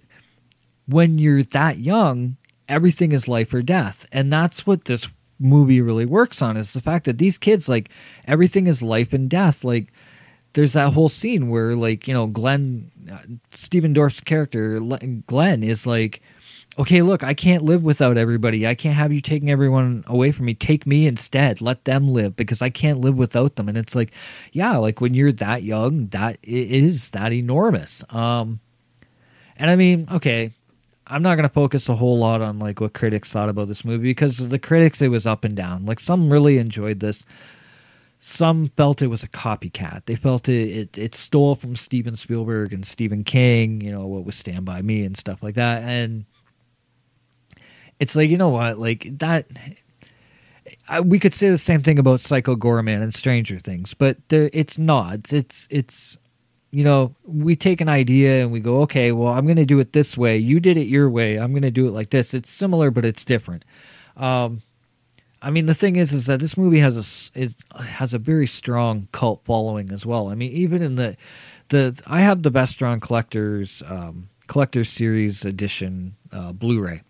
when 0.88 1.18
you're 1.18 1.44
that 1.44 1.78
young, 1.78 2.38
everything 2.68 3.12
is 3.12 3.28
life 3.28 3.54
or 3.54 3.62
death. 3.62 4.06
And 4.12 4.32
that's 4.32 4.66
what 4.66 4.86
this 4.86 5.08
movie 5.40 5.82
really 5.82 6.06
works 6.06 6.42
on 6.42 6.56
is 6.56 6.74
the 6.74 6.82
fact 6.82 7.06
that 7.06 7.18
these 7.18 7.38
kids 7.38 7.68
like 7.68 7.90
everything 8.28 8.68
is 8.68 8.84
life 8.84 9.14
and 9.14 9.30
death. 9.30 9.64
Like 9.64 9.92
there's 10.54 10.74
that 10.74 10.94
whole 10.94 11.10
scene 11.10 11.50
where 11.50 11.76
like, 11.76 12.08
you 12.08 12.14
know, 12.14 12.28
Glenn 12.28 12.92
uh, 13.12 13.18
Stephen 13.52 13.94
Dorff's 13.94 14.22
character 14.22 14.80
Glenn 15.28 15.64
is 15.64 15.88
like 15.88 16.22
okay, 16.80 17.02
look, 17.02 17.24
I 17.24 17.34
can't 17.34 17.64
live 17.64 17.84
without 17.84 18.18
everybody. 18.18 18.66
I 18.66 18.76
can't 18.76 18.96
have 18.96 19.12
you 19.12 19.22
taking 19.22 19.50
everyone 19.50 20.04
away 20.08 20.32
from 20.32 20.46
me. 20.46 20.54
Take 20.54 20.88
me 20.88 21.06
instead. 21.06 21.62
Let 21.62 21.86
them 21.86 22.08
live 22.08 22.36
because 22.36 22.62
I 22.62 22.70
can't 22.70 23.02
live 23.02 23.16
without 23.16 23.56
them. 23.56 23.68
And 23.68 23.78
it's 23.78 23.96
like, 23.96 24.12
yeah, 24.54 24.78
like 24.78 25.02
when 25.02 25.14
you're 25.14 25.34
that 25.34 25.64
young, 25.64 26.08
that 26.08 26.38
is 26.44 27.12
that 27.12 27.34
enormous. 27.34 28.04
Um, 28.10 28.60
and 29.58 29.70
I 29.70 29.76
mean, 29.76 30.08
okay, 30.12 30.52
I'm 31.08 31.22
not 31.22 31.36
going 31.36 31.48
to 31.48 31.54
focus 31.54 31.90
a 31.90 31.96
whole 31.96 32.18
lot 32.18 32.42
on 32.42 32.60
like 32.60 32.80
what 32.80 32.94
critics 32.94 33.32
thought 33.32 33.50
about 33.50 33.68
this 33.68 33.84
movie 33.84 34.04
because 34.04 34.38
the 34.38 34.60
critics 34.60 35.02
it 35.02 35.10
was 35.10 35.28
up 35.28 35.44
and 35.44 35.56
down. 35.56 35.86
Like 35.86 36.00
some 36.00 36.32
really 36.32 36.58
enjoyed 36.58 37.00
this. 37.00 37.26
Some 38.24 38.68
felt 38.78 39.02
it 39.02 39.08
was 39.08 39.24
a 39.24 39.28
copycat. 39.28 40.06
They 40.06 40.16
felt 40.16 40.48
it, 40.48 40.70
it 40.70 40.98
it 40.98 41.16
stole 41.16 41.56
from 41.56 41.76
Steven 41.76 42.16
Spielberg 42.16 42.72
and 42.72 42.86
Stephen 42.86 43.24
King, 43.24 43.82
you 43.82 43.92
know, 43.92 44.06
what 44.06 44.26
was 44.26 44.36
Stand 44.36 44.64
By 44.64 44.84
Me 44.84 45.04
and 45.04 45.18
stuff 45.18 45.42
like 45.42 45.56
that. 45.56 45.82
And 45.82 46.26
it's 48.00 48.16
like, 48.16 48.30
you 48.30 48.38
know 48.38 48.50
what? 48.50 48.78
Like 48.78 49.08
that 49.18 49.48
I, 50.88 51.00
we 51.02 51.18
could 51.18 51.34
say 51.34 51.50
the 51.50 51.58
same 51.58 51.82
thing 51.82 51.98
about 51.98 52.20
Psycho 52.20 52.56
Goreman 52.56 53.02
and 53.02 53.12
Stranger 53.12 53.58
Things, 53.58 53.96
but 53.96 54.18
there, 54.30 54.52
it's 54.54 54.78
not. 54.78 55.34
It's 55.34 55.68
it's 55.72 56.16
you 56.70 56.84
know, 56.84 57.16
we 57.26 57.56
take 57.56 57.82
an 57.82 57.90
idea 57.90 58.44
and 58.44 58.52
we 58.52 58.60
go, 58.60 58.82
okay, 58.82 59.12
well, 59.12 59.34
I'm 59.34 59.46
going 59.46 59.58
to 59.58 59.66
do 59.66 59.80
it 59.80 59.94
this 59.94 60.16
way. 60.16 60.38
You 60.38 60.60
did 60.60 60.78
it 60.78 60.86
your 60.88 61.10
way. 61.10 61.38
I'm 61.38 61.54
going 61.54 61.64
to 61.64 61.72
do 61.72 61.88
it 61.88 61.92
like 61.92 62.12
this. 62.12 62.36
It's 62.36 62.52
similar, 62.52 62.92
but 62.92 63.04
it's 63.04 63.26
different. 63.26 63.66
Um, 64.16 64.62
I 65.42 65.50
mean, 65.50 65.66
the 65.66 65.74
thing 65.74 65.96
is, 65.96 66.14
is 66.14 66.28
that 66.28 66.40
this 66.40 66.56
movie 66.56 66.80
has 66.80 66.96
a 67.36 67.40
it 67.40 67.56
has 67.80 68.14
a 68.14 68.20
very 68.20 68.48
strong 68.48 69.08
cult 69.12 69.44
following 69.44 69.92
as 69.92 70.06
well. 70.06 70.30
I 70.30 70.36
mean, 70.36 70.52
even 70.52 70.82
in 70.82 70.96
the 70.96 71.18
the 71.70 72.00
I 72.06 72.22
have 72.22 72.44
the 72.44 72.52
best 72.52 72.74
strong 72.74 73.00
collectors 73.00 73.82
um, 73.88 74.30
collector 74.48 74.84
series 74.84 75.44
edition 75.44 76.16
uh, 76.32 76.52
Blu-ray, 76.52 77.02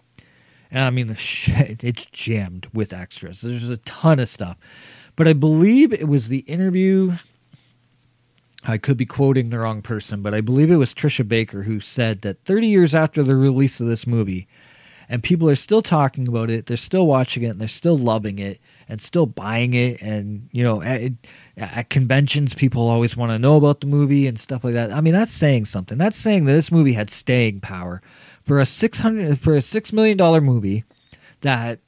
and 0.69 0.83
I 0.83 0.89
mean 0.91 1.07
the 1.07 1.15
shit 1.15 1.83
it's 1.83 2.05
jammed 2.05 2.67
with 2.73 2.93
extras. 2.93 3.41
There's 3.41 3.69
a 3.69 3.77
ton 3.77 4.19
of 4.19 4.29
stuff, 4.29 4.57
but 5.15 5.27
I 5.27 5.33
believe 5.33 5.91
it 5.91 6.07
was 6.07 6.29
the 6.29 6.39
interview 6.39 7.17
I 8.63 8.77
could 8.77 8.97
be 8.97 9.05
quoting 9.05 9.49
the 9.49 9.59
wrong 9.59 9.81
person, 9.81 10.21
but 10.21 10.33
I 10.35 10.41
believe 10.41 10.69
it 10.69 10.75
was 10.75 10.93
Tricia 10.93 11.27
Baker 11.27 11.63
who 11.63 11.79
said 11.79 12.21
that 12.21 12.43
30 12.45 12.67
years 12.67 12.93
after 12.93 13.23
the 13.23 13.35
release 13.35 13.79
of 13.81 13.87
this 13.87 14.05
movie, 14.05 14.47
and 15.11 15.21
people 15.21 15.49
are 15.49 15.55
still 15.55 15.81
talking 15.81 16.25
about 16.25 16.49
it, 16.49 16.67
they're 16.67 16.77
still 16.77 17.05
watching 17.05 17.43
it, 17.43 17.47
and 17.47 17.59
they're 17.59 17.67
still 17.67 17.97
loving 17.97 18.39
it, 18.39 18.61
and 18.87 19.01
still 19.01 19.25
buying 19.25 19.73
it. 19.73 20.01
And, 20.01 20.47
you 20.53 20.63
know, 20.63 20.81
at, 20.81 21.11
at 21.57 21.89
conventions, 21.89 22.53
people 22.53 22.87
always 22.87 23.17
want 23.17 23.33
to 23.33 23.37
know 23.37 23.57
about 23.57 23.81
the 23.81 23.87
movie 23.87 24.25
and 24.25 24.39
stuff 24.39 24.63
like 24.63 24.73
that. 24.73 24.93
I 24.93 25.01
mean, 25.01 25.11
that's 25.11 25.29
saying 25.29 25.65
something. 25.65 25.97
That's 25.97 26.15
saying 26.15 26.45
that 26.45 26.53
this 26.53 26.71
movie 26.71 26.93
had 26.93 27.11
staying 27.11 27.59
power. 27.59 28.01
For 28.45 28.61
a 28.61 28.65
600 28.65 29.37
for 29.37 29.53
a 29.53 29.59
$6 29.59 29.91
million 29.91 30.45
movie 30.45 30.85
that, 31.41 31.79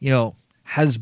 you 0.00 0.10
know, 0.10 0.34
has 0.64 0.98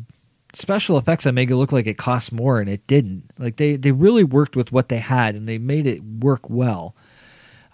special 0.53 0.99
effects 0.99 1.23
that 1.23 1.33
make 1.33 1.49
it 1.49 1.55
look 1.55 1.71
like 1.71 1.87
it 1.87 1.97
cost 1.97 2.31
more 2.31 2.59
and 2.59 2.69
it 2.69 2.85
didn't. 2.85 3.31
Like 3.39 3.55
they 3.55 3.75
they 3.75 3.91
really 3.91 4.23
worked 4.23 4.55
with 4.55 4.71
what 4.71 4.89
they 4.89 4.99
had 4.99 5.33
and 5.33 5.49
they 5.49 5.57
made 5.57 5.87
it 5.87 6.03
work 6.03 6.47
well. 6.47 6.95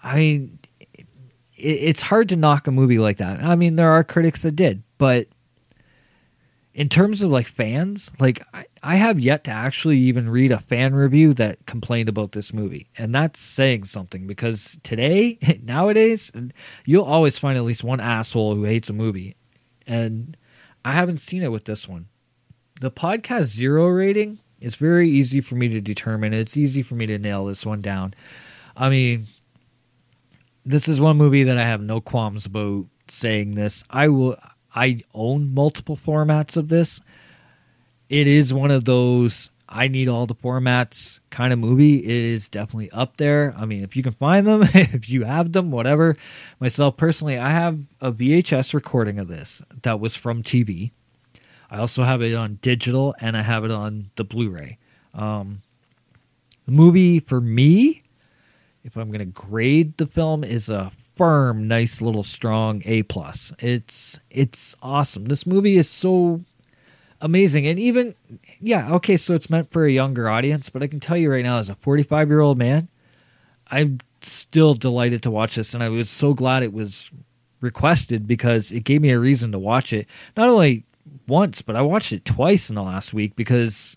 I 0.02 0.16
mean, 0.16 0.58
it's 1.64 2.02
hard 2.02 2.28
to 2.30 2.36
knock 2.36 2.66
a 2.66 2.70
movie 2.70 2.98
like 2.98 3.18
that. 3.18 3.42
I 3.42 3.56
mean, 3.56 3.76
there 3.76 3.90
are 3.90 4.04
critics 4.04 4.42
that 4.42 4.56
did, 4.56 4.82
but 4.98 5.28
in 6.74 6.88
terms 6.88 7.22
of 7.22 7.30
like 7.30 7.46
fans, 7.46 8.10
like 8.18 8.42
I, 8.52 8.64
I 8.82 8.96
have 8.96 9.20
yet 9.20 9.44
to 9.44 9.50
actually 9.50 9.98
even 9.98 10.28
read 10.28 10.50
a 10.50 10.58
fan 10.58 10.94
review 10.94 11.32
that 11.34 11.64
complained 11.66 12.08
about 12.08 12.32
this 12.32 12.52
movie, 12.52 12.88
and 12.98 13.14
that's 13.14 13.40
saying 13.40 13.84
something 13.84 14.26
because 14.26 14.78
today, 14.82 15.38
nowadays, 15.62 16.30
you'll 16.84 17.04
always 17.04 17.38
find 17.38 17.56
at 17.56 17.64
least 17.64 17.84
one 17.84 18.00
asshole 18.00 18.54
who 18.54 18.64
hates 18.64 18.90
a 18.90 18.92
movie, 18.92 19.36
and 19.86 20.36
I 20.84 20.92
haven't 20.92 21.18
seen 21.18 21.42
it 21.42 21.52
with 21.52 21.64
this 21.64 21.88
one 21.88 22.08
the 22.80 22.90
podcast 22.90 23.44
zero 23.44 23.86
rating 23.86 24.38
is 24.60 24.76
very 24.76 25.08
easy 25.08 25.40
for 25.40 25.54
me 25.54 25.68
to 25.68 25.80
determine. 25.80 26.32
It's 26.32 26.56
easy 26.56 26.82
for 26.82 26.94
me 26.94 27.06
to 27.06 27.18
nail 27.18 27.44
this 27.44 27.64
one 27.64 27.80
down. 27.80 28.14
I 28.76 28.88
mean, 28.88 29.26
this 30.64 30.88
is 30.88 31.00
one 31.00 31.16
movie 31.16 31.44
that 31.44 31.58
I 31.58 31.62
have 31.62 31.80
no 31.80 32.00
qualms 32.00 32.46
about 32.46 32.86
saying 33.08 33.54
this. 33.54 33.84
I 33.90 34.08
will. 34.08 34.36
I 34.74 35.00
own 35.14 35.54
multiple 35.54 35.96
formats 35.96 36.56
of 36.56 36.68
this. 36.68 37.00
It 38.08 38.26
is 38.26 38.52
one 38.52 38.70
of 38.70 38.84
those. 38.84 39.50
I 39.68 39.88
need 39.88 40.08
all 40.08 40.26
the 40.26 40.34
formats 40.34 41.20
kind 41.30 41.52
of 41.52 41.58
movie. 41.58 41.98
It 41.98 42.10
is 42.10 42.48
definitely 42.48 42.90
up 42.90 43.16
there. 43.16 43.54
I 43.56 43.64
mean, 43.66 43.82
if 43.82 43.96
you 43.96 44.02
can 44.02 44.12
find 44.12 44.46
them, 44.46 44.62
if 44.74 45.08
you 45.08 45.24
have 45.24 45.52
them, 45.52 45.70
whatever. 45.70 46.16
Myself 46.60 46.96
personally, 46.96 47.38
I 47.38 47.50
have 47.50 47.80
a 48.00 48.12
VHS 48.12 48.74
recording 48.74 49.18
of 49.18 49.28
this 49.28 49.62
that 49.82 50.00
was 50.00 50.14
from 50.14 50.42
TV. 50.42 50.92
I 51.70 51.78
also 51.78 52.04
have 52.04 52.22
it 52.22 52.34
on 52.34 52.58
digital 52.62 53.14
and 53.20 53.36
I 53.36 53.42
have 53.42 53.64
it 53.64 53.70
on 53.70 54.10
the 54.16 54.24
Blu-ray. 54.24 54.78
Um, 55.12 55.62
the 56.66 56.72
movie 56.72 57.18
for 57.20 57.40
me, 57.40 58.03
if 58.84 58.96
I'm 58.96 59.08
going 59.08 59.18
to 59.20 59.24
grade 59.24 59.96
the 59.96 60.06
film, 60.06 60.44
is 60.44 60.68
a 60.68 60.92
firm, 61.16 61.66
nice 61.66 62.00
little 62.02 62.22
strong 62.22 62.82
A 62.84 63.02
plus. 63.04 63.52
It's 63.58 64.18
it's 64.30 64.76
awesome. 64.82 65.24
This 65.26 65.46
movie 65.46 65.76
is 65.76 65.88
so 65.88 66.42
amazing, 67.20 67.66
and 67.66 67.78
even 67.78 68.14
yeah, 68.60 68.92
okay, 68.94 69.16
so 69.16 69.34
it's 69.34 69.50
meant 69.50 69.70
for 69.72 69.84
a 69.84 69.90
younger 69.90 70.28
audience, 70.28 70.70
but 70.70 70.82
I 70.82 70.86
can 70.86 71.00
tell 71.00 71.16
you 71.16 71.30
right 71.30 71.44
now, 71.44 71.58
as 71.58 71.68
a 71.68 71.74
45 71.76 72.28
year 72.28 72.40
old 72.40 72.58
man, 72.58 72.88
I'm 73.68 73.98
still 74.22 74.74
delighted 74.74 75.22
to 75.22 75.30
watch 75.30 75.54
this, 75.54 75.74
and 75.74 75.82
I 75.82 75.88
was 75.88 76.10
so 76.10 76.34
glad 76.34 76.62
it 76.62 76.72
was 76.72 77.10
requested 77.60 78.26
because 78.26 78.70
it 78.70 78.84
gave 78.84 79.00
me 79.00 79.10
a 79.10 79.18
reason 79.18 79.52
to 79.52 79.58
watch 79.58 79.92
it. 79.92 80.06
Not 80.36 80.50
only 80.50 80.84
once, 81.26 81.62
but 81.62 81.76
I 81.76 81.80
watched 81.80 82.12
it 82.12 82.24
twice 82.26 82.68
in 82.68 82.74
the 82.74 82.82
last 82.82 83.14
week 83.14 83.34
because 83.36 83.96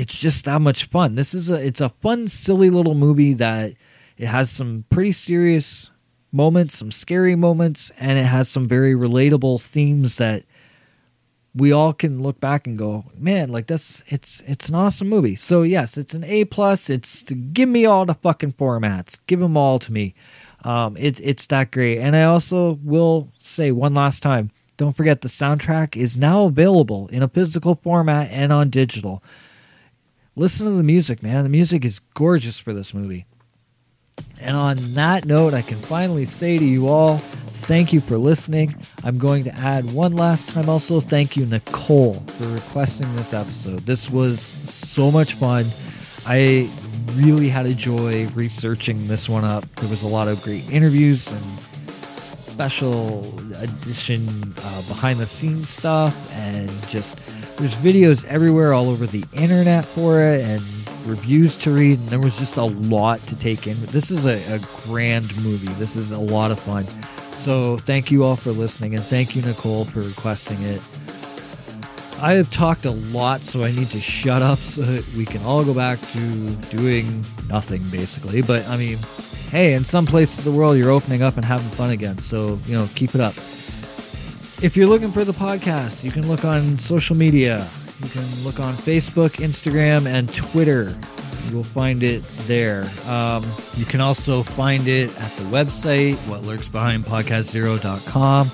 it's 0.00 0.18
just 0.18 0.46
that 0.46 0.62
much 0.62 0.86
fun. 0.86 1.14
This 1.14 1.34
is 1.34 1.50
a 1.50 1.54
it's 1.54 1.82
a 1.82 1.90
fun, 1.90 2.26
silly 2.26 2.70
little 2.70 2.94
movie 2.94 3.34
that 3.34 3.74
it 4.16 4.26
has 4.26 4.50
some 4.50 4.86
pretty 4.88 5.12
serious 5.12 5.90
moments, 6.32 6.78
some 6.78 6.90
scary 6.90 7.36
moments, 7.36 7.92
and 7.98 8.18
it 8.18 8.24
has 8.24 8.48
some 8.48 8.66
very 8.66 8.94
relatable 8.94 9.60
themes 9.60 10.16
that 10.16 10.44
we 11.54 11.70
all 11.70 11.92
can 11.92 12.22
look 12.22 12.40
back 12.40 12.66
and 12.66 12.78
go, 12.78 13.04
man, 13.14 13.50
like 13.50 13.66
that's 13.66 14.02
it's 14.06 14.42
it's 14.46 14.70
an 14.70 14.74
awesome 14.74 15.10
movie. 15.10 15.36
So 15.36 15.64
yes, 15.64 15.98
it's 15.98 16.14
an 16.14 16.24
A 16.24 16.46
plus. 16.46 16.88
It's 16.88 17.24
give 17.52 17.68
me 17.68 17.84
all 17.84 18.06
the 18.06 18.14
fucking 18.14 18.54
formats, 18.54 19.18
give 19.26 19.40
them 19.40 19.58
all 19.58 19.78
to 19.80 19.92
me. 19.92 20.14
Um, 20.64 20.96
it, 20.96 21.20
it's 21.20 21.46
that 21.48 21.72
great. 21.72 21.98
And 21.98 22.16
I 22.16 22.22
also 22.22 22.78
will 22.82 23.30
say 23.36 23.70
one 23.70 23.92
last 23.92 24.22
time, 24.22 24.50
don't 24.78 24.96
forget 24.96 25.20
the 25.20 25.28
soundtrack 25.28 25.94
is 25.94 26.16
now 26.16 26.44
available 26.44 27.08
in 27.08 27.22
a 27.22 27.28
physical 27.28 27.74
format 27.82 28.30
and 28.30 28.50
on 28.50 28.70
digital. 28.70 29.22
Listen 30.40 30.64
to 30.64 30.72
the 30.72 30.82
music, 30.82 31.22
man. 31.22 31.42
The 31.42 31.50
music 31.50 31.84
is 31.84 31.98
gorgeous 32.14 32.58
for 32.58 32.72
this 32.72 32.94
movie. 32.94 33.26
And 34.40 34.56
on 34.56 34.76
that 34.94 35.26
note, 35.26 35.52
I 35.52 35.60
can 35.60 35.76
finally 35.76 36.24
say 36.24 36.58
to 36.58 36.64
you 36.64 36.88
all, 36.88 37.18
thank 37.18 37.92
you 37.92 38.00
for 38.00 38.16
listening. 38.16 38.74
I'm 39.04 39.18
going 39.18 39.44
to 39.44 39.54
add 39.58 39.92
one 39.92 40.14
last 40.14 40.48
time 40.48 40.70
also, 40.70 40.98
thank 40.98 41.36
you, 41.36 41.44
Nicole, 41.44 42.14
for 42.14 42.46
requesting 42.46 43.14
this 43.16 43.34
episode. 43.34 43.80
This 43.80 44.08
was 44.08 44.54
so 44.64 45.10
much 45.10 45.34
fun. 45.34 45.66
I 46.24 46.70
really 47.16 47.50
had 47.50 47.66
a 47.66 47.74
joy 47.74 48.26
researching 48.28 49.08
this 49.08 49.28
one 49.28 49.44
up. 49.44 49.66
There 49.74 49.90
was 49.90 50.02
a 50.02 50.08
lot 50.08 50.26
of 50.26 50.42
great 50.42 50.66
interviews 50.70 51.30
and 51.30 51.60
special 51.90 53.38
edition 53.58 54.54
uh, 54.56 54.82
behind 54.88 55.18
the 55.18 55.26
scenes 55.26 55.68
stuff, 55.68 56.32
and 56.32 56.70
just 56.88 57.18
there's 57.60 57.74
videos 57.74 58.24
everywhere 58.24 58.72
all 58.72 58.88
over 58.88 59.06
the 59.06 59.22
internet 59.34 59.84
for 59.84 60.22
it, 60.22 60.42
and 60.42 60.62
reviews 61.06 61.58
to 61.58 61.70
read. 61.70 61.98
And 61.98 62.08
there 62.08 62.18
was 62.18 62.38
just 62.38 62.56
a 62.56 62.64
lot 62.64 63.20
to 63.26 63.36
take 63.36 63.66
in. 63.66 63.76
This 63.86 64.10
is 64.10 64.24
a, 64.24 64.38
a 64.54 64.58
grand 64.86 65.36
movie. 65.44 65.72
This 65.74 65.94
is 65.94 66.10
a 66.10 66.18
lot 66.18 66.50
of 66.50 66.58
fun. 66.58 66.84
So 67.36 67.76
thank 67.76 68.10
you 68.10 68.24
all 68.24 68.36
for 68.36 68.50
listening, 68.50 68.94
and 68.94 69.04
thank 69.04 69.36
you, 69.36 69.42
Nicole, 69.42 69.84
for 69.84 70.00
requesting 70.00 70.60
it. 70.62 70.80
I 72.22 72.32
have 72.32 72.50
talked 72.50 72.84
a 72.84 72.90
lot, 72.90 73.44
so 73.44 73.62
I 73.62 73.72
need 73.72 73.88
to 73.90 74.00
shut 74.00 74.42
up 74.42 74.58
so 74.58 74.82
that 74.82 75.06
we 75.14 75.24
can 75.24 75.42
all 75.42 75.64
go 75.64 75.72
back 75.72 75.98
to 76.12 76.50
doing 76.70 77.24
nothing, 77.48 77.82
basically. 77.90 78.42
But 78.42 78.66
I 78.68 78.76
mean, 78.76 78.98
hey, 79.50 79.74
in 79.74 79.84
some 79.84 80.06
places 80.06 80.38
of 80.38 80.44
the 80.44 80.52
world, 80.52 80.76
you're 80.76 80.90
opening 80.90 81.22
up 81.22 81.36
and 81.36 81.44
having 81.44 81.68
fun 81.68 81.90
again. 81.90 82.18
So, 82.18 82.58
you 82.66 82.76
know, 82.76 82.88
keep 82.94 83.14
it 83.14 83.20
up. 83.20 83.34
If 84.62 84.76
you're 84.76 84.86
looking 84.86 85.10
for 85.10 85.24
the 85.24 85.32
podcast, 85.32 86.04
you 86.04 86.10
can 86.10 86.28
look 86.28 86.44
on 86.44 86.78
social 86.78 87.16
media. 87.16 87.66
You 88.02 88.10
can 88.10 88.44
look 88.44 88.60
on 88.60 88.74
Facebook, 88.74 89.30
Instagram, 89.36 90.06
and 90.06 90.32
Twitter. 90.34 90.94
You 91.48 91.56
will 91.56 91.64
find 91.64 92.02
it 92.02 92.22
there. 92.46 92.86
Um, 93.06 93.42
you 93.76 93.86
can 93.86 94.02
also 94.02 94.42
find 94.42 94.86
it 94.86 95.08
at 95.18 95.32
the 95.32 95.44
website, 95.44 96.16
what 96.28 96.42
lurks 96.42 96.68
behind 96.68 97.06
podcast0.com. 97.06 98.50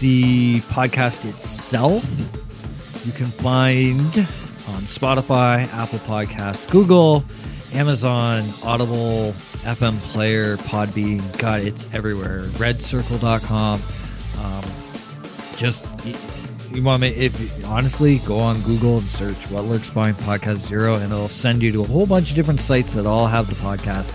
The 0.00 0.60
podcast 0.60 1.24
itself, 1.26 2.04
you 3.06 3.12
can 3.12 3.24
find 3.24 3.98
on 4.68 4.82
Spotify, 4.82 5.72
Apple 5.72 6.00
Podcasts, 6.00 6.70
Google, 6.70 7.24
Amazon, 7.72 8.44
Audible, 8.62 9.32
FM 9.62 9.98
Player, 10.12 10.58
Podbean. 10.58 11.38
God, 11.38 11.62
it's 11.62 11.86
everywhere. 11.94 12.42
RedCircle.com. 12.58 13.80
Um, 14.38 14.62
just 15.56 15.86
you 16.72 16.82
want 16.82 17.00
me 17.00 17.08
if 17.08 17.64
honestly 17.66 18.18
go 18.20 18.38
on 18.38 18.60
Google 18.62 18.98
and 18.98 19.08
search 19.08 19.36
"What 19.50 19.64
Lurks 19.64 19.90
Behind 19.90 20.16
Podcast 20.18 20.58
Zero, 20.58 20.96
and 20.96 21.12
it'll 21.12 21.28
send 21.28 21.62
you 21.62 21.72
to 21.72 21.82
a 21.82 21.86
whole 21.86 22.06
bunch 22.06 22.30
of 22.30 22.36
different 22.36 22.60
sites 22.60 22.94
that 22.94 23.06
all 23.06 23.26
have 23.26 23.48
the 23.48 23.54
podcast. 23.56 24.12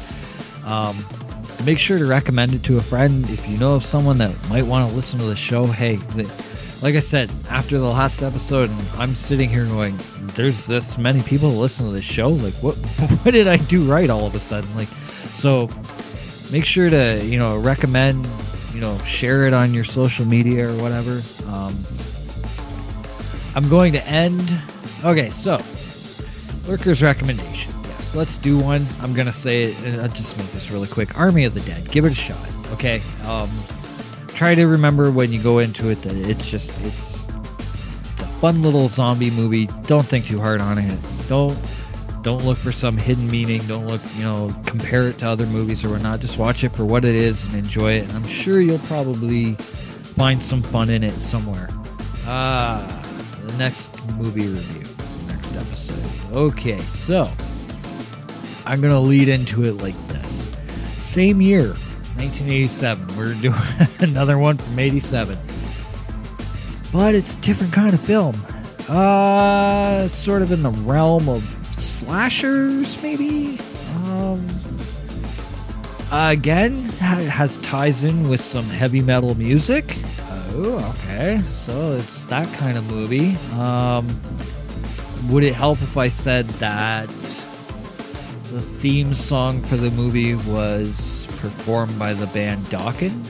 Um, 0.67 0.95
make 1.65 1.79
sure 1.79 1.97
to 1.97 2.05
recommend 2.05 2.53
it 2.53 2.63
to 2.63 2.77
a 2.77 2.81
friend 2.81 3.27
if 3.29 3.47
you 3.49 3.57
know 3.57 3.75
of 3.75 3.85
someone 3.85 4.17
that 4.19 4.35
might 4.49 4.63
want 4.65 4.89
to 4.89 4.95
listen 4.95 5.19
to 5.19 5.25
the 5.25 5.35
show. 5.35 5.65
Hey, 5.65 5.95
the, 5.95 6.23
like 6.81 6.95
I 6.95 6.99
said, 6.99 7.31
after 7.49 7.77
the 7.77 7.85
last 7.85 8.21
episode, 8.21 8.69
I'm 8.97 9.15
sitting 9.15 9.49
here 9.49 9.65
going, 9.65 9.99
"There's 10.35 10.65
this 10.65 10.97
many 10.97 11.21
people 11.23 11.51
to 11.51 11.57
listen 11.57 11.87
to 11.87 11.91
this 11.91 12.05
show. 12.05 12.29
Like, 12.29 12.53
what 12.55 12.75
what 13.23 13.31
did 13.31 13.47
I 13.47 13.57
do 13.57 13.83
right 13.91 14.09
all 14.09 14.25
of 14.27 14.35
a 14.35 14.39
sudden? 14.39 14.73
Like, 14.75 14.89
so 15.33 15.69
make 16.51 16.65
sure 16.65 16.89
to 16.89 17.23
you 17.25 17.39
know 17.39 17.57
recommend, 17.57 18.27
you 18.73 18.81
know, 18.81 18.97
share 18.99 19.45
it 19.47 19.53
on 19.53 19.73
your 19.73 19.83
social 19.83 20.25
media 20.25 20.69
or 20.69 20.81
whatever. 20.81 21.21
Um, 21.47 21.83
I'm 23.55 23.67
going 23.69 23.93
to 23.93 24.05
end. 24.07 24.59
Okay, 25.03 25.29
so 25.29 25.57
Lurker's 26.67 27.01
recommendation. 27.01 27.73
Yes, 27.83 28.15
let's 28.15 28.37
do 28.37 28.57
one. 28.57 28.85
I'm 29.01 29.13
gonna 29.13 29.33
say 29.33 29.63
it. 29.63 29.83
and 29.83 29.99
I'll 30.01 30.07
just 30.07 30.37
make 30.37 30.47
this 30.51 30.71
really 30.71 30.87
quick. 30.87 31.17
Army 31.17 31.43
of 31.45 31.53
the 31.53 31.61
Dead. 31.61 31.89
Give 31.91 32.05
it 32.05 32.11
a 32.11 32.15
shot. 32.15 32.47
Okay. 32.73 33.01
Um, 33.25 33.49
try 34.27 34.55
to 34.55 34.65
remember 34.67 35.11
when 35.11 35.31
you 35.31 35.41
go 35.41 35.59
into 35.59 35.89
it 35.89 36.01
that 36.03 36.15
it's 36.15 36.49
just 36.49 36.71
it's 36.83 37.23
it's 38.13 38.21
a 38.21 38.27
fun 38.39 38.63
little 38.63 38.87
zombie 38.87 39.31
movie. 39.31 39.67
Don't 39.85 40.05
think 40.05 40.25
too 40.25 40.39
hard 40.39 40.61
on 40.61 40.77
it. 40.77 40.99
Don't 41.27 41.57
don't 42.21 42.43
look 42.43 42.57
for 42.57 42.71
some 42.71 42.97
hidden 42.97 43.29
meaning. 43.29 43.61
Don't 43.67 43.87
look, 43.87 44.01
you 44.15 44.23
know, 44.23 44.55
compare 44.65 45.07
it 45.07 45.17
to 45.19 45.27
other 45.27 45.45
movies 45.45 45.83
or 45.83 45.89
whatnot. 45.89 46.19
Just 46.19 46.37
watch 46.37 46.63
it 46.63 46.69
for 46.69 46.85
what 46.85 47.05
it 47.05 47.15
is 47.15 47.45
and 47.45 47.55
enjoy 47.55 47.93
it. 47.93 48.03
And 48.03 48.13
I'm 48.13 48.27
sure 48.27 48.61
you'll 48.61 48.79
probably 48.79 49.55
find 49.55 50.41
some 50.41 50.61
fun 50.61 50.89
in 50.89 51.03
it 51.03 51.13
somewhere. 51.13 51.69
Ah 52.25 53.01
the 53.51 53.57
next 53.57 53.91
movie 54.17 54.47
review, 54.47 54.83
next 55.27 55.55
episode. 55.55 56.35
Okay, 56.35 56.79
so 56.81 57.29
I'm 58.65 58.81
gonna 58.81 58.99
lead 58.99 59.27
into 59.27 59.63
it 59.63 59.73
like 59.73 59.95
this. 60.07 60.49
Same 60.97 61.41
year, 61.41 61.69
1987. 62.17 63.17
We're 63.17 63.33
doing 63.41 63.55
another 63.99 64.37
one 64.37 64.57
from 64.57 64.79
'87, 64.79 65.37
but 66.91 67.15
it's 67.15 67.35
a 67.35 67.39
different 67.39 67.73
kind 67.73 67.93
of 67.93 68.01
film. 68.01 68.35
Uh, 68.87 70.07
sort 70.07 70.41
of 70.41 70.51
in 70.51 70.63
the 70.63 70.71
realm 70.71 71.29
of 71.29 71.43
slashers, 71.81 73.01
maybe. 73.01 73.59
Um, 74.05 74.47
again, 76.11 76.85
has 76.99 77.57
ties 77.57 78.03
in 78.03 78.29
with 78.29 78.41
some 78.41 78.65
heavy 78.65 79.01
metal 79.01 79.35
music. 79.35 79.97
Oh, 80.53 80.95
okay. 80.95 81.41
So 81.51 81.93
it's 81.93 82.25
that 82.25 82.51
kind 82.57 82.77
of 82.77 82.89
movie. 82.89 83.35
Um, 83.59 84.07
would 85.29 85.43
it 85.43 85.53
help 85.53 85.81
if 85.81 85.97
I 85.97 86.09
said 86.09 86.47
that 86.59 87.07
the 88.51 88.61
theme 88.61 89.13
song 89.13 89.61
for 89.63 89.77
the 89.77 89.91
movie 89.91 90.35
was 90.35 91.27
performed 91.39 91.97
by 91.97 92.13
the 92.13 92.27
band 92.27 92.65
Dokken? 92.65 93.25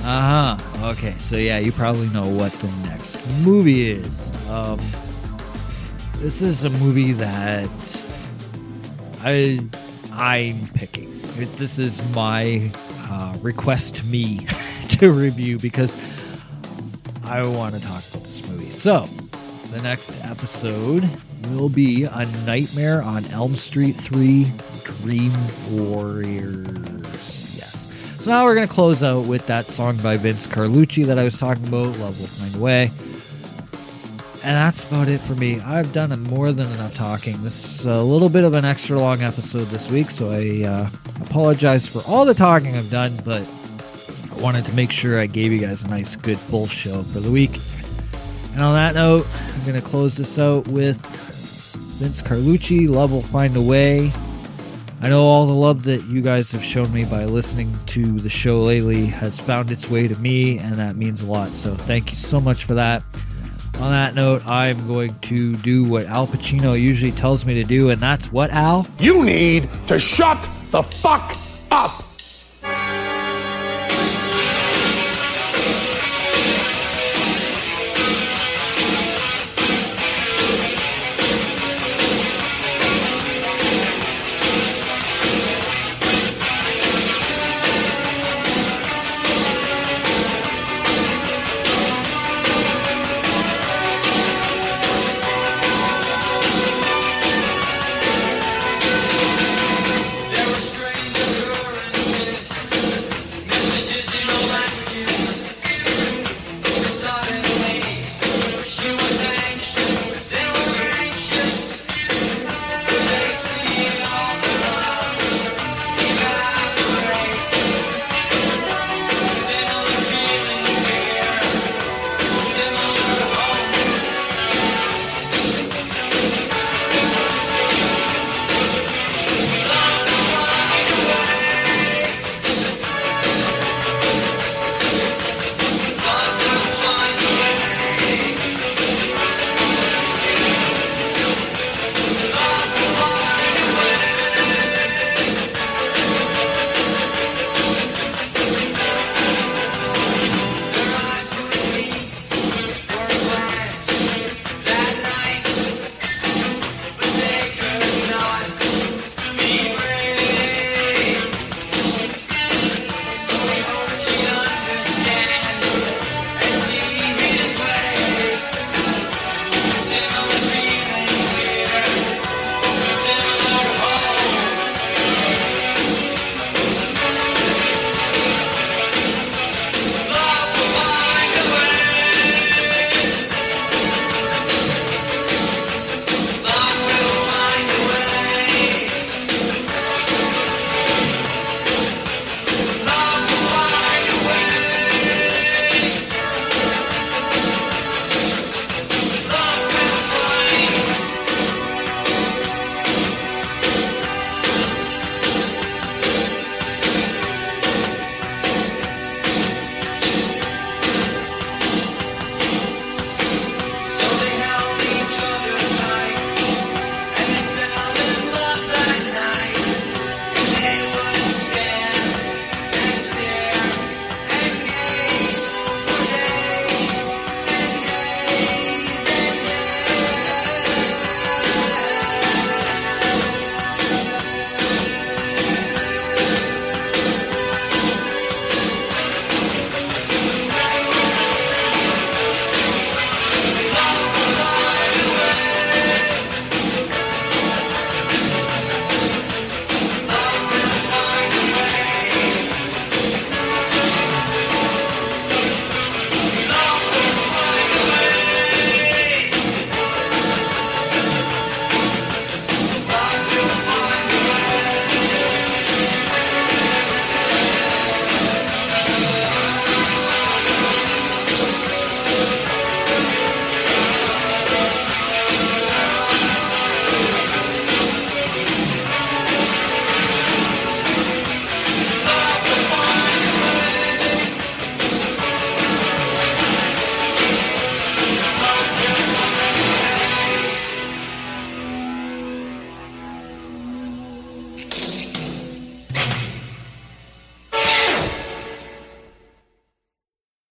Uh 0.00 0.56
huh. 0.56 0.90
Okay, 0.92 1.14
so 1.18 1.36
yeah, 1.36 1.58
you 1.58 1.72
probably 1.72 2.08
know 2.10 2.28
what 2.28 2.52
the 2.52 2.68
next 2.88 3.18
movie 3.40 3.90
is. 3.90 4.30
Um, 4.48 4.78
this 6.18 6.40
is 6.40 6.64
a 6.64 6.70
movie 6.70 7.12
that 7.12 7.68
I 9.22 9.60
I'm 10.12 10.68
picking. 10.68 11.20
This 11.36 11.78
is 11.78 12.00
my 12.14 12.70
uh, 13.10 13.34
request 13.42 13.96
to 13.96 14.04
me 14.06 14.46
to 14.88 15.12
review 15.12 15.58
because 15.58 15.94
I 17.24 17.46
want 17.46 17.74
to 17.74 17.80
talk 17.80 18.02
about 18.08 18.24
this 18.24 18.48
movie. 18.48 18.70
So, 18.70 19.00
the 19.70 19.82
next 19.82 20.24
episode 20.24 21.08
will 21.50 21.68
be 21.68 22.04
A 22.04 22.24
Nightmare 22.46 23.02
on 23.02 23.24
Elm 23.26 23.54
Street 23.54 23.92
3 23.92 24.46
Dream 24.84 25.32
Warriors. 25.70 27.56
Yes. 27.56 27.88
So 28.20 28.30
now 28.30 28.44
we're 28.44 28.54
going 28.54 28.66
to 28.66 28.72
close 28.72 29.02
out 29.02 29.26
with 29.26 29.46
that 29.48 29.66
song 29.66 29.98
by 29.98 30.16
Vince 30.16 30.46
Carlucci 30.46 31.04
that 31.04 31.18
I 31.18 31.24
was 31.24 31.38
talking 31.38 31.66
about, 31.68 31.98
Love 31.98 32.18
Will 32.18 32.26
Find 32.26 32.54
a 32.54 32.58
Way. 32.58 32.90
And 34.46 34.54
that's 34.54 34.84
about 34.84 35.08
it 35.08 35.20
for 35.20 35.34
me. 35.34 35.58
I've 35.62 35.92
done 35.92 36.22
more 36.22 36.52
than 36.52 36.70
enough 36.70 36.94
talking. 36.94 37.42
This 37.42 37.80
is 37.80 37.84
a 37.84 38.00
little 38.00 38.28
bit 38.28 38.44
of 38.44 38.54
an 38.54 38.64
extra 38.64 38.96
long 38.96 39.20
episode 39.22 39.64
this 39.64 39.90
week, 39.90 40.08
so 40.08 40.30
I 40.30 40.64
uh, 40.64 40.90
apologize 41.20 41.84
for 41.84 42.00
all 42.06 42.24
the 42.24 42.32
talking 42.32 42.76
I've 42.76 42.88
done, 42.88 43.18
but 43.24 43.42
I 44.30 44.40
wanted 44.40 44.64
to 44.66 44.72
make 44.74 44.92
sure 44.92 45.18
I 45.18 45.26
gave 45.26 45.50
you 45.50 45.58
guys 45.58 45.82
a 45.82 45.88
nice, 45.88 46.14
good, 46.14 46.38
full 46.38 46.68
show 46.68 47.02
for 47.02 47.18
the 47.18 47.28
week. 47.28 47.58
And 48.52 48.62
on 48.62 48.72
that 48.74 48.94
note, 48.94 49.26
I'm 49.52 49.62
going 49.62 49.82
to 49.82 49.84
close 49.84 50.16
this 50.16 50.38
out 50.38 50.68
with 50.68 51.04
Vince 51.98 52.22
Carlucci, 52.22 52.88
Love 52.88 53.10
Will 53.10 53.22
Find 53.22 53.56
a 53.56 53.60
Way. 53.60 54.12
I 55.00 55.08
know 55.08 55.24
all 55.24 55.46
the 55.46 55.54
love 55.54 55.82
that 55.82 56.04
you 56.04 56.22
guys 56.22 56.52
have 56.52 56.62
shown 56.62 56.92
me 56.92 57.04
by 57.04 57.24
listening 57.24 57.76
to 57.86 58.20
the 58.20 58.30
show 58.30 58.62
lately 58.62 59.06
has 59.06 59.40
found 59.40 59.72
its 59.72 59.90
way 59.90 60.06
to 60.06 60.14
me, 60.20 60.60
and 60.60 60.76
that 60.76 60.94
means 60.94 61.22
a 61.22 61.26
lot. 61.26 61.48
So 61.48 61.74
thank 61.74 62.12
you 62.12 62.16
so 62.16 62.40
much 62.40 62.62
for 62.62 62.74
that. 62.74 63.02
On 63.80 63.90
that 63.90 64.14
note, 64.14 64.46
I'm 64.46 64.86
going 64.86 65.14
to 65.20 65.52
do 65.56 65.84
what 65.84 66.06
Al 66.06 66.26
Pacino 66.26 66.80
usually 66.80 67.12
tells 67.12 67.44
me 67.44 67.52
to 67.54 67.64
do, 67.64 67.90
and 67.90 68.00
that's 68.00 68.32
what, 68.32 68.50
Al? 68.50 68.86
You 68.98 69.22
need 69.22 69.68
to 69.88 69.98
shut 69.98 70.48
the 70.70 70.82
fuck 70.82 71.36
up. 71.70 72.05